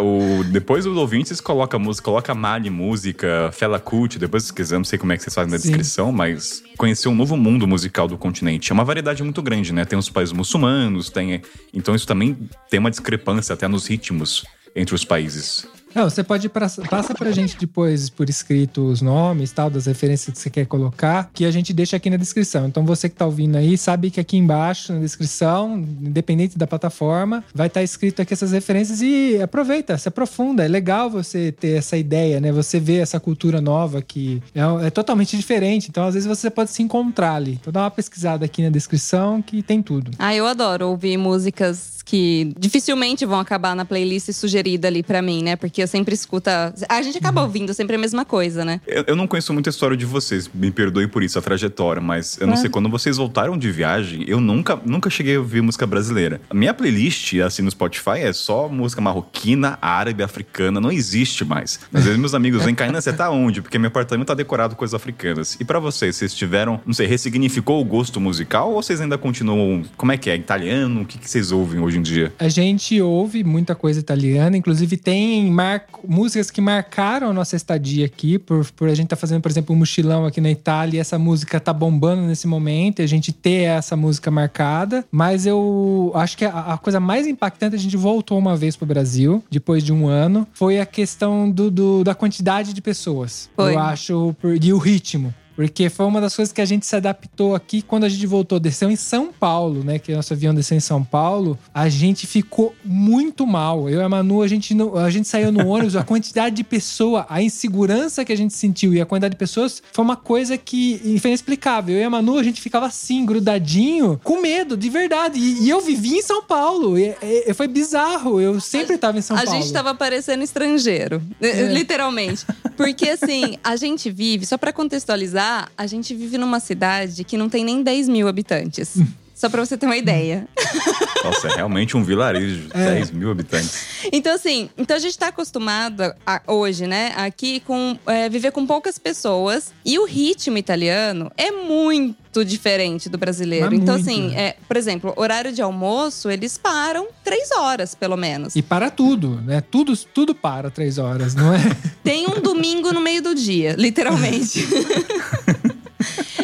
O, 0.01 0.43
depois 0.43 0.85
os 0.85 0.97
ouvintes 0.97 1.39
colocam 1.39 1.79
música, 1.79 2.05
coloca 2.05 2.35
Mali 2.35 2.69
música, 2.69 3.49
Fela 3.53 3.79
Kuti, 3.79 4.19
depois 4.19 4.43
se 4.43 4.53
quiser, 4.53 4.77
não 4.77 4.83
sei 4.83 4.99
como 4.99 5.13
é 5.13 5.17
que 5.17 5.23
vocês 5.23 5.33
fazem 5.33 5.51
na 5.51 5.57
Sim. 5.57 5.69
descrição, 5.69 6.11
mas 6.11 6.61
conhecer 6.77 7.07
um 7.07 7.15
novo 7.15 7.37
mundo 7.37 7.67
musical 7.67 8.07
do 8.07 8.17
continente. 8.17 8.71
É 8.71 8.73
uma 8.73 8.83
variedade 8.83 9.23
muito 9.23 9.41
grande, 9.41 9.73
né? 9.73 9.85
Tem 9.85 9.97
os 9.97 10.09
países 10.09 10.33
muçulmanos, 10.33 11.09
tem. 11.09 11.41
Então 11.73 11.95
isso 11.95 12.05
também 12.05 12.37
tem 12.69 12.79
uma 12.79 12.89
discrepância 12.89 13.53
até 13.53 13.67
nos 13.67 13.87
ritmos 13.87 14.45
entre 14.75 14.93
os 14.93 15.05
países. 15.05 15.67
Não, 15.93 16.09
você 16.09 16.23
pode 16.23 16.47
pra, 16.49 16.67
passa 16.89 17.13
pra 17.13 17.31
gente 17.31 17.57
depois 17.57 18.09
por 18.09 18.29
escrito 18.29 18.85
os 18.85 19.01
nomes, 19.01 19.51
tal, 19.51 19.69
das 19.69 19.85
referências 19.85 20.33
que 20.33 20.39
você 20.39 20.49
quer 20.49 20.65
colocar, 20.65 21.29
que 21.33 21.45
a 21.45 21.51
gente 21.51 21.73
deixa 21.73 21.97
aqui 21.97 22.09
na 22.09 22.17
descrição. 22.17 22.67
Então 22.67 22.85
você 22.85 23.09
que 23.09 23.15
tá 23.15 23.25
ouvindo 23.25 23.55
aí, 23.57 23.77
sabe 23.77 24.11
que 24.11 24.19
aqui 24.19 24.37
embaixo 24.37 24.93
na 24.93 24.99
descrição, 24.99 25.77
independente 25.77 26.57
da 26.57 26.67
plataforma, 26.67 27.43
vai 27.53 27.67
estar 27.67 27.83
escrito 27.83 28.21
aqui 28.21 28.33
essas 28.33 28.51
referências 28.51 29.01
e 29.01 29.41
aproveita, 29.41 29.97
se 29.97 30.07
aprofunda. 30.07 30.63
É 30.63 30.67
legal 30.67 31.09
você 31.09 31.51
ter 31.51 31.77
essa 31.77 31.97
ideia, 31.97 32.39
né? 32.39 32.51
Você 32.51 32.79
vê 32.79 32.97
essa 32.97 33.19
cultura 33.19 33.59
nova 33.59 34.01
que 34.01 34.41
é, 34.53 34.87
é 34.87 34.89
totalmente 34.89 35.35
diferente. 35.35 35.89
Então 35.89 36.05
às 36.05 36.13
vezes 36.13 36.27
você 36.27 36.49
pode 36.49 36.71
se 36.71 36.83
encontrar 36.83 37.35
ali. 37.35 37.57
Então 37.59 37.73
dá 37.73 37.81
uma 37.81 37.91
pesquisada 37.91 38.45
aqui 38.45 38.61
na 38.61 38.69
descrição 38.69 39.41
que 39.41 39.63
tem 39.63 39.81
tudo. 39.81 40.11
Ah, 40.19 40.35
eu 40.35 40.45
adoro 40.45 40.89
ouvir 40.89 41.17
músicas 41.17 41.98
que 42.09 42.51
dificilmente 42.57 43.23
vão 43.23 43.39
acabar 43.39 43.75
na 43.75 43.85
playlist 43.85 44.31
sugerida 44.31 44.87
ali 44.87 45.03
pra 45.03 45.21
mim, 45.21 45.43
né? 45.43 45.55
Porque 45.55 45.83
eu 45.83 45.87
sempre 45.87 46.13
escuto. 46.15 46.49
A 46.49 46.73
a 46.89 47.01
gente 47.03 47.17
acaba 47.19 47.41
ouvindo 47.43 47.71
sempre 47.73 47.95
a 47.95 47.99
mesma 47.99 48.25
coisa, 48.25 48.65
né? 48.65 48.81
Eu, 48.87 49.03
eu 49.07 49.15
não 49.15 49.27
conheço 49.27 49.53
muito 49.53 49.67
a 49.67 49.69
história 49.69 49.95
de 49.95 50.05
vocês, 50.05 50.49
me 50.53 50.71
perdoe 50.71 51.07
por 51.07 51.21
isso, 51.23 51.37
a 51.37 51.41
trajetória, 51.41 52.01
mas 52.01 52.37
eu 52.41 52.47
não 52.47 52.55
É. 52.55 52.57
sei, 52.57 52.69
quando 52.69 52.89
vocês 52.89 53.17
voltaram 53.17 53.57
de 53.57 53.71
viagem, 53.71 54.25
eu 54.27 54.39
nunca, 54.41 54.77
nunca 54.85 55.09
cheguei 55.09 55.35
a 55.35 55.39
ouvir 55.39 55.61
música 55.61 55.85
brasileira. 55.85 56.41
A 56.49 56.53
minha 56.53 56.73
playlist, 56.73 57.35
assim, 57.35 57.61
no 57.61 57.69
Spotify, 57.71 58.19
é 58.21 58.33
só 58.33 58.67
música 58.67 59.01
marroquina, 59.01 59.77
árabe, 59.81 60.23
africana, 60.23 60.81
não 60.81 60.91
existe 60.91 61.45
mais. 61.45 61.79
Às 61.93 62.05
vezes 62.05 62.19
meus 62.19 62.33
amigos 62.33 62.63
vêm, 62.65 62.73
Caína, 62.73 62.99
você 63.01 63.13
tá 63.13 63.29
onde? 63.29 63.61
Porque 63.61 63.77
meu 63.77 63.89
apartamento 63.89 64.27
tá 64.27 64.33
decorado 64.33 64.73
com 64.75 64.79
coisas 64.79 64.93
africanas. 64.95 65.55
E 65.59 65.63
pra 65.63 65.79
vocês, 65.79 66.15
vocês 66.15 66.33
tiveram, 66.33 66.81
não 66.85 66.93
sei, 66.93 67.05
ressignificou 67.07 67.79
o 67.79 67.85
gosto 67.85 68.19
musical 68.19 68.69
ou 68.71 68.81
vocês 68.81 68.99
ainda 68.99 69.17
continuam, 69.17 69.83
como 69.95 70.11
é 70.11 70.17
que 70.17 70.29
é, 70.29 70.35
italiano? 70.35 71.01
O 71.01 71.05
que, 71.05 71.17
que 71.19 71.29
vocês 71.29 71.51
ouvem 71.51 71.79
hoje 71.79 71.98
em 71.99 72.01
dia? 72.01 72.33
A 72.39 72.47
gente 72.47 73.01
ouve 73.01 73.43
muita 73.43 73.75
coisa 73.75 73.99
italiana, 73.99 74.57
inclusive 74.57 74.97
tem 74.97 75.49
mar... 75.51 75.83
músicas 76.07 76.49
que 76.49 76.61
marcaram 76.61 77.29
a 77.29 77.33
nossa 77.33 77.55
estadia 77.55 78.05
aqui, 78.05 78.39
por, 78.39 78.65
por 78.71 78.87
a 78.87 78.95
gente 78.95 79.05
estar 79.05 79.15
tá 79.15 79.19
fazendo, 79.19 79.41
por 79.41 79.51
exemplo, 79.51 79.75
um 79.75 79.79
mochilão 79.79 80.25
aqui 80.25 80.41
na 80.41 80.49
Itália 80.49 80.97
e 80.97 80.99
essa 80.99 81.19
música 81.19 81.59
tá 81.59 81.73
bombando 81.73 82.23
nesse 82.23 82.47
momento, 82.47 82.99
e 82.99 83.03
a 83.03 83.07
gente 83.07 83.31
ter 83.31 83.63
essa 83.63 83.95
música 83.95 84.31
marcada. 84.31 85.05
Mas 85.11 85.45
eu 85.45 86.11
acho 86.15 86.37
que 86.37 86.45
a, 86.45 86.73
a 86.73 86.77
coisa 86.77 86.99
mais 86.99 87.27
impactante, 87.27 87.75
a 87.75 87.79
gente 87.79 87.97
voltou 87.97 88.37
uma 88.37 88.55
vez 88.55 88.75
pro 88.75 88.85
Brasil, 88.85 89.43
depois 89.51 89.83
de 89.83 89.93
um 89.93 90.07
ano, 90.07 90.47
foi 90.53 90.79
a 90.79 90.85
questão 90.85 91.49
do, 91.49 91.69
do 91.69 92.03
da 92.03 92.15
quantidade 92.15 92.73
de 92.73 92.81
pessoas. 92.81 93.49
Foi. 93.55 93.73
Eu 93.73 93.79
acho, 93.79 94.35
por- 94.41 94.57
e 94.61 94.73
o 94.73 94.77
ritmo. 94.77 95.33
Porque 95.59 95.89
foi 95.89 96.05
uma 96.05 96.21
das 96.21 96.33
coisas 96.33 96.53
que 96.53 96.61
a 96.61 96.65
gente 96.65 96.85
se 96.85 96.95
adaptou 96.95 97.53
aqui 97.53 97.81
quando 97.81 98.05
a 98.05 98.09
gente 98.09 98.25
voltou, 98.25 98.57
desceu 98.61 98.89
em 98.89 98.95
São 98.95 99.27
Paulo, 99.29 99.83
né? 99.83 99.99
Que 99.99 100.15
nosso 100.15 100.31
avião 100.31 100.55
desceu 100.55 100.77
em 100.77 100.79
São 100.79 101.03
Paulo, 101.03 101.59
a 101.73 101.89
gente 101.89 102.25
ficou 102.25 102.73
muito 102.81 103.45
mal. 103.45 103.89
Eu 103.89 103.99
e 103.99 104.03
a 104.03 104.07
Manu, 104.07 104.41
a 104.41 104.47
gente, 104.47 104.73
não, 104.73 104.95
a 104.95 105.09
gente 105.09 105.27
saiu 105.27 105.51
no 105.51 105.67
ônibus, 105.67 105.97
a 105.97 106.03
quantidade 106.05 106.55
de 106.55 106.63
pessoa, 106.63 107.25
a 107.29 107.41
insegurança 107.41 108.23
que 108.23 108.31
a 108.31 108.37
gente 108.37 108.53
sentiu 108.53 108.93
e 108.93 109.01
a 109.01 109.05
quantidade 109.05 109.33
de 109.33 109.37
pessoas 109.37 109.83
foi 109.91 110.05
uma 110.05 110.15
coisa 110.15 110.57
que 110.57 111.17
foi 111.19 111.31
inexplicável. 111.31 111.93
Eu 111.93 112.01
e 112.01 112.03
a 112.05 112.09
Manu, 112.09 112.37
a 112.39 112.43
gente 112.43 112.61
ficava 112.61 112.85
assim, 112.85 113.25
grudadinho, 113.25 114.17
com 114.23 114.41
medo, 114.41 114.77
de 114.77 114.89
verdade. 114.89 115.37
E, 115.37 115.63
e 115.65 115.69
eu 115.69 115.81
vivi 115.81 116.13
em 116.15 116.21
São 116.21 116.41
Paulo. 116.41 116.97
E, 116.97 117.13
e- 117.21 117.53
foi 117.53 117.67
bizarro. 117.67 118.39
Eu 118.39 118.61
sempre 118.61 118.95
estava 118.95 119.17
em 119.19 119.21
São 119.21 119.35
a 119.35 119.43
Paulo. 119.43 119.59
gente 119.61 119.73
tava 119.73 119.93
parecendo 119.93 120.41
estrangeiro, 120.41 121.21
É. 121.41 121.63
literalmente. 121.73 122.45
Porque 122.77 123.09
assim, 123.09 123.57
a 123.61 123.75
gente 123.75 124.09
vive, 124.09 124.45
só 124.45 124.57
pra 124.57 124.71
contextualizar, 124.71 125.48
a 125.77 125.87
gente 125.87 126.13
vive 126.13 126.37
numa 126.37 126.59
cidade 126.59 127.23
que 127.23 127.37
não 127.37 127.49
tem 127.49 127.63
nem 127.63 127.81
10 127.81 128.09
mil 128.09 128.27
habitantes. 128.27 128.97
Só 129.39 129.47
pra 129.47 129.63
você 129.65 129.77
ter 129.77 129.85
uma 129.85 129.95
ideia. 129.95 130.45
Nossa, 131.23 131.47
é 131.47 131.55
realmente 131.55 131.95
um 131.95 132.03
vilarejo. 132.03 132.67
10 132.73 133.11
mil 133.11 133.31
habitantes. 133.31 133.85
Então, 134.11 134.35
assim, 134.35 134.69
então 134.77 134.97
a 134.97 134.99
gente 134.99 135.17
tá 135.17 135.27
acostumado 135.29 136.13
a- 136.27 136.41
hoje, 136.45 136.85
né, 136.85 137.13
aqui 137.15 137.61
com 137.61 137.97
é, 138.05 138.27
viver 138.27 138.51
com 138.51 138.67
poucas 138.67 138.99
pessoas. 138.99 139.71
E 139.85 139.97
o 139.97 140.03
ritmo 140.05 140.57
italiano 140.57 141.31
é 141.37 141.51
muito 141.51 142.43
diferente 142.43 143.07
do 143.07 143.17
brasileiro. 143.17 143.67
Mas 143.71 143.79
então, 143.79 143.95
muito. 143.95 144.09
assim, 144.09 144.35
é, 144.35 144.57
por 144.67 144.75
exemplo, 144.75 145.13
horário 145.15 145.53
de 145.53 145.61
almoço, 145.61 146.29
eles 146.29 146.57
param 146.57 147.07
três 147.23 147.49
horas, 147.51 147.95
pelo 147.95 148.17
menos. 148.17 148.57
E 148.57 148.61
para 148.61 148.89
tudo, 148.91 149.39
né? 149.45 149.61
Tudo, 149.71 149.95
tudo 149.95 150.35
para 150.35 150.69
três 150.69 150.97
horas, 150.97 151.33
não 151.33 151.53
é? 151.53 151.59
Tem 152.03 152.27
um 152.27 152.41
domingo 152.41 152.91
no 152.91 152.99
meio 152.99 153.21
do 153.21 153.33
dia, 153.33 153.73
literalmente. 153.77 154.67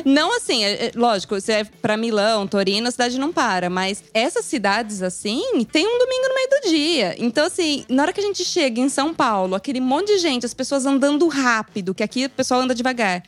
Não 0.03 0.35
assim, 0.35 0.63
é- 0.63 0.87
é- 0.87 0.91
lógico, 0.95 1.39
se 1.41 1.51
é 1.51 1.63
pra 1.63 1.97
Milão, 1.97 2.45
Torino, 2.47 2.87
a 2.87 2.91
cidade 2.91 3.17
não 3.19 3.31
para. 3.31 3.69
Mas 3.69 4.03
essas 4.13 4.45
cidades 4.45 5.01
assim, 5.01 5.41
tem 5.71 5.85
um 5.87 5.97
domingo 5.99 6.27
no 6.27 6.35
meio 6.35 6.49
do 6.49 6.69
dia. 6.69 7.15
Então, 7.17 7.45
assim, 7.45 7.85
na 7.89 8.03
hora 8.03 8.13
que 8.13 8.19
a 8.19 8.23
gente 8.23 8.43
chega 8.45 8.79
em 8.79 8.89
São 8.89 9.13
Paulo, 9.13 9.55
aquele 9.55 9.79
monte 9.81 10.07
de 10.07 10.19
gente, 10.19 10.45
as 10.45 10.53
pessoas 10.53 10.85
andando 10.85 11.27
rápido, 11.27 11.93
que 11.95 12.03
aqui 12.03 12.25
o 12.25 12.29
pessoal 12.29 12.61
anda 12.61 12.75
devagar. 12.75 13.23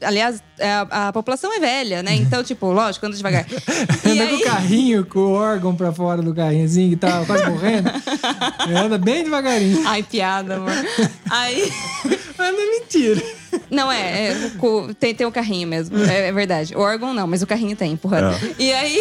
Aliás, 0.00 0.40
é, 0.60 0.70
a, 0.70 1.08
a 1.08 1.12
população 1.12 1.52
é 1.52 1.58
velha, 1.58 2.04
né? 2.04 2.14
Então, 2.14 2.42
tipo, 2.44 2.70
lógico, 2.70 3.04
anda 3.06 3.16
devagar. 3.16 3.44
Anda 4.06 4.26
com 4.28 4.34
aí- 4.34 4.36
o 4.36 4.44
carrinho, 4.44 5.04
com 5.04 5.18
o 5.18 5.32
órgão 5.32 5.74
pra 5.74 5.90
fora 5.92 6.22
do 6.22 6.32
carrinho, 6.32 6.64
assim, 6.66 6.90
que 6.90 6.96
tá 6.96 7.24
quase 7.26 7.50
morrendo. 7.50 7.90
Anda 8.84 8.96
bem 8.96 9.24
devagarinho. 9.24 9.82
Ai, 9.88 10.04
piada, 10.04 10.54
amor. 10.54 10.70
Aí. 11.28 11.68
Mas 12.38 12.52
não 12.54 12.60
é 12.62 12.66
mentira. 12.78 13.20
Não, 13.70 13.90
é, 13.90 14.28
é, 14.28 14.50
o 14.60 14.94
tem, 14.94 15.14
tem 15.14 15.26
o 15.26 15.32
carrinho 15.32 15.66
mesmo. 15.68 15.98
É, 16.04 16.28
é 16.28 16.32
verdade. 16.32 16.74
O 16.76 16.80
órgão 16.80 17.12
não, 17.14 17.26
mas 17.26 17.42
o 17.42 17.46
carrinho 17.46 17.76
tem, 17.76 17.92
empurrando. 17.92 18.36
E 18.58 18.72
aí. 18.72 18.98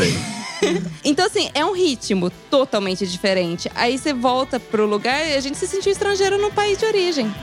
então, 1.03 1.25
assim, 1.25 1.49
é 1.53 1.63
um 1.63 1.73
ritmo 1.73 2.29
totalmente 2.49 3.05
diferente. 3.07 3.69
Aí 3.75 3.97
você 3.97 4.13
volta 4.13 4.59
pro 4.59 4.85
lugar 4.85 5.27
e 5.27 5.35
a 5.35 5.39
gente 5.39 5.57
se 5.57 5.67
sentiu 5.67 5.91
estrangeiro 5.91 6.37
no 6.37 6.51
país 6.51 6.77
de 6.77 6.85
origem. 6.85 7.33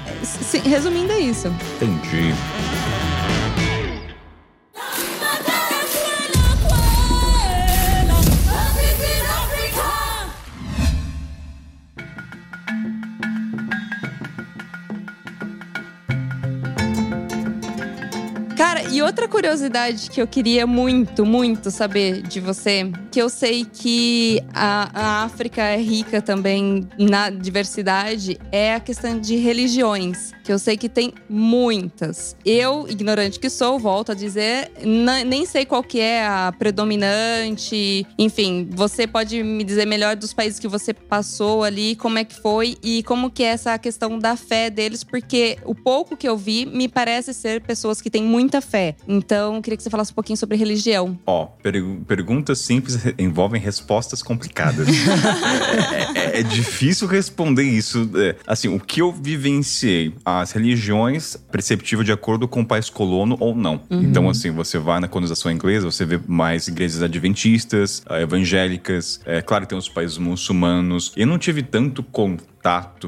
Resumindo, 0.65 1.13
é 1.13 1.21
isso. 1.21 1.49
Entendi. 1.77 2.35
E 18.97 19.03
outra 19.03 19.29
curiosidade 19.29 20.09
que 20.09 20.23
eu 20.23 20.27
queria 20.27 20.67
muito, 20.67 21.27
muito 21.27 21.71
saber 21.71 22.23
de 22.23 22.41
você, 22.41 22.91
que 23.11 23.21
eu 23.21 23.29
sei 23.29 23.63
que 23.63 24.43
a, 24.55 24.89
a 24.95 25.25
África 25.25 25.61
é 25.61 25.77
rica 25.77 26.23
também 26.23 26.89
na 26.99 27.29
diversidade, 27.29 28.39
é 28.51 28.73
a 28.75 28.81
questão 28.81 29.21
de 29.21 29.37
religiões, 29.37 30.33
que 30.43 30.51
eu 30.51 30.59
sei 30.59 30.79
que 30.79 30.89
tem 30.89 31.13
muitas. 31.29 32.35
Eu, 32.43 32.89
ignorante 32.89 33.39
que 33.39 33.51
sou, 33.51 33.79
volto 33.79 34.13
a 34.13 34.15
dizer, 34.15 34.73
nem 34.83 35.45
sei 35.45 35.67
qual 35.67 35.83
que 35.83 36.01
é 36.01 36.25
a 36.25 36.55
predominante. 36.59 38.07
Enfim, 38.19 38.67
você 38.71 39.07
pode 39.07 39.43
me 39.43 39.63
dizer 39.63 39.85
melhor 39.85 40.17
dos 40.17 40.33
países 40.33 40.59
que 40.59 40.69
você 40.69 40.95
passou 40.95 41.65
ali, 41.65 41.97
como 41.97 42.17
é 42.17 42.25
que 42.25 42.35
foi 42.35 42.79
e 42.83 43.03
como 43.03 43.31
que 43.31 43.43
é 43.43 43.49
essa 43.49 43.77
questão 43.79 44.19
da 44.19 44.37
fé 44.37 44.71
deles, 44.71 45.05
porque 45.05 45.59
o 45.67 45.75
pouco 45.75 46.17
que 46.17 46.27
eu 46.27 46.35
vi 46.35 46.65
me 46.65 46.89
parece 46.89 47.35
ser 47.35 47.61
pessoas 47.61 48.01
que 48.01 48.09
têm 48.09 48.23
muita 48.23 48.63
fé. 48.63 48.86
Então, 49.09 49.57
eu 49.57 49.63
queria 49.63 49.77
que 49.77 49.83
você 49.83 49.91
falasse 49.91 50.13
um 50.13 50.15
pouquinho 50.15 50.37
sobre 50.37 50.57
religião. 50.57 51.19
Ó, 51.27 51.47
pergu- 51.63 52.05
perguntas 52.07 52.59
simples 52.61 52.99
envolvem 53.19 53.61
respostas 53.61 54.23
complicadas. 54.23 54.87
é, 56.15 56.19
é- 56.37 56.41
é 56.41 56.43
difícil 56.43 57.07
responder 57.09 57.63
isso. 57.63 58.11
É, 58.17 58.37
assim, 58.47 58.69
o 58.69 58.79
que 58.79 59.01
eu 59.01 59.13
vivenciei? 59.13 60.15
As 60.25 60.53
religiões 60.53 61.37
perceptível 61.51 62.05
de 62.05 62.13
acordo 62.13 62.47
com 62.47 62.61
o 62.61 62.67
país 62.67 62.91
colono 62.91 63.37
ou 63.41 63.55
não. 63.55 63.81
Então, 63.91 64.29
assim, 64.29 64.51
você 64.51 64.79
vai 64.79 65.01
na 65.01 65.09
colonização 65.09 65.51
inglesa, 65.51 65.91
você 65.91 66.05
vê 66.05 66.21
mais 66.27 66.69
igrejas 66.69 67.03
adventistas, 67.03 68.03
ah, 68.07 68.21
evangélicas. 68.21 69.21
É 69.25 69.41
claro 69.41 69.65
que 69.65 69.71
tem 69.71 69.79
os 69.79 69.89
países 69.89 70.19
muçulmanos. 70.19 71.13
Eu 71.17 71.27
não 71.27 71.39
tive 71.39 71.63
tanto 71.63 72.03
contato, 72.03 72.47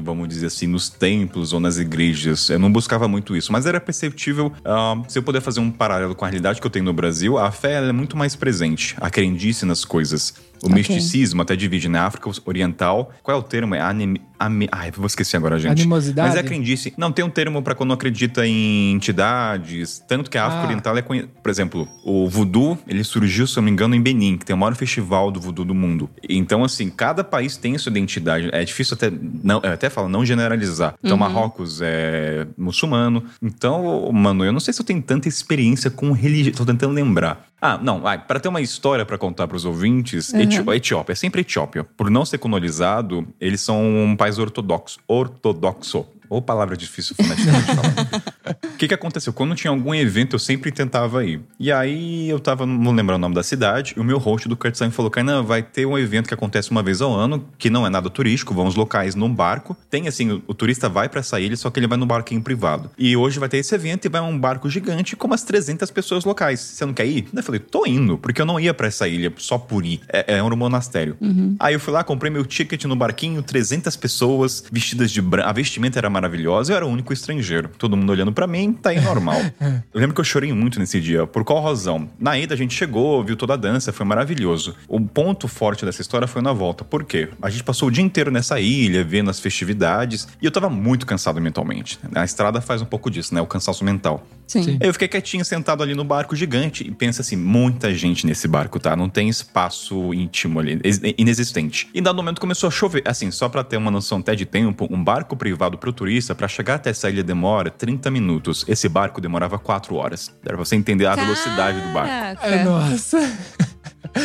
vamos 0.01 0.27
dizer 0.27 0.47
assim, 0.47 0.67
nos 0.67 0.89
templos 0.89 1.53
ou 1.53 1.59
nas 1.59 1.77
igrejas. 1.77 2.49
Eu 2.49 2.59
não 2.59 2.71
buscava 2.71 3.07
muito 3.07 3.35
isso, 3.35 3.51
mas 3.51 3.65
era 3.65 3.79
perceptível. 3.79 4.51
ah, 4.63 5.01
se 5.07 5.19
eu 5.19 5.23
puder 5.23 5.41
fazer 5.41 5.59
um 5.59 5.69
paralelo 5.71 6.15
com 6.15 6.25
a 6.25 6.27
realidade 6.27 6.61
que 6.61 6.65
eu 6.65 6.71
tenho 6.71 6.85
no 6.85 6.93
Brasil, 6.93 7.37
a 7.37 7.51
fé 7.51 7.73
é 7.73 7.91
muito 7.91 8.15
mais 8.15 8.35
presente, 8.35 8.95
a 8.99 9.09
crendice 9.09 9.65
nas 9.65 9.83
coisas. 9.83 10.33
O 10.61 10.67
Ok. 10.67 10.75
misticismo 10.75 11.41
até 11.41 11.55
divide 11.55 11.87
na 11.87 12.05
África 12.05 12.29
Oriental. 12.45 13.11
Qual 13.23 13.35
é 13.35 13.39
o 13.39 13.43
termo? 13.43 13.75
É 13.75 13.81
anim... 13.81 14.15
Ami... 14.37 14.69
Ai, 14.71 14.89
vou 14.91 15.05
esquecer 15.05 15.35
agora, 15.35 15.59
gente. 15.59 15.81
Animosidade? 15.81 16.29
Mas 16.29 16.37
é 16.37 16.43
crendice. 16.43 16.93
Não, 16.97 17.11
tem 17.11 17.25
um 17.25 17.29
termo 17.29 17.61
pra 17.61 17.75
quando 17.75 17.91
acredita 17.91 18.47
em 18.47 18.93
entidades. 18.93 20.01
Tanto 20.07 20.29
que 20.29 20.37
a 20.37 20.45
África 20.45 20.63
Ah. 20.63 20.65
Oriental 20.67 20.97
é 20.97 21.01
conhe... 21.01 21.23
Por 21.41 21.49
exemplo, 21.49 21.87
o 22.05 22.27
voodoo, 22.29 22.77
ele 22.87 23.03
surgiu, 23.03 23.45
se 23.45 23.57
eu 23.57 23.61
não 23.61 23.65
me 23.65 23.71
engano, 23.71 23.95
em 23.95 24.01
Benin, 24.01 24.37
que 24.37 24.45
tem 24.45 24.55
o 24.55 24.59
maior 24.59 24.75
festival 24.75 25.29
do 25.29 25.39
voodoo 25.41 25.65
do 25.65 25.75
mundo. 25.75 26.09
Então, 26.27 26.63
assim, 26.63 26.89
cada 26.89 27.23
país 27.23 27.57
tem 27.57 27.77
sua 27.77 27.89
identidade. 27.89 28.49
É 28.53 28.63
difícil 28.63 28.95
até, 28.95 29.11
não, 29.43 29.59
eu 29.63 29.73
até 29.73 29.89
falo, 29.89 30.07
não 30.07 30.25
generalizar. 30.25 30.95
Então, 31.03 31.17
Marrocos 31.17 31.81
é 31.81 32.47
muçulmano. 32.57 33.23
Então, 33.41 34.09
mano, 34.11 34.45
eu 34.45 34.51
não 34.53 34.59
sei 34.59 34.73
se 34.73 34.81
eu 34.81 34.85
tenho 34.85 35.01
tanta 35.01 35.27
experiência 35.27 35.89
com 35.91 36.11
religião. 36.11 36.53
Tô 36.55 36.65
tentando 36.65 36.93
lembrar. 36.93 37.45
Ah, 37.61 37.77
não, 37.77 37.99
vai. 37.99 38.17
Para 38.17 38.39
ter 38.39 38.47
uma 38.47 38.61
história 38.61 39.05
pra 39.05 39.17
contar 39.17 39.45
pros 39.45 39.65
ouvintes, 39.65 40.31
Eti- 40.57 40.69
Etiópia, 40.75 41.13
é 41.13 41.15
sempre 41.15 41.41
Etiópia. 41.41 41.83
Por 41.83 42.09
não 42.09 42.25
ser 42.25 42.37
colonizado, 42.37 43.27
eles 43.39 43.61
são 43.61 43.81
um 43.81 44.15
país 44.15 44.37
ortodoxo. 44.37 44.99
Ortodoxo. 45.07 46.05
Ou 46.29 46.41
palavra 46.41 46.77
difícil 46.77 47.15
foneticamente 47.15 47.65
falar. 47.65 48.23
O 48.49 48.77
que 48.79 48.87
que 48.87 48.93
aconteceu? 48.93 49.33
Quando 49.33 49.53
tinha 49.55 49.69
algum 49.69 49.93
evento, 49.93 50.35
eu 50.35 50.39
sempre 50.39 50.71
tentava 50.71 51.25
ir. 51.25 51.41
E 51.59 51.69
aí, 51.69 52.29
eu 52.29 52.39
tava, 52.39 52.65
não 52.65 52.93
lembro 52.93 53.13
o 53.13 53.17
nome 53.17 53.35
da 53.35 53.43
cidade, 53.43 53.93
e 53.95 53.99
o 53.99 54.03
meu 54.05 54.17
host 54.17 54.47
do 54.47 54.55
Kurtzan 54.55 54.89
falou, 54.89 55.11
Kainan, 55.11 55.43
vai 55.43 55.61
ter 55.61 55.85
um 55.85 55.97
evento 55.97 56.29
que 56.29 56.33
acontece 56.33 56.71
uma 56.71 56.81
vez 56.81 57.01
ao 57.01 57.13
ano, 57.13 57.45
que 57.57 57.69
não 57.69 57.85
é 57.85 57.89
nada 57.89 58.09
turístico, 58.09 58.53
vão 58.53 58.67
os 58.67 58.75
locais 58.75 59.15
num 59.15 59.31
barco. 59.31 59.75
Tem 59.89 60.07
assim, 60.07 60.31
o, 60.31 60.43
o 60.47 60.53
turista 60.53 60.87
vai 60.87 61.09
pra 61.09 61.19
essa 61.19 61.39
ilha, 61.41 61.57
só 61.57 61.69
que 61.69 61.77
ele 61.77 61.87
vai 61.87 61.97
num 61.97 62.07
barquinho 62.07 62.41
privado. 62.41 62.89
E 62.97 63.17
hoje 63.17 63.37
vai 63.37 63.49
ter 63.49 63.57
esse 63.57 63.75
evento 63.75 64.05
e 64.05 64.09
vai 64.09 64.21
um 64.21 64.39
barco 64.39 64.69
gigante 64.69 65.15
com 65.15 65.27
umas 65.27 65.43
300 65.43 65.91
pessoas 65.91 66.23
locais. 66.23 66.61
Você 66.61 66.85
não 66.85 66.93
quer 66.93 67.05
ir? 67.05 67.27
Eu 67.33 67.43
falei, 67.43 67.59
tô 67.59 67.85
indo, 67.85 68.17
porque 68.17 68.41
eu 68.41 68.45
não 68.45 68.59
ia 68.59 68.73
pra 68.73 68.87
essa 68.87 69.07
ilha 69.07 69.31
só 69.37 69.57
por 69.57 69.85
ir. 69.85 69.99
É, 70.07 70.37
é 70.37 70.43
um 70.43 70.55
monastério. 70.55 71.17
Aí 71.59 71.73
eu 71.73 71.79
fui 71.79 71.93
lá, 71.93 72.03
comprei 72.03 72.31
meu 72.31 72.45
ticket 72.45 72.85
no 72.85 72.95
barquinho, 72.95 73.43
300 73.43 73.95
pessoas 73.97 74.63
vestidas 74.71 75.11
de 75.11 75.21
branco. 75.21 75.49
A 75.49 75.51
vestimenta 75.51 75.99
era 75.99 76.09
maravilhosa, 76.19 76.73
eu 76.73 76.75
era 76.77 76.85
o 76.85 76.89
único 76.89 77.13
estrangeiro. 77.13 77.69
Todo 77.77 77.95
mundo 77.95 78.09
olhando 78.11 78.31
pra 78.33 78.45
mim, 78.45 78.73
tá 78.73 78.89
aí 78.89 78.99
normal. 78.99 79.39
eu 79.93 79.99
lembro 79.99 80.13
que 80.13 80.19
eu 80.19 80.25
chorei 80.25 80.51
muito 80.51 80.79
nesse 80.79 80.99
dia. 80.99 81.25
Por 81.25 81.43
qual 81.45 81.63
razão? 81.63 82.09
Na 82.19 82.37
ida 82.37 82.53
a 82.53 82.57
gente 82.57 82.73
chegou, 82.73 83.23
viu 83.23 83.35
toda 83.37 83.53
a 83.53 83.57
dança, 83.57 83.93
foi 83.93 84.05
maravilhoso. 84.05 84.75
O 84.87 84.99
ponto 84.99 85.47
forte 85.47 85.85
dessa 85.85 86.01
história 86.01 86.27
foi 86.27 86.41
na 86.41 86.51
volta. 86.51 86.83
Por 86.83 87.03
quê? 87.05 87.29
A 87.41 87.49
gente 87.49 87.63
passou 87.63 87.87
o 87.87 87.91
dia 87.91 88.03
inteiro 88.03 88.29
nessa 88.29 88.59
ilha, 88.59 89.03
vendo 89.03 89.29
as 89.29 89.39
festividades, 89.39 90.27
e 90.41 90.45
eu 90.45 90.51
tava 90.51 90.69
muito 90.69 91.05
cansado 91.05 91.39
mentalmente. 91.39 91.97
A 92.13 92.25
estrada 92.25 92.59
faz 92.61 92.81
um 92.81 92.85
pouco 92.85 93.09
disso, 93.09 93.33
né? 93.33 93.41
O 93.41 93.47
cansaço 93.47 93.83
mental. 93.85 94.25
Sim. 94.45 94.63
Sim. 94.63 94.77
Eu 94.81 94.91
fiquei 94.93 95.07
quietinho, 95.07 95.45
sentado 95.45 95.81
ali 95.83 95.93
no 95.95 96.03
barco 96.03 96.35
gigante 96.35 96.85
e 96.85 96.91
pensa 96.91 97.21
assim: 97.21 97.35
muita 97.35 97.93
gente 97.93 98.25
nesse 98.25 98.47
barco, 98.47 98.79
tá? 98.79 98.95
Não 98.95 99.07
tem 99.07 99.29
espaço 99.29 100.13
íntimo 100.13 100.59
ali, 100.59 100.79
ex- 100.83 100.99
inexistente. 101.17 101.87
E 101.93 101.99
em 101.99 102.03
dado 102.03 102.15
momento 102.15 102.41
começou 102.41 102.67
a 102.67 102.71
chover. 102.71 103.03
Assim, 103.05 103.29
só 103.31 103.47
pra 103.47 103.63
ter 103.63 103.77
uma 103.77 103.91
noção 103.91 104.17
até 104.19 104.35
de 104.35 104.45
tempo, 104.45 104.87
um 104.91 105.01
barco 105.03 105.35
privado 105.35 105.77
pro 105.77 105.93
turista, 106.09 106.33
pra 106.33 106.47
chegar 106.47 106.75
até 106.75 106.89
essa 106.89 107.07
ilha 107.07 107.23
demora 107.23 107.69
30 107.69 108.09
minutos. 108.09 108.65
Esse 108.67 108.89
barco 108.89 109.21
demorava 109.21 109.59
4 109.59 109.95
horas. 109.95 110.33
Era 110.43 110.55
pra 110.55 110.65
você 110.65 110.75
entender 110.75 111.05
a 111.05 111.13
velocidade 111.13 111.79
do 111.79 111.93
barco. 111.93 112.09
Caraca. 112.09 112.47
É, 112.47 112.63
nossa. 112.63 113.19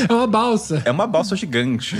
É 0.08 0.12
uma 0.12 0.26
balsa. 0.26 0.82
É 0.84 0.90
uma 0.90 1.06
balsa 1.06 1.36
gigante. 1.36 1.96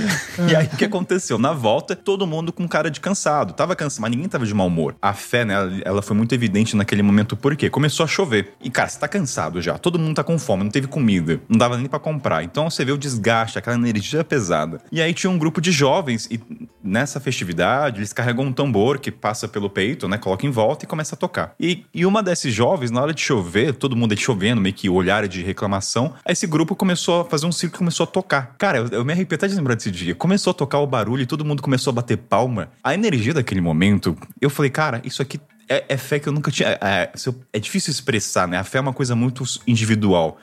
E 0.49 0.55
aí 0.55 0.65
o 0.65 0.69
que 0.77 0.85
aconteceu? 0.85 1.37
Na 1.37 1.51
volta, 1.53 1.95
todo 1.95 2.25
mundo 2.25 2.51
com 2.51 2.67
cara 2.67 2.89
de 2.89 2.99
cansado. 2.99 3.53
Tava 3.53 3.75
cansado, 3.75 4.01
mas 4.01 4.11
ninguém 4.11 4.27
tava 4.27 4.45
de 4.45 4.53
mau 4.53 4.67
humor. 4.67 4.95
A 5.01 5.13
fé, 5.13 5.45
né, 5.45 5.55
ela- 5.83 6.01
foi 6.01 6.15
muito 6.15 6.33
evidente 6.35 6.75
naquele 6.75 7.01
momento, 7.01 7.35
por 7.35 7.55
quê? 7.55 7.69
Começou 7.69 8.03
a 8.03 8.07
chover. 8.07 8.53
E, 8.61 8.69
cara, 8.69 8.87
você 8.89 8.99
tá 8.99 9.07
cansado 9.07 9.61
já. 9.61 9.77
Todo 9.77 9.97
mundo 9.99 10.15
tá 10.15 10.23
com 10.23 10.37
fome, 10.37 10.63
não 10.63 10.71
teve 10.71 10.87
comida. 10.87 11.39
Não 11.49 11.57
dava 11.57 11.77
nem 11.77 11.87
pra 11.87 11.99
comprar. 11.99 12.43
Então 12.43 12.69
você 12.69 12.83
vê 12.85 12.91
o 12.91 12.97
desgaste, 12.97 13.57
aquela 13.57 13.75
energia 13.75 14.23
pesada. 14.23 14.81
E 14.91 15.01
aí 15.01 15.13
tinha 15.13 15.29
um 15.31 15.37
grupo 15.37 15.61
de 15.61 15.71
jovens 15.71 16.27
e 16.31 16.39
nessa 16.83 17.19
festividade 17.19 17.99
eles 17.99 18.13
carregam 18.13 18.45
um 18.45 18.53
tambor 18.53 18.99
que 18.99 19.11
passa 19.11 19.47
pelo 19.47 19.69
peito, 19.69 20.07
né? 20.07 20.17
Coloca 20.17 20.45
em 20.45 20.51
volta 20.51 20.85
e 20.85 20.87
começa 20.87 21.15
a 21.15 21.17
tocar. 21.17 21.53
E, 21.59 21.85
e 21.93 22.05
uma 22.05 22.21
desses 22.21 22.53
jovens, 22.53 22.91
na 22.91 23.01
hora 23.01 23.13
de 23.13 23.21
chover, 23.21 23.73
todo 23.73 23.95
mundo 23.95 24.11
aí 24.11 24.17
chovendo, 24.17 24.61
meio 24.61 24.75
que 24.75 24.89
olhar 24.89 25.27
de 25.27 25.41
reclamação, 25.41 26.13
esse 26.27 26.45
grupo 26.47 26.75
começou 26.75 27.21
a 27.21 27.25
fazer 27.25 27.44
um 27.45 27.51
círculo 27.51 27.77
e 27.77 27.79
começou 27.79 28.03
a 28.03 28.07
tocar. 28.07 28.55
Cara, 28.57 28.79
eu, 28.79 28.87
eu 28.87 29.05
me 29.05 29.13
arrepio 29.13 29.35
até 29.35 29.47
de 29.47 29.55
lembrar 29.55 29.75
desse 29.75 29.91
dia. 29.91 30.15
Começou 30.15 30.51
a 30.51 30.53
tocar 30.53 30.79
o 30.79 30.87
barulho 30.87 31.23
e 31.23 31.25
todo 31.25 31.45
mundo 31.45 31.61
começou 31.61 31.91
a 31.91 31.93
bater 31.93 32.17
palma. 32.17 32.69
A 32.83 32.93
energia 32.93 33.33
daquele 33.33 33.61
momento, 33.61 34.17
eu 34.41 34.49
falei, 34.49 34.71
cara, 34.71 35.01
isso 35.03 35.21
aqui 35.21 35.39
é, 35.67 35.85
é 35.89 35.97
fé 35.97 36.19
que 36.19 36.27
eu 36.29 36.33
nunca 36.33 36.51
tinha. 36.51 36.77
É, 36.81 37.11
eu- 37.25 37.35
é 37.53 37.59
difícil 37.59 37.91
expressar, 37.91 38.47
né? 38.47 38.57
A 38.57 38.63
fé 38.63 38.77
é 38.77 38.81
uma 38.81 38.93
coisa 38.93 39.15
muito 39.15 39.43
individual. 39.67 40.37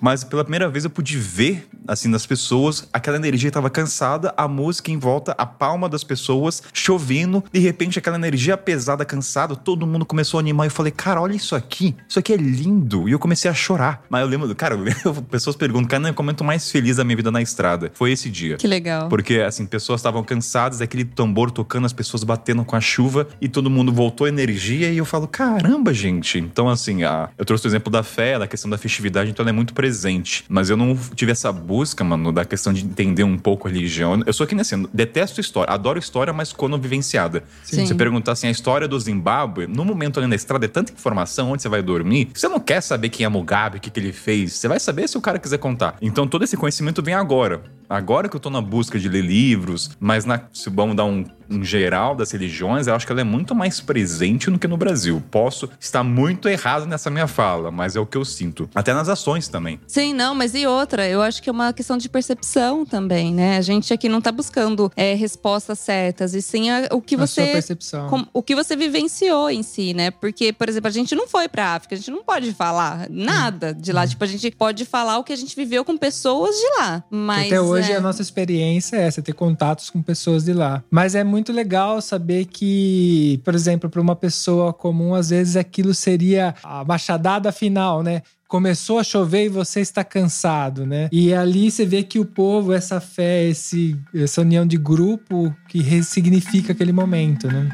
Mas 0.00 0.24
pela 0.24 0.44
primeira 0.44 0.68
vez 0.68 0.84
eu 0.84 0.90
pude 0.90 1.16
ver, 1.18 1.68
assim, 1.86 2.10
das 2.10 2.24
pessoas, 2.26 2.88
aquela 2.92 3.16
energia 3.16 3.48
estava 3.48 3.68
cansada, 3.70 4.32
a 4.36 4.46
música 4.48 4.90
em 4.90 4.98
volta, 4.98 5.34
a 5.38 5.44
palma 5.46 5.88
das 5.88 6.04
pessoas, 6.04 6.62
chovendo. 6.72 7.42
De 7.52 7.58
repente, 7.58 7.98
aquela 7.98 8.16
energia 8.16 8.56
pesada, 8.56 9.04
cansada, 9.04 9.54
todo 9.56 9.86
mundo 9.86 10.04
começou 10.06 10.38
a 10.38 10.40
animar. 10.40 10.64
E 10.64 10.68
eu 10.68 10.70
falei, 10.70 10.92
cara, 10.92 11.20
olha 11.20 11.34
isso 11.34 11.54
aqui. 11.54 11.94
Isso 12.08 12.18
aqui 12.18 12.32
é 12.32 12.36
lindo. 12.36 13.08
E 13.08 13.12
eu 13.12 13.18
comecei 13.18 13.50
a 13.50 13.54
chorar. 13.54 14.02
Mas 14.08 14.20
eu 14.22 14.26
lembro, 14.28 14.54
cara, 14.54 14.74
eu 14.74 14.80
lembro, 14.80 15.22
pessoas 15.30 15.56
perguntam, 15.56 15.88
cara, 15.88 16.00
não, 16.02 16.12
como 16.14 16.30
eu 16.30 16.34
tô 16.34 16.44
mais 16.44 16.70
feliz 16.70 16.96
da 16.96 17.04
minha 17.04 17.16
vida 17.16 17.30
na 17.30 17.42
estrada? 17.42 17.90
Foi 17.94 18.12
esse 18.12 18.28
dia. 18.30 18.56
Que 18.56 18.66
legal. 18.66 19.08
Porque, 19.08 19.36
assim, 19.40 19.66
pessoas 19.66 20.00
estavam 20.00 20.22
cansadas, 20.22 20.80
aquele 20.80 21.04
tambor 21.04 21.50
tocando, 21.50 21.84
as 21.86 21.92
pessoas 21.92 22.22
batendo 22.24 22.64
com 22.64 22.76
a 22.76 22.80
chuva 22.80 23.28
e 23.40 23.48
todo 23.48 23.68
mundo 23.70 23.92
voltou 23.92 24.26
a 24.26 24.28
energia. 24.28 24.57
E 24.66 24.96
eu 24.96 25.04
falo, 25.04 25.26
caramba, 25.26 25.92
gente. 25.92 26.38
Então, 26.38 26.68
assim, 26.68 27.04
a, 27.04 27.28
eu 27.38 27.44
trouxe 27.44 27.66
o 27.66 27.68
exemplo 27.68 27.90
da 27.90 28.02
fé, 28.02 28.38
da 28.38 28.46
questão 28.46 28.70
da 28.70 28.78
festividade, 28.78 29.30
então 29.30 29.42
ela 29.42 29.50
é 29.50 29.52
muito 29.52 29.74
presente. 29.74 30.44
Mas 30.48 30.70
eu 30.70 30.76
não 30.76 30.96
tive 31.14 31.32
essa 31.32 31.52
busca, 31.52 32.02
mano, 32.02 32.32
da 32.32 32.44
questão 32.44 32.72
de 32.72 32.84
entender 32.84 33.24
um 33.24 33.38
pouco 33.38 33.68
a 33.68 33.70
religião. 33.70 34.22
Eu 34.26 34.32
sou 34.32 34.44
aqui, 34.44 34.58
assim, 34.60 34.86
detesto 34.92 35.40
história, 35.40 35.72
adoro 35.72 35.98
história, 35.98 36.32
mas 36.32 36.52
quando 36.52 36.78
vivenciada. 36.78 37.44
Sim. 37.62 37.76
Se 37.80 37.86
você 37.88 37.94
perguntar 37.94 38.32
assim, 38.32 38.48
a 38.48 38.50
história 38.50 38.88
do 38.88 38.98
Zimbábue, 38.98 39.66
no 39.66 39.84
momento 39.84 40.18
ali 40.18 40.26
na 40.26 40.36
estrada 40.36 40.64
é 40.64 40.68
tanta 40.68 40.92
informação, 40.92 41.52
onde 41.52 41.62
você 41.62 41.68
vai 41.68 41.82
dormir, 41.82 42.30
você 42.34 42.48
não 42.48 42.60
quer 42.60 42.80
saber 42.80 43.08
quem 43.08 43.24
é 43.24 43.28
Mugabe, 43.28 43.78
o 43.78 43.80
que, 43.80 43.90
que 43.90 44.00
ele 44.00 44.12
fez. 44.12 44.54
Você 44.54 44.68
vai 44.68 44.80
saber 44.80 45.08
se 45.08 45.16
o 45.16 45.20
cara 45.20 45.38
quiser 45.38 45.58
contar. 45.58 45.96
Então 46.00 46.26
todo 46.26 46.44
esse 46.44 46.56
conhecimento 46.56 47.02
vem 47.02 47.14
agora. 47.14 47.62
Agora 47.88 48.28
que 48.28 48.36
eu 48.36 48.40
tô 48.40 48.50
na 48.50 48.60
busca 48.60 48.98
de 48.98 49.08
ler 49.08 49.22
livros, 49.24 49.90
mas 49.98 50.24
na, 50.24 50.42
se 50.52 50.68
vamos 50.68 50.94
dar 50.96 51.04
um, 51.04 51.24
um 51.50 51.64
geral 51.64 52.14
das 52.14 52.30
religiões, 52.30 52.86
eu 52.86 52.94
acho 52.94 53.06
que 53.06 53.12
ela 53.12 53.22
é 53.22 53.24
muito 53.24 53.54
mais 53.54 53.80
presente 53.80 54.50
do 54.50 54.58
que 54.58 54.68
no 54.68 54.76
Brasil. 54.76 55.22
Posso 55.30 55.68
estar 55.80 56.02
muito 56.04 56.48
errado 56.48 56.86
nessa 56.86 57.08
minha 57.10 57.26
fala, 57.26 57.70
mas 57.70 57.96
é 57.96 58.00
o 58.00 58.04
que 58.06 58.16
eu 58.18 58.24
sinto. 58.24 58.68
Até 58.74 58.92
nas 58.92 59.08
ações 59.08 59.48
também. 59.48 59.80
Sim, 59.86 60.12
não, 60.12 60.34
mas 60.34 60.54
e 60.54 60.66
outra? 60.66 61.08
Eu 61.08 61.22
acho 61.22 61.42
que 61.42 61.48
é 61.48 61.52
uma 61.52 61.72
questão 61.72 61.96
de 61.96 62.08
percepção 62.08 62.84
também, 62.84 63.32
né? 63.32 63.56
A 63.56 63.62
gente 63.62 63.92
aqui 63.94 64.08
não 64.08 64.20
tá 64.20 64.30
buscando 64.30 64.92
é, 64.94 65.14
respostas 65.14 65.78
certas, 65.78 66.34
e 66.34 66.42
sim 66.42 66.68
a- 66.70 66.88
o 66.92 67.00
que 67.00 67.14
A 67.14 67.26
sua 67.26 67.44
você. 67.44 67.52
percepção. 67.52 68.08
com- 68.08 68.26
o 68.34 68.42
que 68.42 68.54
você 68.54 68.76
vivenciou 68.76 69.48
em 69.50 69.62
si, 69.62 69.94
né? 69.94 70.10
Porque, 70.10 70.52
por 70.52 70.68
exemplo, 70.68 70.88
a 70.88 70.92
gente 70.92 71.14
não 71.14 71.26
foi 71.26 71.48
pra 71.48 71.74
África, 71.74 71.94
a 71.94 71.98
gente 71.98 72.10
não 72.10 72.22
pode 72.22 72.52
falar 72.52 73.06
nada 73.08 73.72
de 73.72 73.92
lá. 73.92 74.06
Tipo, 74.06 74.24
a 74.24 74.26
gente 74.26 74.50
pode 74.50 74.84
falar 74.84 75.18
o 75.18 75.24
que 75.24 75.32
a 75.32 75.36
gente 75.36 75.56
viveu 75.56 75.84
com 75.84 75.96
pessoas 75.96 76.54
de 76.54 76.66
lá. 76.80 77.02
Mas. 77.10 77.46
Até 77.46 77.60
hoje 77.60 77.77
é, 77.86 77.96
a 77.96 78.00
nossa 78.00 78.22
experiência 78.22 78.96
é 78.96 79.02
essa, 79.02 79.22
ter 79.22 79.32
contatos 79.32 79.90
com 79.90 80.02
pessoas 80.02 80.44
de 80.44 80.52
lá. 80.52 80.82
Mas 80.90 81.14
é 81.14 81.24
muito 81.24 81.52
legal 81.52 82.00
saber 82.00 82.46
que, 82.46 83.40
por 83.44 83.54
exemplo, 83.54 83.88
para 83.88 84.00
uma 84.00 84.16
pessoa 84.16 84.72
comum, 84.72 85.14
às 85.14 85.30
vezes 85.30 85.56
aquilo 85.56 85.94
seria 85.94 86.54
a 86.62 86.84
machadada 86.84 87.52
final, 87.52 88.02
né? 88.02 88.22
Começou 88.46 88.98
a 88.98 89.04
chover 89.04 89.44
e 89.44 89.48
você 89.48 89.80
está 89.80 90.02
cansado, 90.02 90.86
né? 90.86 91.08
E 91.12 91.34
ali 91.34 91.70
você 91.70 91.84
vê 91.84 92.02
que 92.02 92.18
o 92.18 92.24
povo, 92.24 92.72
essa 92.72 92.98
fé, 92.98 93.46
esse, 93.46 93.98
essa 94.14 94.40
união 94.40 94.66
de 94.66 94.78
grupo 94.78 95.54
que 95.68 95.82
ressignifica 95.82 96.72
aquele 96.72 96.92
momento, 96.92 97.46
né? 97.46 97.68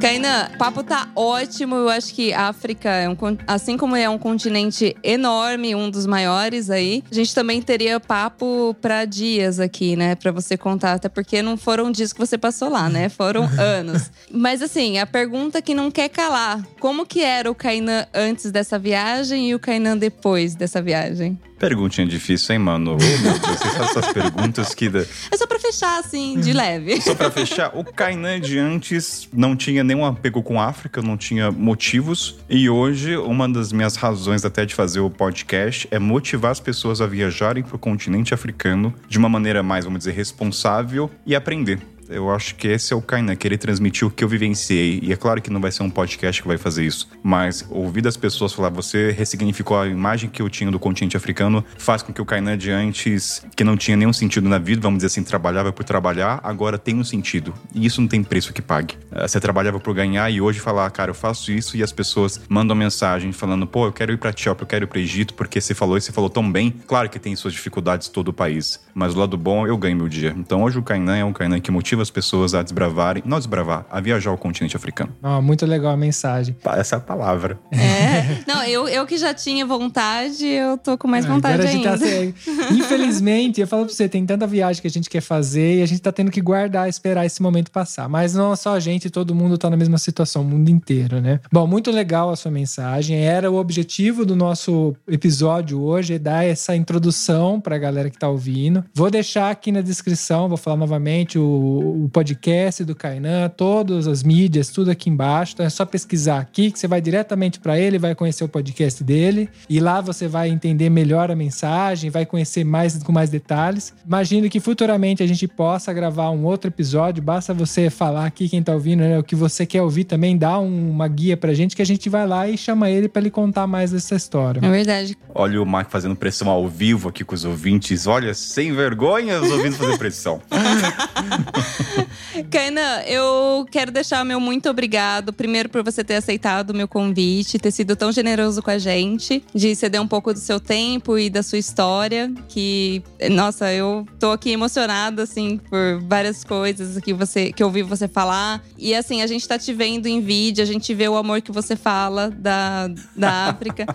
Kainan, 0.00 0.48
o 0.54 0.58
papo 0.58 0.84
tá 0.84 1.08
ótimo. 1.14 1.74
Eu 1.74 1.88
acho 1.88 2.14
que 2.14 2.32
a 2.32 2.48
África, 2.48 2.88
é 2.88 3.08
um, 3.08 3.16
assim 3.46 3.76
como 3.76 3.96
é 3.96 4.08
um 4.08 4.16
continente 4.16 4.96
enorme, 5.02 5.74
um 5.74 5.90
dos 5.90 6.06
maiores 6.06 6.70
aí, 6.70 7.02
a 7.10 7.14
gente 7.14 7.34
também 7.34 7.60
teria 7.60 7.98
papo 7.98 8.76
pra 8.80 9.04
dias 9.04 9.58
aqui, 9.58 9.96
né? 9.96 10.14
Pra 10.14 10.30
você 10.30 10.56
contar. 10.56 10.94
Até 10.94 11.08
porque 11.08 11.42
não 11.42 11.56
foram 11.56 11.90
dias 11.90 12.12
que 12.12 12.18
você 12.18 12.38
passou 12.38 12.68
lá, 12.68 12.88
né? 12.88 13.08
Foram 13.08 13.48
anos. 13.58 14.10
Mas 14.30 14.62
assim, 14.62 14.98
a 14.98 15.06
pergunta 15.06 15.60
que 15.60 15.74
não 15.74 15.90
quer 15.90 16.08
calar: 16.08 16.64
como 16.78 17.04
que 17.04 17.20
era 17.20 17.50
o 17.50 17.54
Kainan 17.54 18.06
antes 18.14 18.52
dessa 18.52 18.78
viagem 18.78 19.50
e 19.50 19.54
o 19.54 19.58
Kainan 19.58 19.96
depois 19.96 20.54
dessa 20.54 20.80
viagem? 20.80 21.38
Perguntinha 21.58 22.06
difícil, 22.06 22.52
hein, 22.54 22.58
mano? 22.60 22.92
Ô, 22.92 22.96
meu 22.96 23.38
Deus, 23.38 23.58
você 23.58 23.68
faz 23.70 23.90
essas 23.90 24.12
perguntas 24.12 24.74
que. 24.74 24.88
dá- 24.88 25.04
É 25.30 25.36
só 25.36 25.46
pra 25.46 25.58
fechar, 25.58 25.98
assim, 25.98 26.38
de 26.40 26.52
leve. 26.52 27.00
Só 27.00 27.14
pra 27.14 27.30
fechar, 27.30 27.72
o 27.76 27.82
Kainan 27.84 28.40
de 28.40 28.58
antes 28.58 29.28
não 29.32 29.56
tinha 29.56 29.82
nenhum 29.82 30.04
apego 30.04 30.42
com 30.42 30.60
a 30.60 30.66
África, 30.66 31.02
não 31.02 31.16
tinha 31.16 31.50
motivos. 31.50 32.36
E 32.48 32.70
hoje, 32.70 33.16
uma 33.16 33.48
das 33.48 33.72
minhas 33.72 33.96
razões 33.96 34.44
até 34.44 34.64
de 34.64 34.74
fazer 34.74 35.00
o 35.00 35.10
podcast 35.10 35.88
é 35.90 35.98
motivar 35.98 36.52
as 36.52 36.60
pessoas 36.60 37.00
a 37.00 37.06
viajarem 37.06 37.62
pro 37.62 37.78
continente 37.78 38.32
africano 38.32 38.94
de 39.08 39.18
uma 39.18 39.28
maneira 39.28 39.62
mais, 39.62 39.84
vamos 39.84 39.98
dizer, 39.98 40.12
responsável 40.12 41.10
e 41.26 41.34
aprender. 41.34 41.80
Eu 42.08 42.30
acho 42.30 42.54
que 42.54 42.68
esse 42.68 42.92
é 42.92 42.96
o 42.96 43.02
Kainan, 43.02 43.36
querer 43.36 43.58
transmitir 43.58 44.06
o 44.06 44.10
que 44.10 44.24
eu 44.24 44.28
vivenciei. 44.28 44.98
E 45.02 45.12
é 45.12 45.16
claro 45.16 45.42
que 45.42 45.50
não 45.50 45.60
vai 45.60 45.70
ser 45.70 45.82
um 45.82 45.90
podcast 45.90 46.40
que 46.40 46.48
vai 46.48 46.56
fazer 46.56 46.84
isso. 46.84 47.08
Mas 47.22 47.66
ouvir 47.70 48.00
das 48.00 48.16
pessoas 48.16 48.52
falar, 48.52 48.70
você 48.70 49.10
ressignificou 49.10 49.78
a 49.78 49.86
imagem 49.86 50.30
que 50.30 50.40
eu 50.40 50.48
tinha 50.48 50.70
do 50.70 50.78
continente 50.78 51.16
africano, 51.16 51.64
faz 51.76 52.02
com 52.02 52.12
que 52.12 52.22
o 52.22 52.24
Kainan 52.24 52.56
de 52.56 52.70
antes, 52.70 53.44
que 53.54 53.62
não 53.62 53.76
tinha 53.76 53.96
nenhum 53.96 54.12
sentido 54.12 54.48
na 54.48 54.58
vida, 54.58 54.80
vamos 54.80 54.98
dizer 54.98 55.08
assim, 55.08 55.22
trabalhava 55.22 55.72
por 55.72 55.84
trabalhar, 55.84 56.40
agora 56.42 56.78
tem 56.78 56.96
um 56.96 57.04
sentido. 57.04 57.52
E 57.74 57.84
isso 57.84 58.00
não 58.00 58.08
tem 58.08 58.22
preço 58.22 58.52
que 58.52 58.62
pague. 58.62 58.94
Eh, 59.12 59.28
Você 59.28 59.38
trabalhava 59.38 59.78
por 59.78 59.94
ganhar 59.94 60.30
e 60.30 60.40
hoje 60.40 60.60
falar, 60.60 60.90
cara, 60.90 61.10
eu 61.10 61.14
faço 61.14 61.52
isso 61.52 61.76
e 61.76 61.82
as 61.82 61.92
pessoas 61.92 62.40
mandam 62.48 62.74
mensagem 62.74 63.32
falando, 63.32 63.66
pô, 63.66 63.86
eu 63.86 63.92
quero 63.92 64.12
ir 64.12 64.16
pra 64.18 64.30
Etiópia, 64.30 64.62
eu 64.62 64.68
quero 64.68 64.84
ir 64.84 64.88
pro 64.88 64.98
Egito, 64.98 65.34
porque 65.34 65.60
você 65.60 65.74
falou 65.74 65.98
e 65.98 66.00
você 66.00 66.12
falou 66.12 66.30
tão 66.30 66.50
bem. 66.50 66.70
Claro 66.86 67.10
que 67.10 67.18
tem 67.18 67.36
suas 67.36 67.52
dificuldades 67.52 68.08
todo 68.08 68.28
o 68.28 68.32
país, 68.32 68.80
mas 68.94 69.14
o 69.14 69.18
lado 69.18 69.36
bom, 69.36 69.66
eu 69.66 69.76
ganho 69.76 69.96
meu 69.96 70.08
dia. 70.08 70.34
Então 70.38 70.62
hoje 70.62 70.78
o 70.78 70.82
Kainan 70.82 71.16
é 71.16 71.24
um 71.24 71.32
Kainan 71.32 71.60
que 71.60 71.70
motiva 71.70 71.97
as 72.00 72.10
pessoas 72.10 72.54
a 72.54 72.62
desbravarem, 72.62 73.22
não 73.26 73.38
desbravar, 73.38 73.86
a 73.90 74.00
viajar 74.00 74.30
ao 74.30 74.38
continente 74.38 74.76
africano. 74.76 75.14
Ó, 75.22 75.40
muito 75.40 75.66
legal 75.66 75.92
a 75.92 75.96
mensagem. 75.96 76.56
Essa 76.64 76.96
é 76.96 76.98
a 76.98 77.00
palavra. 77.00 77.58
É. 77.72 78.42
Não, 78.46 78.62
eu, 78.64 78.88
eu 78.88 79.06
que 79.06 79.16
já 79.16 79.32
tinha 79.34 79.64
vontade, 79.66 80.46
eu 80.46 80.78
tô 80.78 80.96
com 80.96 81.08
mais 81.08 81.24
vontade 81.24 81.54
Agora 81.54 81.68
a 81.68 81.72
gente 81.72 81.88
ainda. 81.88 81.98
tá 81.98 82.74
Infelizmente, 82.74 83.60
eu 83.60 83.66
falo 83.66 83.84
pra 83.84 83.94
você, 83.94 84.08
tem 84.08 84.24
tanta 84.24 84.46
viagem 84.46 84.80
que 84.80 84.88
a 84.88 84.90
gente 84.90 85.08
quer 85.08 85.20
fazer 85.20 85.78
e 85.78 85.82
a 85.82 85.86
gente 85.86 86.00
tá 86.00 86.12
tendo 86.12 86.30
que 86.30 86.40
guardar, 86.40 86.88
esperar 86.88 87.24
esse 87.26 87.42
momento 87.42 87.70
passar. 87.70 88.08
Mas 88.08 88.34
não 88.34 88.54
só 88.56 88.74
a 88.74 88.80
gente, 88.80 89.10
todo 89.10 89.34
mundo 89.34 89.56
tá 89.58 89.70
na 89.70 89.76
mesma 89.76 89.98
situação, 89.98 90.42
o 90.42 90.44
mundo 90.44 90.70
inteiro, 90.70 91.20
né? 91.20 91.40
Bom, 91.52 91.66
muito 91.66 91.90
legal 91.90 92.30
a 92.30 92.36
sua 92.36 92.50
mensagem. 92.50 93.18
Era 93.18 93.50
o 93.50 93.56
objetivo 93.56 94.24
do 94.24 94.36
nosso 94.36 94.94
episódio 95.06 95.80
hoje, 95.80 96.14
é 96.14 96.18
dar 96.18 96.44
essa 96.44 96.74
introdução 96.74 97.60
pra 97.60 97.78
galera 97.78 98.10
que 98.10 98.18
tá 98.18 98.28
ouvindo. 98.28 98.84
Vou 98.94 99.10
deixar 99.10 99.50
aqui 99.50 99.72
na 99.72 99.80
descrição, 99.80 100.48
vou 100.48 100.56
falar 100.56 100.76
novamente, 100.76 101.38
o, 101.38 101.42
o 101.90 102.08
podcast 102.08 102.84
do 102.84 102.94
Kainan, 102.94 103.48
todas 103.48 104.06
as 104.06 104.22
mídias, 104.22 104.68
tudo 104.68 104.90
aqui 104.90 105.10
embaixo. 105.10 105.54
Então 105.54 105.66
é 105.66 105.70
só 105.70 105.84
pesquisar 105.84 106.38
aqui 106.38 106.70
que 106.70 106.78
você 106.78 106.86
vai 106.86 107.00
diretamente 107.00 107.58
para 107.58 107.78
ele, 107.78 107.98
vai 107.98 108.14
conhecer 108.14 108.44
o 108.44 108.48
podcast 108.48 109.02
dele 109.02 109.48
e 109.68 109.80
lá 109.80 110.00
você 110.00 110.28
vai 110.28 110.48
entender 110.48 110.90
melhor 110.90 111.30
a 111.30 111.36
mensagem, 111.36 112.10
vai 112.10 112.26
conhecer 112.26 112.64
mais 112.64 113.02
com 113.02 113.12
mais 113.12 113.30
detalhes. 113.30 113.94
Imagino 114.06 114.48
que 114.48 114.60
futuramente 114.60 115.22
a 115.22 115.26
gente 115.26 115.46
possa 115.46 115.92
gravar 115.92 116.30
um 116.30 116.44
outro 116.44 116.68
episódio, 116.68 117.22
basta 117.22 117.54
você 117.54 117.90
falar 117.90 118.26
aqui 118.26 118.48
quem 118.48 118.62
tá 118.62 118.72
ouvindo, 118.72 119.00
né, 119.00 119.18
o 119.18 119.22
que 119.22 119.34
você 119.34 119.64
quer 119.66 119.82
ouvir 119.82 120.04
também, 120.04 120.36
dá 120.36 120.58
um, 120.58 120.90
uma 120.90 121.08
guia 121.08 121.36
pra 121.36 121.54
gente 121.54 121.74
que 121.74 121.82
a 121.82 121.86
gente 121.86 122.08
vai 122.08 122.26
lá 122.26 122.48
e 122.48 122.56
chama 122.56 122.90
ele 122.90 123.08
para 123.08 123.22
ele 123.22 123.30
contar 123.30 123.66
mais 123.66 123.90
dessa 123.90 124.14
história. 124.14 124.60
É 124.62 124.70
verdade. 124.70 125.16
Olha 125.34 125.62
o 125.62 125.66
Mark 125.66 125.90
fazendo 125.90 126.16
pressão 126.16 126.48
ao 126.48 126.68
vivo 126.68 127.08
aqui 127.08 127.24
com 127.24 127.34
os 127.34 127.44
ouvintes. 127.44 128.06
Olha, 128.06 128.34
sem 128.34 128.72
vergonha 128.72 129.40
os 129.40 129.50
ouvintes 129.50 129.78
fazendo 129.78 129.98
pressão. 129.98 130.40
Kainan, 132.50 133.02
eu 133.06 133.66
quero 133.70 133.90
deixar 133.90 134.22
o 134.22 134.26
meu 134.26 134.40
muito 134.40 134.68
obrigado. 134.68 135.32
Primeiro, 135.32 135.68
por 135.68 135.82
você 135.82 136.02
ter 136.04 136.16
aceitado 136.16 136.70
o 136.70 136.74
meu 136.74 136.88
convite, 136.88 137.58
ter 137.58 137.70
sido 137.70 137.96
tão 137.96 138.12
generoso 138.12 138.62
com 138.62 138.70
a 138.70 138.78
gente, 138.78 139.42
de 139.54 139.74
ceder 139.74 140.00
um 140.00 140.06
pouco 140.06 140.32
do 140.32 140.38
seu 140.38 140.60
tempo 140.60 141.18
e 141.18 141.30
da 141.30 141.42
sua 141.42 141.58
história. 141.58 142.32
Que, 142.48 143.02
nossa, 143.30 143.72
eu 143.72 144.06
tô 144.18 144.32
aqui 144.32 144.50
emocionada, 144.50 145.22
assim, 145.22 145.58
por 145.58 146.00
várias 146.02 146.44
coisas 146.44 146.98
que, 147.02 147.12
você, 147.12 147.52
que 147.52 147.62
eu 147.62 147.66
ouvi 147.66 147.82
você 147.82 148.08
falar. 148.08 148.62
E, 148.76 148.94
assim, 148.94 149.22
a 149.22 149.26
gente 149.26 149.46
tá 149.46 149.58
te 149.58 149.72
vendo 149.72 150.06
em 150.06 150.20
vídeo, 150.20 150.62
a 150.62 150.66
gente 150.66 150.94
vê 150.94 151.08
o 151.08 151.16
amor 151.16 151.40
que 151.40 151.52
você 151.52 151.76
fala 151.76 152.30
da, 152.30 152.88
da 153.16 153.48
África. 153.48 153.86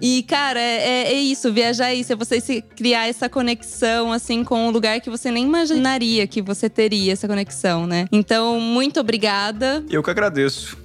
E, 0.00 0.22
cara, 0.22 0.60
é, 0.60 1.12
é, 1.12 1.14
isso, 1.14 1.52
viajar 1.52 1.90
é 1.90 1.94
isso, 1.94 2.12
é 2.12 2.16
você 2.16 2.40
se 2.40 2.62
criar 2.62 3.08
essa 3.08 3.28
conexão, 3.28 4.12
assim, 4.12 4.44
com 4.44 4.66
um 4.66 4.70
lugar 4.70 5.00
que 5.00 5.10
você 5.10 5.30
nem 5.30 5.44
imaginaria 5.44 6.26
que 6.26 6.42
você 6.42 6.68
teria 6.68 7.12
essa 7.12 7.26
conexão, 7.26 7.86
né? 7.86 8.06
Então, 8.12 8.60
muito 8.60 9.00
obrigada. 9.00 9.84
Eu 9.90 10.02
que 10.02 10.10
agradeço. 10.10 10.76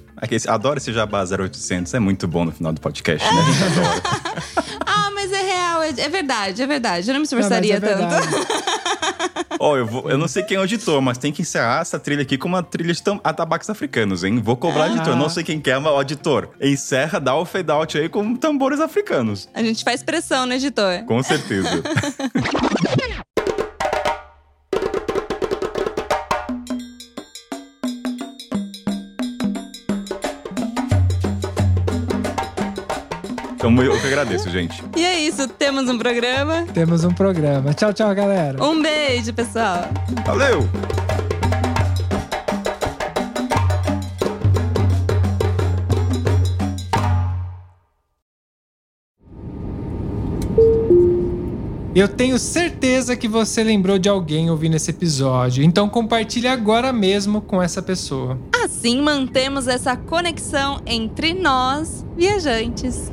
Adoro 0.48 0.78
esse 0.78 0.92
Jabá 0.92 1.24
0800, 1.24 1.92
é 1.94 1.98
muito 1.98 2.28
bom 2.28 2.44
no 2.44 2.52
final 2.52 2.72
do 2.72 2.80
podcast, 2.80 3.26
né? 3.26 3.42
Ah, 4.86 5.10
mas 5.14 5.32
é 5.32 5.42
real, 5.42 5.82
é, 5.82 5.88
é, 5.88 6.08
verdade, 6.08 6.62
é 6.62 6.66
verdade. 6.66 7.08
Eu 7.08 7.14
não 7.14 7.20
me 7.20 7.24
esforçaria 7.24 7.80
não, 7.80 7.88
é 7.88 7.94
tanto. 7.94 8.36
Ó, 9.62 9.74
oh, 9.74 9.76
eu, 9.76 9.86
vou, 9.86 10.10
eu 10.10 10.18
não 10.18 10.26
sei 10.26 10.42
quem 10.42 10.56
é 10.56 10.60
o 10.60 10.64
editor, 10.64 11.00
mas 11.00 11.18
tem 11.18 11.30
que 11.30 11.42
encerrar 11.42 11.82
essa 11.82 11.96
trilha 11.96 12.22
aqui 12.22 12.36
com 12.36 12.48
uma 12.48 12.64
trilha 12.64 12.92
de 12.92 13.00
atabaques 13.22 13.70
africanos, 13.70 14.24
hein? 14.24 14.40
Vou 14.40 14.56
cobrar 14.56 14.86
ah. 14.86 14.88
editor. 14.88 15.14
Não 15.14 15.28
sei 15.28 15.44
quem 15.44 15.60
quer, 15.60 15.78
mas 15.78 15.92
o 15.92 16.02
editor. 16.02 16.48
Encerra, 16.60 17.20
dá 17.20 17.36
o 17.36 17.44
fade 17.44 17.70
out 17.70 17.96
aí 17.96 18.08
com 18.08 18.34
tambores 18.34 18.80
africanos. 18.80 19.48
A 19.54 19.62
gente 19.62 19.84
faz 19.84 20.02
pressão 20.02 20.46
no 20.46 20.54
editor. 20.54 21.04
Com 21.06 21.22
certeza. 21.22 21.80
Então 33.62 33.80
eu 33.80 33.96
que 34.00 34.08
agradeço, 34.08 34.50
gente. 34.50 34.82
E 34.96 35.04
é 35.04 35.20
isso, 35.20 35.46
temos 35.46 35.88
um 35.88 35.96
programa. 35.96 36.66
Temos 36.74 37.04
um 37.04 37.12
programa. 37.12 37.72
Tchau, 37.72 37.92
tchau, 37.92 38.12
galera. 38.12 38.60
Um 38.60 38.82
beijo, 38.82 39.32
pessoal. 39.32 39.88
Valeu! 40.26 40.68
Eu 51.94 52.08
tenho 52.08 52.40
certeza 52.40 53.14
que 53.14 53.28
você 53.28 53.62
lembrou 53.62 53.96
de 53.96 54.08
alguém 54.08 54.50
ouvindo 54.50 54.74
esse 54.74 54.90
episódio, 54.90 55.62
então 55.62 55.88
compartilhe 55.88 56.48
agora 56.48 56.92
mesmo 56.92 57.40
com 57.40 57.62
essa 57.62 57.80
pessoa. 57.80 58.36
Assim 58.64 59.00
mantemos 59.00 59.68
essa 59.68 59.96
conexão 59.96 60.82
entre 60.84 61.32
nós, 61.32 62.04
viajantes. 62.16 63.12